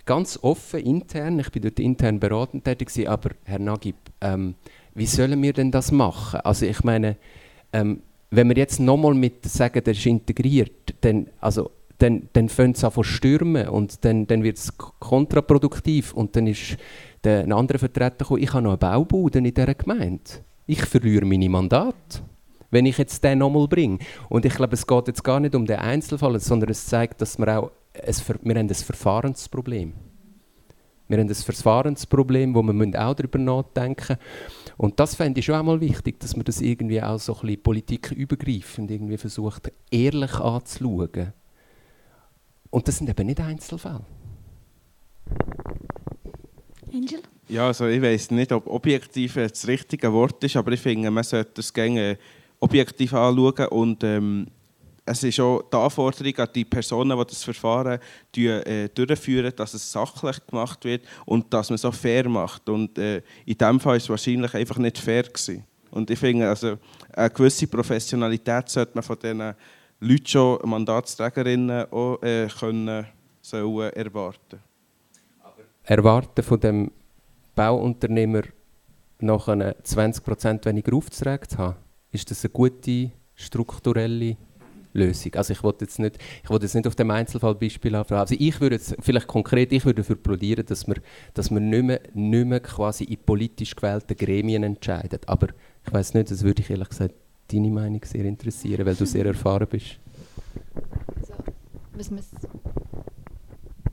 Ganz 0.04 0.38
offen, 0.42 0.80
intern, 0.80 1.38
ich 1.38 1.50
bin 1.50 1.62
dort 1.62 1.78
intern 1.78 2.18
beratend 2.18 2.64
tätig, 2.64 3.08
aber 3.08 3.30
Herr 3.44 3.60
Nagib, 3.60 3.96
ähm, 4.20 4.54
wie 4.94 5.06
sollen 5.06 5.40
wir 5.42 5.52
denn 5.52 5.70
das 5.70 5.92
machen? 5.92 6.40
Also 6.40 6.66
ich 6.66 6.82
meine, 6.82 7.16
ähm, 7.72 8.02
wenn 8.30 8.48
wir 8.48 8.56
jetzt 8.56 8.80
nochmal 8.80 9.14
mit 9.14 9.44
sagen, 9.44 9.84
der 9.84 9.92
ist 9.92 10.06
integriert, 10.06 10.94
dann, 11.02 11.28
also, 11.40 11.70
dann, 11.98 12.28
dann 12.32 12.48
fängt 12.48 12.76
es 12.76 12.84
an 12.84 12.92
zu 12.92 13.02
stürmen 13.02 13.68
und 13.68 14.04
dann, 14.04 14.26
dann 14.26 14.42
wird 14.42 14.56
es 14.56 14.76
kontraproduktiv 14.76 16.14
und 16.14 16.34
dann 16.34 16.46
ist 16.46 16.76
der, 17.22 17.40
ein 17.40 17.52
anderer 17.52 17.78
Vertreter 17.78 18.24
gekommen, 18.24 18.42
ich 18.42 18.52
habe 18.52 18.62
noch 18.62 18.70
einen 18.70 18.78
Baubude 18.78 19.38
in 19.38 19.44
dieser 19.44 19.74
Gemeinde. 19.74 20.22
Ich 20.66 20.82
verliere 20.84 21.24
meine 21.24 21.48
Mandate 21.48 22.22
wenn 22.72 22.86
ich 22.86 22.98
jetzt 22.98 23.22
den 23.22 23.38
nochmal 23.38 23.68
bringe. 23.68 23.98
Und 24.28 24.44
ich 24.44 24.54
glaube, 24.54 24.74
es 24.74 24.86
geht 24.86 25.06
jetzt 25.06 25.22
gar 25.22 25.38
nicht 25.38 25.54
um 25.54 25.66
den 25.66 25.78
Einzelfall, 25.78 26.40
sondern 26.40 26.70
es 26.70 26.86
zeigt, 26.86 27.20
dass 27.20 27.38
wir 27.38 27.56
auch 27.56 27.70
ein, 27.94 28.14
wir 28.42 28.54
haben 28.56 28.68
ein 28.68 28.74
Verfahrensproblem 28.74 29.92
wir 31.12 31.18
haben 31.18 31.28
ein 31.28 31.34
Verfahrensproblem, 31.34 32.54
wo 32.54 32.62
wir 32.62 33.06
auch 33.06 33.14
darüber 33.14 33.38
nachdenken 33.38 34.16
müssen. 34.16 34.74
Und 34.78 34.98
das 34.98 35.14
fände 35.14 35.40
ich 35.40 35.46
schon 35.46 35.56
einmal 35.56 35.78
wichtig, 35.78 36.18
dass 36.20 36.36
man 36.36 36.44
das 36.44 36.62
irgendwie 36.62 37.02
auch 37.02 37.18
so 37.18 37.34
ein 37.34 37.40
bisschen 37.42 37.62
politikübergreifend 37.62 38.90
irgendwie 38.90 39.18
versucht, 39.18 39.70
ehrlich 39.90 40.34
anzuschauen. 40.34 41.34
und 42.70 42.88
das 42.88 42.96
sind 42.96 43.10
eben 43.10 43.26
nicht 43.26 43.40
Einzelfälle. 43.40 44.06
Angel? 46.90 47.20
Ja, 47.48 47.66
also 47.66 47.86
ich 47.88 48.00
weiß 48.00 48.30
nicht, 48.30 48.50
ob 48.50 48.66
objektiv 48.66 49.34
das 49.34 49.68
richtige 49.68 50.10
Wort 50.14 50.42
ist, 50.42 50.56
aber 50.56 50.72
ich 50.72 50.80
finde, 50.80 51.10
man 51.10 51.24
sollte 51.24 51.52
das 51.56 51.74
gerne 51.74 52.16
objektiv 52.62 53.12
anschauen 53.12 53.66
und 53.68 54.04
ähm, 54.04 54.46
es 55.04 55.24
ist 55.24 55.40
auch 55.40 55.62
die 55.62 55.76
Anforderung 55.76 56.36
an 56.38 56.48
die 56.54 56.64
Personen, 56.64 57.18
die 57.18 57.24
das 57.24 57.42
Verfahren 57.42 57.98
äh, 58.36 58.88
durchführen, 58.88 59.52
dass 59.56 59.74
es 59.74 59.90
sachlich 59.90 60.38
gemacht 60.46 60.84
wird 60.84 61.02
und 61.26 61.52
dass 61.52 61.70
man 61.70 61.74
es 61.74 61.84
auch 61.84 61.94
fair 61.94 62.28
macht. 62.28 62.68
Und 62.68 62.96
äh, 62.98 63.16
in 63.44 63.58
diesem 63.58 63.80
Fall 63.80 63.92
war 63.92 63.96
es 63.96 64.08
wahrscheinlich 64.08 64.54
einfach 64.54 64.78
nicht 64.78 64.98
fair. 64.98 65.24
Gewesen. 65.24 65.64
Und 65.90 66.08
ich 66.08 66.18
finde, 66.18 66.48
also, 66.48 66.78
eine 67.12 67.30
gewisse 67.30 67.66
Professionalität 67.66 68.68
sollte 68.68 68.92
man 68.94 69.02
von 69.02 69.18
diesen 69.18 69.54
Leuten 69.98 70.26
schon, 70.26 70.58
Mandatsträgerinnen, 70.64 71.92
auch 71.92 72.22
äh, 72.22 72.46
können, 72.46 73.06
sollen 73.40 73.92
erwarten. 73.92 74.60
Erwarten 75.82 76.42
von 76.44 76.60
dem 76.60 76.92
Bauunternehmer 77.56 78.42
nachher 79.18 79.76
20% 79.82 80.64
weniger 80.64 80.96
Aufträge 80.96 81.48
zu 81.48 81.58
haben, 81.58 81.76
ist 82.12 82.30
das 82.30 82.44
eine 82.44 82.52
gute 82.52 83.10
strukturelle 83.34 84.36
Lösung. 84.92 85.34
Also 85.34 85.52
ich 85.52 85.62
wollte 85.62 85.84
jetzt 85.86 85.98
nicht, 85.98 86.18
jetzt 86.48 86.74
nicht 86.74 86.86
auf 86.86 86.94
dem 86.94 87.10
Einzelfallbeispiel 87.10 87.94
anfragen. 87.94 88.20
Also 88.20 88.36
ich 88.38 88.60
würde 88.60 88.76
jetzt 88.76 88.94
vielleicht 89.00 89.26
konkret, 89.26 89.72
ich 89.72 89.84
würde 89.84 90.02
dafür 90.02 90.16
plädieren, 90.16 90.64
dass 90.66 90.86
wir, 90.86 90.96
dass 91.34 91.50
wir 91.50 91.60
nicht, 91.60 91.82
mehr, 91.82 92.00
nicht 92.12 92.46
mehr 92.46 92.60
quasi 92.60 93.04
in 93.04 93.18
politisch 93.18 93.74
gewählten 93.74 94.16
Gremien 94.16 94.62
entscheiden. 94.62 95.20
Aber 95.26 95.48
ich 95.86 95.92
weiß 95.92 96.14
nicht, 96.14 96.30
das 96.30 96.42
würde 96.42 96.62
ich 96.62 96.70
ehrlich 96.70 96.90
gesagt 96.90 97.14
deine 97.50 97.70
Meinung 97.70 98.00
sehr 98.04 98.24
interessieren, 98.24 98.86
weil 98.86 98.94
du 98.94 99.06
sehr 99.06 99.26
erfahren 99.26 99.66
bist. 99.68 99.98
Also, 101.96 102.14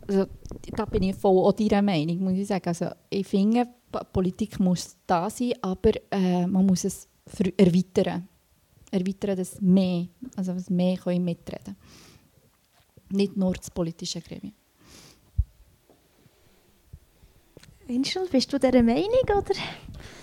also, 0.08 0.26
da 0.76 0.86
bin 0.86 1.04
ich 1.04 1.16
voll 1.16 1.38
auch 1.38 1.52
deiner 1.52 1.82
Meinung, 1.82 2.20
muss 2.20 2.34
ich 2.34 2.48
sagen. 2.48 2.68
Also, 2.68 2.88
ich 3.10 3.28
finde, 3.28 3.68
Politik 4.14 4.60
muss 4.60 4.98
da 5.06 5.30
sein, 5.30 5.54
aber 5.62 5.92
äh, 6.12 6.48
man 6.48 6.66
muss 6.66 6.84
es 6.84 7.09
erweitern 7.58 8.28
erweitern, 8.92 9.38
dass 9.38 9.62
mehr, 9.62 10.08
also 10.36 10.54
dass 10.54 10.70
mehr 10.70 10.98
können 10.98 11.24
mitreden 11.24 11.76
Nicht 13.10 13.38
nur 13.38 13.54
das 13.54 13.70
politische 13.70 14.22
Gremium. 14.22 14.54
Angel, 17.88 18.28
bist 18.32 18.54
du 18.54 18.60
dieser 18.60 18.84
Meinung? 18.84 19.24
Oder? 19.24 19.56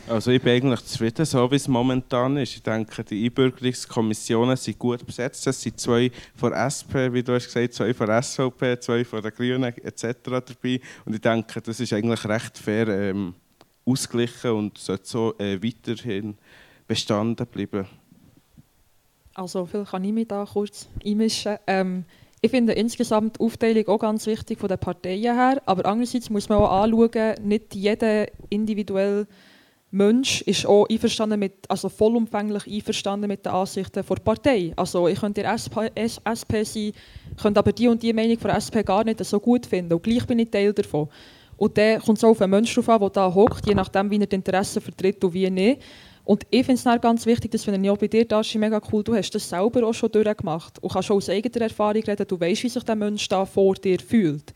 Also 0.09 0.31
ich 0.31 0.41
bin 0.41 0.53
eigentlich 0.53 0.85
zufrieden, 0.85 1.27
so 1.27 1.51
wie 1.51 1.57
es 1.57 1.67
momentan 1.67 2.37
ist. 2.37 2.55
Ich 2.55 2.63
denke, 2.63 3.03
die 3.03 3.25
Einbürgerungskommissionen 3.25 4.57
sind 4.57 4.79
gut 4.79 5.05
besetzt. 5.05 5.45
Es 5.49 5.61
sind 5.61 5.81
zwei 5.81 6.13
von 6.37 6.53
SP, 6.55 7.11
wie 7.13 7.25
du 7.25 7.35
hast 7.35 7.47
gesagt, 7.47 7.75
zwei 7.75 7.93
von 7.93 8.23
SVP, 8.23 8.79
zwei 8.79 9.05
von 9.05 9.21
den 9.21 9.33
Grünen 9.33 9.65
etc. 9.65 10.15
dabei. 10.23 10.81
Und 11.05 11.15
ich 11.15 11.21
denke, 11.21 11.61
das 11.61 11.81
ist 11.81 11.93
eigentlich 11.93 12.25
recht 12.25 12.57
fair 12.57 12.87
ähm, 12.87 13.35
ausgeglichen 13.85 14.53
und 14.53 14.79
sollte 14.79 15.07
so 15.07 15.35
äh, 15.39 15.61
weiterhin 15.61 16.37
bestanden 16.87 17.47
bleiben. 17.47 17.87
Also 19.35 19.67
vielleicht 19.67 19.91
kann 19.91 20.05
ich 20.05 20.13
mich 20.13 20.29
da 20.29 20.47
kurz 20.51 20.89
einmischen. 21.05 21.57
Ähm, 21.67 22.05
ich 22.41 22.51
finde 22.51 22.73
insgesamt 22.75 23.37
die 23.37 23.41
Aufteilung 23.41 23.89
auch 23.89 23.99
ganz 23.99 24.27
wichtig 24.27 24.59
von 24.59 24.69
den 24.69 24.79
Parteien 24.79 25.37
her, 25.37 25.61
aber 25.67 25.87
andererseits 25.87 26.31
muss 26.31 26.49
man 26.49 26.59
auch 26.59 26.83
anschauen, 26.83 27.35
nicht 27.43 27.75
jeder 27.75 28.27
individuelle 28.51 29.27
Mensch 29.91 30.43
ist 30.43 30.67
auch 30.67 30.87
einverstanden 30.89 31.39
mit, 31.39 31.55
also 31.69 31.89
vollumfänglich 31.89 32.67
einverstanden 32.67 33.29
mit 33.29 33.47
den 33.47 33.53
Ansichten 33.53 34.05
der 34.07 34.15
Partei. 34.17 34.73
Also 34.77 35.09
ich 35.09 35.21
könnte 35.21 35.43
der 35.43 35.55
SP, 35.57 35.89
SP 35.97 36.65
sein, 36.65 36.93
könnte 37.41 37.61
aber 37.61 37.73
die 37.73 37.89
und 37.89 38.03
die 38.03 38.13
Meinung 38.13 38.39
von 38.39 38.49
der 38.49 38.59
SP 38.61 38.83
gar 38.85 39.05
nicht 39.05 39.25
so 39.25 39.41
gut 39.41 39.65
finden 39.67 39.95
und 39.95 40.03
gleich 40.03 40.27
bin 40.27 40.39
ich 40.39 40.51
Teil 40.51 40.73
davon. 40.73 41.09
Und 41.57 41.79
dann 41.79 42.01
kommt 42.01 42.19
es 42.19 42.25
auch 42.25 42.31
auf 42.31 42.43
einen 42.43 42.51
Menschen 42.51 42.83
drauf 42.83 42.89
an, 42.89 43.01
der 43.01 43.11
da 43.11 43.35
hockt, 43.35 43.67
je 43.67 43.75
nachdem, 43.75 44.11
wie 44.11 44.21
er 44.21 44.27
die 44.27 44.37
Interessen 44.37 44.83
vertritt 44.83 45.25
und 45.25 45.33
wie 45.33 45.49
nicht. 45.49 45.83
Und 46.27 46.43
ich 46.51 46.67
finde 46.67 46.83
es 46.85 47.01
ganz 47.01 47.25
wichtig, 47.25 47.53
dass 47.53 47.65
wenn 47.69 47.89
auch 47.89 47.99
bei 47.99 48.09
dir 48.09 48.25
da 48.25 48.43
mega 48.57 48.81
cool, 48.93 49.05
du 49.05 49.15
hast 49.15 49.31
das 49.31 49.49
selber 49.49 49.87
auch 49.87 49.95
schon 49.95 50.11
durchgemacht 50.11 50.83
und 50.83 50.93
kannst 50.93 51.07
schon 51.07 51.19
aus 51.19 51.29
eigener 51.29 51.63
Erfahrung 51.63 52.03
reden, 52.03 52.27
du 52.27 52.41
weißt, 52.41 52.65
wie 52.65 52.69
sich 52.69 52.83
der 52.83 52.97
Mensch 52.97 53.29
da 53.29 53.47
vor 53.47 53.75
dir 53.77 54.01
fühlt. 54.01 54.53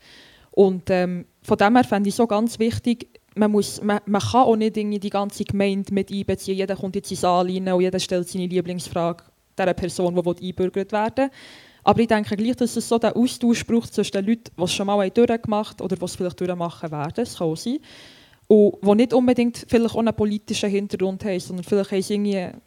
Und 0.51 0.89
ähm, 0.89 1.25
von 1.41 1.57
dem 1.57 1.75
her 1.77 1.85
fände 1.85 2.09
ich 2.09 2.15
so 2.15 2.27
ganz 2.27 2.59
wichtig, 2.59 3.07
man, 3.35 3.51
muss, 3.51 3.81
man, 3.81 4.01
man 4.05 4.21
kann 4.21 4.41
auch 4.41 4.57
nicht 4.57 4.75
die 4.75 5.09
ganze 5.09 5.45
Gemeinde 5.45 5.93
mit 5.93 6.11
einbeziehen. 6.11 6.57
Jeder 6.57 6.75
kommt 6.75 6.97
in 6.97 7.03
den 7.03 7.15
Saal 7.15 7.45
rein 7.45 7.71
und 7.71 7.81
jeder 7.81 7.99
stellt 8.01 8.27
seine 8.27 8.47
Lieblingsfrage 8.47 9.23
der 9.57 9.73
Person, 9.73 10.13
die 10.13 10.49
einbürgert 10.49 10.91
werden 10.91 11.29
Aber 11.85 12.01
ich 12.01 12.07
denke 12.07 12.35
gleich, 12.35 12.57
dass 12.57 12.75
es 12.75 12.89
so 12.89 12.97
den 12.97 13.13
Austausch 13.13 13.65
braucht 13.65 13.93
zwischen 13.93 14.11
den 14.11 14.25
Leuten, 14.25 14.51
die 14.57 14.63
es 14.63 14.73
schon 14.73 14.87
mal 14.87 15.09
durchgemacht 15.09 15.79
haben 15.79 15.85
oder 15.85 15.95
die 15.95 16.03
es 16.03 16.15
vielleicht 16.15 16.37
durchmachen 16.37 16.91
werden. 16.91 17.13
Das 17.15 17.37
kann 17.37 17.55
sein 17.55 17.79
und 18.51 18.83
die 18.83 18.95
nicht 18.95 19.13
unbedingt 19.13 19.65
vielleicht 19.65 19.95
auch 19.95 19.99
einen 19.99 20.13
politischen 20.13 20.69
Hintergrund 20.69 21.23
haben, 21.23 21.39
sondern 21.39 21.63
vielleicht 21.63 21.91
haben 21.91 22.01
sie 22.01 22.13
irgendwie 22.13 22.37
ein 22.37 22.61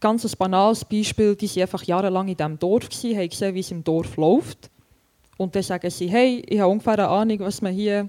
ganz 0.00 0.34
banales 0.34 0.84
Beispiel, 0.84 1.36
die 1.36 1.48
waren 1.48 1.62
einfach 1.62 1.84
jahrelang 1.84 2.26
in 2.26 2.36
diesem 2.36 2.58
Dorf, 2.58 2.88
gewesen, 2.88 3.16
haben 3.16 3.28
gesehen, 3.28 3.54
wie 3.54 3.60
es 3.60 3.70
im 3.70 3.84
Dorf 3.84 4.16
läuft. 4.16 4.68
Und 5.36 5.54
dann 5.54 5.62
sagen 5.62 5.88
sie, 5.88 6.08
hey, 6.08 6.42
ich 6.48 6.58
habe 6.58 6.72
ungefähr 6.72 6.94
eine 6.94 7.08
Ahnung, 7.08 7.38
was 7.40 7.62
man 7.62 7.72
hier 7.72 8.08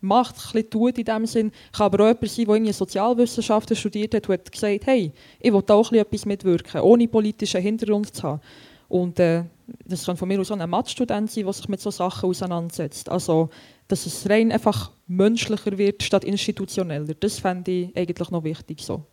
macht, 0.00 0.36
ein 0.36 0.42
bisschen 0.52 0.70
tut 0.70 0.98
in 0.98 1.04
dem 1.04 1.26
Sinn. 1.26 1.50
Ich 1.72 1.78
kann 1.78 1.86
aber 1.86 2.04
auch 2.04 2.08
jemand 2.08 2.30
sein, 2.30 2.44
der 2.44 2.54
irgendwie 2.54 2.72
Sozialwissenschaften 2.72 3.76
studiert 3.76 4.14
hat 4.14 4.28
und 4.28 4.34
hat 4.34 4.52
gesagt, 4.52 4.86
hey, 4.86 5.10
ich 5.40 5.52
will 5.52 5.62
da 5.62 5.74
auch 5.74 5.90
etwas 5.90 6.24
mitwirken, 6.24 6.82
ohne 6.82 7.08
politischen 7.08 7.62
Hintergrund 7.62 8.14
zu 8.14 8.22
haben. 8.22 8.40
Und 8.88 9.18
äh, 9.18 9.42
das 9.84 10.06
kann 10.06 10.16
von 10.16 10.28
mir 10.28 10.40
aus 10.40 10.52
auch 10.52 10.58
ein 10.58 10.70
Mathe-Student 10.70 11.32
sein, 11.32 11.44
der 11.44 11.52
sich 11.52 11.68
mit 11.68 11.80
solchen 11.80 11.96
Sachen 11.96 12.30
auseinandersetzt. 12.30 13.08
Also 13.08 13.50
dass 13.88 14.06
es 14.06 14.28
rein 14.28 14.52
einfach 14.52 14.92
menschlicher 15.06 15.78
wird 15.78 16.02
statt 16.02 16.24
institutioneller. 16.24 17.14
Das 17.14 17.38
fände 17.38 17.70
ich 17.70 17.96
eigentlich 17.96 18.30
noch 18.30 18.44
wichtig 18.44 18.80
so. 18.80 19.04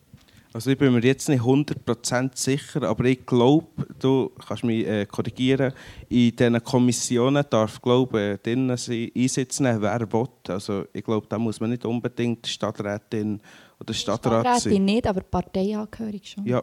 Also 0.53 0.69
ich 0.69 0.77
bin 0.77 0.93
mir 0.93 1.03
jetzt 1.03 1.27
nicht 1.29 1.41
100% 1.41 2.37
sicher, 2.37 2.83
aber 2.83 3.05
ich 3.05 3.25
glaube, 3.25 3.65
du 3.97 4.31
kannst 4.47 4.63
mich 4.63 4.85
äh, 4.85 5.07
korrigieren, 5.07 5.73
in 6.09 6.35
diesen 6.35 6.63
Kommissionen 6.63 7.43
darf 7.49 7.81
glaube 7.81 8.33
ich, 8.33 8.41
drinnen 8.43 8.77
sein, 8.77 9.09
einsitzen, 9.15 9.65
wer 9.81 9.99
will. 9.99 10.27
Also 10.47 10.85
ich 10.93 11.03
glaube, 11.03 11.25
da 11.27 11.39
muss 11.39 11.59
man 11.59 11.71
nicht 11.71 11.83
unbedingt 11.85 12.45
Stadträtin 12.45 13.41
oder 13.79 13.93
Stadtrat 13.95 14.45
sein. 14.45 14.53
Stadträtin 14.59 14.85
nicht, 14.85 15.07
aber 15.07 15.21
parteiangehörig 15.21 16.29
schon. 16.29 16.45
Ja. 16.45 16.61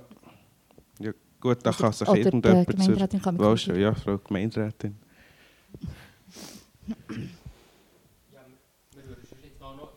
ja 1.00 1.10
gut, 1.40 1.58
da 1.64 1.72
kann 1.72 1.92
sich 1.92 2.08
oder 2.08 2.18
irgendjemand... 2.18 2.68
Gemeinderätin 2.68 3.20
kann 3.20 3.36
mich 3.36 3.66
Ja, 3.66 3.92
Frau 3.92 4.18
Gemeinderätin. 4.18 4.94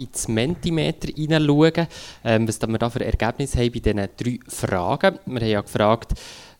Ins 0.04 0.28
Mentimeter 0.28 1.10
hineinschauen, 1.14 1.88
ähm, 2.24 2.48
was 2.48 2.62
wir 2.62 2.78
da 2.78 2.90
für 2.90 3.06
Ergebnisse 3.06 3.60
haben 3.60 3.72
bei 3.72 3.80
diesen 3.80 4.10
drei 4.18 4.40
Fragen. 4.48 5.20
Wir 5.26 5.42
haben 5.42 5.48
ja 5.48 5.62
gefragt, 5.62 6.14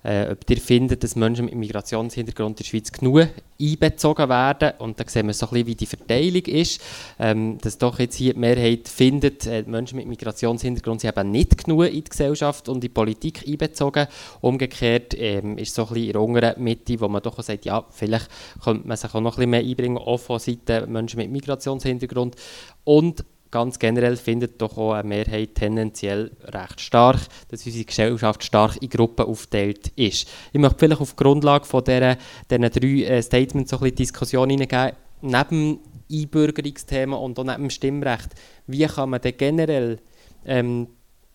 äh, 0.04 0.32
ob 0.32 0.50
ihr 0.50 0.58
findet, 0.58 1.04
dass 1.04 1.16
Menschen 1.16 1.46
mit 1.46 1.56
Migrationshintergrund 1.56 2.60
in 2.60 2.64
der 2.64 2.70
Schweiz 2.70 2.92
genug 2.92 3.30
einbezogen 3.60 4.30
werden. 4.30 4.74
Und 4.80 5.00
da 5.00 5.06
sehen 5.08 5.28
wir 5.28 5.34
so 5.34 5.46
ein 5.46 5.52
bisschen, 5.52 5.68
wie 5.68 5.76
die 5.76 5.86
Verteilung 5.86 6.44
ist. 6.44 6.82
Ähm, 7.20 7.58
dass 7.62 7.78
doch 7.78 8.00
jetzt 8.00 8.16
hier 8.16 8.34
die 8.34 8.40
Mehrheit 8.40 8.90
findet, 8.90 9.48
äh, 9.48 9.64
Menschen 9.66 9.98
mit 9.98 10.08
Migrationshintergrund 10.08 11.02
sind 11.02 11.18
eben 11.18 11.32
nicht 11.32 11.64
genug 11.64 11.86
in 11.86 11.94
die 11.94 12.04
Gesellschaft 12.04 12.68
und 12.68 12.76
in 12.76 12.82
die 12.82 12.90
Politik 12.90 13.48
einbezogen. 13.48 14.08
Umgekehrt 14.42 15.16
ähm, 15.18 15.58
ist 15.58 15.74
so 15.74 15.84
ein 15.84 15.94
bisschen 15.94 16.08
in 16.08 16.12
der 16.12 16.22
unteren 16.22 16.64
Mitte, 16.64 17.00
wo 17.00 17.08
man 17.08 17.22
doch 17.22 17.40
auch 17.40 17.44
sagt, 17.44 17.66
ja, 17.66 17.86
vielleicht 17.90 18.28
könnte 18.62 18.88
man 18.88 18.98
sich 18.98 19.14
auch 19.14 19.22
noch 19.22 19.38
ein 19.38 19.50
bisschen 19.50 19.50
mehr 19.52 19.62
einbringen, 19.62 19.98
auch 19.98 20.18
von 20.18 20.40
Seiten 20.40 20.92
Menschen 20.92 21.18
mit 21.18 21.32
Migrationshintergrund. 21.32 22.36
Und 22.84 23.24
ganz 23.54 23.78
generell 23.78 24.18
findet 24.18 24.60
doch 24.60 24.78
auch 24.78 24.94
eine 24.94 25.08
Mehrheit 25.08 25.54
tendenziell 25.54 26.32
recht 26.46 26.82
stark, 26.82 27.20
dass 27.50 27.64
unsere 27.66 27.86
Gesellschaft 27.86 28.44
stark 28.44 28.82
in 28.82 28.90
Gruppen 28.90 29.28
aufteilt 29.28 29.90
ist. 29.96 30.28
Ich 30.52 30.60
möchte 30.60 30.80
vielleicht 30.80 31.02
auf 31.02 31.16
Grundlage 31.16 31.66
von 31.66 31.84
dieser, 31.84 32.18
diesen 32.50 32.64
drei 32.64 33.04
äh, 33.04 33.22
Statements 33.22 33.70
so 33.70 33.78
ein 33.78 33.82
bisschen 33.82 33.98
Diskussion 33.98 34.50
hineingeben, 34.50 34.98
neben 35.22 35.80
Einbürgerungsthema 36.12 37.16
und 37.16 37.38
auch 37.38 37.44
neben 37.44 37.62
dem 37.62 37.70
Stimmrecht, 37.70 38.30
wie 38.66 38.86
kann 38.88 39.12
man 39.12 39.22
denn 39.22 39.38
generell 39.38 40.00
ähm, 40.46 40.88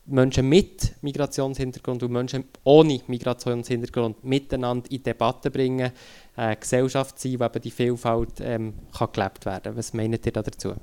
Menschen 0.06 0.48
mit 0.48 0.94
Migrationshintergrund 1.02 2.02
und 2.02 2.10
Menschen 2.10 2.44
ohne 2.64 3.00
Migrationshintergrund 3.06 4.24
miteinander 4.24 4.90
in 4.90 5.04
Debatte 5.04 5.52
bringen, 5.52 5.92
eine 6.34 6.56
Gesellschaft 6.56 7.20
sein, 7.20 7.38
wo 7.38 7.44
eben 7.44 7.62
die 7.62 7.70
Vielfalt 7.70 8.40
ähm, 8.40 8.74
kann 8.96 9.12
gelebt 9.12 9.46
werden 9.46 9.62
kann. 9.62 9.76
Was 9.76 9.92
meint 9.92 10.26
ihr 10.26 10.32
dazu? 10.32 10.74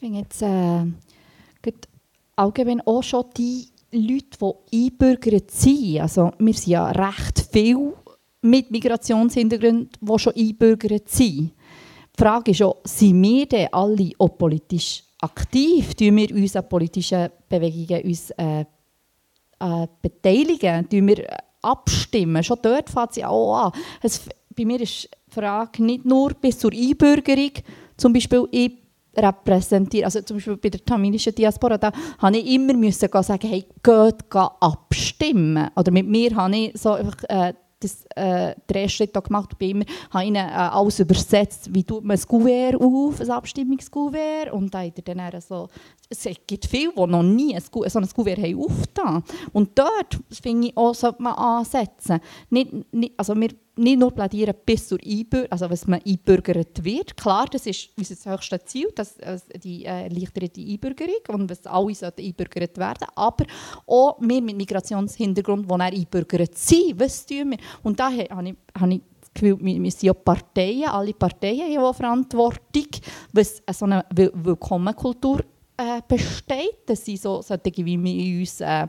Finde 0.00 0.20
jetzt 0.20 0.40
äh, 0.40 0.86
allgemein 2.34 2.80
auch 2.86 3.02
schon 3.02 3.26
die 3.36 3.68
Leute, 3.92 4.54
die 4.72 4.86
einbürgert 4.86 5.50
sind, 5.50 6.00
also 6.00 6.32
wir 6.38 6.54
sind 6.54 6.68
ja 6.68 6.90
recht 6.90 7.46
viel 7.52 7.92
mit 8.40 8.70
Migrationshintergrund, 8.70 9.98
die 10.00 10.18
schon 10.18 10.34
einbürgert 10.34 11.10
sind. 11.10 11.50
Die 11.50 11.52
Frage 12.16 12.52
ist 12.52 12.62
auch, 12.62 12.78
sind 12.84 13.22
wir 13.22 13.44
denn 13.44 13.68
alle 13.72 14.10
auch 14.18 14.38
politisch 14.38 15.04
aktiv? 15.20 15.94
Tun 15.94 16.16
wir 16.16 16.34
uns 16.34 16.56
an 16.56 16.66
politischen 16.66 17.28
Bewegungen 17.46 18.02
uns, 18.02 18.30
äh, 18.30 18.60
äh, 18.60 19.86
beteiligen? 20.00 20.88
Tun 20.88 21.08
wir 21.08 21.26
abstimmen? 21.60 22.42
Schon 22.42 22.58
dort 22.62 22.88
fängt 22.88 23.16
ja 23.16 23.28
auch 23.28 23.66
an. 23.66 23.72
Es, 24.00 24.22
bei 24.56 24.64
mir 24.64 24.80
ist 24.80 25.10
die 25.28 25.34
Frage 25.34 25.84
nicht 25.84 26.06
nur 26.06 26.32
bis 26.32 26.58
zur 26.58 26.72
Einbürgerung, 26.72 27.52
zum 27.98 28.14
Beispiel 28.14 28.48
ich 28.50 28.79
repräsentiere, 29.22 30.04
also 30.04 30.20
zum 30.22 30.36
Beispiel 30.36 30.56
bei 30.56 30.68
der 30.70 30.84
tamilischen 30.84 31.34
Diaspora, 31.34 31.78
da 31.78 31.92
habe 32.18 32.38
ich 32.38 32.54
immer 32.54 32.74
müssen 32.74 33.08
sagen, 33.22 33.48
hey, 33.48 33.66
geht, 33.82 34.34
abstimmen. 34.34 35.68
Oder 35.76 35.90
mit 35.92 36.06
mir 36.06 36.34
habe 36.36 36.56
ich 36.56 36.80
so 36.80 36.92
einfach 36.92 37.16
äh, 37.28 37.54
das, 37.80 38.04
äh, 38.14 38.54
den 38.68 38.76
ersten 38.76 38.90
Schritt 38.90 39.14
gemacht 39.14 39.58
bei 39.58 39.66
immer, 39.66 39.84
habe 40.10 40.24
ihnen 40.24 40.36
äh, 40.36 40.50
alles 40.50 41.00
übersetzt, 41.00 41.74
wie 41.74 41.82
tut 41.82 42.04
man 42.04 42.16
ein 42.16 42.22
Kuvert 42.22 42.76
auf, 42.76 43.20
ein 43.20 43.30
Abstimmungskuvert 43.30 44.52
und 44.52 44.72
da 44.72 44.82
hat 44.82 45.08
dann 45.08 45.40
so, 45.40 45.68
es 46.08 46.28
gibt 46.46 46.66
viele, 46.66 46.92
die 46.92 47.06
noch 47.06 47.22
nie 47.22 47.54
ein, 47.54 47.62
so 47.62 47.98
ein 47.98 48.08
Kuvert 48.08 48.38
haben 48.38 48.62
aufgetan. 48.62 49.24
Und 49.52 49.78
dort, 49.78 50.18
finde 50.42 50.68
ich, 50.68 50.76
auch 50.76 50.94
sollte 50.94 51.22
man 51.22 51.34
ansetzen. 51.34 52.20
Nicht, 52.50 52.92
nicht, 52.92 53.14
also 53.16 53.34
wir 53.34 53.50
nicht 53.80 53.98
nur 53.98 54.12
plädieren 54.12 54.54
bis 54.64 54.88
zur 54.88 54.98
Einbürgerung, 55.04 55.50
also 55.50 55.70
was 55.70 55.86
man 55.86 56.00
einbürgert 56.06 56.84
wird. 56.84 57.16
Klar, 57.16 57.46
das 57.50 57.66
ist 57.66 57.88
unser 57.96 58.32
höchstes 58.32 58.64
Ziel, 58.66 58.88
dass, 58.94 59.16
die 59.62 59.84
äh, 59.84 60.04
erleichterte 60.04 60.60
Einbürgerung 60.60 61.20
und 61.28 61.50
dass 61.50 61.66
alle 61.66 61.94
sollten 61.94 62.22
einbürgert 62.22 62.76
werden. 62.78 63.08
Aber 63.14 63.44
auch 63.86 64.20
wir 64.20 64.42
mit 64.42 64.56
Migrationshintergrund, 64.56 65.70
die 65.70 65.74
einbürgert 65.74 66.56
sind, 66.56 67.00
was 67.00 67.24
tun 67.26 67.52
wir? 67.52 67.58
Und 67.82 67.98
da 67.98 68.10
habe 68.10 68.22
ich, 68.22 68.30
habe 68.78 68.94
ich 68.94 69.00
Gefühl, 69.32 69.58
wir 69.60 69.90
sind 69.90 70.02
ja 70.02 70.12
Parteien, 70.12 70.88
alle 70.88 71.14
Parteien 71.14 71.78
haben 71.78 71.94
Verantwortung, 71.94 72.86
was 73.32 73.62
so 73.72 73.84
eine 73.84 74.04
Willkommenkultur 74.10 75.44
äh, 75.76 76.02
besteht. 76.06 76.78
Das 76.86 77.04
sind 77.04 77.20
so 77.20 77.40
solche 77.40 77.84
wie 77.84 78.02
wir 78.02 78.40
uns, 78.40 78.60
äh, 78.60 78.88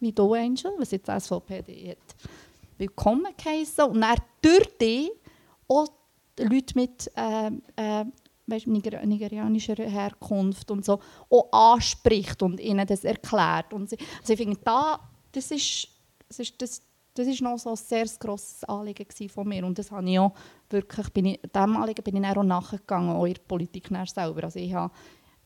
wie 0.00 0.12
Do 0.12 0.34
Angel, 0.34 0.72
was 0.78 0.90
jetzt 0.90 1.06
SVP 1.06 1.58
hat 1.58 2.13
willkommen 2.78 3.32
geheißen 3.36 3.84
und 3.84 4.02
er 4.02 4.16
durch 4.42 4.78
die 4.80 5.10
auch 5.68 5.88
Leute 6.38 6.74
mit 6.74 7.10
äh, 7.16 7.50
äh, 7.76 8.04
weißt, 8.46 8.66
Niger 8.66 9.04
nigerianischer 9.04 9.76
Herkunft 9.76 10.70
und 10.70 10.84
so 10.84 11.00
auch 11.30 11.74
anspricht 11.74 12.42
und 12.42 12.60
ihnen 12.60 12.86
das 12.86 13.04
erklärt. 13.04 13.72
Und 13.72 13.90
sie, 13.90 13.98
also 14.20 14.32
ich 14.32 14.38
finde, 14.38 14.58
da, 14.64 15.00
das 15.32 15.50
ist, 15.50 15.88
das 16.28 16.40
ist, 16.40 16.60
das, 16.60 16.82
das 17.14 17.26
ist 17.26 17.42
noch 17.42 17.58
so 17.58 17.70
ein 17.70 17.76
sehr 17.76 18.06
grosses 18.18 18.64
Anliegen 18.64 19.06
von 19.28 19.48
mir 19.48 19.64
und 19.64 19.78
das 19.78 19.90
habe 19.90 20.08
ich 20.10 20.18
auch 20.18 20.32
wirklich, 20.68 21.08
bin 21.10 21.26
ich, 21.26 21.40
dem 21.40 21.76
Anliegen 21.76 22.02
bin 22.02 22.22
ich 22.22 22.36
auch 22.36 22.42
nachgegangen, 22.42 23.10
auch 23.10 23.24
in 23.24 23.34
der 23.34 23.42
Politik 23.42 23.88
selber. 24.06 24.44
Also 24.44 24.58
ich 24.58 24.74
habe, 24.74 24.92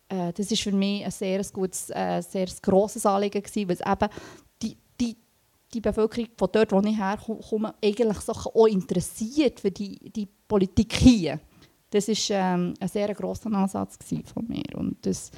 äh, 0.08 0.32
das 0.32 0.50
ist 0.50 0.62
für 0.62 0.72
mich 0.72 1.04
ein 1.04 1.10
sehr 1.10 1.42
gutes, 1.52 1.90
äh, 1.90 2.22
sehr 2.22 2.48
grosses 2.62 3.04
Anliegen 3.04 3.42
weil 3.44 3.76
es 3.76 3.80
eben 3.80 4.08
die 5.00 5.16
Bevölkerung 5.80 6.28
von 6.36 6.48
dort, 6.52 6.72
wo 6.72 6.80
ich 6.80 6.98
herkomme, 6.98 7.74
eigentlich 7.84 8.20
so 8.20 8.32
auch 8.32 8.66
interessiert 8.66 9.60
für 9.60 9.70
die, 9.70 10.10
die 10.10 10.28
Politik 10.46 10.94
hier. 10.94 11.40
Das 11.90 12.08
war 12.08 12.16
ähm, 12.30 12.74
ein 12.80 12.88
sehr 12.88 13.14
grosser 13.14 13.52
Ansatz 13.52 13.98
von 14.32 14.46
mir. 14.46 14.64
Und 14.74 15.04
das, 15.06 15.30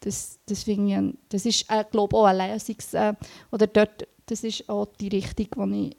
das, 0.00 0.38
das, 0.46 0.66
ich, 0.66 0.96
das 1.28 1.46
ist, 1.46 1.70
äh, 1.70 1.84
glaube 1.90 2.16
auch 2.16 2.26
eine 2.26 2.54
Lösungs- 2.54 2.94
äh, 2.94 3.14
oder 3.50 3.66
dort, 3.66 4.06
das 4.26 4.44
ist 4.44 4.68
auch 4.68 4.86
die 4.86 5.08
Richtung, 5.08 5.72
die 5.72 5.90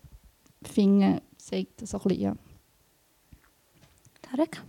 ich 0.62 0.72
finde, 0.72 1.22
sagt 1.38 1.82
das 1.82 1.92
so 1.92 1.98
ein 1.98 2.04
bisschen. 2.04 2.22
Ja. 2.22 2.36
Tarek? 4.22 4.64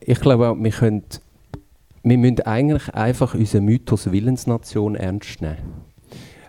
Ich 0.00 0.20
glaube 0.20 0.48
auch, 0.48 0.56
wir, 0.56 0.70
können, 0.70 1.04
wir 2.02 2.18
müssen 2.18 2.40
eigentlich 2.40 2.94
einfach 2.94 3.34
unseren 3.34 3.64
Mythos 3.64 4.10
Willensnation 4.10 4.94
ernst 4.94 5.40
nehmen. 5.40 5.84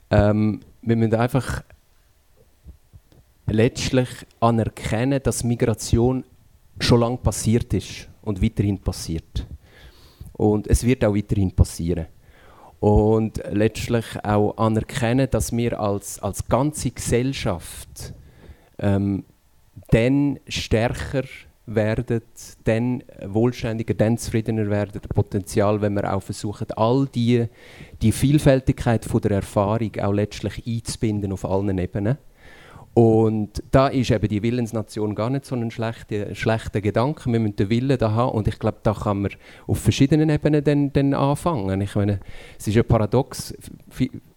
Ähm, 0.09 0.61
wir 0.87 0.95
müssen 0.95 1.15
einfach 1.15 1.63
letztlich 3.45 4.07
anerkennen, 4.39 5.21
dass 5.21 5.43
Migration 5.43 6.23
schon 6.79 7.01
lange 7.01 7.17
passiert 7.17 7.73
ist 7.73 8.07
und 8.21 8.41
weiterhin 8.41 8.79
passiert. 8.79 9.45
Und 10.31 10.67
es 10.67 10.85
wird 10.85 11.03
auch 11.03 11.13
weiterhin 11.13 11.51
passieren. 11.51 12.07
Und 12.79 13.41
letztlich 13.51 14.05
auch 14.23 14.55
anerkennen, 14.57 15.27
dass 15.29 15.51
wir 15.51 15.77
als, 15.77 16.19
als 16.19 16.47
ganze 16.47 16.91
Gesellschaft 16.91 18.13
ähm, 18.77 19.25
dann 19.89 20.39
stärker 20.47 21.23
werden, 21.67 22.21
dann 22.63 23.03
wohlständiger, 23.25 23.93
dann 23.93 24.17
zufriedener 24.17 24.69
werden, 24.69 25.01
Potenzial, 25.13 25.81
wenn 25.81 25.93
wir 25.93 26.13
auch 26.13 26.23
versuchen, 26.23 26.67
all 26.75 27.07
die, 27.13 27.45
die 28.01 28.11
Vielfältigkeit 28.11 29.05
von 29.05 29.21
der 29.21 29.31
Erfahrung 29.31 29.91
auch 30.01 30.13
letztlich 30.13 30.65
einzubinden 30.65 31.33
auf 31.33 31.45
allen 31.45 31.77
Ebenen. 31.77 32.17
Und 32.97 33.61
da 33.69 33.89
ist 33.89 34.09
eben 34.09 34.27
die 34.27 34.41
Willensnation 34.41 35.13
gar 35.13 35.29
nicht 35.29 35.45
so 35.45 35.55
ein 35.55 35.69
schlechter, 35.69 36.33
schlechter 36.33 36.81
Gedanke. 36.81 37.31
Wir 37.31 37.39
müssen 37.39 37.55
den 37.55 37.69
Willen 37.69 37.95
da 37.95 38.13
haben 38.13 38.35
und 38.35 38.47
ich 38.47 38.57
glaube, 38.57 38.79
da 38.81 38.91
kann 38.91 39.21
man 39.21 39.31
auf 39.67 39.77
verschiedenen 39.77 40.31
Ebenen 40.31 40.63
dann, 40.63 40.91
dann 40.91 41.13
anfangen. 41.13 41.79
Ich 41.81 41.93
meine, 41.93 42.19
es 42.57 42.67
ist 42.67 42.75
ein 42.75 42.85
Paradox. 42.85 43.53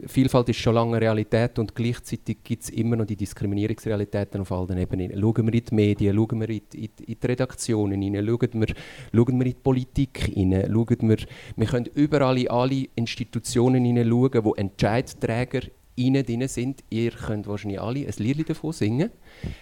Vielfalt 0.06 0.50
ist 0.50 0.58
schon 0.58 0.74
lange 0.74 1.00
Realität 1.00 1.58
und 1.58 1.74
gleichzeitig 1.74 2.44
gibt 2.44 2.64
es 2.64 2.68
immer 2.68 2.96
noch 2.96 3.06
die 3.06 3.16
Diskriminierungsrealitäten 3.16 4.42
auf 4.42 4.52
allen 4.52 4.76
Ebenen. 4.76 5.18
Schauen 5.18 5.46
wir 5.46 5.54
in 5.54 5.64
die 5.64 5.74
Medien, 5.74 6.14
schauen 6.14 6.40
wir 6.40 6.50
in 6.50 6.60
die, 6.70 6.84
in 6.84 7.16
die 7.18 7.26
Redaktionen 7.26 8.02
hinein, 8.02 8.26
schauen 8.26 8.60
wir, 8.60 8.74
schauen 9.14 9.38
wir 9.38 9.46
in 9.46 9.52
die 9.52 9.54
Politik 9.54 10.18
hinein, 10.34 10.70
schauen 10.70 11.08
wir, 11.08 11.18
wir 11.56 11.66
können 11.66 11.88
überall 11.94 12.36
in 12.36 12.50
alle 12.50 12.88
Institutionen 12.94 13.86
hineinschauen, 13.86 14.44
wo 14.44 14.52
Entscheidträger 14.52 15.62
innen 15.96 16.24
drin 16.24 16.46
sind, 16.48 16.84
ihr 16.90 17.10
könnt 17.10 17.46
wahrscheinlich 17.46 17.80
alle 17.80 18.06
ein 18.06 18.14
Lied 18.18 18.48
davon 18.48 18.72
singen, 18.72 19.10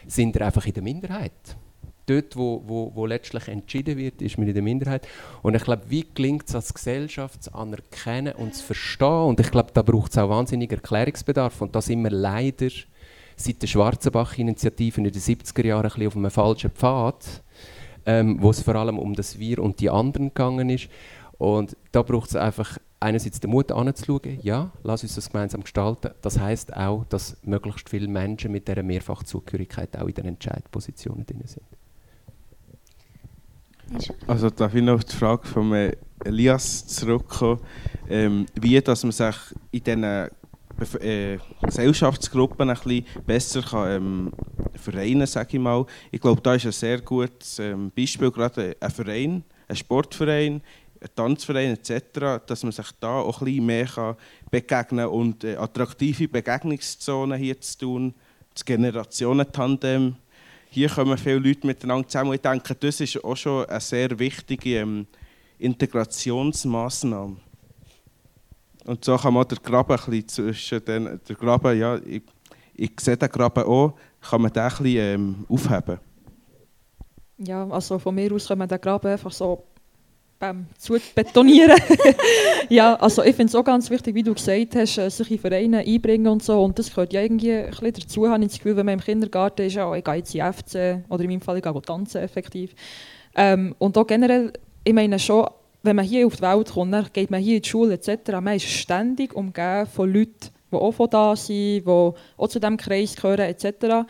sind 0.06 0.36
ihr 0.36 0.46
einfach 0.46 0.66
in 0.66 0.74
der 0.74 0.82
Minderheit. 0.82 1.56
Dort, 2.06 2.36
wo, 2.36 2.62
wo, 2.66 2.92
wo 2.94 3.04
letztlich 3.04 3.48
entschieden 3.48 3.98
wird, 3.98 4.22
ist 4.22 4.38
man 4.38 4.48
in 4.48 4.54
der 4.54 4.62
Minderheit. 4.62 5.06
Und 5.42 5.54
ich 5.54 5.62
glaube, 5.62 5.82
wie 5.88 6.06
gelingt 6.14 6.48
es 6.48 6.54
als 6.54 6.72
Gesellschaft 6.72 7.42
zu 7.42 7.54
anerkennen 7.54 8.34
und 8.34 8.54
zu 8.54 8.64
verstehen? 8.64 9.24
Und 9.24 9.40
ich 9.40 9.50
glaube, 9.50 9.72
da 9.74 9.82
braucht 9.82 10.12
es 10.12 10.18
auch 10.18 10.30
wahnsinnig 10.30 10.72
Erklärungsbedarf. 10.72 11.60
Und 11.60 11.76
da 11.76 11.82
sind 11.82 12.02
wir 12.02 12.10
leider 12.10 12.70
seit 13.36 13.60
der 13.60 13.66
Schwarzenbach-Initiative 13.66 14.98
in 14.98 15.04
den 15.04 15.12
70er 15.12 15.66
Jahren 15.66 15.84
ein 15.84 15.88
bisschen 15.90 16.06
auf 16.06 16.16
einem 16.16 16.30
falschen 16.30 16.70
Pfad, 16.70 17.42
ähm, 18.06 18.40
wo 18.40 18.50
es 18.50 18.62
vor 18.62 18.76
allem 18.76 18.98
um 18.98 19.14
das 19.14 19.38
Wir 19.38 19.58
und 19.58 19.80
die 19.80 19.90
anderen 19.90 20.28
gegangen 20.28 20.70
ist. 20.70 20.88
Und 21.36 21.76
da 21.92 22.02
braucht 22.02 22.30
es 22.30 22.36
einfach 22.36 22.78
einerseits 23.00 23.40
den 23.40 23.50
Mut 23.50 23.70
anzuschauen, 23.70 24.38
ja, 24.42 24.72
lass 24.82 25.02
uns 25.02 25.14
das 25.14 25.30
gemeinsam 25.30 25.62
gestalten. 25.62 26.10
Das 26.22 26.38
heißt 26.38 26.76
auch, 26.76 27.04
dass 27.04 27.36
möglichst 27.42 27.88
viele 27.88 28.08
Menschen 28.08 28.52
mit 28.52 28.68
dieser 28.68 28.82
Mehrfachzugehörigkeit 28.82 29.96
auch 29.96 30.08
in 30.08 30.14
den 30.14 30.26
Entscheidpositionen 30.26 31.24
drin 31.26 31.42
sind. 31.44 31.64
Also 34.26 34.50
darf 34.50 34.74
ich 34.74 34.82
noch 34.82 34.94
auf 34.94 35.04
die 35.04 35.16
Frage 35.16 35.46
von 35.46 35.72
äh, 35.72 35.96
Elias 36.24 36.86
zurückkommen, 36.86 37.60
ähm, 38.08 38.46
wie 38.54 38.80
dass 38.80 39.02
man 39.02 39.12
sich 39.12 39.36
in 39.70 39.82
diesen 39.82 40.28
äh, 41.00 41.38
Gesellschaftsgruppen 41.62 42.68
ein 42.68 42.76
bisschen 42.76 43.06
besser 43.26 43.62
kann, 43.62 43.90
ähm, 43.90 44.32
vereinen 44.74 45.26
sage 45.26 45.56
ich 45.56 45.62
mal. 45.62 45.86
Ich 46.10 46.20
glaube, 46.20 46.40
da 46.42 46.54
ist 46.54 46.66
ein 46.66 46.72
sehr 46.72 47.00
gutes 47.00 47.58
ähm, 47.58 47.90
Beispiel, 47.96 48.30
gerade 48.30 48.76
ein 48.78 48.90
Verein, 48.90 49.44
ein 49.68 49.76
Sportverein, 49.76 50.54
ein 50.56 50.62
Tanzverein 51.14 51.72
etc., 51.72 52.42
dass 52.46 52.62
man 52.62 52.72
sich 52.72 52.90
da 53.00 53.20
auch 53.20 53.40
ein 53.40 53.44
bisschen 53.44 53.66
mehr 53.66 54.16
begegnen 54.50 55.06
kann 55.06 55.14
und 55.14 55.44
äh, 55.44 55.56
attraktive 55.56 56.28
Begegnungszonen 56.28 57.38
hier 57.38 57.60
zu 57.60 57.78
tun, 57.78 58.14
das 58.54 58.64
Generationentandem. 58.64 60.16
Hier 60.70 60.88
kommen 60.88 61.16
viele 61.16 61.38
Leute 61.38 61.66
miteinander 61.66 62.08
zusammen. 62.08 62.34
Ich 62.34 62.40
denke, 62.40 62.74
das 62.74 63.00
ist 63.00 63.24
auch 63.24 63.36
schon 63.36 63.64
eine 63.66 63.80
sehr 63.80 64.18
wichtige 64.18 64.78
ähm, 64.78 65.06
Integrationsmaßnahme. 65.58 67.36
Und 68.84 69.04
so 69.04 69.16
kann 69.16 69.34
man 69.34 69.46
den 69.46 69.58
Graben 69.62 69.92
ein 69.92 69.98
bisschen 69.98 70.28
zwischen 70.28 70.84
den, 70.84 71.20
der 71.28 71.36
Graben, 71.36 71.78
ja, 71.78 71.96
ich, 71.96 72.22
ich 72.74 72.92
sehe 73.00 73.16
den 73.16 73.28
Graben 73.28 73.64
auch, 73.64 73.94
kann 74.20 74.42
man 74.42 74.52
den 74.52 74.62
ein 74.62 74.68
bisschen 74.68 74.86
ähm, 74.86 75.46
aufheben. 75.48 75.98
Ja, 77.38 77.68
also 77.68 77.98
von 77.98 78.14
mir 78.14 78.32
aus 78.32 78.48
kann 78.48 78.58
man 78.58 78.68
den 78.68 78.80
Graben 78.80 79.08
einfach 79.08 79.30
so 79.30 79.64
beim 80.38 80.66
Zubetonieren. 80.78 81.80
ja, 82.68 82.94
also 82.94 83.22
ich 83.22 83.34
finde 83.34 83.50
es 83.50 83.54
auch 83.54 83.64
ganz 83.64 83.90
wichtig, 83.90 84.14
wie 84.14 84.22
du 84.22 84.34
gesagt 84.34 84.76
hast, 84.76 84.98
äh, 84.98 85.10
sich 85.10 85.30
in 85.30 85.38
Vereine 85.38 85.78
einbringen 85.78 86.28
und 86.28 86.42
so. 86.42 86.62
Und 86.62 86.78
das 86.78 86.90
gehört 86.90 87.12
ja 87.12 87.22
irgendwie 87.22 87.52
ein 87.52 87.70
bisschen 87.70 87.92
dazu, 87.92 88.28
habe 88.28 88.42
ich 88.42 88.50
das 88.50 88.58
Gefühl, 88.58 88.76
wenn 88.76 88.86
man 88.86 88.94
im 88.94 89.00
Kindergarten 89.00 89.66
ist, 89.66 89.74
ja, 89.74 89.92
ich 89.94 90.04
gehe 90.04 90.14
jetzt 90.14 90.34
in 90.34 90.52
FC 90.52 91.04
oder 91.08 91.24
in 91.24 91.30
meinem 91.30 91.40
Fall, 91.40 91.56
ich 91.56 91.62
gehe 91.62 91.82
tanzen 91.82 92.22
effektiv. 92.22 92.74
Ähm, 93.34 93.74
und 93.78 93.98
auch 93.98 94.06
generell, 94.06 94.52
ich 94.84 94.92
meine 94.92 95.18
schon, 95.18 95.46
wenn 95.82 95.96
man 95.96 96.04
hier 96.04 96.26
auf 96.26 96.36
die 96.36 96.42
Welt 96.42 96.70
kommt, 96.70 96.92
dann 96.92 97.06
geht 97.12 97.30
man 97.30 97.40
hier 97.40 97.56
in 97.56 97.62
die 97.62 97.68
Schule 97.68 97.94
etc., 97.94 98.32
man 98.40 98.56
ist 98.56 98.66
ständig 98.66 99.34
umgeben 99.34 99.86
von 99.86 100.12
Leuten, 100.12 100.50
die 100.70 100.76
auch 100.76 100.92
von 100.92 101.10
da 101.10 101.34
sind, 101.34 101.56
die 101.56 101.84
auch 101.86 102.48
zu 102.48 102.60
diesem 102.60 102.76
Kreis 102.76 103.16
gehören 103.16 103.40
etc. 103.40 104.08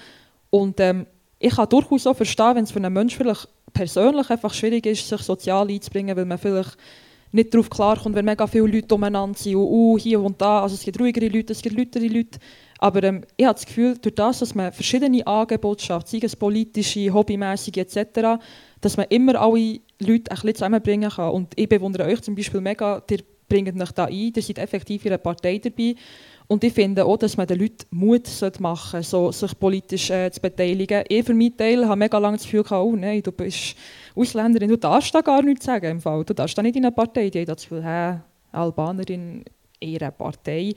Und 0.51 0.81
ähm, 0.81 1.07
ich 1.39 1.55
kann 1.55 1.68
durchaus 1.68 2.07
auch 2.07 2.16
verstehen, 2.16 2.57
wenn 2.57 2.64
es 2.64 2.70
für 2.70 2.79
einen 2.79 2.93
Menschen 2.93 3.18
vielleicht 3.18 3.49
persönlich 3.73 4.31
einfach 4.31 4.53
schwierig 4.55 4.87
ist, 4.87 5.09
sich 5.09 5.21
sozial 5.23 5.69
einzubringen, 5.69 6.16
weil 6.16 6.25
man 6.25 6.39
vielleicht 6.39 6.77
nicht 7.33 7.53
darauf 7.53 7.69
klarkommt, 7.69 8.14
wenn 8.14 8.25
mega 8.25 8.47
viele 8.47 8.66
Leute 8.66 8.95
umeinander 8.95 9.39
sind 9.39 9.57
und 9.57 9.66
uh, 9.66 9.99
hier 9.99 10.21
und 10.21 10.41
da. 10.41 10.62
Also 10.62 10.75
es 10.75 10.83
gibt 10.83 10.99
ruhigere 10.99 11.29
Leute, 11.29 11.53
es 11.53 11.62
gibt 11.62 11.77
lautere 11.77 12.07
Leute. 12.07 12.39
Aber 12.79 13.03
ähm, 13.03 13.25
ich 13.37 13.45
habe 13.45 13.55
das 13.55 13.66
Gefühl, 13.66 13.99
durch 14.01 14.14
das, 14.14 14.39
dass 14.39 14.55
man 14.55 14.73
verschiedene 14.73 15.27
Angebote 15.27 15.85
schafft, 15.85 16.09
sei 16.09 16.21
es 16.23 16.37
politische, 16.37 17.12
hobbymäßige 17.12 17.77
etc., 17.77 18.41
dass 18.81 18.97
man 18.97 19.07
immer 19.11 19.41
alle 19.41 19.81
Leute 19.99 20.31
ein 20.31 20.37
bisschen 20.37 20.55
zusammenbringen 20.55 21.11
kann. 21.11 21.33
Und 21.33 21.53
ich 21.57 21.69
bewundere 21.69 22.07
euch 22.07 22.21
zum 22.23 22.35
Beispiel 22.35 22.61
mega, 22.61 23.03
ihr 23.11 23.19
bringt 23.49 23.81
euch 23.81 23.93
da 23.93 24.05
ein, 24.05 24.33
ihr 24.35 24.43
seid 24.43 24.59
effektiv 24.59 25.05
in 25.05 25.12
einer 25.12 25.19
Partei 25.19 25.59
dabei. 25.59 25.97
Und 26.49 26.65
ich 26.65 26.73
finde 26.73 27.05
auch, 27.05 27.19
dass 27.19 27.37
man 27.37 27.47
den 27.47 27.61
Leuten 27.61 27.85
Mut 27.91 28.27
machen 28.59 29.03
sollte, 29.03 29.09
so, 29.09 29.47
sich 29.47 29.59
politisch 29.59 30.09
äh, 30.09 30.31
zu 30.31 30.41
beteiligen. 30.41 31.05
Ich 31.07 31.25
für 31.25 31.35
meinen 31.35 31.55
Teil 31.55 31.87
habe 31.87 31.99
mega 31.99 32.17
lange 32.17 32.39
das 32.39 32.45
Gefühl 32.45 32.63
gehabt, 32.63 32.85
oh 32.85 32.97
nein, 32.97 33.23
du 33.23 33.31
bist 33.31 33.77
Ausländerin, 34.17 34.71
du 34.71 34.79
darfst 34.79 35.15
da 35.15 35.21
gar 35.21 35.43
nichts 35.43 35.67
sagen 35.67 35.91
im 35.91 36.01
Fall. 36.01 36.25
Du 36.25 36.33
darfst 36.33 36.57
da 36.57 36.63
nicht 36.63 36.77
in 36.77 36.87
einer 36.87 36.91
Partei. 36.91 37.29
Die 37.29 37.41
haben 37.41 37.47
das 37.47 37.63
Gefühl, 37.63 37.85
hä, 37.85 38.21
Albanerin 38.51 39.45
in 39.81 39.89
ihrer 39.91 40.11
Partei. 40.11 40.73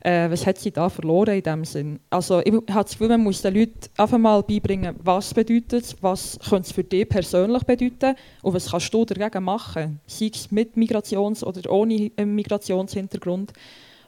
Äh, 0.00 0.28
was 0.28 0.44
hat 0.44 0.58
sie 0.58 0.72
da 0.72 0.88
verloren 0.88 1.36
in 1.36 1.42
dem 1.42 1.64
Sinn? 1.64 2.00
Also 2.10 2.40
ich 2.40 2.52
habe 2.52 2.64
das 2.66 2.90
Gefühl, 2.90 3.08
man 3.08 3.22
muss 3.22 3.42
den 3.42 3.54
Leuten 3.54 3.78
einfach 3.96 4.18
mal 4.18 4.42
beibringen, 4.42 4.96
was 5.04 5.32
bedeutet 5.32 5.84
es, 5.84 6.02
was 6.02 6.36
könnte 6.48 6.66
es 6.66 6.72
für 6.72 6.82
dich 6.82 7.08
persönlich 7.08 7.62
bedeuten 7.62 8.16
und 8.42 8.54
was 8.54 8.70
kannst 8.70 8.92
du 8.92 9.04
dagegen 9.04 9.44
machen, 9.44 10.00
sei 10.06 10.30
es 10.34 10.50
mit 10.50 10.76
Migrations- 10.76 11.44
oder 11.44 11.70
ohne 11.70 12.10
Migrationshintergrund. 12.16 13.52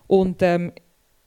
Und 0.06 0.42
ähm, 0.42 0.72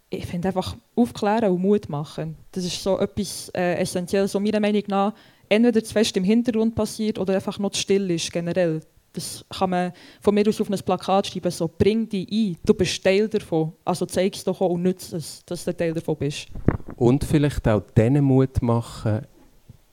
ich 0.10 0.26
finde 0.26 0.50
einfach 0.50 0.76
aufklären 0.96 1.52
und 1.52 1.62
Mut 1.62 1.90
machen. 1.90 2.38
Das 2.52 2.64
ist 2.64 2.82
so 2.82 3.00
etwas 3.00 3.50
äh, 3.50 3.76
Essentielles, 3.76 4.32
so 4.32 4.40
meiner 4.40 4.60
Meinung 4.60 4.84
nach 4.88 5.14
entweder 5.50 5.84
zu 5.84 5.94
fest 5.94 6.16
im 6.18 6.24
Hintergrund 6.24 6.76
passiert 6.76 7.20
oder 7.20 7.36
einfach 7.36 7.60
noch 7.60 7.72
zu 7.72 7.82
still 7.82 8.10
ist 8.12 8.32
generell. 8.32 8.82
Das 9.14 9.44
kann 9.50 9.72
man 9.72 9.94
von 10.22 10.36
mir 10.36 10.48
aus 10.48 10.62
auf 10.62 10.70
ein 10.70 10.80
Plakat 10.80 11.28
schreiben, 11.28 11.50
so 11.52 11.68
bring 11.68 12.08
dich 12.08 12.30
ein, 12.32 12.58
du 12.66 12.74
bist 12.74 13.04
Teil 13.04 13.28
davon. 13.28 13.74
Also 13.84 14.06
zeig 14.06 14.36
es 14.36 14.44
doch 14.44 14.62
auch 14.62 14.70
und 14.70 14.84
nütze 14.84 15.18
es, 15.18 15.44
dass 15.46 15.66
du 15.66 15.76
Teil 15.76 15.94
davon 15.94 16.18
bist. 16.18 16.48
Und 16.96 17.24
vielleicht 17.24 17.68
auch 17.68 17.82
denen 17.96 18.24
Mut 18.24 18.62
machen, 18.62 19.22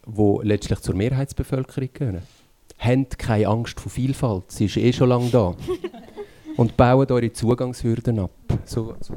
die 0.06 0.38
letztlich 0.42 0.80
zur 0.80 0.94
Mehrheitsbevölkerung 0.94 1.88
gehören. 1.92 2.22
Habt 2.78 3.18
keine 3.18 3.48
Angst 3.48 3.80
vor 3.80 3.90
Vielfalt, 3.90 4.50
sie 4.50 4.66
ist 4.66 4.76
eh 4.76 4.92
schon 4.92 5.08
lange 5.08 5.30
da. 5.30 5.54
und 6.56 6.76
bauen 6.76 7.10
eure 7.10 7.32
Zugangshürden 7.32 8.18
ab. 8.18 8.30
So, 8.64 8.94
so 9.00 9.14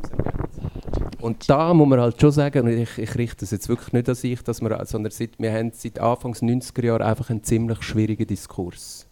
und 1.19 1.49
da 1.49 1.73
muss 1.73 1.87
man 1.87 1.99
halt 1.99 2.19
schon 2.19 2.31
sagen, 2.31 2.65
und 2.65 2.77
ich, 2.77 2.97
ich 2.97 3.15
richte 3.15 3.41
das 3.41 3.51
jetzt 3.51 3.69
wirklich 3.69 3.93
nicht 3.93 4.09
an 4.09 4.15
sich, 4.15 4.41
dass 4.43 4.61
wir, 4.61 4.85
sondern 4.85 5.11
seit, 5.11 5.39
wir 5.39 5.51
haben 5.51 5.71
seit 5.73 5.99
Anfang 5.99 6.33
90er 6.33 6.85
Jahren 6.85 7.01
einfach 7.01 7.29
einen 7.29 7.43
ziemlich 7.43 7.81
schwierigen 7.83 8.27
Diskurs. 8.27 9.07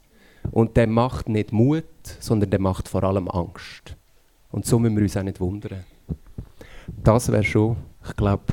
Und 0.52 0.78
der 0.78 0.88
macht 0.88 1.28
nicht 1.30 1.52
Mut, 1.52 1.84
sondern 2.20 2.50
der 2.50 2.60
macht 2.60 2.88
vor 2.88 3.04
allem 3.04 3.28
Angst. 3.28 3.96
Und 4.52 4.66
so 4.66 4.80
müssen 4.80 4.96
wir 4.96 5.04
uns 5.04 5.18
auch 5.18 5.24
nicht 5.24 5.40
wundern. 5.40 5.84
Das 7.04 7.32
wäre 7.32 7.44
schon, 7.44 7.78
ich 8.08 8.16
glaube, 8.16 8.44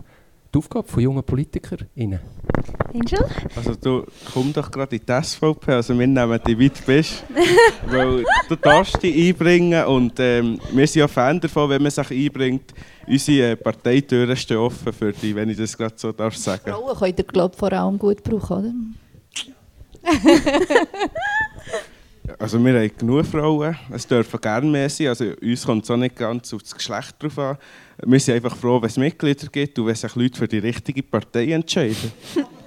die 0.53 0.59
Aufgabe 0.59 0.86
von 0.88 1.03
jungen 1.03 1.22
PolitikerInnen. 1.22 2.20
Angel? 2.92 3.26
Also 3.57 3.74
du 3.74 4.05
komm 4.32 4.53
doch 4.53 4.70
gerade 4.70 4.96
in 4.96 5.03
die 5.07 5.22
SVP, 5.22 5.72
also 5.72 5.98
wir 5.98 6.07
nehmen 6.07 6.40
dich 6.44 6.59
weit 6.59 6.86
bist. 6.86 7.24
weil 7.86 8.24
du 8.48 8.57
darfst 8.57 9.03
dich 9.03 9.28
einbringen 9.28 9.84
und 9.86 10.12
ähm, 10.18 10.61
wir 10.72 10.86
sind 10.86 11.00
ja 11.00 11.09
Fan 11.09 11.40
davon, 11.40 11.70
wenn 11.70 11.82
man 11.82 11.90
sich 11.90 12.11
einbringt. 12.11 12.74
Unsere 13.07 13.53
äh, 13.53 13.57
Parteitüren 13.57 14.36
stehen 14.36 14.59
offen 14.59 14.92
für 14.92 15.12
dich, 15.12 15.34
wenn 15.34 15.48
ich 15.48 15.57
das 15.57 15.76
gerade 15.76 15.94
so 15.96 16.12
darf 16.12 16.36
sagen. 16.36 16.70
Frauen 16.70 16.96
können 16.96 17.16
den 17.16 17.26
Club 17.26 17.57
vor 17.57 17.72
allem 17.72 17.98
gut 17.98 18.22
brauchen, 18.22 18.59
oder? 18.59 18.72
Also 22.39 22.64
wir 22.64 22.74
haben 22.74 22.91
genug 22.97 23.26
Frauen, 23.26 23.76
es 23.91 24.07
dürfen 24.07 24.41
gerne 24.41 24.66
mehr 24.66 24.89
sein, 24.89 25.09
also 25.09 25.24
uns 25.43 25.64
kommt 25.64 25.85
es 25.85 25.91
auch 25.91 25.97
nicht 25.97 26.16
ganz 26.16 26.53
auf 26.55 26.62
das 26.62 26.74
Geschlecht 26.74 27.14
drauf 27.18 27.39
an. 27.39 27.59
Wir 28.05 28.20
sind 28.20 28.35
einfach 28.35 28.57
froh, 28.57 28.80
wenn 28.80 28.89
es 28.89 28.97
Mitglieder 28.97 29.47
gibt 29.49 29.78
und 29.78 29.87
wenn 29.87 29.95
sich 29.95 30.14
Leute 30.14 30.39
für 30.39 30.49
die 30.49 30.59
richtige 30.59 31.03
Partei 31.03 31.53
entscheiden. 31.53 32.12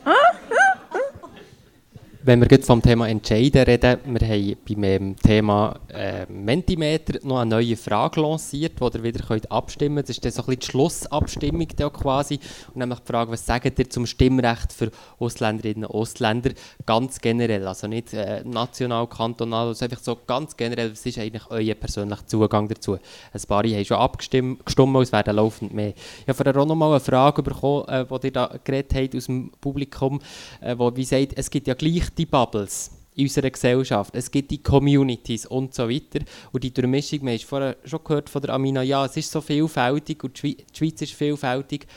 Wenn 2.27 2.41
wir 2.41 2.47
jetzt 2.49 2.65
vom 2.65 2.81
Thema 2.81 3.07
Entscheiden 3.07 3.61
reden, 3.65 3.99
wir 4.03 4.27
haben 4.27 4.57
beim 4.67 5.15
Thema 5.15 5.79
äh, 5.89 6.25
Mentimeter 6.25 7.19
noch 7.21 7.37
eine 7.37 7.51
neue 7.51 7.77
Frage 7.77 8.19
lanciert, 8.19 8.81
wo 8.81 8.87
ihr 8.87 9.03
wieder 9.03 9.23
könnt 9.23 9.51
abstimmen 9.51 9.97
könnt. 9.97 10.09
Das 10.09 10.17
ist 10.17 10.25
dann 10.25 10.31
so 10.31 10.41
ein 10.41 10.45
bisschen 10.47 10.59
die 10.61 10.65
Schlussabstimmung 10.65 11.67
quasi. 11.67 12.39
Und 12.69 12.77
nämlich 12.77 12.97
die 13.01 13.05
Frage, 13.05 13.31
was 13.31 13.45
sagt 13.45 13.77
ihr 13.77 13.89
zum 13.91 14.07
Stimmrecht 14.07 14.73
für 14.73 14.89
Ausländerinnen 15.19 15.85
und 15.85 15.93
Ausländer 15.93 16.49
ganz 16.87 17.21
generell? 17.21 17.67
Also 17.67 17.85
nicht 17.85 18.11
äh, 18.13 18.41
national, 18.43 19.05
kantonal, 19.05 19.67
also 19.67 19.85
einfach 19.85 20.01
so 20.01 20.17
ganz 20.25 20.57
generell, 20.57 20.93
was 20.93 21.05
ist 21.05 21.19
eigentlich 21.19 21.43
euer 21.51 21.75
persönlicher 21.75 22.25
Zugang 22.25 22.67
dazu? 22.67 22.93
Ein 23.33 23.41
paar 23.47 23.63
haben 23.63 23.85
schon 23.85 23.97
abgestimmt, 23.97 24.63
es 24.65 25.11
werden 25.11 25.35
laufend 25.35 25.75
mehr. 25.75 25.93
Ich 26.21 26.27
habe 26.27 26.33
vorher 26.33 26.57
auch 26.59 26.65
noch 26.65 26.73
mal 26.73 26.89
eine 26.89 26.99
Frage 27.01 27.43
bekommen, 27.43 27.87
äh, 27.87 28.03
die 28.03 28.25
ihr 28.25 28.33
da 28.33 28.49
geredet 28.63 28.95
habt 28.95 29.15
aus 29.15 29.27
dem 29.27 29.51
Publikum, 29.61 30.19
äh, 30.61 30.75
wo 30.75 30.91
wie 30.95 31.05
sagt, 31.05 31.33
es 31.35 31.51
gibt 31.51 31.67
ja 31.67 31.75
gleich 31.75 32.14
die 32.17 32.25
Bubbles 32.25 32.91
in 33.15 33.25
unserer 33.25 33.49
Gesellschaft. 33.49 34.13
Es 34.15 34.29
gibt 34.29 34.51
die 34.51 34.61
Communities 34.61 35.45
und 35.45 35.73
so 35.73 35.89
weiter. 35.89 36.19
Und 36.51 36.63
die 36.63 36.73
Durchmischung, 36.73 37.21
wir 37.25 37.33
haben 37.33 37.39
vorher 37.39 37.77
schon 37.85 38.03
gehört 38.03 38.29
von 38.29 38.41
der 38.41 38.53
Amina, 38.53 38.83
ja, 38.83 39.05
es 39.05 39.17
ist 39.17 39.31
so 39.31 39.41
vielfältig 39.41 40.23
und 40.23 40.41
die 40.41 40.57
Schweiz 40.73 41.01
ist 41.01 41.13
vielfältig 41.13 41.87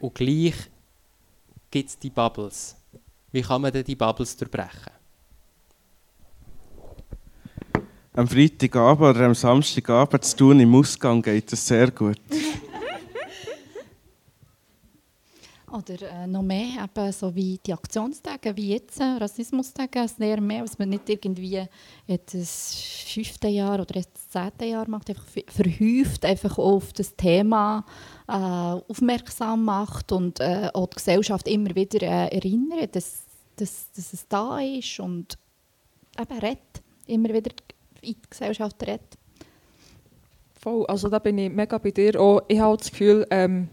und 0.00 0.14
gleich 0.14 0.54
gibt 1.70 1.90
es 1.90 1.98
die 1.98 2.10
Bubbles. 2.10 2.76
Wie 3.30 3.42
kann 3.42 3.62
man 3.62 3.72
denn 3.72 3.84
die 3.84 3.96
Bubbles 3.96 4.36
durchbrechen? 4.36 4.92
Am 8.14 8.28
Freitagabend 8.28 9.16
oder 9.16 9.26
am 9.26 9.34
Samstagabend 9.34 10.22
zu 10.24 10.36
tun 10.36 10.60
im 10.60 10.74
Ausgang 10.74 11.22
geht 11.22 11.50
das 11.50 11.66
sehr 11.66 11.90
gut. 11.90 12.20
Oder 15.72 16.02
äh, 16.02 16.26
noch 16.26 16.42
mehr, 16.42 16.84
eben 16.84 17.12
so 17.12 17.34
wie 17.34 17.58
die 17.64 17.72
Aktionstage, 17.72 18.54
wie 18.56 18.72
jetzt, 18.74 19.00
äh, 19.00 19.04
Rassismustage, 19.18 20.06
sehr 20.06 20.38
mehr, 20.38 20.62
dass 20.62 20.78
man 20.78 20.90
nicht 20.90 21.08
irgendwie 21.08 21.66
das 22.06 22.74
fünfte 23.06 23.48
Jahr 23.48 23.80
oder 23.80 23.94
das 23.94 24.28
zehnte 24.28 24.66
Jahr 24.66 24.86
macht, 24.86 25.08
einfach 25.08 25.24
verhäuft, 25.24 26.26
einfach 26.26 26.58
auf 26.58 26.92
das 26.92 27.16
Thema 27.16 27.86
äh, 28.28 28.32
aufmerksam 28.32 29.64
macht 29.64 30.12
und 30.12 30.40
äh, 30.40 30.68
auch 30.74 30.88
die 30.88 30.96
Gesellschaft 30.96 31.48
immer 31.48 31.74
wieder 31.74 32.02
äh, 32.02 32.36
erinnert, 32.36 32.94
dass, 32.94 33.22
dass, 33.56 33.90
dass 33.92 34.12
es 34.12 34.28
da 34.28 34.60
ist 34.60 35.00
und 35.00 35.38
eben 36.20 36.38
redet, 36.38 36.82
immer 37.06 37.30
wieder 37.30 37.50
in 38.02 38.12
die 38.12 38.16
Gesellschaft 38.28 38.76
redet. 38.82 39.16
Voll, 40.60 40.84
also 40.86 41.08
da 41.08 41.18
bin 41.18 41.38
ich 41.38 41.50
mega 41.50 41.78
bei 41.78 41.90
dir. 41.90 42.20
Auch, 42.20 42.42
ich 42.46 42.60
habe 42.60 42.76
das 42.76 42.90
Gefühl, 42.90 43.26
ähm, 43.30 43.68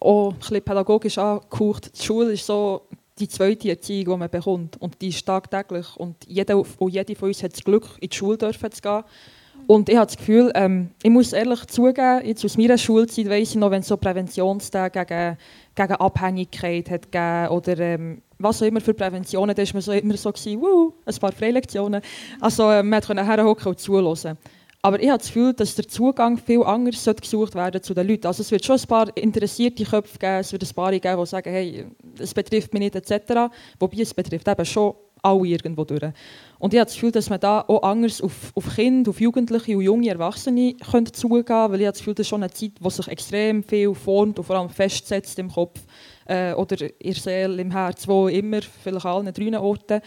auch 0.00 0.34
ein 0.50 0.62
pädagogisch 0.62 1.18
angehaucht. 1.18 1.98
Die 1.98 2.04
Schule 2.04 2.32
ist 2.32 2.46
so 2.46 2.82
die 3.18 3.28
zweite 3.28 3.68
Erziehung, 3.68 4.14
die 4.14 4.18
man 4.18 4.30
bekommt. 4.30 4.80
Und 4.80 5.00
die 5.00 5.08
ist 5.08 5.24
tagtäglich. 5.26 5.94
Und 5.96 6.16
jeder 6.26 6.58
und 6.58 6.92
jede 6.92 7.14
von 7.14 7.28
uns 7.28 7.42
hat 7.42 7.52
das 7.52 7.62
Glück, 7.62 7.86
in 8.00 8.08
die 8.08 8.16
Schule 8.16 8.38
zu 8.38 8.50
gehen. 8.50 9.04
Und 9.66 9.88
ich 9.88 9.96
habe 9.96 10.06
das 10.06 10.16
Gefühl, 10.16 10.50
ähm, 10.54 10.90
ich 11.02 11.10
muss 11.10 11.32
ehrlich 11.32 11.64
zugeben, 11.66 12.22
jetzt 12.24 12.44
aus 12.44 12.56
meiner 12.56 12.78
Schulzeit 12.78 13.28
weiss 13.28 13.50
ich 13.50 13.56
noch, 13.56 13.70
wenn 13.70 13.82
es 13.82 13.88
so 13.88 13.96
Präventionstage 13.96 15.04
gegen, 15.04 15.36
gegen 15.74 15.92
Abhängigkeit 15.94 16.90
hat 16.90 17.12
gegeben 17.12 17.48
oder 17.48 17.78
ähm, 17.78 18.22
was 18.38 18.62
auch 18.62 18.66
immer 18.66 18.80
für 18.80 18.94
Präventionen, 18.94 19.54
da 19.54 19.62
war 19.62 19.72
man 19.74 19.82
so 19.82 19.92
immer 19.92 20.16
so, 20.16 20.32
gewesen, 20.32 20.92
ein 21.04 21.14
paar 21.16 21.32
Freilektionen. 21.32 22.00
Also 22.40 22.70
äh, 22.70 22.82
man 22.82 23.00
konnte 23.02 23.24
herhocken 23.24 23.68
und 23.68 23.78
zuhören. 23.78 24.38
Aber 24.82 25.00
ich 25.00 25.08
habe 25.08 25.18
das 25.18 25.26
Gefühl, 25.26 25.52
dass 25.52 25.74
der 25.74 25.88
Zugang 25.88 26.38
viel 26.38 26.62
anders 26.62 27.04
gesucht 27.20 27.54
werden 27.54 27.82
zu 27.82 27.92
den 27.92 28.08
Leuten. 28.08 28.26
Also 28.26 28.40
es 28.40 28.50
wird 28.50 28.64
schon 28.64 28.78
ein 28.78 28.86
paar 28.86 29.14
interessierte 29.16 29.84
Köpfe 29.84 30.18
geben, 30.18 30.40
es 30.40 30.52
wird 30.52 30.62
ein 30.62 30.74
paar 30.74 30.90
geben, 30.92 31.20
die 31.20 31.26
sagen, 31.26 31.50
hey, 31.50 31.86
es 32.18 32.32
betrifft 32.32 32.72
mich 32.72 32.80
nicht 32.80 32.96
etc. 32.96 33.52
Wobei 33.78 33.98
es 34.00 34.14
betrifft 34.14 34.48
eben 34.48 34.64
schon 34.64 34.94
alle 35.22 35.46
irgendwo 35.46 35.84
durch. 35.84 36.02
Und 36.58 36.72
ich 36.72 36.80
habe 36.80 36.86
das 36.86 36.94
Gefühl, 36.94 37.12
dass 37.12 37.28
man 37.28 37.40
da 37.40 37.62
auch 37.66 37.82
anders 37.82 38.22
auf, 38.22 38.52
auf 38.54 38.74
Kinder, 38.74 39.10
auf 39.10 39.20
Jugendliche 39.20 39.76
und 39.76 39.82
junge 39.82 40.08
Erwachsene 40.08 40.74
könnte 40.90 41.12
zugehen 41.12 41.44
könnte, 41.44 41.72
weil 41.72 41.80
ich 41.80 41.86
habe 41.86 41.92
das 41.92 41.98
Gefühl, 41.98 42.14
das 42.14 42.24
ist 42.24 42.28
schon 42.28 42.42
eine 42.42 42.52
Zeit, 42.52 42.72
die 42.80 42.90
sich 42.90 43.08
extrem 43.08 43.62
viel 43.62 43.94
formt 43.94 44.38
und 44.38 44.44
vor 44.44 44.56
allem 44.56 44.70
festsetzt 44.70 45.38
im 45.38 45.50
Kopf 45.50 45.80
äh, 46.26 46.54
oder 46.54 46.80
in 46.80 47.12
der 47.12 47.14
Seele, 47.14 47.60
im 47.60 47.70
Herz, 47.70 48.08
wo 48.08 48.28
immer, 48.28 48.60
vielleicht 48.62 49.04
an 49.04 49.26
allen 49.26 49.34
drei 49.34 49.58
Orten. 49.58 50.00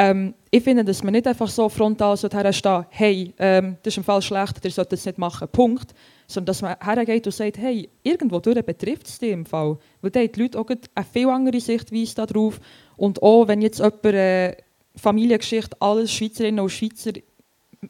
Ähm, 0.00 0.34
ich 0.50 0.62
finde, 0.62 0.84
dass 0.84 1.02
man 1.02 1.12
nicht 1.12 1.26
einfach 1.26 1.48
so 1.48 1.68
frontal 1.68 2.16
herstehen 2.16 2.86
hey, 2.90 3.34
ähm, 3.36 3.76
das 3.82 3.94
ist 3.94 3.98
im 3.98 4.04
Fall 4.04 4.22
schlecht, 4.22 4.64
ihr 4.64 4.70
sollt 4.70 4.92
das 4.92 5.04
nicht 5.04 5.18
machen, 5.18 5.48
Punkt. 5.48 5.92
Sondern 6.28 6.46
dass 6.46 6.62
man 6.62 6.76
hergeht 6.80 7.26
und 7.26 7.32
sagt, 7.32 7.58
hey, 7.58 7.88
irgendwo 8.02 8.38
betrifft 8.38 9.08
es 9.08 9.18
dich 9.18 9.32
im 9.32 9.44
Fall. 9.44 9.76
Weil 10.00 10.10
dann 10.10 10.22
haben 10.22 10.32
die 10.32 10.42
Leute 10.42 10.60
auch 10.60 10.66
eine 10.68 11.06
viel 11.12 11.28
andere 11.28 11.60
Sichtweise 11.60 12.14
darauf. 12.14 12.60
Und 12.96 13.22
auch 13.22 13.48
wenn 13.48 13.60
jetzt 13.60 13.78
jemand 13.78 14.04
äh, 14.04 14.56
Familiengeschichte, 14.94 15.76
alles 15.80 16.12
Schweizerinnen 16.12 16.60
und 16.60 16.70
Schweizer, 16.70 17.12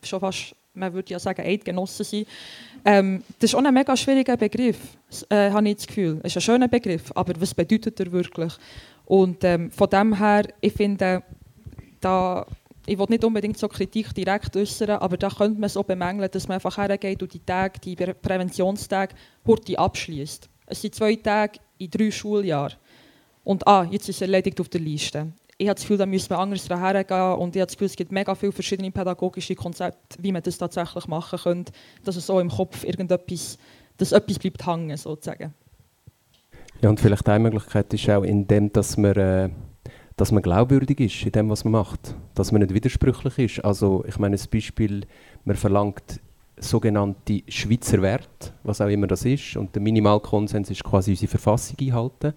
schon 0.02 0.20
fast, 0.20 0.54
man 0.74 0.94
würde 0.94 1.12
ja 1.12 1.18
sagen, 1.18 1.42
Eidgenossen 1.42 2.04
sind, 2.04 2.28
ähm, 2.84 3.22
das 3.38 3.50
ist 3.50 3.54
auch 3.54 3.64
ein 3.64 3.74
mega 3.74 3.96
schwieriger 3.96 4.36
Begriff, 4.36 4.78
äh, 5.28 5.50
habe 5.50 5.68
ich 5.68 5.76
das 5.76 5.86
Gefühl. 5.86 6.20
Es 6.22 6.32
ist 6.32 6.36
ein 6.36 6.42
schöner 6.42 6.68
Begriff, 6.68 7.10
aber 7.14 7.34
was 7.40 7.54
bedeutet 7.54 7.98
er 8.00 8.12
wirklich? 8.12 8.52
Und 9.04 9.42
ähm, 9.44 9.70
von 9.70 9.88
dem 9.90 10.16
her, 10.16 10.44
ich 10.60 10.72
finde, 10.72 11.22
da 12.00 12.46
ich 12.88 12.98
will 12.98 13.06
nicht 13.10 13.22
unbedingt 13.22 13.58
so 13.58 13.68
Kritik 13.68 14.14
direkt 14.14 14.56
äußern, 14.56 14.90
aber 14.90 15.18
da 15.18 15.28
könnte 15.28 15.60
man 15.60 15.68
so 15.68 15.82
bemängeln, 15.82 16.30
dass 16.30 16.48
man 16.48 16.54
einfach 16.54 16.78
hergeht 16.78 17.22
und 17.22 17.34
die 17.34 17.44
Tage, 17.44 17.78
die 17.80 17.94
Präventionstage, 17.94 19.14
Hurti 19.46 19.76
abschließt. 19.76 20.48
Es 20.66 20.80
sind 20.80 20.94
zwei 20.94 21.14
Tage 21.16 21.58
in 21.76 21.90
drei 21.90 22.10
Schuljahren. 22.10 22.76
Und 23.44 23.66
ah, 23.66 23.86
jetzt 23.90 24.08
ist 24.08 24.16
es 24.16 24.22
erledigt 24.22 24.60
auf 24.60 24.70
der 24.70 24.80
Liste. 24.80 25.32
Ich 25.58 25.68
habe 25.68 25.74
das 25.74 25.82
Gefühl, 25.82 25.98
da 25.98 26.06
müssen 26.06 26.30
wir 26.30 26.38
anders 26.38 26.68
hergehen 26.68 27.32
und 27.32 27.56
ich 27.56 27.60
habe 27.60 27.66
das 27.66 27.72
Gefühl, 27.72 27.86
es 27.86 27.96
gibt 27.96 28.12
mega 28.12 28.34
viele 28.34 28.52
verschiedene 28.52 28.90
pädagogische 28.90 29.54
Konzepte, 29.54 30.16
wie 30.22 30.32
man 30.32 30.42
das 30.42 30.56
tatsächlich 30.56 31.06
machen 31.08 31.38
könnte, 31.38 31.72
dass 32.04 32.16
es 32.16 32.26
so 32.26 32.40
im 32.40 32.48
Kopf 32.48 32.84
irgendetwas, 32.84 33.58
dass 33.96 34.12
etwas 34.12 34.38
bleibt 34.38 34.66
hängen, 34.66 34.96
sozusagen. 34.96 35.52
Ja, 36.80 36.88
und 36.88 37.00
vielleicht 37.00 37.28
eine 37.28 37.40
Möglichkeit 37.40 37.92
ist 37.92 38.08
auch 38.08 38.22
in 38.22 38.46
dem, 38.46 38.72
dass 38.72 38.96
man, 38.96 39.16
äh, 39.16 39.50
dass 40.18 40.32
man 40.32 40.42
glaubwürdig 40.42 40.98
ist 40.98 41.22
in 41.24 41.32
dem, 41.32 41.48
was 41.48 41.64
man 41.64 41.72
macht. 41.72 42.16
Dass 42.34 42.50
man 42.50 42.60
nicht 42.60 42.74
widersprüchlich 42.74 43.38
ist. 43.38 43.64
Also 43.64 44.04
ich 44.06 44.18
meine, 44.18 44.34
das 44.34 44.48
Beispiel, 44.48 45.06
man 45.44 45.56
verlangt 45.56 46.20
sogenannte 46.60 47.42
Schweizer 47.48 48.02
Wert, 48.02 48.52
was 48.62 48.80
auch 48.80 48.88
immer 48.88 49.06
das 49.06 49.24
ist. 49.24 49.56
Und 49.56 49.74
der 49.74 49.82
Minimalkonsens 49.82 50.70
ist 50.70 50.84
quasi 50.84 51.12
unsere 51.12 51.30
Verfassung 51.30 51.76
einhalten. 51.80 52.34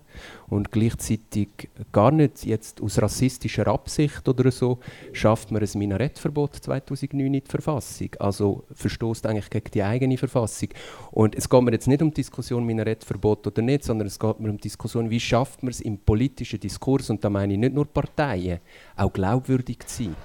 Und 0.47 0.71
gleichzeitig 0.71 1.69
gar 1.91 2.11
nicht 2.11 2.45
jetzt 2.45 2.81
aus 2.81 3.01
rassistischer 3.01 3.67
Absicht 3.67 4.27
oder 4.27 4.51
so 4.51 4.79
schafft 5.13 5.51
man 5.51 5.61
ein 5.61 5.69
Minarettverbot 5.79 6.55
2009 6.55 7.25
in 7.25 7.33
die 7.33 7.49
Verfassung. 7.49 8.09
Also 8.19 8.63
verstoßt 8.73 9.25
eigentlich 9.25 9.49
gegen 9.49 9.71
die 9.73 9.83
eigene 9.83 10.17
Verfassung. 10.17 10.69
Und 11.11 11.35
es 11.35 11.49
geht 11.49 11.61
mir 11.61 11.71
jetzt 11.71 11.87
nicht 11.87 12.01
um 12.01 12.09
die 12.09 12.15
Diskussion 12.15 12.65
Minarettverbot 12.65 13.47
oder 13.47 13.61
nicht, 13.61 13.83
sondern 13.83 14.07
es 14.07 14.19
geht 14.19 14.39
mir 14.39 14.49
um 14.49 14.57
die 14.57 14.63
Diskussion, 14.63 15.09
wie 15.09 15.19
schafft 15.19 15.63
man 15.63 15.71
es 15.71 15.81
im 15.81 15.97
politischen 15.97 16.59
Diskurs, 16.59 17.09
und 17.09 17.23
da 17.23 17.29
meine 17.29 17.53
ich 17.53 17.59
nicht 17.59 17.73
nur 17.73 17.85
Parteien, 17.85 18.59
auch 18.95 19.11
glaubwürdig 19.11 19.79
zu 19.87 20.03
sein. 20.03 20.15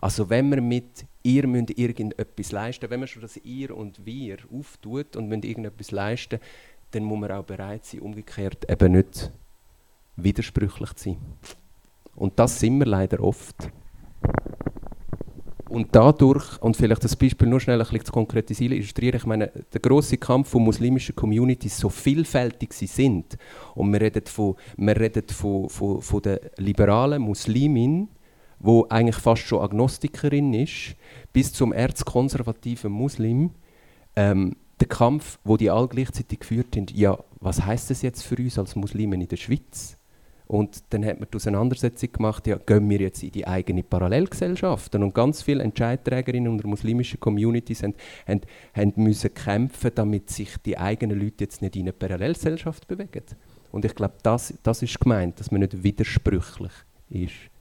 Also 0.00 0.28
wenn 0.28 0.50
man 0.50 0.66
mit 0.66 1.06
ihr 1.24 1.46
müsst 1.48 1.76
irgendetwas 1.76 2.52
leisten. 2.52 2.88
Wenn 2.90 3.00
man 3.00 3.08
schon 3.08 3.22
das 3.22 3.36
ihr 3.38 3.76
und 3.76 4.06
wir 4.06 4.38
auftut 4.52 5.16
und 5.16 5.28
müsst 5.28 5.44
irgendetwas 5.44 5.90
leisten, 5.90 6.38
dann 6.92 7.02
muss 7.02 7.18
man 7.18 7.32
auch 7.32 7.44
bereit 7.44 7.84
sein, 7.84 8.00
umgekehrt 8.00 8.70
eben 8.70 8.92
nicht 8.92 9.32
widersprüchlich 10.16 10.92
zu 10.94 11.10
sein. 11.10 11.16
Und 12.14 12.38
das 12.38 12.60
sind 12.60 12.78
wir 12.78 12.86
leider 12.86 13.20
oft. 13.20 13.70
Und 15.68 15.88
dadurch, 15.90 16.62
und 16.62 16.76
vielleicht 16.76 17.02
das 17.02 17.16
Beispiel 17.16 17.48
nur 17.48 17.58
schnell 17.58 17.80
ein 17.80 17.86
bisschen 17.88 18.04
zu 18.04 18.12
konkretisieren, 18.12 18.74
illustrieren, 18.74 19.16
ich 19.16 19.26
meine, 19.26 19.48
der 19.48 19.80
große 19.80 20.18
Kampf 20.18 20.50
von 20.50 20.62
muslimischen 20.62 21.16
Communities, 21.16 21.78
so 21.78 21.88
vielfältig 21.88 22.72
sie 22.72 22.86
sind, 22.86 23.36
und 23.74 23.92
wir 23.92 24.00
reden 24.00 24.24
von, 24.26 24.54
wir 24.76 25.00
reden 25.00 25.26
von, 25.28 25.68
von, 25.68 26.00
von 26.00 26.22
der 26.22 26.40
liberalen 26.58 27.22
Muslimin, 27.22 28.08
wo 28.64 28.86
eigentlich 28.88 29.16
fast 29.16 29.42
schon 29.42 29.60
Agnostikerin 29.60 30.54
ist, 30.54 30.96
bis 31.34 31.52
zum 31.52 31.72
erzkonservativen 31.72 32.90
Muslim, 32.90 33.50
ähm, 34.16 34.56
der 34.80 34.88
Kampf, 34.88 35.38
wo 35.44 35.58
die 35.58 35.70
alle 35.70 35.86
gleichzeitig 35.86 36.40
geführt 36.40 36.68
sind, 36.74 36.90
ja, 36.90 37.18
was 37.40 37.64
heißt 37.64 37.90
das 37.90 38.00
jetzt 38.00 38.22
für 38.22 38.36
uns 38.36 38.58
als 38.58 38.74
Muslimen 38.74 39.20
in 39.20 39.28
der 39.28 39.36
Schweiz? 39.36 39.98
Und 40.46 40.82
dann 40.90 41.04
hat 41.04 41.20
man 41.20 41.28
die 41.30 41.36
Auseinandersetzung 41.36 42.12
gemacht, 42.12 42.46
ja, 42.46 42.56
gehen 42.56 42.88
wir 42.88 43.00
jetzt 43.00 43.22
in 43.22 43.32
die 43.32 43.46
eigene 43.46 43.82
Parallelgesellschaft? 43.82 44.94
Und 44.94 45.14
ganz 45.14 45.42
viele 45.42 45.62
Entscheidträgerinnen 45.62 46.50
und 46.50 46.64
muslimische 46.64 47.18
Communities 47.18 47.82
haben, 47.82 47.94
haben, 48.26 48.40
haben 48.74 48.92
müssen 48.96 49.32
kämpfen, 49.34 49.90
damit 49.94 50.30
sich 50.30 50.56
die 50.64 50.78
eigenen 50.78 51.20
Leute 51.20 51.44
jetzt 51.44 51.60
nicht 51.60 51.76
in 51.76 51.82
eine 51.82 51.92
Parallelgesellschaft 51.92 52.88
bewegen. 52.88 53.24
Und 53.72 53.84
ich 53.84 53.94
glaube, 53.94 54.14
das, 54.22 54.54
das 54.62 54.82
ist 54.82 55.00
gemeint, 55.00 55.38
dass 55.38 55.50
man 55.50 55.60
nicht 55.60 55.82
widersprüchlich 55.82 56.72
ist. 57.10 57.53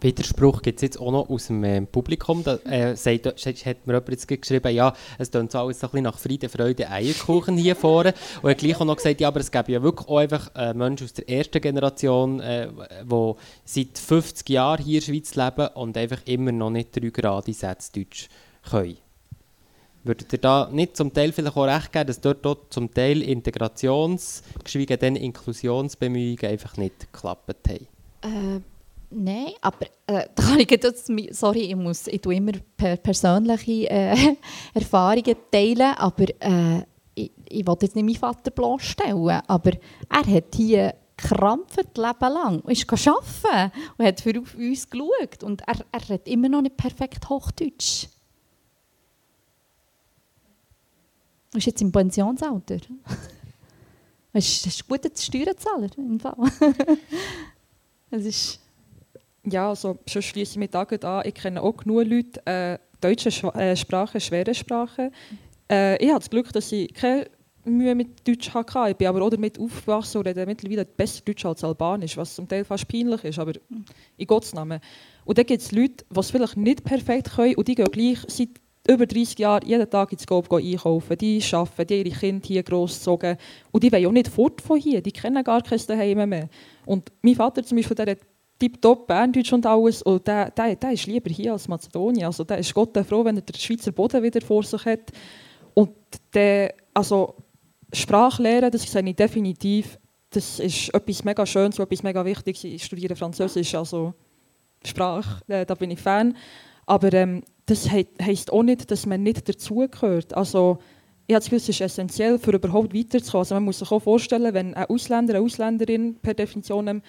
Widerspruch 0.00 0.62
gibt 0.62 0.78
es 0.78 0.82
jetzt 0.82 1.00
auch 1.00 1.12
noch 1.12 1.28
aus 1.28 1.48
dem 1.48 1.62
äh, 1.64 1.82
Publikum. 1.82 2.42
Da 2.42 2.56
äh, 2.64 2.96
sagt, 2.96 3.26
hat 3.26 3.86
mir 3.86 3.94
jemand 3.94 4.08
jetzt 4.08 4.26
geschrieben, 4.26 4.74
ja, 4.74 4.94
es 5.18 5.30
klingt 5.30 5.52
so 5.52 5.58
alles 5.58 5.80
so 5.80 5.88
ein 5.92 6.02
nach 6.02 6.18
Friede, 6.18 6.48
Freude, 6.48 6.90
Eierkuchen 6.90 7.56
hier 7.56 7.76
vorne. 7.76 8.14
Und 8.40 8.48
er 8.48 8.52
hat 8.52 8.58
gleich 8.58 8.80
auch 8.80 8.86
noch 8.86 8.96
gesagt, 8.96 9.20
ja, 9.20 9.28
aber 9.28 9.40
es 9.40 9.50
gäbe 9.50 9.72
ja 9.72 9.82
wirklich 9.82 10.08
auch 10.08 10.18
einfach 10.18 10.50
äh, 10.54 10.72
Menschen 10.72 11.04
aus 11.04 11.12
der 11.12 11.28
ersten 11.28 11.60
Generation, 11.60 12.40
äh, 12.40 12.68
die 13.04 13.32
seit 13.64 13.98
50 13.98 14.48
Jahren 14.48 14.82
hier 14.82 15.00
in 15.00 15.06
der 15.06 15.12
Schweiz 15.12 15.34
leben 15.34 15.68
und 15.74 15.96
einfach 15.96 16.20
immer 16.24 16.52
noch 16.52 16.70
nicht 16.70 16.96
drei 16.96 17.10
gerade 17.10 17.52
Sätze 17.52 17.92
Deutsch 17.92 18.28
können. 18.68 18.96
Würdet 20.04 20.32
ihr 20.32 20.38
da 20.40 20.68
nicht 20.72 20.96
zum 20.96 21.12
Teil 21.12 21.32
vielleicht 21.32 21.56
auch 21.56 21.66
recht 21.66 21.92
geben, 21.92 22.06
dass 22.08 22.20
dort, 22.20 22.44
dort 22.44 22.72
zum 22.72 22.92
Teil 22.92 23.22
Integrations-, 23.22 24.42
geschweige 24.64 24.98
denn 24.98 25.14
Inklusionsbemühungen 25.14 26.44
einfach 26.46 26.76
nicht 26.76 27.12
geklappt 27.12 27.68
haben? 27.68 27.86
Äh, 28.22 28.60
nein, 29.14 29.52
aber 29.60 29.86
äh, 30.06 30.26
da 30.34 30.42
kann 30.42 30.60
ich 30.60 30.70
jetzt, 30.70 31.10
sorry, 31.30 31.60
ich 31.60 31.76
muss, 31.76 32.06
ich 32.06 32.20
tue 32.20 32.36
immer 32.36 32.52
per 32.76 32.96
persönliche 32.96 33.90
äh, 33.90 34.36
Erfahrungen 34.74 35.36
teilen, 35.50 35.94
aber 35.96 36.28
äh, 36.40 36.82
ich, 37.14 37.30
ich 37.48 37.66
will 37.66 37.76
jetzt 37.80 37.94
nicht 37.94 38.04
meinen 38.04 38.16
Vater 38.16 38.50
bloßstellen, 38.50 39.42
aber 39.46 39.72
er 40.08 40.34
hat 40.34 40.54
hier 40.54 40.94
krampft 41.16 41.96
Leben 41.96 42.32
lang 42.32 42.60
und 42.60 42.72
ist 42.72 42.90
arbeiten 42.90 43.72
und 43.96 44.06
hat 44.06 44.20
für 44.20 44.38
uns 44.38 44.88
geschaut 44.88 45.42
und 45.42 45.62
er, 45.62 45.76
er 45.92 46.08
redet 46.08 46.28
immer 46.28 46.48
noch 46.48 46.62
nicht 46.62 46.76
perfekt 46.76 47.28
Hochdeutsch. 47.28 48.08
Ist 51.54 51.66
jetzt 51.66 51.82
im 51.82 51.92
Pensionsalter. 51.92 52.78
Er 54.34 54.38
ist, 54.38 54.66
ist 54.66 54.80
ein 54.80 54.88
guter 54.88 55.10
Steuerzahler 55.14 55.90
im 55.98 56.18
Fall. 56.18 56.34
Es 58.10 58.24
ist 58.24 58.61
ja, 59.44 59.68
also 59.68 59.98
schon 60.06 60.22
schließe 60.22 60.52
ich 60.52 60.58
mich 60.58 60.70
da 60.70 60.82
an. 60.82 61.22
Ich 61.26 61.34
kenne 61.34 61.62
auch 61.62 61.76
genug 61.76 62.04
Leute, 62.06 62.46
äh, 62.46 62.78
deutsche 63.00 63.30
Schwa 63.30 63.50
äh, 63.58 63.76
Sprache, 63.76 64.20
schwere 64.20 64.54
Sprache. 64.54 65.10
Äh, 65.70 65.96
ich 66.02 66.08
habe 66.08 66.20
das 66.20 66.30
Glück, 66.30 66.52
dass 66.52 66.70
ich 66.72 66.92
keine 66.94 67.26
Mühe 67.64 67.94
mit 67.94 68.26
Deutsch 68.26 68.52
hatte. 68.52 68.90
Ich 68.90 68.96
bin 68.96 69.08
aber 69.08 69.22
auch 69.22 69.30
damit 69.30 69.58
aufgewachsen 69.58 70.18
und 70.18 70.26
rede 70.26 70.46
mittlerweile 70.46 70.84
besser 70.84 71.22
Deutsch 71.24 71.44
als 71.44 71.64
Albanisch, 71.64 72.16
was 72.16 72.34
zum 72.34 72.48
Teil 72.48 72.64
fast 72.64 72.88
peinlich 72.88 73.24
ist, 73.24 73.38
aber 73.38 73.52
in 74.16 74.26
Gottes 74.26 74.54
Namen. 74.54 74.80
Und 75.24 75.38
dann 75.38 75.46
gibt 75.46 75.62
es 75.62 75.72
Leute, 75.72 76.04
die 76.10 76.20
es 76.20 76.30
vielleicht 76.30 76.56
nicht 76.56 76.84
perfekt 76.84 77.30
können 77.34 77.54
und 77.54 77.68
die 77.68 77.74
gehen 77.74 77.90
gleich 77.90 78.18
seit 78.28 78.50
über 78.88 79.06
30 79.06 79.38
Jahren 79.38 79.66
jeden 79.66 79.88
Tag 79.88 80.12
ins 80.12 80.26
Coop 80.26 80.52
einkaufen. 80.52 81.16
Die 81.18 81.40
arbeiten, 81.52 81.86
die 81.86 81.98
ihre 81.98 82.10
Kinder 82.10 82.46
hier 82.46 82.62
großzogen. 82.64 83.36
Und 83.70 83.84
die 83.84 83.92
wollen 83.92 84.06
auch 84.06 84.12
nicht 84.12 84.28
fort 84.28 84.60
von 84.60 84.80
hier. 84.80 85.00
Die 85.00 85.12
kennen 85.12 85.44
gar 85.44 85.62
kein 85.62 85.78
Zuhause 85.78 86.26
mehr. 86.26 86.48
Und 86.84 87.12
mein 87.22 87.36
Vater 87.36 87.62
zum 87.62 87.76
Beispiel, 87.76 87.94
der 87.94 88.12
hat 88.12 88.18
tiptop 88.62 89.08
Berndeutsch 89.08 89.52
und 89.52 89.66
alles. 89.66 90.02
Und 90.02 90.26
der, 90.26 90.50
der, 90.50 90.76
der 90.76 90.92
ist 90.92 91.06
lieber 91.06 91.30
hier 91.30 91.52
als 91.52 91.66
Mazedonien. 91.66 92.26
Also 92.26 92.44
der 92.44 92.58
ist 92.58 92.72
Gott 92.72 92.96
froh, 93.06 93.24
wenn 93.24 93.36
er 93.36 93.42
den 93.42 93.58
Schweizer 93.58 93.90
Boden 93.90 94.22
wieder 94.22 94.40
vor 94.40 94.62
sich 94.62 94.84
hat. 94.84 95.10
Und 95.74 95.90
der, 96.32 96.74
also 96.94 97.34
Sprachlehre, 97.92 98.70
das 98.70 98.82
sehe 98.82 99.02
ich 99.04 99.16
definitiv, 99.16 99.98
das 100.30 100.60
ist 100.60 100.94
etwas 100.94 101.24
mega 101.24 101.44
Schönes, 101.44 101.78
etwas 101.78 102.02
mega 102.02 102.24
Wichtiges. 102.24 102.64
Ich 102.64 102.84
studiere 102.84 103.16
Französisch, 103.16 103.74
also 103.74 104.14
Sprache, 104.84 105.42
äh, 105.48 105.66
da 105.66 105.74
bin 105.74 105.90
ich 105.90 106.00
Fan. 106.00 106.36
Aber 106.86 107.12
ähm, 107.12 107.42
das 107.66 107.90
he 107.90 108.06
heisst 108.20 108.52
auch 108.52 108.62
nicht, 108.62 108.90
dass 108.90 109.06
man 109.06 109.22
nicht 109.22 109.48
dazugehört. 109.48 110.34
Also, 110.34 110.78
ich 111.26 111.34
habe 111.34 111.40
das 111.40 111.44
Gefühl, 111.44 111.58
es 111.58 111.68
ist 111.68 111.80
essentiell, 111.80 112.38
für 112.38 112.52
überhaupt 112.52 112.94
weiterzukommen. 112.94 113.40
Also 113.40 113.54
man 113.54 113.64
muss 113.64 113.78
sich 113.78 113.90
auch 113.90 114.00
vorstellen, 114.00 114.54
wenn 114.54 114.74
ein 114.74 114.86
Ausländer, 114.86 115.34
eine 115.34 115.44
Ausländerin 115.44 116.16
per 116.20 116.34
Definition 116.34 117.02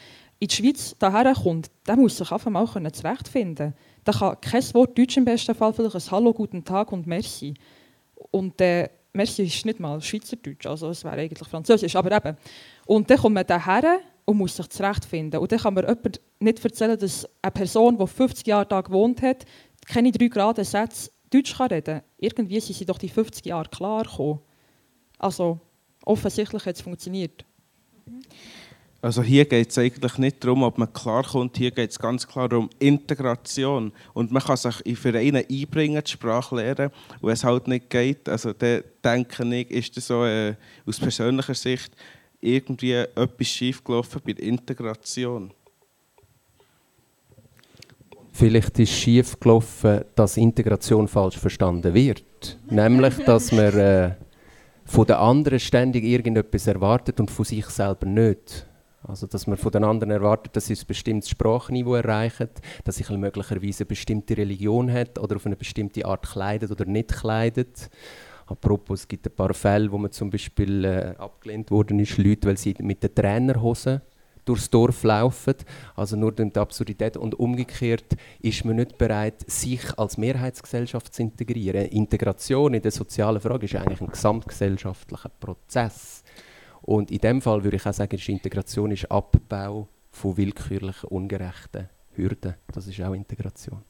in 0.43 0.47
die 0.47 0.55
Schweiz 0.55 0.95
daher 0.99 1.33
kommt, 1.33 1.71
der 1.87 1.95
muss 1.95 2.17
sich 2.17 2.31
einfach 2.31 2.51
mal 2.51 2.67
zurechtfinden 2.91 3.73
Der 4.05 4.13
kann 4.13 4.39
kein 4.41 4.73
Wort 4.73 4.97
Deutsch 4.97 5.15
im 5.15 5.25
besten 5.25 5.55
Fall, 5.55 5.73
vielleicht 5.73 5.95
ein 5.95 6.11
Hallo, 6.11 6.33
guten 6.33 6.63
Tag 6.65 6.91
und 6.91 7.07
Merci. 7.07 7.53
Und 8.31 8.59
äh, 8.59 8.89
Merci 9.13 9.43
ist 9.43 9.65
nicht 9.65 9.79
mal 9.79 10.01
Schweizerdeutsch, 10.01 10.65
also 10.65 10.89
es 10.89 11.03
wäre 11.05 11.15
eigentlich 11.15 11.47
Französisch, 11.47 11.95
aber 11.95 12.11
eben. 12.11 12.35
Und 12.85 13.09
dann 13.09 13.17
kommt 13.17 13.35
man 13.35 13.47
daher 13.47 13.99
und 14.25 14.37
muss 14.37 14.57
sich 14.57 14.67
zurechtfinden. 14.67 15.39
Und 15.39 15.51
dann 15.51 15.59
kann 15.59 15.73
mir 15.75 15.87
jemand 15.87 16.19
nicht 16.39 16.65
erzählen, 16.65 16.99
dass 16.99 17.27
eine 17.41 17.51
Person, 17.51 17.97
die 17.97 18.07
50 18.07 18.45
Jahre 18.45 18.65
da 18.65 18.81
gewohnt 18.81 19.21
hat, 19.21 19.45
keine 19.87 20.11
drei 20.11 20.27
geraden 20.27 20.65
Sätze 20.65 21.09
Deutsch 21.29 21.55
kann 21.55 21.67
reden 21.67 21.99
kann. 21.99 22.03
Irgendwie 22.17 22.59
sind 22.59 22.75
sie 22.75 22.85
doch 22.85 22.97
die 22.97 23.09
50 23.09 23.45
Jahre 23.45 23.69
klar 23.69 24.03
gekommen. 24.03 24.41
Also 25.19 25.59
offensichtlich 26.03 26.65
hat 26.65 26.75
es 26.75 26.81
funktioniert. 26.81 27.45
Also 29.03 29.21
hier 29.21 29.43
geht 29.43 29.69
es 29.69 29.77
eigentlich 29.77 30.17
nicht 30.17 30.41
darum, 30.41 30.63
ob 30.63 30.77
man 30.77 30.93
klarkommt, 30.93 31.57
hier 31.57 31.71
geht 31.71 31.91
es 31.91 31.99
ganz 31.99 32.25
klar 32.25 32.53
um 32.53 32.69
Integration. 32.79 33.91
Und 34.13 34.31
man 34.31 34.41
kann 34.41 34.55
sich 34.55 34.79
in 34.85 34.95
Vereine 34.95 35.45
einbringen, 35.51 36.01
die 36.01 36.09
Sprache 36.09 36.55
lernen. 36.55 36.89
Und 37.19 37.29
es 37.29 37.43
halt 37.43 37.67
nicht 37.67 37.89
geht, 37.89 38.29
also 38.29 38.53
dann 38.53 38.83
denke 39.01 39.43
ich, 39.49 39.71
ist 39.71 39.97
das 39.97 40.07
so 40.07 40.23
äh, 40.23 40.55
aus 40.85 41.01
persönlicher 41.01 41.53
Sicht 41.53 41.91
irgendwie 42.39 42.93
etwas 42.93 43.47
schiefgelaufen 43.47 44.21
bei 44.23 44.31
der 44.31 44.45
Integration. 44.45 45.51
Vielleicht 48.31 48.79
ist 48.79 48.93
schief 48.93 49.37
gelaufen, 49.37 50.05
dass 50.15 50.37
Integration 50.37 51.09
falsch 51.09 51.37
verstanden 51.37 51.93
wird. 51.93 52.57
Nämlich, 52.69 53.17
dass 53.25 53.51
man 53.51 53.77
äh, 53.77 54.15
von 54.85 55.05
den 55.05 55.17
anderen 55.17 55.59
ständig 55.59 56.05
irgendetwas 56.05 56.67
erwartet 56.67 57.19
und 57.19 57.29
von 57.29 57.43
sich 57.43 57.65
selber 57.65 58.05
nicht. 58.05 58.65
Also, 59.05 59.27
dass 59.27 59.47
man 59.47 59.57
von 59.57 59.71
den 59.71 59.83
anderen 59.83 60.11
erwartet, 60.11 60.55
dass 60.55 60.67
sie 60.67 60.75
ein 60.75 60.87
bestimmtes 60.87 61.29
Sprachniveau 61.29 61.95
erreichen, 61.95 62.49
dass 62.85 62.95
sie 62.95 63.17
möglicherweise 63.17 63.83
eine 63.83 63.87
bestimmte 63.87 64.37
Religion 64.37 64.91
hat 64.91 65.19
oder 65.19 65.35
auf 65.35 65.45
eine 65.45 65.57
bestimmte 65.57 66.05
Art 66.05 66.25
kleidet 66.25 66.71
oder 66.71 66.85
nicht 66.85 67.09
kleidet. 67.09 67.89
Apropos, 68.45 69.01
es 69.01 69.07
gibt 69.07 69.25
ein 69.27 69.35
paar 69.35 69.53
Fälle, 69.53 69.91
wo 69.91 69.97
man 69.97 70.11
zum 70.11 70.29
Beispiel 70.29 70.85
äh, 70.85 71.15
abgelehnt 71.17 71.71
worden 71.71 71.99
ist, 71.99 72.17
Leute, 72.17 72.47
weil 72.47 72.57
sie 72.57 72.75
mit 72.79 73.03
den 73.03 73.13
Trainerhosen 73.13 74.01
durchs 74.45 74.69
Dorf 74.69 75.03
laufen. 75.03 75.55
Also 75.95 76.15
nur 76.15 76.31
die 76.31 76.55
Absurdität. 76.55 77.17
Und 77.17 77.35
umgekehrt 77.39 78.15
ist 78.41 78.65
man 78.65 78.75
nicht 78.77 78.97
bereit, 78.97 79.49
sich 79.49 79.97
als 79.97 80.17
Mehrheitsgesellschaft 80.17 81.13
zu 81.13 81.21
integrieren. 81.21 81.85
Integration 81.87 82.73
in 82.73 82.81
der 82.81 82.91
sozialen 82.91 83.41
Frage 83.41 83.65
ist 83.65 83.75
eigentlich 83.75 84.01
ein 84.01 84.07
gesamtgesellschaftlicher 84.07 85.29
Prozess. 85.39 86.22
Und 86.83 87.11
in 87.11 87.19
dem 87.19 87.41
Fall 87.41 87.63
würde 87.63 87.77
ich 87.77 87.85
auch 87.85 87.93
sagen, 87.93 88.15
ist 88.15 88.29
Integration 88.29 88.91
ist 88.91 89.09
Abbau 89.09 89.87
von 90.11 90.37
willkürlichen, 90.37 91.09
ungerechten 91.09 91.89
Hürden. 92.11 92.55
Das 92.71 92.87
ist 92.87 93.01
auch 93.01 93.13
Integration. 93.13 93.83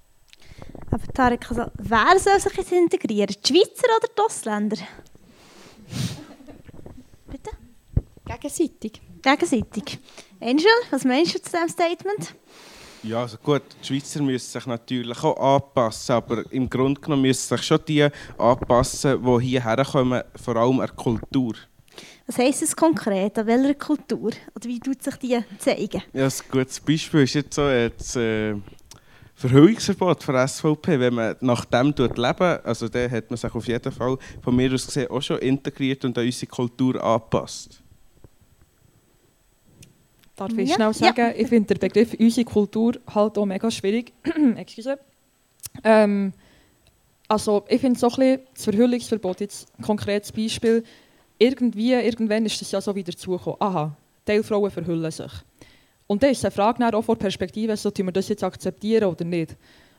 Aber 0.92 1.04
Tarek, 1.14 1.50
also, 1.50 1.66
wer 1.78 2.20
soll 2.20 2.40
sich 2.40 2.54
jetzt 2.54 2.72
integrieren? 2.72 3.28
Die 3.28 3.48
Schweizer 3.48 3.88
oder 3.98 4.08
die 4.16 4.22
Ausländer? 4.22 4.78
Bitte? 7.30 7.50
Gegenseitig. 8.26 9.02
Gegenseitig. 9.22 10.00
Angel, 10.40 10.66
was 10.92 11.04
meinst 11.04 11.36
du 11.36 11.42
zu 11.42 11.52
diesem 11.52 11.70
Statement? 11.70 12.36
Ja, 13.02 13.22
also 13.22 13.38
gut, 13.38 13.64
die 13.82 13.88
Schweizer 13.88 14.22
müssen 14.22 14.52
sich 14.52 14.66
natürlich 14.66 15.22
auch 15.24 15.56
anpassen, 15.56 16.16
aber 16.16 16.50
im 16.52 16.70
Grunde 16.70 17.02
genommen 17.02 17.24
müssen 17.24 17.58
sich 17.58 17.66
schon 17.66 17.80
die 17.86 18.08
anpassen, 18.38 19.22
die 19.22 19.44
hierher 19.44 19.84
kommen, 19.84 20.24
vor 20.36 20.56
allem 20.56 20.80
an 20.80 20.88
der 20.88 20.96
Kultur. 20.96 21.56
Was 22.26 22.38
heisst 22.38 22.62
das 22.62 22.76
konkret? 22.76 23.38
An 23.38 23.48
welcher 23.48 23.74
Kultur? 23.74 24.32
Oder 24.56 24.66
wie 24.66 24.80
tut 24.80 25.04
sich 25.04 25.16
die 25.18 25.40
zeigen? 25.60 26.02
Ja, 26.14 26.26
ein 26.26 26.32
gutes 26.50 26.80
Beispiel 26.80 27.24
ist 27.24 27.34
jetzt 27.34 27.54
so 27.54 27.68
äh, 27.68 27.92
das 27.98 28.16
äh, 28.16 28.56
Verhüllungsverbot 29.36 30.24
von 30.24 30.48
SVP. 30.48 31.00
Wenn 31.00 31.14
man 31.16 31.36
nach 31.42 31.66
dem 31.66 31.88
leben 31.98 32.60
also 32.64 32.88
dann 32.88 33.12
hat 33.12 33.30
man 33.30 33.38
sich 33.38 33.54
auf 33.54 33.68
jeden 33.68 33.92
Fall 33.92 34.18
von 34.42 34.56
mir 34.56 34.74
aus 34.74 34.86
gesehen 34.86 35.10
auch 35.10 35.22
schon 35.22 35.40
integriert 35.40 36.06
und 36.06 36.18
an 36.18 36.26
unsere 36.26 36.50
Kultur 36.50 37.04
angepasst. 37.04 37.82
Darf 40.36 40.52
ich 40.58 40.70
Ja. 40.70 40.76
schnell 40.76 40.94
sagen, 40.94 41.18
Ja. 41.18 41.32
ich 41.36 41.48
finde 41.48 41.76
den 41.76 41.80
Begriff 41.80 42.16
unsere 42.18 42.46
Kultur 42.46 42.94
halt 43.14 43.38
auch 43.38 43.46
mega 43.46 43.70
schwierig. 43.70 44.14
Excuse. 44.56 44.98
Ähm, 45.84 46.34
also 47.28 47.66
ich 47.68 47.82
finde 47.82 48.00
so 48.00 48.08
ein 48.08 48.16
bisschen 48.16 48.40
das 48.54 48.64
Verhüllungsverbot, 48.64 49.42
jetzt 49.42 49.68
ein 49.78 49.84
konkretes 49.84 50.32
Beispiel, 50.32 50.84
irgendwie, 51.44 51.94
irgendwann 51.94 52.46
ist 52.46 52.62
es 52.62 52.72
ja 52.72 52.80
so 52.80 52.96
wieder 52.96 53.16
zugekommen, 53.16 53.58
aha, 53.60 53.96
Teilfrauen 54.26 54.72
verhüllen 54.72 55.12
sich. 55.12 55.32
Und 56.08 56.24
dann 56.24 56.32
ist 56.32 56.44
eine 56.44 56.52
Frage 56.52 56.96
auch 56.96 57.02
von 57.02 57.18
Perspektive, 57.18 57.76
so, 57.76 57.92
wir 57.96 58.12
das 58.12 58.30
jetzt 58.30 58.44
akzeptieren 58.44 59.10
oder 59.10 59.26
nicht. 59.26 59.56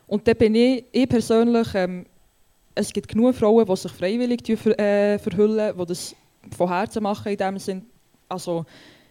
Und 0.07 0.27
dann 0.27 0.35
bin 0.35 0.55
ich, 0.55 0.85
ich 0.91 1.09
persönlich, 1.09 1.67
ähm, 1.73 2.05
es 2.73 2.91
gibt 2.91 3.07
genug 3.07 3.35
Frauen, 3.35 3.65
die 3.65 3.75
sich 3.75 3.91
freiwillig 3.91 4.41
ver, 4.57 4.79
äh, 4.79 5.19
verhüllen, 5.19 5.73
die 5.77 5.85
das 5.85 6.15
von 6.55 6.69
Herzen 6.69 7.03
machen 7.03 7.31
in 7.31 7.37
dem 7.37 7.57
Sinn. 7.59 7.85
Also, 8.29 8.65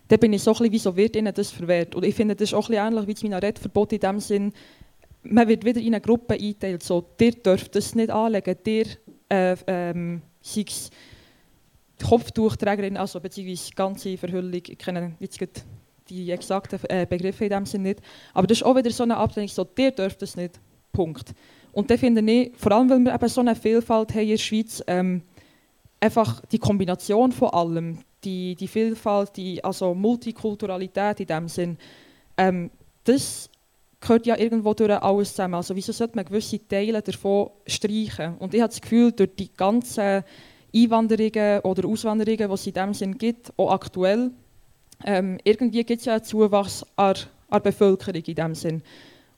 dann 0.08 0.18
bin 0.18 0.32
ich 0.32 0.42
so 0.42 0.50
ein 0.50 0.58
bisschen, 0.58 0.72
wieso 0.72 0.96
wird 0.96 1.16
ihnen 1.16 1.32
das 1.32 1.50
verwehrt? 1.50 1.94
Und 1.94 2.04
ich 2.04 2.14
finde, 2.14 2.36
das 2.36 2.50
ist 2.50 2.54
auch 2.54 2.68
ein 2.68 2.74
ähnlich 2.74 3.06
wie 3.06 3.14
das 3.14 3.22
Minarettverbot 3.22 3.92
in 3.92 4.00
dem 4.00 4.20
Sinn, 4.20 4.52
man 5.22 5.48
wird 5.48 5.64
wieder 5.64 5.80
in 5.80 5.94
eine 5.94 6.00
Gruppe 6.00 6.34
eingeteilt, 6.34 6.82
so, 6.82 7.04
ihr 7.18 7.32
dürft 7.32 7.74
das 7.74 7.94
nicht 7.94 8.10
anlegen, 8.10 8.56
ihr, 8.66 8.86
äh, 9.30 9.56
ähm, 9.66 10.20
sei 10.42 10.66
Kopftuchträgerin, 12.02 12.96
also 12.96 13.20
beziehungsweise 13.20 13.74
ganze 13.74 14.16
Verhüllung, 14.16 14.54
ich 14.54 14.78
kenne 14.78 15.14
jetzt 15.20 15.40
die 16.08 16.30
exakten 16.30 16.78
äh, 16.88 17.06
Begriffe 17.06 17.44
in 17.44 17.50
dem 17.50 17.66
Sinn 17.66 17.82
nicht, 17.82 18.00
aber 18.32 18.46
das 18.46 18.58
ist 18.58 18.64
auch 18.64 18.76
wieder 18.76 18.90
so 18.90 19.04
eine 19.04 19.16
Ablehnung, 19.16 19.48
so, 19.48 19.66
ihr 19.78 19.90
dürft 19.90 20.20
das 20.22 20.36
nicht, 20.36 20.60
Punkt. 20.92 21.34
Und 21.72 21.90
dann 21.90 21.98
finde 21.98 22.20
ich, 22.30 22.52
vor 22.56 22.72
allem 22.72 22.90
weil 22.90 23.00
wir 23.00 23.14
eben 23.14 23.28
so 23.28 23.40
eine 23.40 23.56
Vielfalt 23.56 24.12
haben 24.12 24.22
in 24.22 24.28
der 24.28 24.38
Schweiz, 24.38 24.82
ähm, 24.86 25.22
einfach 26.00 26.40
die 26.46 26.58
Kombination 26.58 27.32
von 27.32 27.48
allem, 27.50 27.98
die, 28.22 28.54
die 28.54 28.68
Vielfalt, 28.68 29.36
die 29.36 29.62
also 29.62 29.94
Multikulturalität 29.94 31.20
in 31.20 31.26
dem 31.26 31.48
Sinn, 31.48 31.78
ähm, 32.36 32.70
das 33.04 33.50
gehört 34.00 34.26
ja 34.26 34.36
irgendwo 34.36 34.74
durch 34.74 34.90
alles 34.90 35.30
zusammen. 35.30 35.54
Also 35.54 35.74
wieso 35.74 35.92
sollte 35.92 36.16
man 36.16 36.24
gewisse 36.24 36.66
Teile 36.66 37.02
davon 37.02 37.50
streichen? 37.66 38.36
Und 38.38 38.54
ich 38.54 38.60
habe 38.60 38.70
das 38.70 38.80
Gefühl, 38.80 39.12
durch 39.12 39.34
die 39.36 39.52
ganzen 39.52 40.22
Einwanderungen 40.74 41.60
oder 41.60 41.88
Auswanderungen, 41.88 42.48
die 42.48 42.54
es 42.54 42.66
in 42.66 42.72
dem 42.72 42.94
Sinn 42.94 43.18
gibt, 43.18 43.52
auch 43.56 43.70
aktuell, 43.70 44.30
ähm, 45.04 45.38
irgendwie 45.44 45.84
gibt 45.84 46.00
es 46.00 46.06
ja 46.06 46.14
einen 46.14 46.24
Zuwachs 46.24 46.84
an, 46.96 47.14
an 47.48 47.62
Bevölkerung 47.62 48.22
in 48.22 48.34
dem 48.34 48.54
Sinn. 48.54 48.82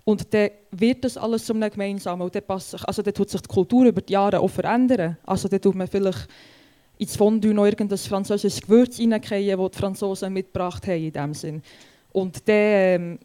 Und 0.04 0.32
dann 0.32 0.50
wird 0.70 1.04
das 1.04 1.18
alles 1.18 1.44
zu 1.44 1.52
einem 1.52 1.68
gemeinsamen. 1.68 2.22
Und 2.22 2.34
dann, 2.34 2.44
passt 2.44 2.70
sich, 2.70 2.84
also 2.84 3.02
dann 3.02 3.12
tut 3.12 3.28
sich 3.28 3.40
die 3.40 3.48
Kultur 3.48 3.86
über 3.86 4.00
die 4.00 4.12
Jahre 4.12 4.38
auch 4.38 4.48
verändern. 4.48 5.16
Also 5.26 5.48
dann 5.48 5.60
tut 5.60 5.74
man 5.74 5.88
vielleicht 5.88 6.28
ins 6.98 7.16
Fondue 7.16 7.52
noch 7.52 7.64
irgendein 7.64 7.98
französisches 7.98 8.62
Gewürz 8.62 9.00
reingehen, 9.00 9.58
das 9.58 9.70
die 9.72 9.78
Franzosen 9.78 10.32
mitgebracht 10.32 10.86
haben 10.86 11.02
in 11.02 11.12
dem 11.12 11.34
Sinn. 11.34 11.62
Und 12.12 12.48
dann 12.48 12.56
ähm, 12.56 13.18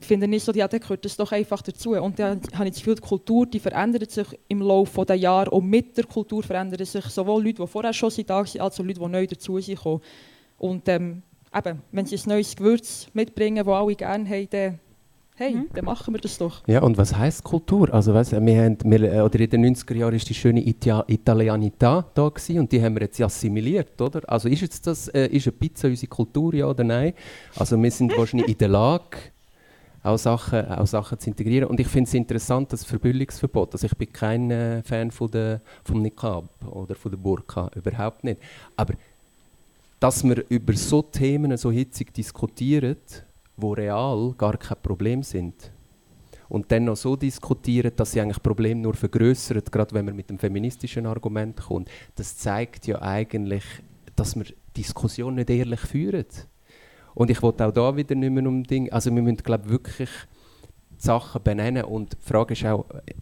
finde 0.00 0.34
ich 0.34 0.42
so, 0.42 0.52
ja, 0.52 0.66
dann 0.66 0.80
gehört 0.80 1.04
das 1.04 1.16
doch 1.16 1.30
einfach 1.30 1.62
dazu. 1.62 1.90
Und 1.92 2.18
dann 2.18 2.40
habe 2.54 2.64
ich 2.64 2.72
das 2.72 2.78
Gefühl, 2.80 2.94
die 2.96 3.02
Kultur 3.02 3.46
die 3.46 3.60
verändert 3.60 4.10
sich 4.10 4.26
im 4.48 4.62
Laufe 4.62 5.04
der 5.04 5.16
Jahre. 5.16 5.50
Und 5.50 5.68
mit 5.68 5.96
der 5.96 6.04
Kultur 6.04 6.42
verändern 6.42 6.84
sich 6.84 7.04
sowohl 7.06 7.44
Leute, 7.44 7.62
die 7.62 7.66
vorher 7.66 7.92
schon 7.92 8.10
da 8.26 8.36
waren, 8.36 8.60
als 8.60 8.80
auch 8.80 8.84
Leute, 8.84 9.00
die 9.00 9.06
neu 9.06 9.26
dazu 9.26 9.60
sind. 9.60 9.78
Und 10.58 10.88
ähm, 10.88 11.22
eben, 11.54 11.82
wenn 11.92 12.06
sie 12.06 12.16
ein 12.16 12.28
neues 12.28 12.56
Gewürz 12.56 13.08
mitbringen, 13.12 13.64
das 13.64 13.74
alle 13.74 13.94
gerne 13.94 14.28
haben, 14.28 14.48
dann, 14.50 14.78
hey, 15.36 15.56
dann 15.72 15.84
machen 15.84 16.14
wir 16.14 16.20
das 16.20 16.38
doch. 16.38 16.62
Ja, 16.66 16.82
und 16.82 16.96
was 16.98 17.16
heisst 17.16 17.44
Kultur? 17.44 17.92
Also, 17.92 18.14
weißt, 18.14 18.32
wir 18.32 18.62
haben, 18.62 18.78
wir, 18.84 19.12
äh, 19.12 19.20
oder 19.20 19.40
in 19.40 19.50
den 19.50 19.74
90er 19.74 19.94
Jahren 19.94 20.12
war 20.12 20.18
die 20.18 20.34
schöne 20.34 20.66
Itia 20.66 21.04
Italianità 21.08 22.04
da 22.14 22.28
gewesen, 22.28 22.60
und 22.60 22.72
die 22.72 22.82
haben 22.82 22.94
wir 22.94 23.02
jetzt 23.02 23.20
assimiliert, 23.20 24.00
oder? 24.00 24.20
Also 24.26 24.48
ist 24.48 24.60
jetzt 24.60 24.86
das, 24.86 25.08
äh, 25.08 25.26
ist 25.26 25.46
eine 25.46 25.52
Pizza 25.52 25.88
unsere 25.88 26.08
Kultur, 26.08 26.54
ja 26.54 26.66
oder 26.66 26.84
nein? 26.84 27.14
Also 27.56 27.80
wir 27.82 27.90
sind 27.90 28.16
wahrscheinlich 28.16 28.50
in 28.50 28.58
der 28.58 28.68
Lage, 28.68 29.18
auch 30.02 30.18
Sachen, 30.18 30.66
auch 30.66 30.86
Sachen 30.86 31.18
zu 31.18 31.30
integrieren. 31.30 31.68
Und 31.68 31.80
ich 31.80 31.88
finde 31.88 32.08
es 32.08 32.14
interessant, 32.14 32.72
das 32.72 32.84
Verbüllungsverbot. 32.84 33.74
Also 33.74 33.86
ich 33.86 33.96
bin 33.96 34.12
kein 34.12 34.50
äh, 34.50 34.82
Fan 34.82 35.10
von 35.10 35.30
der, 35.30 35.60
vom 35.84 36.00
Niqab 36.02 36.48
oder 36.66 36.94
von 36.94 37.10
der 37.10 37.18
Burka, 37.18 37.70
überhaupt 37.74 38.24
nicht. 38.24 38.40
Aber 38.76 38.94
dass 39.98 40.24
wir 40.24 40.44
über 40.48 40.72
so 40.74 41.02
Themen 41.02 41.56
so 41.56 41.70
hitzig 41.70 42.14
diskutieren, 42.14 42.96
wo 43.56 43.72
real 43.72 44.34
gar 44.38 44.56
kein 44.56 44.78
Problem 44.82 45.22
sind. 45.22 45.72
Und 46.48 46.72
dann 46.72 46.84
noch 46.84 46.96
so 46.96 47.14
diskutieren, 47.14 47.92
dass 47.94 48.12
sie 48.12 48.20
eigentlich 48.20 48.42
Probleme 48.42 48.80
nur 48.80 48.94
vergrößern, 48.94 49.62
gerade 49.70 49.94
wenn 49.94 50.06
man 50.06 50.16
mit 50.16 50.30
dem 50.30 50.38
feministischen 50.38 51.06
Argument 51.06 51.60
kommt. 51.60 51.88
Das 52.16 52.36
zeigt 52.36 52.86
ja 52.86 53.00
eigentlich, 53.02 53.62
dass 54.16 54.34
wir 54.34 54.46
Diskussionen 54.76 55.36
nicht 55.36 55.50
ehrlich 55.50 55.80
führen. 55.80 56.26
Und 57.14 57.30
ich 57.30 57.42
wollte 57.42 57.66
auch 57.66 57.72
da 57.72 57.96
wieder 57.96 58.14
nicht 58.14 58.30
mehr 58.30 58.46
um 58.46 58.64
Ding. 58.64 58.90
Also 58.92 59.14
wir 59.14 59.22
müssen, 59.22 59.38
glaube 59.38 59.68
wirklich 59.68 60.10
die 60.90 61.04
Sachen 61.04 61.42
benennen 61.42 61.84
und 61.84 62.12
die 62.12 62.28
Frage 62.28 62.52
ist 62.52 62.64
auch, 62.64 62.88
äh, 62.90 63.14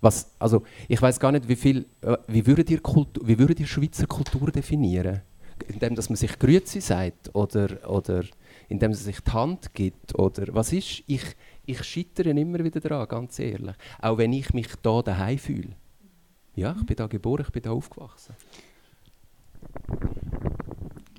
was, 0.00 0.32
also 0.38 0.64
ich 0.88 1.00
weiß 1.00 1.20
gar 1.20 1.32
nicht, 1.32 1.48
wie 1.48 1.56
viel, 1.56 1.86
äh, 2.02 2.16
wie 2.26 2.46
würdet 2.46 2.70
ihr, 2.70 2.80
Kultur, 2.80 3.26
wie 3.26 3.38
würdet 3.38 3.60
ihr 3.60 3.66
Schweizer 3.66 4.06
Kultur 4.06 4.50
definieren? 4.50 5.22
Indem, 5.68 5.94
dass 5.94 6.08
man 6.08 6.16
sich 6.16 6.36
Grüezi 6.38 6.80
sagt 6.80 7.34
oder, 7.34 7.88
oder 7.88 8.24
indem 8.68 8.90
man 8.90 8.98
sich 8.98 9.20
die 9.20 9.30
Hand 9.30 9.72
gibt 9.74 10.18
oder 10.18 10.52
was 10.54 10.72
ist? 10.72 11.04
Ich, 11.06 11.22
ich 11.64 11.84
scheitere 11.84 12.30
immer 12.30 12.64
wieder 12.64 12.80
daran, 12.80 13.06
ganz 13.06 13.38
ehrlich. 13.38 13.76
Auch 14.00 14.18
wenn 14.18 14.32
ich 14.32 14.52
mich 14.52 14.68
da 14.82 15.02
daheim 15.02 15.38
fühle. 15.38 15.76
Ja, 16.56 16.74
ich 16.78 16.84
bin 16.84 16.96
da 16.96 17.06
geboren, 17.06 17.44
ich 17.46 17.52
bin 17.52 17.62
da 17.62 17.70
aufgewachsen. 17.70 18.34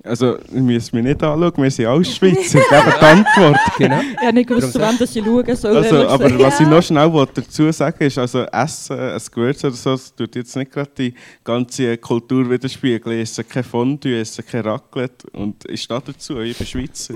Also, 0.04 0.36
ihr 0.52 0.60
müsst 0.60 0.92
mich 0.92 1.02
nicht 1.02 1.22
anschauen, 1.22 1.52
wir 1.56 1.70
sind 1.70 1.86
alles 1.86 2.14
Schweizer. 2.14 2.58
Geben 2.70 2.94
die 3.00 3.04
Antwort. 3.04 3.60
Genau. 3.78 4.00
Ich 4.00 4.18
habe 4.18 4.34
nicht 4.34 4.48
gewusst, 4.48 4.72
zu 4.72 4.78
wem 4.78 4.96
ich 5.00 5.24
schauen 5.24 5.56
soll. 5.56 5.76
Also, 5.78 6.08
aber 6.08 6.24
gesagt. 6.24 6.42
was 6.42 6.60
ich 6.60 6.66
noch 6.66 6.82
schnell 6.82 7.12
wollte 7.12 7.40
dazu 7.40 7.72
sagen 7.72 8.04
ist, 8.04 8.18
also 8.18 8.42
Essen, 8.42 8.98
ein 8.98 9.20
Gewürz 9.32 9.64
oder 9.64 9.74
so, 9.74 9.92
das 9.92 10.14
tut 10.14 10.36
jetzt 10.36 10.54
nicht 10.56 10.70
gerade 10.70 10.90
die 10.96 11.14
ganze 11.42 11.96
Kultur 11.96 12.48
widerspiegeln. 12.48 13.16
Ich 13.16 13.22
esse 13.22 13.44
kein 13.44 13.64
Fondue, 13.64 14.12
ich 14.12 14.20
esse 14.20 14.42
kein 14.42 14.60
Raclette 14.60 15.26
und 15.32 15.68
ich 15.68 15.82
stehe 15.82 16.02
dazu, 16.04 16.38
ich 16.40 16.56
bin 16.56 16.66
Schweizer. 16.66 17.14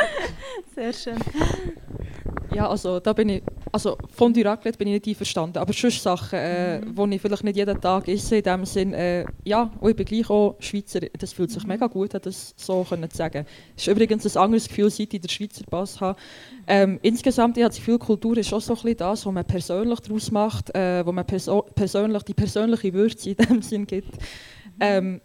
Sehr 0.74 0.92
schön. 0.92 1.18
Ja, 2.54 2.68
also 2.68 3.00
da 3.00 3.12
bin 3.12 3.28
ich, 3.28 3.42
also 3.72 3.96
von 4.14 4.32
die 4.32 4.42
Raclette 4.42 4.78
bin 4.78 4.86
ich 4.88 4.94
nicht 4.94 5.08
einverstanden, 5.08 5.58
aber 5.58 5.72
sonst 5.72 6.02
Sachen, 6.02 6.38
äh, 6.38 6.80
die 6.80 7.14
ich 7.14 7.20
vielleicht 7.20 7.42
nicht 7.42 7.56
jeden 7.56 7.80
Tag 7.80 8.06
esse, 8.06 8.36
in 8.36 8.42
dem 8.44 8.64
Sinn, 8.64 8.94
äh, 8.94 9.24
ja, 9.44 9.72
und 9.80 9.90
ich 9.90 9.96
bin 9.96 10.06
gleich 10.06 10.30
auch 10.30 10.54
Schweizer, 10.60 11.00
das 11.18 11.32
fühlt 11.32 11.50
sich 11.50 11.66
mega 11.66 11.88
gut 11.88 12.14
an, 12.14 12.20
das 12.22 12.54
so 12.56 12.84
können 12.88 13.10
zu 13.10 13.16
sagen. 13.16 13.44
Es 13.76 13.82
ist 13.82 13.88
übrigens 13.88 14.36
ein 14.36 14.42
anderes 14.42 14.68
Gefühl, 14.68 14.88
seit 14.88 15.12
ich 15.12 15.20
den 15.20 15.28
Schweizer 15.28 15.64
Pass 15.68 16.00
habe. 16.00 16.18
Ähm, 16.68 17.00
insgesamt, 17.02 17.56
ich 17.56 17.64
habe 17.64 17.70
das 17.70 17.78
Gefühl, 17.78 17.98
Kultur 17.98 18.36
ist 18.36 18.52
auch 18.52 18.60
so 18.60 18.74
ein 18.74 18.76
bisschen 18.76 18.98
das, 18.98 19.26
was 19.26 19.32
man 19.32 19.44
persönlich 19.44 20.00
daraus 20.00 20.30
macht, 20.30 20.74
äh, 20.76 21.04
wo 21.04 21.10
man 21.10 21.26
perso 21.26 21.62
persönlich, 21.62 22.22
die 22.22 22.34
persönliche 22.34 22.92
Würze 22.92 23.30
in 23.30 23.36
dem 23.36 23.62
Sinn 23.62 23.86
gibt. 23.86 24.14
Ähm, 24.80 25.20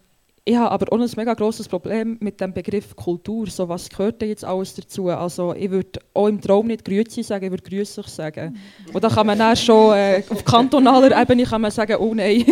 ich 0.50 0.56
habe 0.56 0.72
aber 0.72 0.92
auch 0.92 1.00
ein 1.00 1.08
mega 1.16 1.34
grosses 1.34 1.68
Problem 1.68 2.16
mit 2.18 2.40
dem 2.40 2.52
Begriff 2.52 2.96
Kultur. 2.96 3.46
So, 3.46 3.68
was 3.68 3.88
gehört 3.88 4.20
denn 4.20 4.30
jetzt 4.30 4.44
alles 4.44 4.74
dazu? 4.74 5.08
Also, 5.08 5.54
ich 5.54 5.70
würde 5.70 6.00
auch 6.12 6.26
im 6.26 6.40
Traum 6.40 6.66
nicht 6.66 6.84
Grüezi 6.84 7.22
sagen, 7.22 7.44
ich 7.44 7.50
würde 7.52 7.62
Grüßig 7.62 8.08
sagen. 8.08 8.58
Und 8.92 9.04
da 9.04 9.08
kann 9.08 9.28
man 9.28 9.38
dann 9.38 9.56
schon 9.56 9.94
äh, 9.96 10.24
auf 10.28 10.44
kantonaler 10.44 11.20
Ebene 11.20 11.44
kann 11.44 11.60
man 11.60 11.70
sagen, 11.70 11.96
oh 12.00 12.14
nein, 12.14 12.44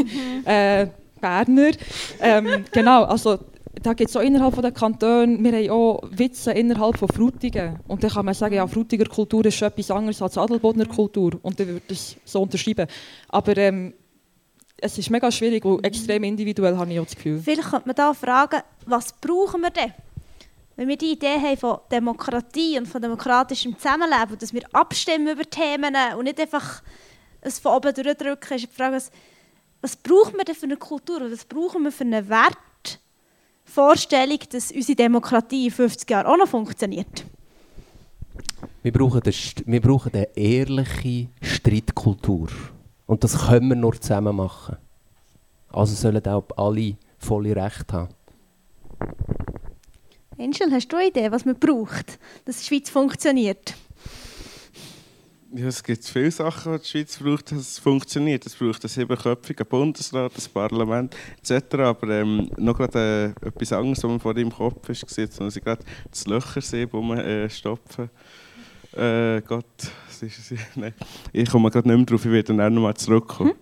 äh, 0.44 0.86
Berner. 1.20 1.72
Ähm, 2.20 2.64
genau, 2.70 3.02
also 3.02 3.38
da 3.82 3.94
gibt 3.94 4.10
es 4.10 4.16
auch 4.16 4.20
innerhalb 4.20 4.60
der 4.62 4.70
Kantone, 4.70 5.36
wir 5.40 5.52
haben 5.52 5.70
auch 5.70 6.02
Witze 6.12 6.52
innerhalb 6.52 6.98
von 6.98 7.08
Frutigen. 7.08 7.80
Und 7.88 8.04
dann 8.04 8.10
kann 8.10 8.24
man 8.24 8.34
sagen, 8.34 8.54
ja, 8.54 8.66
Frutiger 8.68 9.06
Kultur 9.06 9.44
ist 9.44 9.60
etwas 9.60 9.90
anderes 9.90 10.22
als 10.22 10.38
Adelbodner 10.38 10.86
Kultur. 10.86 11.32
Und 11.42 11.58
dann 11.58 11.66
würde 11.66 11.82
ich 11.88 12.14
das 12.14 12.16
so 12.24 12.42
unterschreiben. 12.42 12.86
Aber 13.28 13.56
ähm, 13.56 13.92
es 14.80 14.98
ist 14.98 15.10
mega 15.10 15.30
schwierig 15.30 15.64
und 15.64 15.84
extrem 15.84 16.24
individuell, 16.24 16.76
habe 16.76 16.92
ich 16.92 17.00
auch 17.00 17.04
das 17.04 17.16
Gefühl. 17.16 17.40
Vielleicht 17.42 17.70
könnte 17.70 17.88
man 17.88 17.96
da 17.96 18.14
fragen, 18.14 18.62
was 18.86 19.12
brauchen 19.12 19.60
wir 19.60 19.70
denn? 19.70 19.92
Wenn 20.76 20.88
wir 20.88 20.96
die 20.96 21.12
Idee 21.12 21.40
haben 21.40 21.56
von 21.56 21.78
Demokratie 21.90 22.78
und 22.78 22.86
von 22.86 23.02
demokratischem 23.02 23.76
Zusammenleben, 23.76 24.38
dass 24.38 24.54
wir 24.54 24.62
abstimmen 24.72 25.28
über 25.28 25.44
Themen 25.44 25.94
und 26.16 26.24
nicht 26.24 26.40
einfach 26.40 26.82
es 27.40 27.58
von 27.58 27.72
oben 27.72 27.92
durchdrücken, 27.92 28.56
ist 28.56 28.68
die 28.70 28.76
Frage, 28.76 28.96
was, 28.96 29.10
was 29.80 29.96
brauchen 29.96 30.36
wir 30.36 30.44
denn 30.44 30.54
für 30.54 30.66
eine 30.66 30.76
Kultur? 30.76 31.20
Was 31.30 31.44
brauchen 31.44 31.82
wir 31.82 31.90
für 31.90 32.04
eine 32.04 32.24
Wertvorstellung, 32.28 34.38
dass 34.50 34.70
unsere 34.70 34.96
Demokratie 34.96 35.66
in 35.66 35.72
50 35.72 36.08
Jahren 36.08 36.26
auch 36.26 36.36
noch 36.36 36.48
funktioniert? 36.48 37.24
Wir 38.82 38.92
brauchen, 38.92 39.22
eine, 39.22 39.34
wir 39.66 39.80
brauchen 39.80 40.14
eine 40.14 40.36
ehrliche 40.36 41.28
Streitkultur. 41.42 42.48
Und 43.08 43.24
das 43.24 43.48
können 43.48 43.70
wir 43.70 43.76
nur 43.76 43.98
zusammen 43.98 44.36
machen. 44.36 44.76
Also 45.70 45.94
sollen 45.94 46.24
auch 46.26 46.44
alle 46.56 46.96
volle 47.18 47.56
Recht 47.56 47.90
haben. 47.92 48.14
Angel, 50.38 50.70
hast 50.70 50.88
du 50.92 50.96
eine 50.96 51.08
Idee, 51.08 51.32
was 51.32 51.44
man 51.46 51.58
braucht, 51.58 52.18
dass 52.44 52.58
die 52.58 52.64
Schweiz 52.66 52.90
funktioniert? 52.90 53.74
Ja, 55.54 55.68
es 55.68 55.82
gibt 55.82 56.04
viele 56.04 56.30
Sachen, 56.30 56.74
die 56.74 56.78
die 56.80 56.86
Schweiz 56.86 57.16
braucht, 57.16 57.50
dass 57.50 57.58
es 57.58 57.78
funktioniert. 57.78 58.44
Es 58.44 58.54
braucht 58.54 58.84
einen 58.84 58.90
siebenköpfigen 58.90 59.66
Bundesrat, 59.66 60.36
das 60.36 60.46
Parlament 60.46 61.16
etc. 61.40 61.76
Aber 61.76 62.08
ähm, 62.10 62.50
noch 62.58 62.76
gerade 62.76 63.34
äh, 63.42 63.46
etwas 63.46 63.72
anderes, 63.72 64.04
was 64.04 64.10
mir 64.10 64.20
vor 64.20 64.34
deinem 64.34 64.52
Kopf 64.52 64.86
ist, 64.90 65.16
jetzt 65.16 65.40
muss 65.40 65.56
ich 65.56 65.64
gerade 65.64 65.82
das 66.10 66.26
Löchersee 66.26 66.82
äh, 66.82 67.48
stopfen. 67.48 68.10
Äh, 68.92 69.40
Gott, 69.40 69.64
ist 70.22 70.52
es. 70.52 70.58
Nein. 70.74 70.94
Ich 71.32 71.50
komme 71.50 71.70
gerade 71.70 71.88
nicht 71.88 71.96
mehr 71.96 72.06
drauf, 72.06 72.24
ich 72.24 72.32
werde 72.32 72.56
dann 72.56 72.74
noch 72.74 72.82
mal 72.82 72.94
zurückkommen. 72.94 73.50
Hm? 73.50 73.56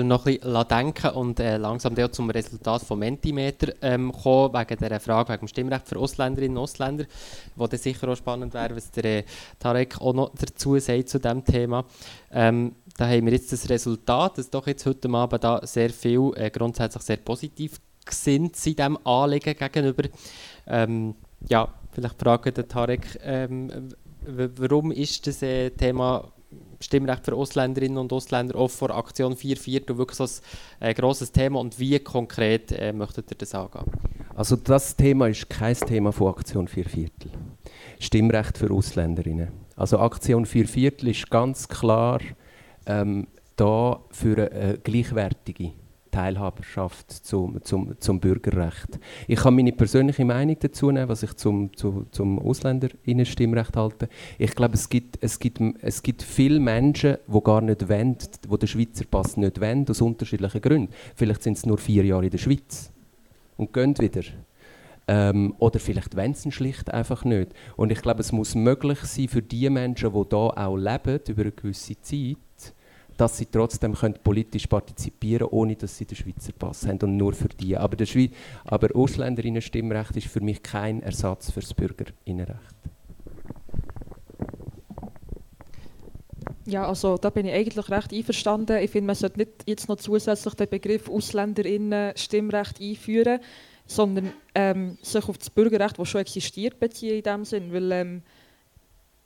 noch 0.00 0.24
ein 0.26 0.38
bisschen 0.38 0.68
denken 0.68 1.10
und 1.10 1.40
äh, 1.40 1.56
langsam 1.58 1.94
zum 2.12 2.30
Resultat 2.30 2.82
von 2.82 2.98
Mentimeter 2.98 3.74
ähm, 3.82 4.10
kommen, 4.12 4.54
wegen 4.54 4.78
dieser 4.78 5.00
Frage, 5.00 5.32
wegen 5.32 5.40
dem 5.40 5.48
Stimmrecht 5.48 5.88
für 5.88 5.98
Ausländerinnen 5.98 6.56
und 6.56 6.62
Ausländer, 6.62 7.04
wo 7.56 7.66
dann 7.66 7.78
sicher 7.78 8.08
auch 8.08 8.16
spannend 8.16 8.54
wäre, 8.54 8.74
was 8.74 8.90
der 8.90 9.04
äh, 9.04 9.24
Tarek 9.58 10.00
auch 10.00 10.14
noch 10.14 10.30
dazu 10.34 10.78
sagt 10.78 11.08
zu 11.08 11.18
diesem 11.18 11.44
Thema. 11.44 11.84
Ähm, 12.30 12.74
da 12.96 13.06
haben 13.06 13.26
wir 13.26 13.32
jetzt 13.32 13.52
das 13.52 13.68
Resultat, 13.68 14.38
dass 14.38 14.50
doch 14.50 14.66
jetzt 14.66 14.86
heute 14.86 15.10
Abend 15.10 15.44
da 15.44 15.60
sehr 15.66 15.90
viel 15.90 16.32
äh, 16.36 16.50
grundsätzlich 16.50 17.02
sehr 17.02 17.18
positiv 17.18 17.78
sind 18.08 18.66
in 18.66 18.76
diesem 18.76 19.06
Anliegen 19.06 19.56
gegenüber. 19.56 20.04
Ähm, 20.66 21.14
ja, 21.48 21.68
vielleicht 21.92 22.20
fragen 22.20 22.54
den 22.54 22.68
Tarek, 22.68 23.18
ähm, 23.22 23.90
warum 24.26 24.92
ist 24.92 25.26
das 25.26 25.42
äh, 25.42 25.70
Thema 25.70 26.32
Stimmrecht 26.80 27.24
für 27.24 27.34
Ausländerinnen 27.34 27.98
und 27.98 28.12
Ausländer 28.12 28.56
auch 28.56 28.70
vor 28.70 28.90
Aktion 28.90 29.36
4 29.36 29.56
Viertel 29.56 29.96
wirklich 29.98 30.16
so 30.16 30.24
ein 30.80 30.90
äh, 30.90 30.94
grosses 30.94 31.32
Thema 31.32 31.60
und 31.60 31.78
wie 31.78 31.98
konkret 31.98 32.72
äh, 32.72 32.92
möchtet 32.92 33.30
ihr 33.30 33.36
das 33.38 33.54
angehen? 33.54 33.84
Also 34.34 34.56
das 34.56 34.96
Thema 34.96 35.28
ist 35.28 35.48
kein 35.48 35.76
Thema 35.76 36.12
von 36.12 36.28
Aktion 36.28 36.68
4 36.68 36.84
Viertel. 36.84 37.30
Stimmrecht 38.00 38.58
für 38.58 38.70
Ausländerinnen. 38.70 39.48
Also 39.76 39.98
Aktion 39.98 40.46
4 40.46 40.68
Viertel 40.68 41.08
ist 41.08 41.30
ganz 41.30 41.68
klar 41.68 42.20
ähm, 42.86 43.28
da 43.56 44.00
für 44.10 44.50
eine 44.50 44.78
gleichwertige 44.78 45.72
Teilhaberschaft 46.12 47.10
zum, 47.10 47.58
zum, 47.64 47.94
zum 47.98 48.20
Bürgerrecht. 48.20 49.00
Ich 49.26 49.40
kann 49.40 49.56
meine 49.56 49.72
persönliche 49.72 50.24
Meinung 50.24 50.56
dazu 50.60 50.92
nehmen, 50.92 51.08
was 51.08 51.24
ich 51.24 51.34
zum, 51.34 51.74
zu, 51.74 52.06
zum 52.12 52.38
Ausländerinnenstimmrecht 52.38 53.76
halte. 53.76 54.08
Ich 54.38 54.54
glaube, 54.54 54.74
es 54.74 54.88
gibt, 54.88 55.18
es, 55.20 55.40
gibt, 55.40 55.60
es 55.80 56.02
gibt 56.02 56.22
viele 56.22 56.60
Menschen, 56.60 57.16
die 57.26 57.40
gar 57.42 57.62
nicht 57.62 57.88
wollen, 57.88 58.16
die 58.18 58.58
den 58.58 58.68
Schweizer 58.68 59.04
Pass 59.10 59.36
nicht 59.36 59.60
wollen, 59.60 59.88
aus 59.88 60.00
unterschiedlichen 60.00 60.60
Gründen. 60.60 60.92
Vielleicht 61.16 61.42
sind 61.42 61.56
es 61.56 61.66
nur 61.66 61.78
vier 61.78 62.04
Jahre 62.04 62.26
in 62.26 62.30
der 62.30 62.38
Schweiz 62.38 62.92
und 63.56 63.72
gehen 63.72 63.98
wieder. 63.98 64.22
Ähm, 65.08 65.54
oder 65.58 65.80
vielleicht 65.80 66.16
wollen 66.16 66.34
sie 66.34 66.52
schlicht 66.52 66.92
einfach 66.92 67.24
nicht. 67.24 67.52
Und 67.76 67.90
ich 67.90 68.02
glaube, 68.02 68.20
es 68.20 68.32
muss 68.32 68.54
möglich 68.54 69.00
sein 69.00 69.28
für 69.28 69.42
die 69.42 69.68
Menschen, 69.68 70.12
die 70.12 70.24
hier 70.30 70.56
auch 70.56 70.76
leben, 70.76 71.20
über 71.28 71.42
eine 71.42 71.52
gewisse 71.52 72.00
Zeit, 72.00 72.36
dass 73.16 73.38
sie 73.38 73.46
trotzdem 73.46 73.94
können 73.94 74.18
politisch 74.22 74.66
partizipieren 74.66 75.48
können, 75.48 75.60
ohne 75.60 75.76
dass 75.76 75.96
sie 75.96 76.04
den 76.04 76.16
Schweizer 76.16 76.52
Pass 76.52 76.86
haben 76.86 76.98
und 77.02 77.16
nur 77.16 77.32
für 77.32 77.48
die. 77.48 77.76
Aber, 77.76 77.96
der 77.96 78.06
Schweiz 78.06 78.32
aber 78.64 78.94
Ausländerinnenstimmrecht 78.94 80.16
ist 80.16 80.28
für 80.28 80.40
mich 80.40 80.62
kein 80.62 81.02
Ersatz 81.02 81.50
für 81.50 81.60
das 81.60 81.74
Bürgerinnenrecht. 81.74 82.58
Ja, 86.64 86.86
also 86.86 87.16
da 87.16 87.30
bin 87.30 87.46
ich 87.46 87.52
eigentlich 87.52 87.90
recht 87.90 88.12
einverstanden. 88.12 88.78
Ich 88.78 88.90
finde, 88.90 89.08
man 89.08 89.16
sollte 89.16 89.38
nicht 89.38 89.50
jetzt 89.66 89.88
noch 89.88 89.96
zusätzlich 89.96 90.54
den 90.54 90.68
Begriff 90.68 91.08
Ausländerinnen-Stimmrecht 91.08 92.80
einführen, 92.80 93.40
sondern 93.86 94.32
ähm, 94.54 94.96
sich 95.02 95.28
auf 95.28 95.38
das 95.38 95.50
Bürgerrecht, 95.50 95.98
das 95.98 96.08
schon 96.08 96.20
existiert, 96.20 96.78
beziehen 96.78 97.16
in 97.16 97.22
dem 97.22 97.44
Sinn, 97.44 97.72
weil 97.72 97.92
ähm, 97.92 98.22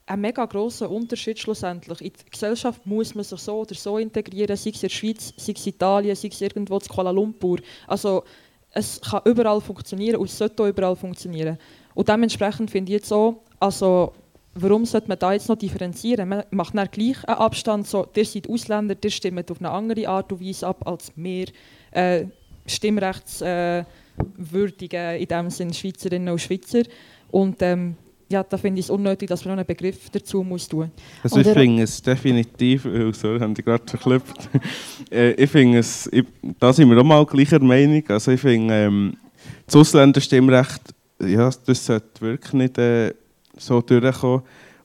ein 0.07 0.20
mega 0.20 0.47
grosser 0.47 0.91
Unterschied 0.91 1.39
schlussendlich. 1.39 2.01
In 2.01 2.12
die 2.12 2.31
Gesellschaft 2.31 2.87
muss 2.87 3.15
man 3.15 3.24
sich 3.24 3.41
so 3.41 3.61
oder 3.61 3.74
so 3.74 3.99
integrieren, 3.99 4.57
sei 4.57 4.70
es 4.70 4.77
in 4.77 4.81
der 4.83 4.89
Schweiz, 4.89 5.35
sei 5.37 5.53
es 5.53 5.66
in 5.66 5.73
Italien, 5.73 6.15
sei 6.15 6.28
es 6.28 6.41
irgendwo 6.41 6.78
in 6.78 6.87
Kuala 6.87 7.11
Lumpur. 7.11 7.59
Also 7.89 8.23
es 8.70 9.01
kann 9.01 9.23
überall 9.24 9.61
funktionieren 9.61 10.16
und 10.16 10.31
es 10.31 10.39
sollte 10.39 10.62
auch 10.62 10.69
überall 10.69 10.95
funktionieren. 10.95 11.59
Und 11.95 12.09
dementsprechend 12.09 12.70
finde 12.70 12.93
ich 12.93 12.99
jetzt 12.99 13.09
so, 13.09 13.43
also 13.59 14.12
warum 14.55 14.85
sollte 14.85 15.09
man 15.09 15.19
da 15.19 15.33
jetzt 15.33 15.49
noch 15.49 15.57
differenzieren? 15.57 16.28
Man 16.28 16.45
macht 16.51 16.77
dann 16.77 16.89
gleich 16.91 17.24
einen 17.24 17.39
Abstand, 17.39 17.89
so, 17.89 18.07
ihr 18.15 18.24
seid 18.24 18.49
Ausländer, 18.49 18.95
ihr 19.03 19.11
stimmt 19.11 19.51
auf 19.51 19.59
eine 19.61 19.70
andere 19.70 20.09
Art 20.09 20.31
und 20.33 20.41
Weise 20.41 20.69
ab 20.69 20.87
als 20.87 21.11
wir 21.16 21.47
äh, 21.91 22.27
Stimmrechtswürdige, 22.66 24.97
äh, 24.97 25.20
in 25.20 25.28
dem 25.28 25.51
Sinne 25.51 25.74
Schweizerinnen 25.74 26.28
und 26.28 26.41
Schweizer. 26.41 26.83
Und 27.31 27.61
ähm, 27.62 27.97
ja, 28.28 28.43
da 28.43 28.57
finde 28.57 28.81
ich 28.81 28.86
es 28.86 28.90
unnötig, 28.90 29.28
dass 29.28 29.44
man 29.44 29.55
noch 29.55 29.59
einen 29.59 29.66
Begriff 29.66 30.11
dazu 30.11 30.43
muss 30.43 30.66
tun. 30.69 30.90
Also 31.23 31.39
ich 31.40 31.48
finde 31.48 31.85
es 31.85 32.03
definitiv, 32.03 32.86
oh, 32.86 33.12
sorry, 33.12 33.39
haben 33.39 33.55
die 33.55 33.62
gerade 33.62 33.85
verklüpft. 33.86 34.48
äh, 35.12 35.31
ich 35.32 35.51
finde 35.51 35.78
es, 35.78 36.09
ich, 36.12 36.24
da 36.59 36.73
sind 36.73 36.90
wir 36.90 36.98
auch 36.98 37.05
mal 37.05 37.24
gleicher 37.24 37.61
Meinung. 37.61 38.03
Also 38.09 38.32
ich 38.32 38.40
finde, 38.40 38.74
ähm, 38.74 39.16
das 39.65 39.77
Ausländerstimmrecht, 39.77 40.93
ja, 41.20 41.48
das 41.66 41.86
sollte 41.86 42.20
wirklich 42.20 42.53
nicht 42.53 42.77
äh, 42.78 43.15
so 43.57 43.81
durchkommen. 43.81 44.43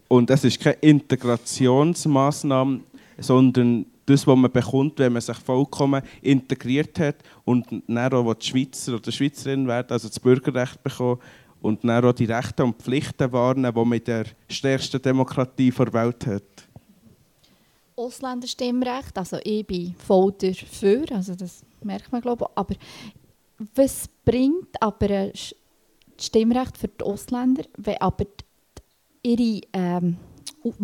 Und 0.07 0.29
es 0.29 0.43
ist 0.43 0.59
keine 0.59 0.77
Integrationsmaßnahme, 0.81 2.81
sondern 3.17 3.87
das, 4.05 4.27
was 4.27 4.37
man 4.37 4.51
bekommt, 4.51 4.99
wenn 4.99 5.13
man 5.13 5.21
sich 5.21 5.37
vollkommen 5.37 6.03
integriert 6.21 6.99
hat 6.99 7.15
und 7.45 7.65
dann 7.87 8.13
auch 8.13 8.33
die 8.33 8.45
Schweizer 8.45 8.95
oder 8.95 9.11
Schweizerin 9.11 9.67
werden, 9.67 9.87
also 9.89 10.09
das 10.09 10.19
Bürgerrecht 10.19 10.83
bekommen 10.83 11.19
und 11.61 11.83
dann 11.83 12.03
auch 12.03 12.13
die 12.13 12.25
Rechte 12.25 12.63
und 12.63 12.81
Pflichten 12.81 13.31
wahrnehmen, 13.31 13.73
die 13.73 13.85
man 13.85 13.97
in 13.97 14.03
der 14.03 14.25
stärksten 14.49 15.01
Demokratie 15.01 15.71
der 15.71 15.93
Welt 15.93 16.25
hat. 16.25 16.67
Ausländerstimmrecht, 17.95 19.17
also 19.17 19.37
ich 19.43 19.65
bin 19.65 19.95
voll 19.95 20.33
dafür, 20.33 21.05
also 21.11 21.35
das 21.35 21.61
merkt 21.83 22.11
man 22.11 22.21
glaube 22.21 22.45
ich, 22.45 22.57
aber 22.57 22.75
was 23.75 24.09
bringt 24.25 24.81
aber 24.81 25.07
das 25.07 25.55
Stimmrecht 26.19 26.77
für 26.77 26.87
die 26.87 27.03
Ausländer, 27.03 27.63
wenn 27.77 28.01
aber 28.01 28.25
ihre, 29.21 29.61
ähm, 29.73 30.17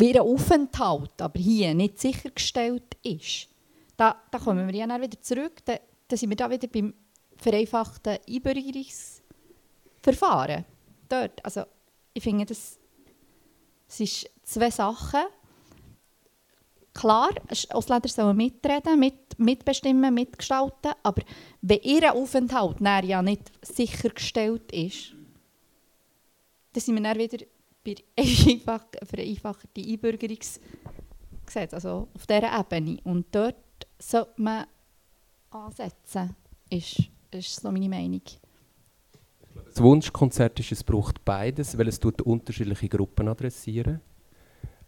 ihr 0.00 0.22
Aufenthalt 0.22 1.20
aber 1.20 1.40
hier 1.40 1.74
nicht 1.74 1.98
sichergestellt 1.98 2.96
ist? 3.02 3.48
Da, 3.96 4.16
da 4.30 4.38
kommen 4.38 4.68
wir 4.68 4.74
ja 4.74 4.86
dann 4.86 5.02
wieder 5.02 5.20
zurück, 5.20 5.64
da, 5.64 5.76
da 6.06 6.16
sind 6.16 6.28
wir 6.28 6.36
da 6.36 6.48
wieder 6.48 6.68
beim 6.68 6.94
vereinfachten 7.36 8.18
Einbürgerungs 8.28 9.17
Verfahren. 10.14 10.64
Dort. 11.08 11.44
Also, 11.44 11.64
ich 12.14 12.22
finde, 12.22 12.46
das, 12.46 12.78
das 13.86 13.96
sind 13.98 14.30
zwei 14.42 14.70
Sachen. 14.70 15.22
Klar, 16.94 17.30
Ausländer 17.70 18.08
sollen 18.08 18.36
mitreden, 18.36 18.98
mit, 18.98 19.38
mitbestimmen, 19.38 20.12
mitgestalten, 20.12 20.92
aber 21.04 21.22
wenn 21.60 21.80
ihr 21.82 22.12
Aufenthalt 22.12 22.78
dann 22.80 23.06
ja 23.06 23.22
nicht 23.22 23.52
sichergestellt 23.62 24.72
ist, 24.72 25.12
dann 26.72 26.82
sind 26.82 26.96
wir 26.96 27.02
dann 27.02 27.18
wieder 27.18 27.44
bei 27.84 27.94
einfach, 28.18 28.84
vereinfachten 29.04 29.84
Einbürgerungsgesetz, 29.84 31.72
also 31.72 32.08
auf 32.14 32.26
dieser 32.26 32.58
Ebene. 32.58 32.98
Und 33.04 33.26
dort 33.30 33.54
sollte 33.98 34.42
man 34.42 34.66
ansetzen. 35.50 36.34
ist, 36.68 37.02
ist 37.30 37.60
so 37.60 37.70
meine 37.70 37.88
Meinung. 37.88 38.22
Das 39.70 39.82
Wunschkonzert 39.82 40.58
ist, 40.60 40.72
es 40.72 40.84
braucht 40.84 41.24
beides, 41.24 41.78
weil 41.78 41.88
es 41.88 42.00
tut 42.00 42.22
unterschiedliche 42.22 42.88
Gruppen 42.88 43.28
adressieren. 43.28 44.00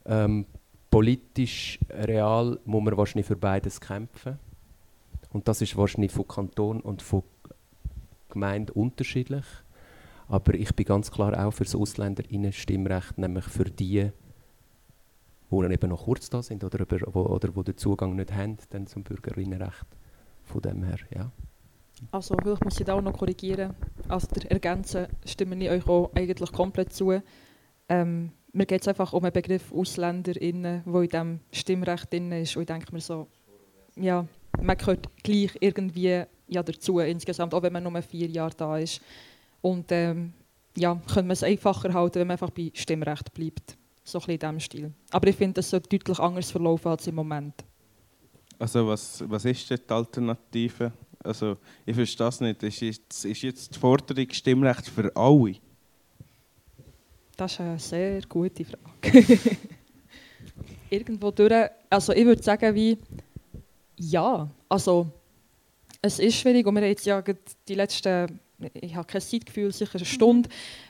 Ähm, 0.05 0.47
politisch, 0.91 1.79
real 1.91 2.59
muss 2.65 2.83
man 2.83 2.97
wahrscheinlich 2.97 3.27
für 3.27 3.37
beides 3.37 3.81
kämpfen. 3.81 4.39
Und 5.33 5.47
das 5.47 5.63
ist 5.63 5.77
wahrscheinlich 5.77 6.13
von 6.13 6.27
Kanton 6.27 6.81
und 6.81 7.03
von 7.03 7.23
Gemeinde 8.29 8.73
unterschiedlich. 8.73 9.45
Aber 10.29 10.55
ich 10.55 10.75
bin 10.75 10.87
ganz 10.87 11.11
klar 11.11 11.45
auch 11.45 11.53
für 11.53 11.65
das 11.65 11.75
Ausländerinnen-Stimmrecht, 11.75 13.19
nämlich 13.19 13.45
für 13.45 13.65
die, 13.65 14.11
die 15.51 15.73
eben 15.73 15.91
noch 15.91 16.05
kurz 16.05 16.31
da 16.31 16.43
sind 16.43 16.63
oder, 16.63 16.81
über, 16.81 16.99
wo, 17.13 17.23
oder 17.23 17.55
wo 17.55 17.63
den 17.63 17.77
Zugang 17.77 18.17
nicht 18.17 18.33
haben 18.33 18.57
dann 18.71 18.87
zum 18.87 19.03
Bürgerinnenrecht. 19.03 19.87
Von 20.45 20.63
dem 20.63 20.83
her, 20.85 20.99
ja. 21.15 21.31
Also 22.11 22.35
vielleicht 22.37 22.65
muss 22.65 22.79
ich 22.79 22.87
da 22.87 22.95
auch 22.95 23.03
noch 23.03 23.17
korrigieren. 23.17 23.75
Also 24.09 24.27
der 24.29 24.51
Ergänzen 24.51 25.07
stimme 25.25 25.57
ich 25.63 25.71
euch 25.71 25.87
auch 25.87 26.11
eigentlich 26.15 26.53
komplett 26.53 26.93
zu. 26.93 27.21
Ähm, 27.89 28.33
mir 28.53 28.67
geht 28.67 28.83
es 28.83 28.89
einfach 28.89 29.13
um 29.13 29.23
den 29.23 29.33
Begriff 29.33 29.73
AusländerInnen, 29.73 30.83
der 30.85 31.03
in 31.03 31.09
diesem 31.09 31.41
Stimmrecht 31.53 32.13
drin 32.13 32.33
ist. 32.33 32.57
Und 32.57 32.63
ich 32.63 32.67
denke 32.67 32.93
mir 32.93 33.01
so, 33.01 33.29
ja, 33.97 34.27
man 34.61 34.77
gehört 34.77 35.09
gleich 35.23 35.57
irgendwie 35.61 36.25
ja, 36.49 36.63
dazu 36.63 36.99
insgesamt, 36.99 37.55
auch 37.55 37.63
wenn 37.63 37.73
man 37.73 37.83
nur 37.83 38.03
vier 38.03 38.29
Jahre 38.29 38.55
da 38.57 38.79
ist. 38.79 39.01
Und 39.61 39.87
ähm, 39.93 40.33
ja, 40.77 40.95
könnte 41.07 41.23
man 41.23 41.31
es 41.31 41.43
einfacher 41.43 41.93
halten, 41.93 42.21
wenn 42.21 42.27
man 42.27 42.35
einfach 42.35 42.51
bei 42.51 42.71
Stimmrecht 42.75 43.33
bleibt. 43.33 43.77
So 44.03 44.19
ein 44.19 44.21
bisschen 44.21 44.33
in 44.33 44.39
diesem 44.39 44.61
Stil. 44.61 44.93
Aber 45.11 45.29
ich 45.29 45.37
finde, 45.37 45.55
das 45.55 45.71
sollte 45.71 45.89
deutlich 45.89 46.19
anders 46.19 46.51
verlaufen 46.51 46.89
als 46.89 47.07
im 47.07 47.15
Moment. 47.15 47.55
Also 48.59 48.87
was, 48.87 49.25
was 49.29 49.45
ist 49.45 49.71
die 49.71 49.77
Alternative? 49.89 50.93
Also 51.23 51.59
ich 51.85 51.95
verstehe 51.95 52.27
das 52.27 52.41
nicht. 52.41 52.63
Ist 52.63 52.81
jetzt, 52.81 53.25
ist 53.25 53.43
jetzt 53.43 53.75
die 53.75 53.79
Forderung 53.79 54.27
Stimmrecht 54.31 54.89
für 54.89 55.15
alle? 55.15 55.57
Das 57.37 57.53
ist 57.53 57.61
eine 57.61 57.79
sehr 57.79 58.21
gute 58.29 58.65
Frage. 58.65 59.39
Irgendwo 60.91 61.31
durch, 61.31 61.71
also 61.89 62.13
ich 62.13 62.25
würde 62.25 62.43
sagen 62.43 62.75
wie, 62.75 62.99
ja, 63.97 64.51
also 64.69 65.07
es 66.03 66.19
ist 66.19 66.37
schwierig 66.37 66.67
und 66.67 66.75
wir 66.75 66.83
haben 66.83 66.89
jetzt 66.89 67.07
ja 67.07 67.23
die 67.69 67.75
letzten, 67.75 68.41
ich 68.75 68.95
habe 68.95 69.07
kein 69.07 69.21
Zeitgefühl, 69.21 69.73
sicher 69.73 69.97
eine 69.97 70.05
Stunde, 70.05 70.49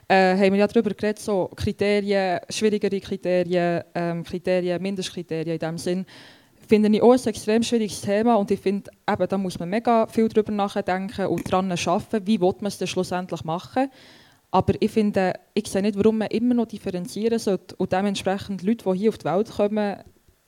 äh, 0.08 0.36
haben 0.36 0.52
wir 0.52 0.60
ja 0.60 0.66
darüber 0.66 0.90
geredet, 0.90 1.18
so 1.18 1.50
Kriterien, 1.54 2.40
schwierigere 2.48 3.00
Kriterien, 3.00 3.84
ähm, 3.94 4.24
Kriterien, 4.24 4.80
Mindestkriterien 4.80 5.54
in 5.54 5.58
dem 5.58 5.78
Sinn, 5.78 6.06
finde 6.70 6.88
ich 6.88 7.02
auch 7.02 7.12
ein 7.12 7.26
extrem 7.26 7.62
schwieriges 7.64 8.00
Thema 8.00 8.36
und 8.36 8.50
ich 8.52 8.60
finde, 8.60 8.90
eben, 9.08 9.28
da 9.28 9.36
muss 9.36 9.58
man 9.58 9.68
mega 9.68 10.06
viel 10.06 10.28
darüber 10.28 10.52
nachdenken 10.52 11.26
und 11.26 11.52
daran 11.52 11.72
arbeiten, 11.72 12.26
wie 12.26 12.40
will 12.40 12.54
man 12.60 12.68
es 12.68 12.78
dann 12.78 12.86
schlussendlich 12.86 13.42
machen. 13.42 13.90
Aber 14.52 14.74
ich 14.80 14.90
finde, 14.90 15.34
ich 15.52 15.66
sehe 15.66 15.82
nicht, 15.82 15.96
warum 15.96 16.18
man 16.18 16.28
immer 16.28 16.54
noch 16.54 16.66
differenzieren 16.66 17.40
sollte 17.40 17.74
und 17.76 17.92
dementsprechend 17.92 18.62
Leute, 18.62 18.84
die 18.84 18.98
hier 18.98 19.08
auf 19.08 19.18
die 19.18 19.24
Welt 19.24 19.50
kommen 19.50 19.96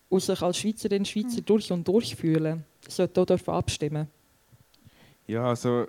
und 0.09 0.23
sich 0.23 0.41
als 0.41 0.59
Schweizerin, 0.59 1.05
Schweizer 1.05 1.41
mhm. 1.41 1.45
durch 1.45 1.73
und 1.73 1.89
durch 1.89 2.15
fühlen, 2.15 2.65
sollten 2.89 3.21
auch 3.21 3.27
dafür 3.27 3.55
abstimmen. 3.55 4.07
Ja, 5.27 5.47
also 5.47 5.87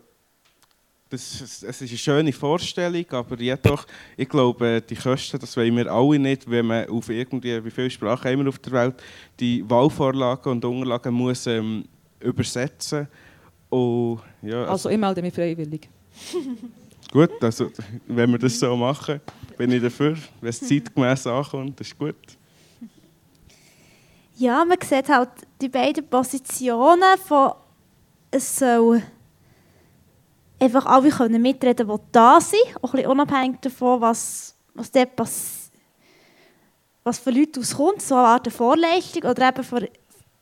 das, 1.14 1.42
es 1.42 1.64
ist 1.64 1.82
eine 1.82 1.98
schöne 1.98 2.34
Vorstellung, 2.34 3.06
aber 3.12 3.40
jedoch, 3.40 3.86
ich 4.18 4.28
glaube, 4.28 4.82
die 4.82 4.96
Kosten, 4.96 5.40
das 5.40 5.56
wollen 5.56 5.76
wir 5.78 5.92
alle 5.92 6.18
nicht, 6.18 6.50
wenn 6.50 6.66
man 6.66 6.90
auf 6.90 7.08
irgendwie, 7.10 7.64
wie 7.64 7.72
viele 7.72 7.90
Sprachen 7.90 8.40
wir 8.40 8.50
auf 8.50 8.58
der 8.60 8.74
Welt, 8.74 8.96
die 9.40 9.68
Wahlvorlagen 9.70 10.54
und 10.54 10.66
Unterlagen 10.66 11.14
muss 11.14 11.46
ähm, 11.46 11.86
übersetzen. 12.20 13.08
Und, 13.70 14.22
ja, 14.42 14.62
also, 14.62 14.72
also 14.72 14.90
ich 14.90 14.98
melde 14.98 15.22
mich 15.22 15.34
freiwillig. 15.34 15.88
gut, 17.12 17.44
also 17.44 17.70
wenn 18.08 18.32
wir 18.32 18.40
das 18.40 18.60
so 18.60 18.76
machen, 18.76 19.22
bin 19.58 19.72
ich 19.72 19.84
dafür, 19.84 20.18
wenn 20.42 20.50
es 20.50 20.60
zeitgemäß 20.62 21.28
ankommt, 21.28 21.80
das 21.80 21.88
ist 21.88 21.98
gut. 21.98 22.16
Ja, 24.36 24.66
man 24.66 24.78
sieht 24.82 25.10
halt 25.10 25.30
die 25.62 25.70
beiden 25.70 26.08
Positionen 26.08 27.20
von 27.24 27.52
es 28.32 28.58
soll 28.58 29.04
einfach 30.64 30.86
alle 30.86 31.10
können 31.10 31.42
mitreden, 31.42 31.88
die 31.88 31.96
da 32.12 32.40
sind, 32.42 32.62
auch 32.82 32.94
ein 32.94 33.06
unabhängig 33.06 33.60
davon, 33.62 34.02
was, 34.02 34.56
was 34.74 34.92
dort 34.92 35.16
passiert 35.16 35.64
was 37.04 37.20
für 37.20 37.32
Leute 37.32 37.60
auskommt, 37.60 38.02
so 38.02 38.16
eine 38.16 38.28
Art 38.28 38.52
Vorleistung 38.52 39.24
oder 39.24 39.50
eben 39.50 39.64
für, 39.64 39.90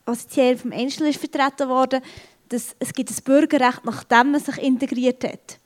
was 0.06 0.24
jetzt 0.24 0.34
hier 0.36 0.58
vom 0.58 0.72
Einzelnen 0.72 1.10
ist 1.10 1.20
vertreten 1.20 1.68
wurde, 1.70 2.02
dass 2.50 2.76
es 2.80 2.94
gibt 2.94 3.10
ein 3.10 3.24
Bürgerrecht, 3.24 3.84
nachdem 3.84 4.32
man 4.32 4.42
sich 4.42 4.58
integriert 4.58 5.24
hat. 5.24 5.58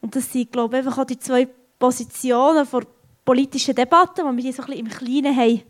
Und 0.00 0.14
das 0.14 0.32
sind, 0.32 0.52
glaube 0.52 0.76
ich, 0.76 0.84
einfach 0.84 0.98
auch 0.98 1.06
die 1.06 1.18
zwei 1.18 1.48
Positionen 1.78 2.66
der 2.70 2.82
politischen 3.24 3.74
Debatte, 3.74 4.22
die 4.22 4.44
wir 4.44 4.52
so 4.52 4.62
ein 4.62 4.68
bisschen 4.68 4.86
im 4.86 4.88
Kleinen 4.88 5.36
haben 5.36 5.62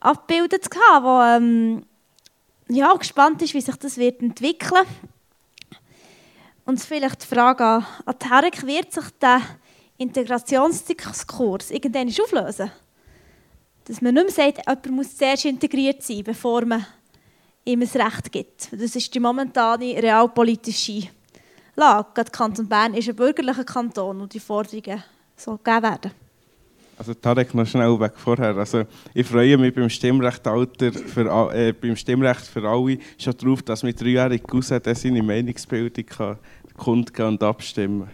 abgebildet 0.00 0.68
haben, 0.90 1.04
wo 1.04 1.22
ähm, 1.22 1.86
ja, 2.68 2.92
gespannt 2.94 3.40
ist, 3.42 3.54
wie 3.54 3.60
sich 3.60 3.76
das 3.76 3.96
wird 3.96 4.20
entwickeln 4.20 4.72
wird. 4.72 5.10
Und 6.64 6.80
vielleicht 6.80 7.22
die 7.22 7.26
Frage 7.26 7.64
an, 7.64 7.86
an 8.06 8.18
Tarek, 8.18 8.66
wird 8.66 8.92
sich 8.92 9.04
der 9.20 9.40
Integrationsdiskurs 9.98 11.70
irgendwann 11.70 12.08
auflösen? 12.08 12.70
Dass 13.84 14.00
man 14.00 14.14
nicht 14.14 14.36
mehr 14.36 14.52
sagt, 14.52 14.66
jemand 14.66 14.90
muss 14.90 15.16
zuerst 15.16 15.44
integriert 15.44 16.02
sein, 16.02 16.22
bevor 16.22 16.64
man 16.64 16.86
ihm 17.64 17.82
ein 17.82 17.88
Recht 17.88 18.30
gibt. 18.30 18.72
Das 18.72 18.94
ist 18.94 19.12
die 19.12 19.20
momentane 19.20 20.00
realpolitische 20.00 21.08
Lage. 21.74 22.10
Der 22.16 22.24
Kanton 22.24 22.68
Bern 22.68 22.94
ist 22.94 23.08
ein 23.08 23.16
bürgerlicher 23.16 23.64
Kanton 23.64 24.20
und 24.20 24.32
die 24.32 24.40
Forderungen 24.40 25.02
sollen 25.36 25.58
gegeben 25.62 25.82
werden. 25.82 26.21
Also 27.02 27.14
Tarek, 27.14 27.52
noch 27.52 27.66
schnell 27.66 27.98
weg 27.98 28.12
vorher. 28.14 28.56
Also, 28.56 28.84
ich 29.12 29.26
freue 29.26 29.58
mich 29.58 29.74
beim 29.74 29.90
Stimmrechtalter 29.90 30.92
für, 30.92 31.52
äh, 31.52 31.72
beim 31.72 31.96
Stimmrecht 31.96 32.42
für 32.42 32.62
alle 32.62 32.96
schon 33.18 33.36
darauf, 33.36 33.60
dass 33.60 33.82
mein 33.82 33.96
dreijähriger 33.96 34.44
Cousin 34.44 34.80
seine 34.84 35.20
Meinungsbildung 35.20 36.06
kann 36.06 36.38
kundgeben 36.76 37.32
und 37.32 37.42
abstimmen 37.42 38.08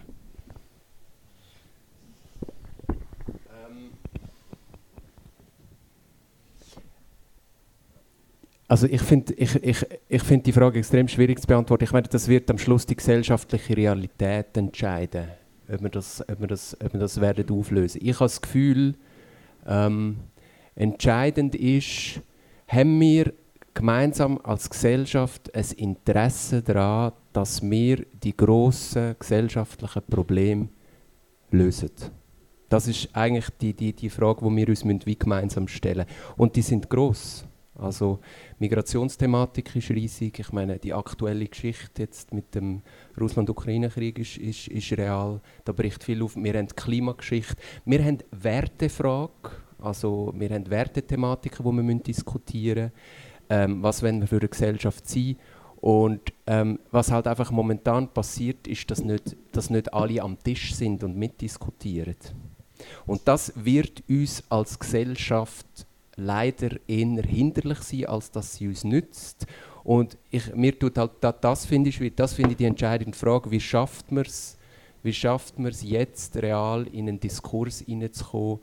ähm. 2.89 3.91
Also 8.67 8.87
ich 8.87 9.01
finde 9.03 9.35
ich, 9.35 9.55
ich, 9.63 9.85
ich 10.07 10.23
find 10.23 10.47
die 10.47 10.51
Frage 10.51 10.79
extrem 10.79 11.07
schwierig 11.07 11.39
zu 11.39 11.45
beantworten. 11.45 11.83
Ich 11.83 11.91
meine, 11.91 12.07
das 12.07 12.27
wird 12.27 12.49
am 12.49 12.57
Schluss 12.57 12.87
die 12.87 12.95
gesellschaftliche 12.95 13.77
Realität 13.77 14.57
entscheiden 14.57 15.38
ob 15.71 15.81
wir 15.81 15.89
das, 15.89 16.21
ob 16.29 16.39
wir 16.39 16.47
das, 16.47 16.77
ob 16.81 16.93
wir 16.93 16.99
das 16.99 17.21
werden 17.21 17.49
auflösen. 17.49 17.99
Ich 18.01 18.15
habe 18.15 18.25
das 18.25 18.41
Gefühl, 18.41 18.95
ähm, 19.65 20.17
entscheidend 20.75 21.55
ist, 21.55 22.21
haben 22.67 22.99
wir 22.99 23.33
gemeinsam 23.73 24.39
als 24.43 24.69
Gesellschaft 24.69 25.53
ein 25.55 25.65
Interesse 25.77 26.61
daran, 26.61 27.13
dass 27.33 27.61
wir 27.61 28.05
die 28.23 28.35
grossen 28.35 29.15
gesellschaftlichen 29.19 30.03
Probleme 30.09 30.69
lösen. 31.51 31.91
Das 32.67 32.87
ist 32.87 33.09
eigentlich 33.13 33.49
die, 33.61 33.73
die, 33.73 33.93
die 33.93 34.09
Frage, 34.09 34.47
die 34.47 34.55
wir 34.55 34.69
uns 34.69 34.85
wie 34.85 35.17
gemeinsam 35.17 35.67
stellen 35.67 36.05
müssen. 36.05 36.33
Und 36.37 36.55
die 36.55 36.61
sind 36.61 36.89
gross. 36.89 37.45
Also 37.75 38.19
Migrationsthematik 38.59 39.75
ist 39.75 39.89
riesig. 39.89 40.39
Ich 40.39 40.51
meine, 40.51 40.77
die 40.77 40.93
aktuelle 40.93 41.47
Geschichte 41.47 42.03
jetzt 42.03 42.33
mit 42.33 42.53
dem 42.53 42.81
Russland-Ukraine-Krieg 43.19 44.19
ist, 44.19 44.37
ist, 44.37 44.67
ist 44.67 44.91
real. 44.93 45.41
Da 45.65 45.71
bricht 45.71 46.03
viel 46.03 46.21
auf. 46.23 46.35
Wir 46.35 46.53
haben 46.53 46.67
die 46.67 46.75
Klimageschichte. 46.75 47.55
Wir 47.85 48.03
haben 48.03 48.19
Wertefrage. 48.31 49.51
Also 49.81 50.33
wir 50.35 50.49
haben 50.49 50.69
Wertethematiken, 50.69 51.65
die 51.65 51.87
wir 51.87 51.99
diskutieren 51.99 52.91
müssen. 52.91 53.29
Ähm, 53.49 53.81
was 53.81 54.03
wollen 54.03 54.21
wir 54.21 54.27
für 54.27 54.37
eine 54.37 54.47
Gesellschaft 54.47 55.09
sein? 55.09 55.37
Und 55.81 56.33
ähm, 56.45 56.79
was 56.91 57.11
halt 57.11 57.25
einfach 57.27 57.51
momentan 57.51 58.09
passiert, 58.09 58.67
ist, 58.67 58.91
dass 58.91 59.03
nicht, 59.03 59.35
dass 59.53 59.69
nicht 59.69 59.93
alle 59.93 60.21
am 60.21 60.37
Tisch 60.43 60.75
sind 60.75 61.03
und 61.03 61.17
mitdiskutieren. 61.17 62.15
Und 63.05 63.27
das 63.27 63.53
wird 63.55 64.03
uns 64.09 64.43
als 64.49 64.77
Gesellschaft 64.77 65.65
leider 66.15 66.77
eher 66.87 67.23
hinderlich 67.23 67.79
sein, 67.79 68.05
als 68.05 68.29
dass 68.31 68.55
sie 68.55 68.67
uns 68.67 68.83
nützt. 68.83 69.47
Und 69.83 70.17
ich, 70.29 70.53
mir 70.55 70.77
tut 70.77 70.97
halt, 70.97 71.11
das 71.41 71.65
finde 71.65 71.89
ich, 71.89 72.15
das 72.15 72.33
finde 72.33 72.51
ich 72.51 72.57
die 72.57 72.65
entscheidende 72.65 73.17
Frage, 73.17 73.49
wie 73.51 73.59
schafft 73.59 74.11
man 74.11 74.25
es, 74.25 74.57
wie 75.03 75.13
schafft 75.13 75.57
man 75.57 75.71
es 75.71 75.81
jetzt 75.81 76.37
real 76.37 76.85
in 76.87 77.07
einen 77.07 77.19
Diskurs 77.19 77.81
hineinzukommen, 77.81 78.59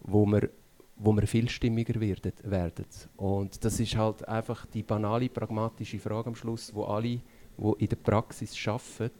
wo 0.00 0.26
wir, 0.26 0.50
wo 0.96 1.12
wir 1.12 1.26
vielstimmiger 1.26 2.00
werden, 2.00 2.32
werden. 2.42 2.86
Und 3.16 3.64
das 3.64 3.78
ist 3.80 3.96
halt 3.96 4.26
einfach 4.28 4.66
die 4.66 4.82
banale, 4.82 5.28
pragmatische 5.28 5.98
Frage 5.98 6.28
am 6.28 6.34
Schluss, 6.34 6.74
wo 6.74 6.84
alle, 6.84 7.02
die 7.02 7.20
in 7.78 7.88
der 7.88 7.96
Praxis 7.96 8.56
arbeiten, 8.66 9.12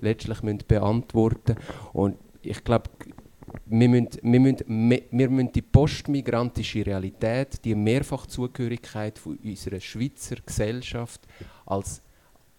letztlich 0.00 0.42
müssen 0.42 0.62
beantworten 0.66 1.56
Und 1.92 2.16
ich 2.42 2.64
glaube, 2.64 2.90
wir 3.66 3.88
müssen, 3.88 4.08
wir, 4.22 4.40
müssen, 4.40 4.64
wir 5.10 5.30
müssen 5.30 5.52
die 5.52 5.62
postmigrantische 5.62 6.84
Realität, 6.84 7.64
die 7.64 7.74
Mehrfachzugehörigkeit 7.74 9.18
von 9.18 9.36
unserer 9.36 9.80
Schweizer 9.80 10.36
Gesellschaft 10.44 11.20
als, 11.66 12.02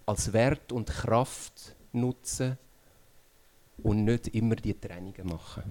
als 0.06 0.32
Wert 0.34 0.72
und 0.72 0.90
Kraft 0.90 1.76
nutzen 1.92 2.58
und 3.84 4.06
nicht 4.06 4.28
immer 4.30 4.56
die 4.56 4.74
Trennungen 4.74 5.28
machen. 5.28 5.64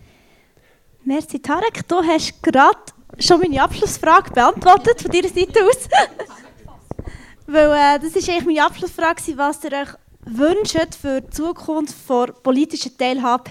Merci 1.04 1.40
Tarek, 1.40 1.86
du 1.88 2.02
hast 2.02 2.42
gerade 2.42 2.78
schon 3.18 3.40
meine 3.40 3.62
Abschlussfrage 3.62 4.30
beantwortet 4.32 5.00
von 5.00 5.10
deiner 5.10 5.28
Seite 5.28 5.64
aus. 5.64 5.88
Weil 7.46 7.70
äh, 7.70 7.98
das 7.98 8.14
ist 8.14 8.28
eigentlich 8.28 8.44
meine 8.44 8.66
Abschlussfrage, 8.66 9.22
was 9.36 9.64
ihr 9.64 9.72
euch 9.72 9.88
wünscht 10.26 10.94
für 10.94 11.22
die 11.22 11.30
Zukunft 11.30 11.96
der 12.08 12.32
politischen 12.42 12.96
Teilhabe 12.96 13.50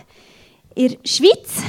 in 0.75 0.89
der 0.89 0.97
Schweiz. 1.05 1.63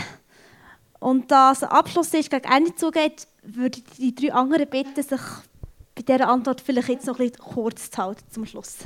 Und 0.98 1.30
da 1.30 1.52
es 1.52 1.62
ein 1.62 1.70
Abschluss 1.70 2.12
ist, 2.14 2.30
gegen 2.30 2.44
Ende 2.44 2.74
zugeht, 2.74 3.26
würde 3.42 3.78
ich 3.78 4.14
die 4.14 4.14
drei 4.14 4.34
anderen 4.34 4.68
bitten, 4.68 5.02
sich 5.02 5.20
bei 5.94 6.02
dieser 6.02 6.28
Antwort 6.28 6.60
vielleicht 6.60 6.88
jetzt 6.88 7.06
noch 7.06 7.18
ein 7.18 7.30
bisschen 7.30 7.44
kurz 7.44 7.90
zu 7.90 7.98
halten 7.98 8.24
zum 8.30 8.46
Schluss. 8.46 8.78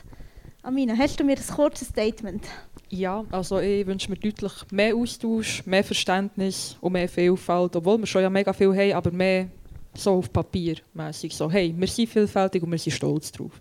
Amina, 0.62 0.94
hast 0.96 1.20
du 1.20 1.24
mir 1.24 1.36
ein 1.36 1.54
kurzes 1.54 1.88
Statement? 1.88 2.44
Ja, 2.88 3.24
also 3.30 3.58
ich 3.58 3.86
wünsche 3.86 4.10
mir 4.10 4.16
deutlich 4.16 4.52
mehr 4.70 4.94
Austausch, 4.94 5.66
mehr 5.66 5.84
Verständnis 5.84 6.76
und 6.80 6.92
mehr 6.92 7.08
Vielfalt, 7.08 7.74
obwohl 7.76 7.98
wir 7.98 8.06
schon 8.06 8.22
ja 8.22 8.30
mega 8.30 8.52
viel 8.52 8.74
haben, 8.74 8.92
aber 8.92 9.10
mehr 9.10 9.48
so 9.96 10.12
auf 10.12 10.32
Papier 10.32 10.76
mäßig 10.92 11.34
so, 11.34 11.50
hey, 11.50 11.74
wir 11.76 11.88
sind 11.88 12.08
vielfältig 12.08 12.62
und 12.62 12.70
wir 12.70 12.78
sind 12.78 12.92
stolz 12.92 13.30
drauf. 13.32 13.52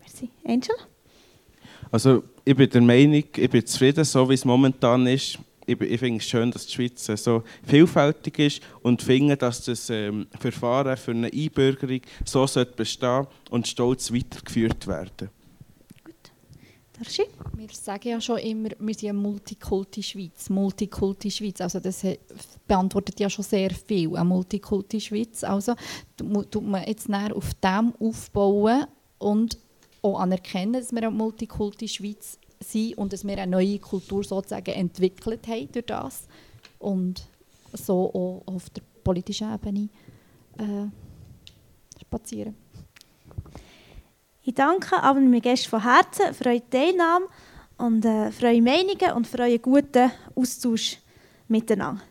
Merci. 0.00 0.30
Angel? 0.44 0.76
Also 1.90 2.22
ich 2.44 2.54
bin 2.54 2.68
der 2.68 2.82
Meinung, 2.82 3.24
ich 3.36 3.50
bin 3.50 3.66
zufrieden, 3.66 4.04
so 4.04 4.28
wie 4.28 4.34
es 4.34 4.44
momentan 4.44 5.06
ist. 5.06 5.38
Ich, 5.68 5.78
ich 5.82 6.00
finde 6.00 6.18
es 6.18 6.24
schön, 6.24 6.50
dass 6.50 6.66
die 6.66 6.72
Schweiz 6.72 7.04
so 7.22 7.42
vielfältig 7.62 8.38
ist 8.38 8.62
und 8.82 9.02
finde, 9.02 9.36
dass 9.36 9.66
das 9.66 9.90
ähm, 9.90 10.26
Verfahren 10.40 10.96
für 10.96 11.10
eine 11.10 11.30
Einbürgerung 11.30 12.00
so 12.24 12.46
sollte 12.46 12.72
bestehen 12.72 13.26
und 13.50 13.68
stolz 13.68 14.10
weitergeführt 14.10 14.86
werden. 14.86 15.28
Wir 17.54 17.68
sagen 17.70 18.08
ja 18.08 18.20
schon 18.20 18.38
immer, 18.38 18.70
wir 18.78 18.94
sind 18.94 19.10
eine 19.10 19.18
Multikulti-Schweiz. 19.18 20.48
Multikulti-Schweiz, 20.48 21.60
also 21.60 21.80
das 21.80 22.02
beantwortet 22.66 23.20
ja 23.20 23.28
schon 23.28 23.44
sehr 23.44 23.70
viel, 23.70 24.16
eine 24.16 24.24
Multikulti-Schweiz. 24.24 25.44
Also 25.44 25.74
tut 26.16 26.66
man 26.66 26.84
jetzt 26.86 27.10
näher 27.10 27.36
auf 27.36 27.52
dem 27.62 27.92
aufbauen 28.00 28.86
und 29.18 29.58
auch 30.00 30.18
anerkennen, 30.18 30.72
dass 30.72 30.92
wir 30.92 31.02
eine 31.02 31.10
Multikulti-Schweiz 31.10 32.38
sind 32.60 32.98
und 32.98 33.12
dass 33.12 33.26
wir 33.26 33.38
eine 33.38 33.50
neue 33.50 33.78
Kultur 33.78 34.24
sozusagen 34.24 34.72
entwickelt 34.72 35.46
haben 35.46 35.72
durch 35.72 35.86
das 35.86 36.26
und 36.78 37.26
so 37.72 38.12
auch 38.14 38.42
auf 38.46 38.70
der 38.70 38.82
politischen 39.04 39.52
Ebene 39.52 39.88
äh, 40.58 42.00
spazieren. 42.00 42.54
Ich 44.42 44.54
danke 44.54 45.02
aber 45.02 45.20
meinen 45.20 45.42
Gästen 45.42 45.68
von 45.68 45.82
Herzen 45.82 46.32
für 46.32 46.48
eure 46.48 46.70
Teilnahme 46.70 47.26
und 47.76 48.04
äh, 48.04 48.30
für 48.32 48.46
eure 48.46 48.62
Meinungen 48.62 49.12
und 49.14 49.26
für 49.26 49.40
euren 49.40 49.60
guten 49.60 50.10
Austausch 50.34 50.98
miteinander. 51.48 52.02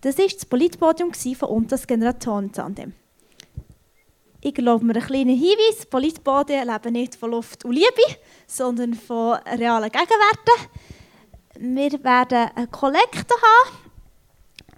Das 0.00 0.18
war 0.18 0.26
das 0.26 0.46
Politpodium 0.46 1.12
von 1.12 1.48
und 1.48 1.72
das 1.72 1.86
Generationentandem. 1.86 2.92
Ich 4.40 4.54
glaube 4.54 4.84
mir 4.84 4.94
einen 4.94 5.04
kleinen 5.04 5.36
Hinweis, 5.36 5.84
Politpodien 5.86 6.68
leben 6.68 6.92
nicht 6.92 7.16
von 7.16 7.32
Luft 7.32 7.64
und 7.64 7.72
Liebe, 7.72 8.18
sondern 8.46 8.94
von 8.94 9.34
realen 9.34 9.90
Gegenwerten. 9.90 10.70
Wir 11.58 12.04
werden 12.04 12.50
eine 12.54 12.68
Kollekte 12.68 13.34
haben, 13.34 13.76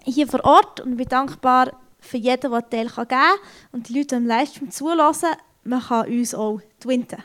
hier 0.03 0.27
vor 0.27 0.43
Ort, 0.43 0.79
und 0.81 0.93
ich 0.93 0.97
bin 0.97 1.09
dankbar 1.09 1.79
für 1.99 2.17
jeden, 2.17 2.51
der 2.51 2.69
Teil 2.69 2.87
geben 2.87 3.07
kann 3.07 3.37
und 3.71 3.87
die 3.87 3.99
Leute, 3.99 4.15
im 4.15 4.25
Livestream 4.25 4.71
zulassen, 4.71 5.29
man 5.63 5.79
kann 5.79 6.07
uns 6.07 6.33
auch 6.33 6.59
twinten. 6.79 7.23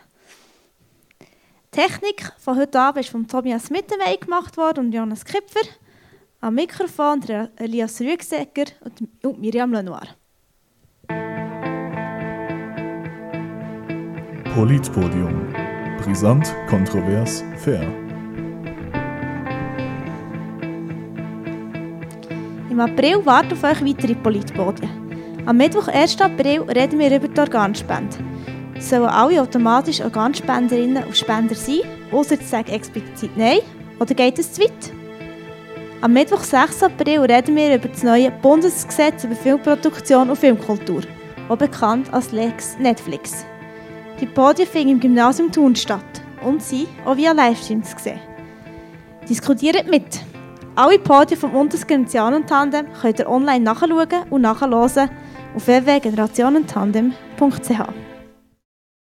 Die 1.23 1.81
Technik 1.81 2.33
von 2.39 2.59
heute 2.59 2.79
Abend 2.79 3.05
ist 3.05 3.11
von 3.11 3.27
Tobias 3.27 3.71
Mittenwey 3.71 4.19
gemacht 4.19 4.59
worden 4.59 4.87
und 4.87 4.93
Jonas 4.93 5.25
Kipfer. 5.25 5.67
Am 6.43 6.55
Mikrofon 6.55 7.23
Elias 7.57 7.99
Rüegsecker 8.01 8.67
und 9.23 9.41
Miriam 9.41 9.73
Lenoir. 9.73 10.07
Politpodium. 14.57 15.53
Brisant, 16.03 16.55
kontrovers, 16.66 17.45
fair. 17.59 17.87
Im 22.70 22.81
April 22.81 23.27
warten 23.27 23.53
auf 23.53 23.62
euch 23.62 23.85
weitere 23.85 24.15
Politpodien. 24.15 24.89
Am 25.45 25.59
Mittwoch, 25.59 25.89
1. 25.89 26.19
April, 26.23 26.62
reden 26.62 26.99
wir 26.99 27.15
über 27.15 27.28
die 27.28 27.39
Organspende. 27.39 28.16
Sollen 28.78 29.05
alle 29.05 29.43
automatisch 29.43 30.01
Organspenderinnen 30.01 31.05
und 31.05 31.15
Spender 31.15 31.55
sein, 31.55 31.81
außer 32.11 32.39
sie 32.39 32.45
sagen 32.45 32.73
explizit 32.73 33.37
Nein? 33.37 33.59
Oder 34.01 34.15
geht 34.15 34.39
es 34.39 34.55
zu 34.55 34.62
weit? 34.62 34.91
Am 36.01 36.15
Mittwoch, 36.15 36.43
6. 36.43 36.83
April, 36.83 37.20
reden 37.20 37.55
wir 37.57 37.74
über 37.74 37.89
das 37.89 38.03
neue 38.03 38.31
Bundesgesetz 38.31 39.23
über 39.23 39.35
Filmproduktion 39.35 40.31
und 40.31 40.39
Filmkultur, 40.39 41.03
auch 41.51 41.59
bekannt 41.59 42.11
als 42.15 42.33
Lex 42.33 42.78
Netflix. 42.78 43.45
Die 44.20 44.26
Podien 44.26 44.66
finden 44.66 44.90
im 44.90 45.01
Gymnasium 45.01 45.51
Thun 45.52 45.76
statt 45.76 46.02
und 46.43 46.62
sind 46.62 46.88
auch 47.05 47.16
via 47.16 47.32
Livestream 47.32 47.82
zu 47.82 47.98
sehen. 47.98 48.20
Diskutiert 49.28 49.90
mit! 49.90 50.20
Alle 50.74 50.98
Podien 50.98 51.38
vom 51.38 51.55
Untersgenerationen-Tandem 51.55 52.86
könnt 53.01 53.18
ihr 53.18 53.28
online 53.28 53.64
nachschauen 53.64 54.09
und 54.30 54.43
nachhören 54.43 54.74
auf 54.74 54.97
www.generationentandem.ch. 55.66 58.15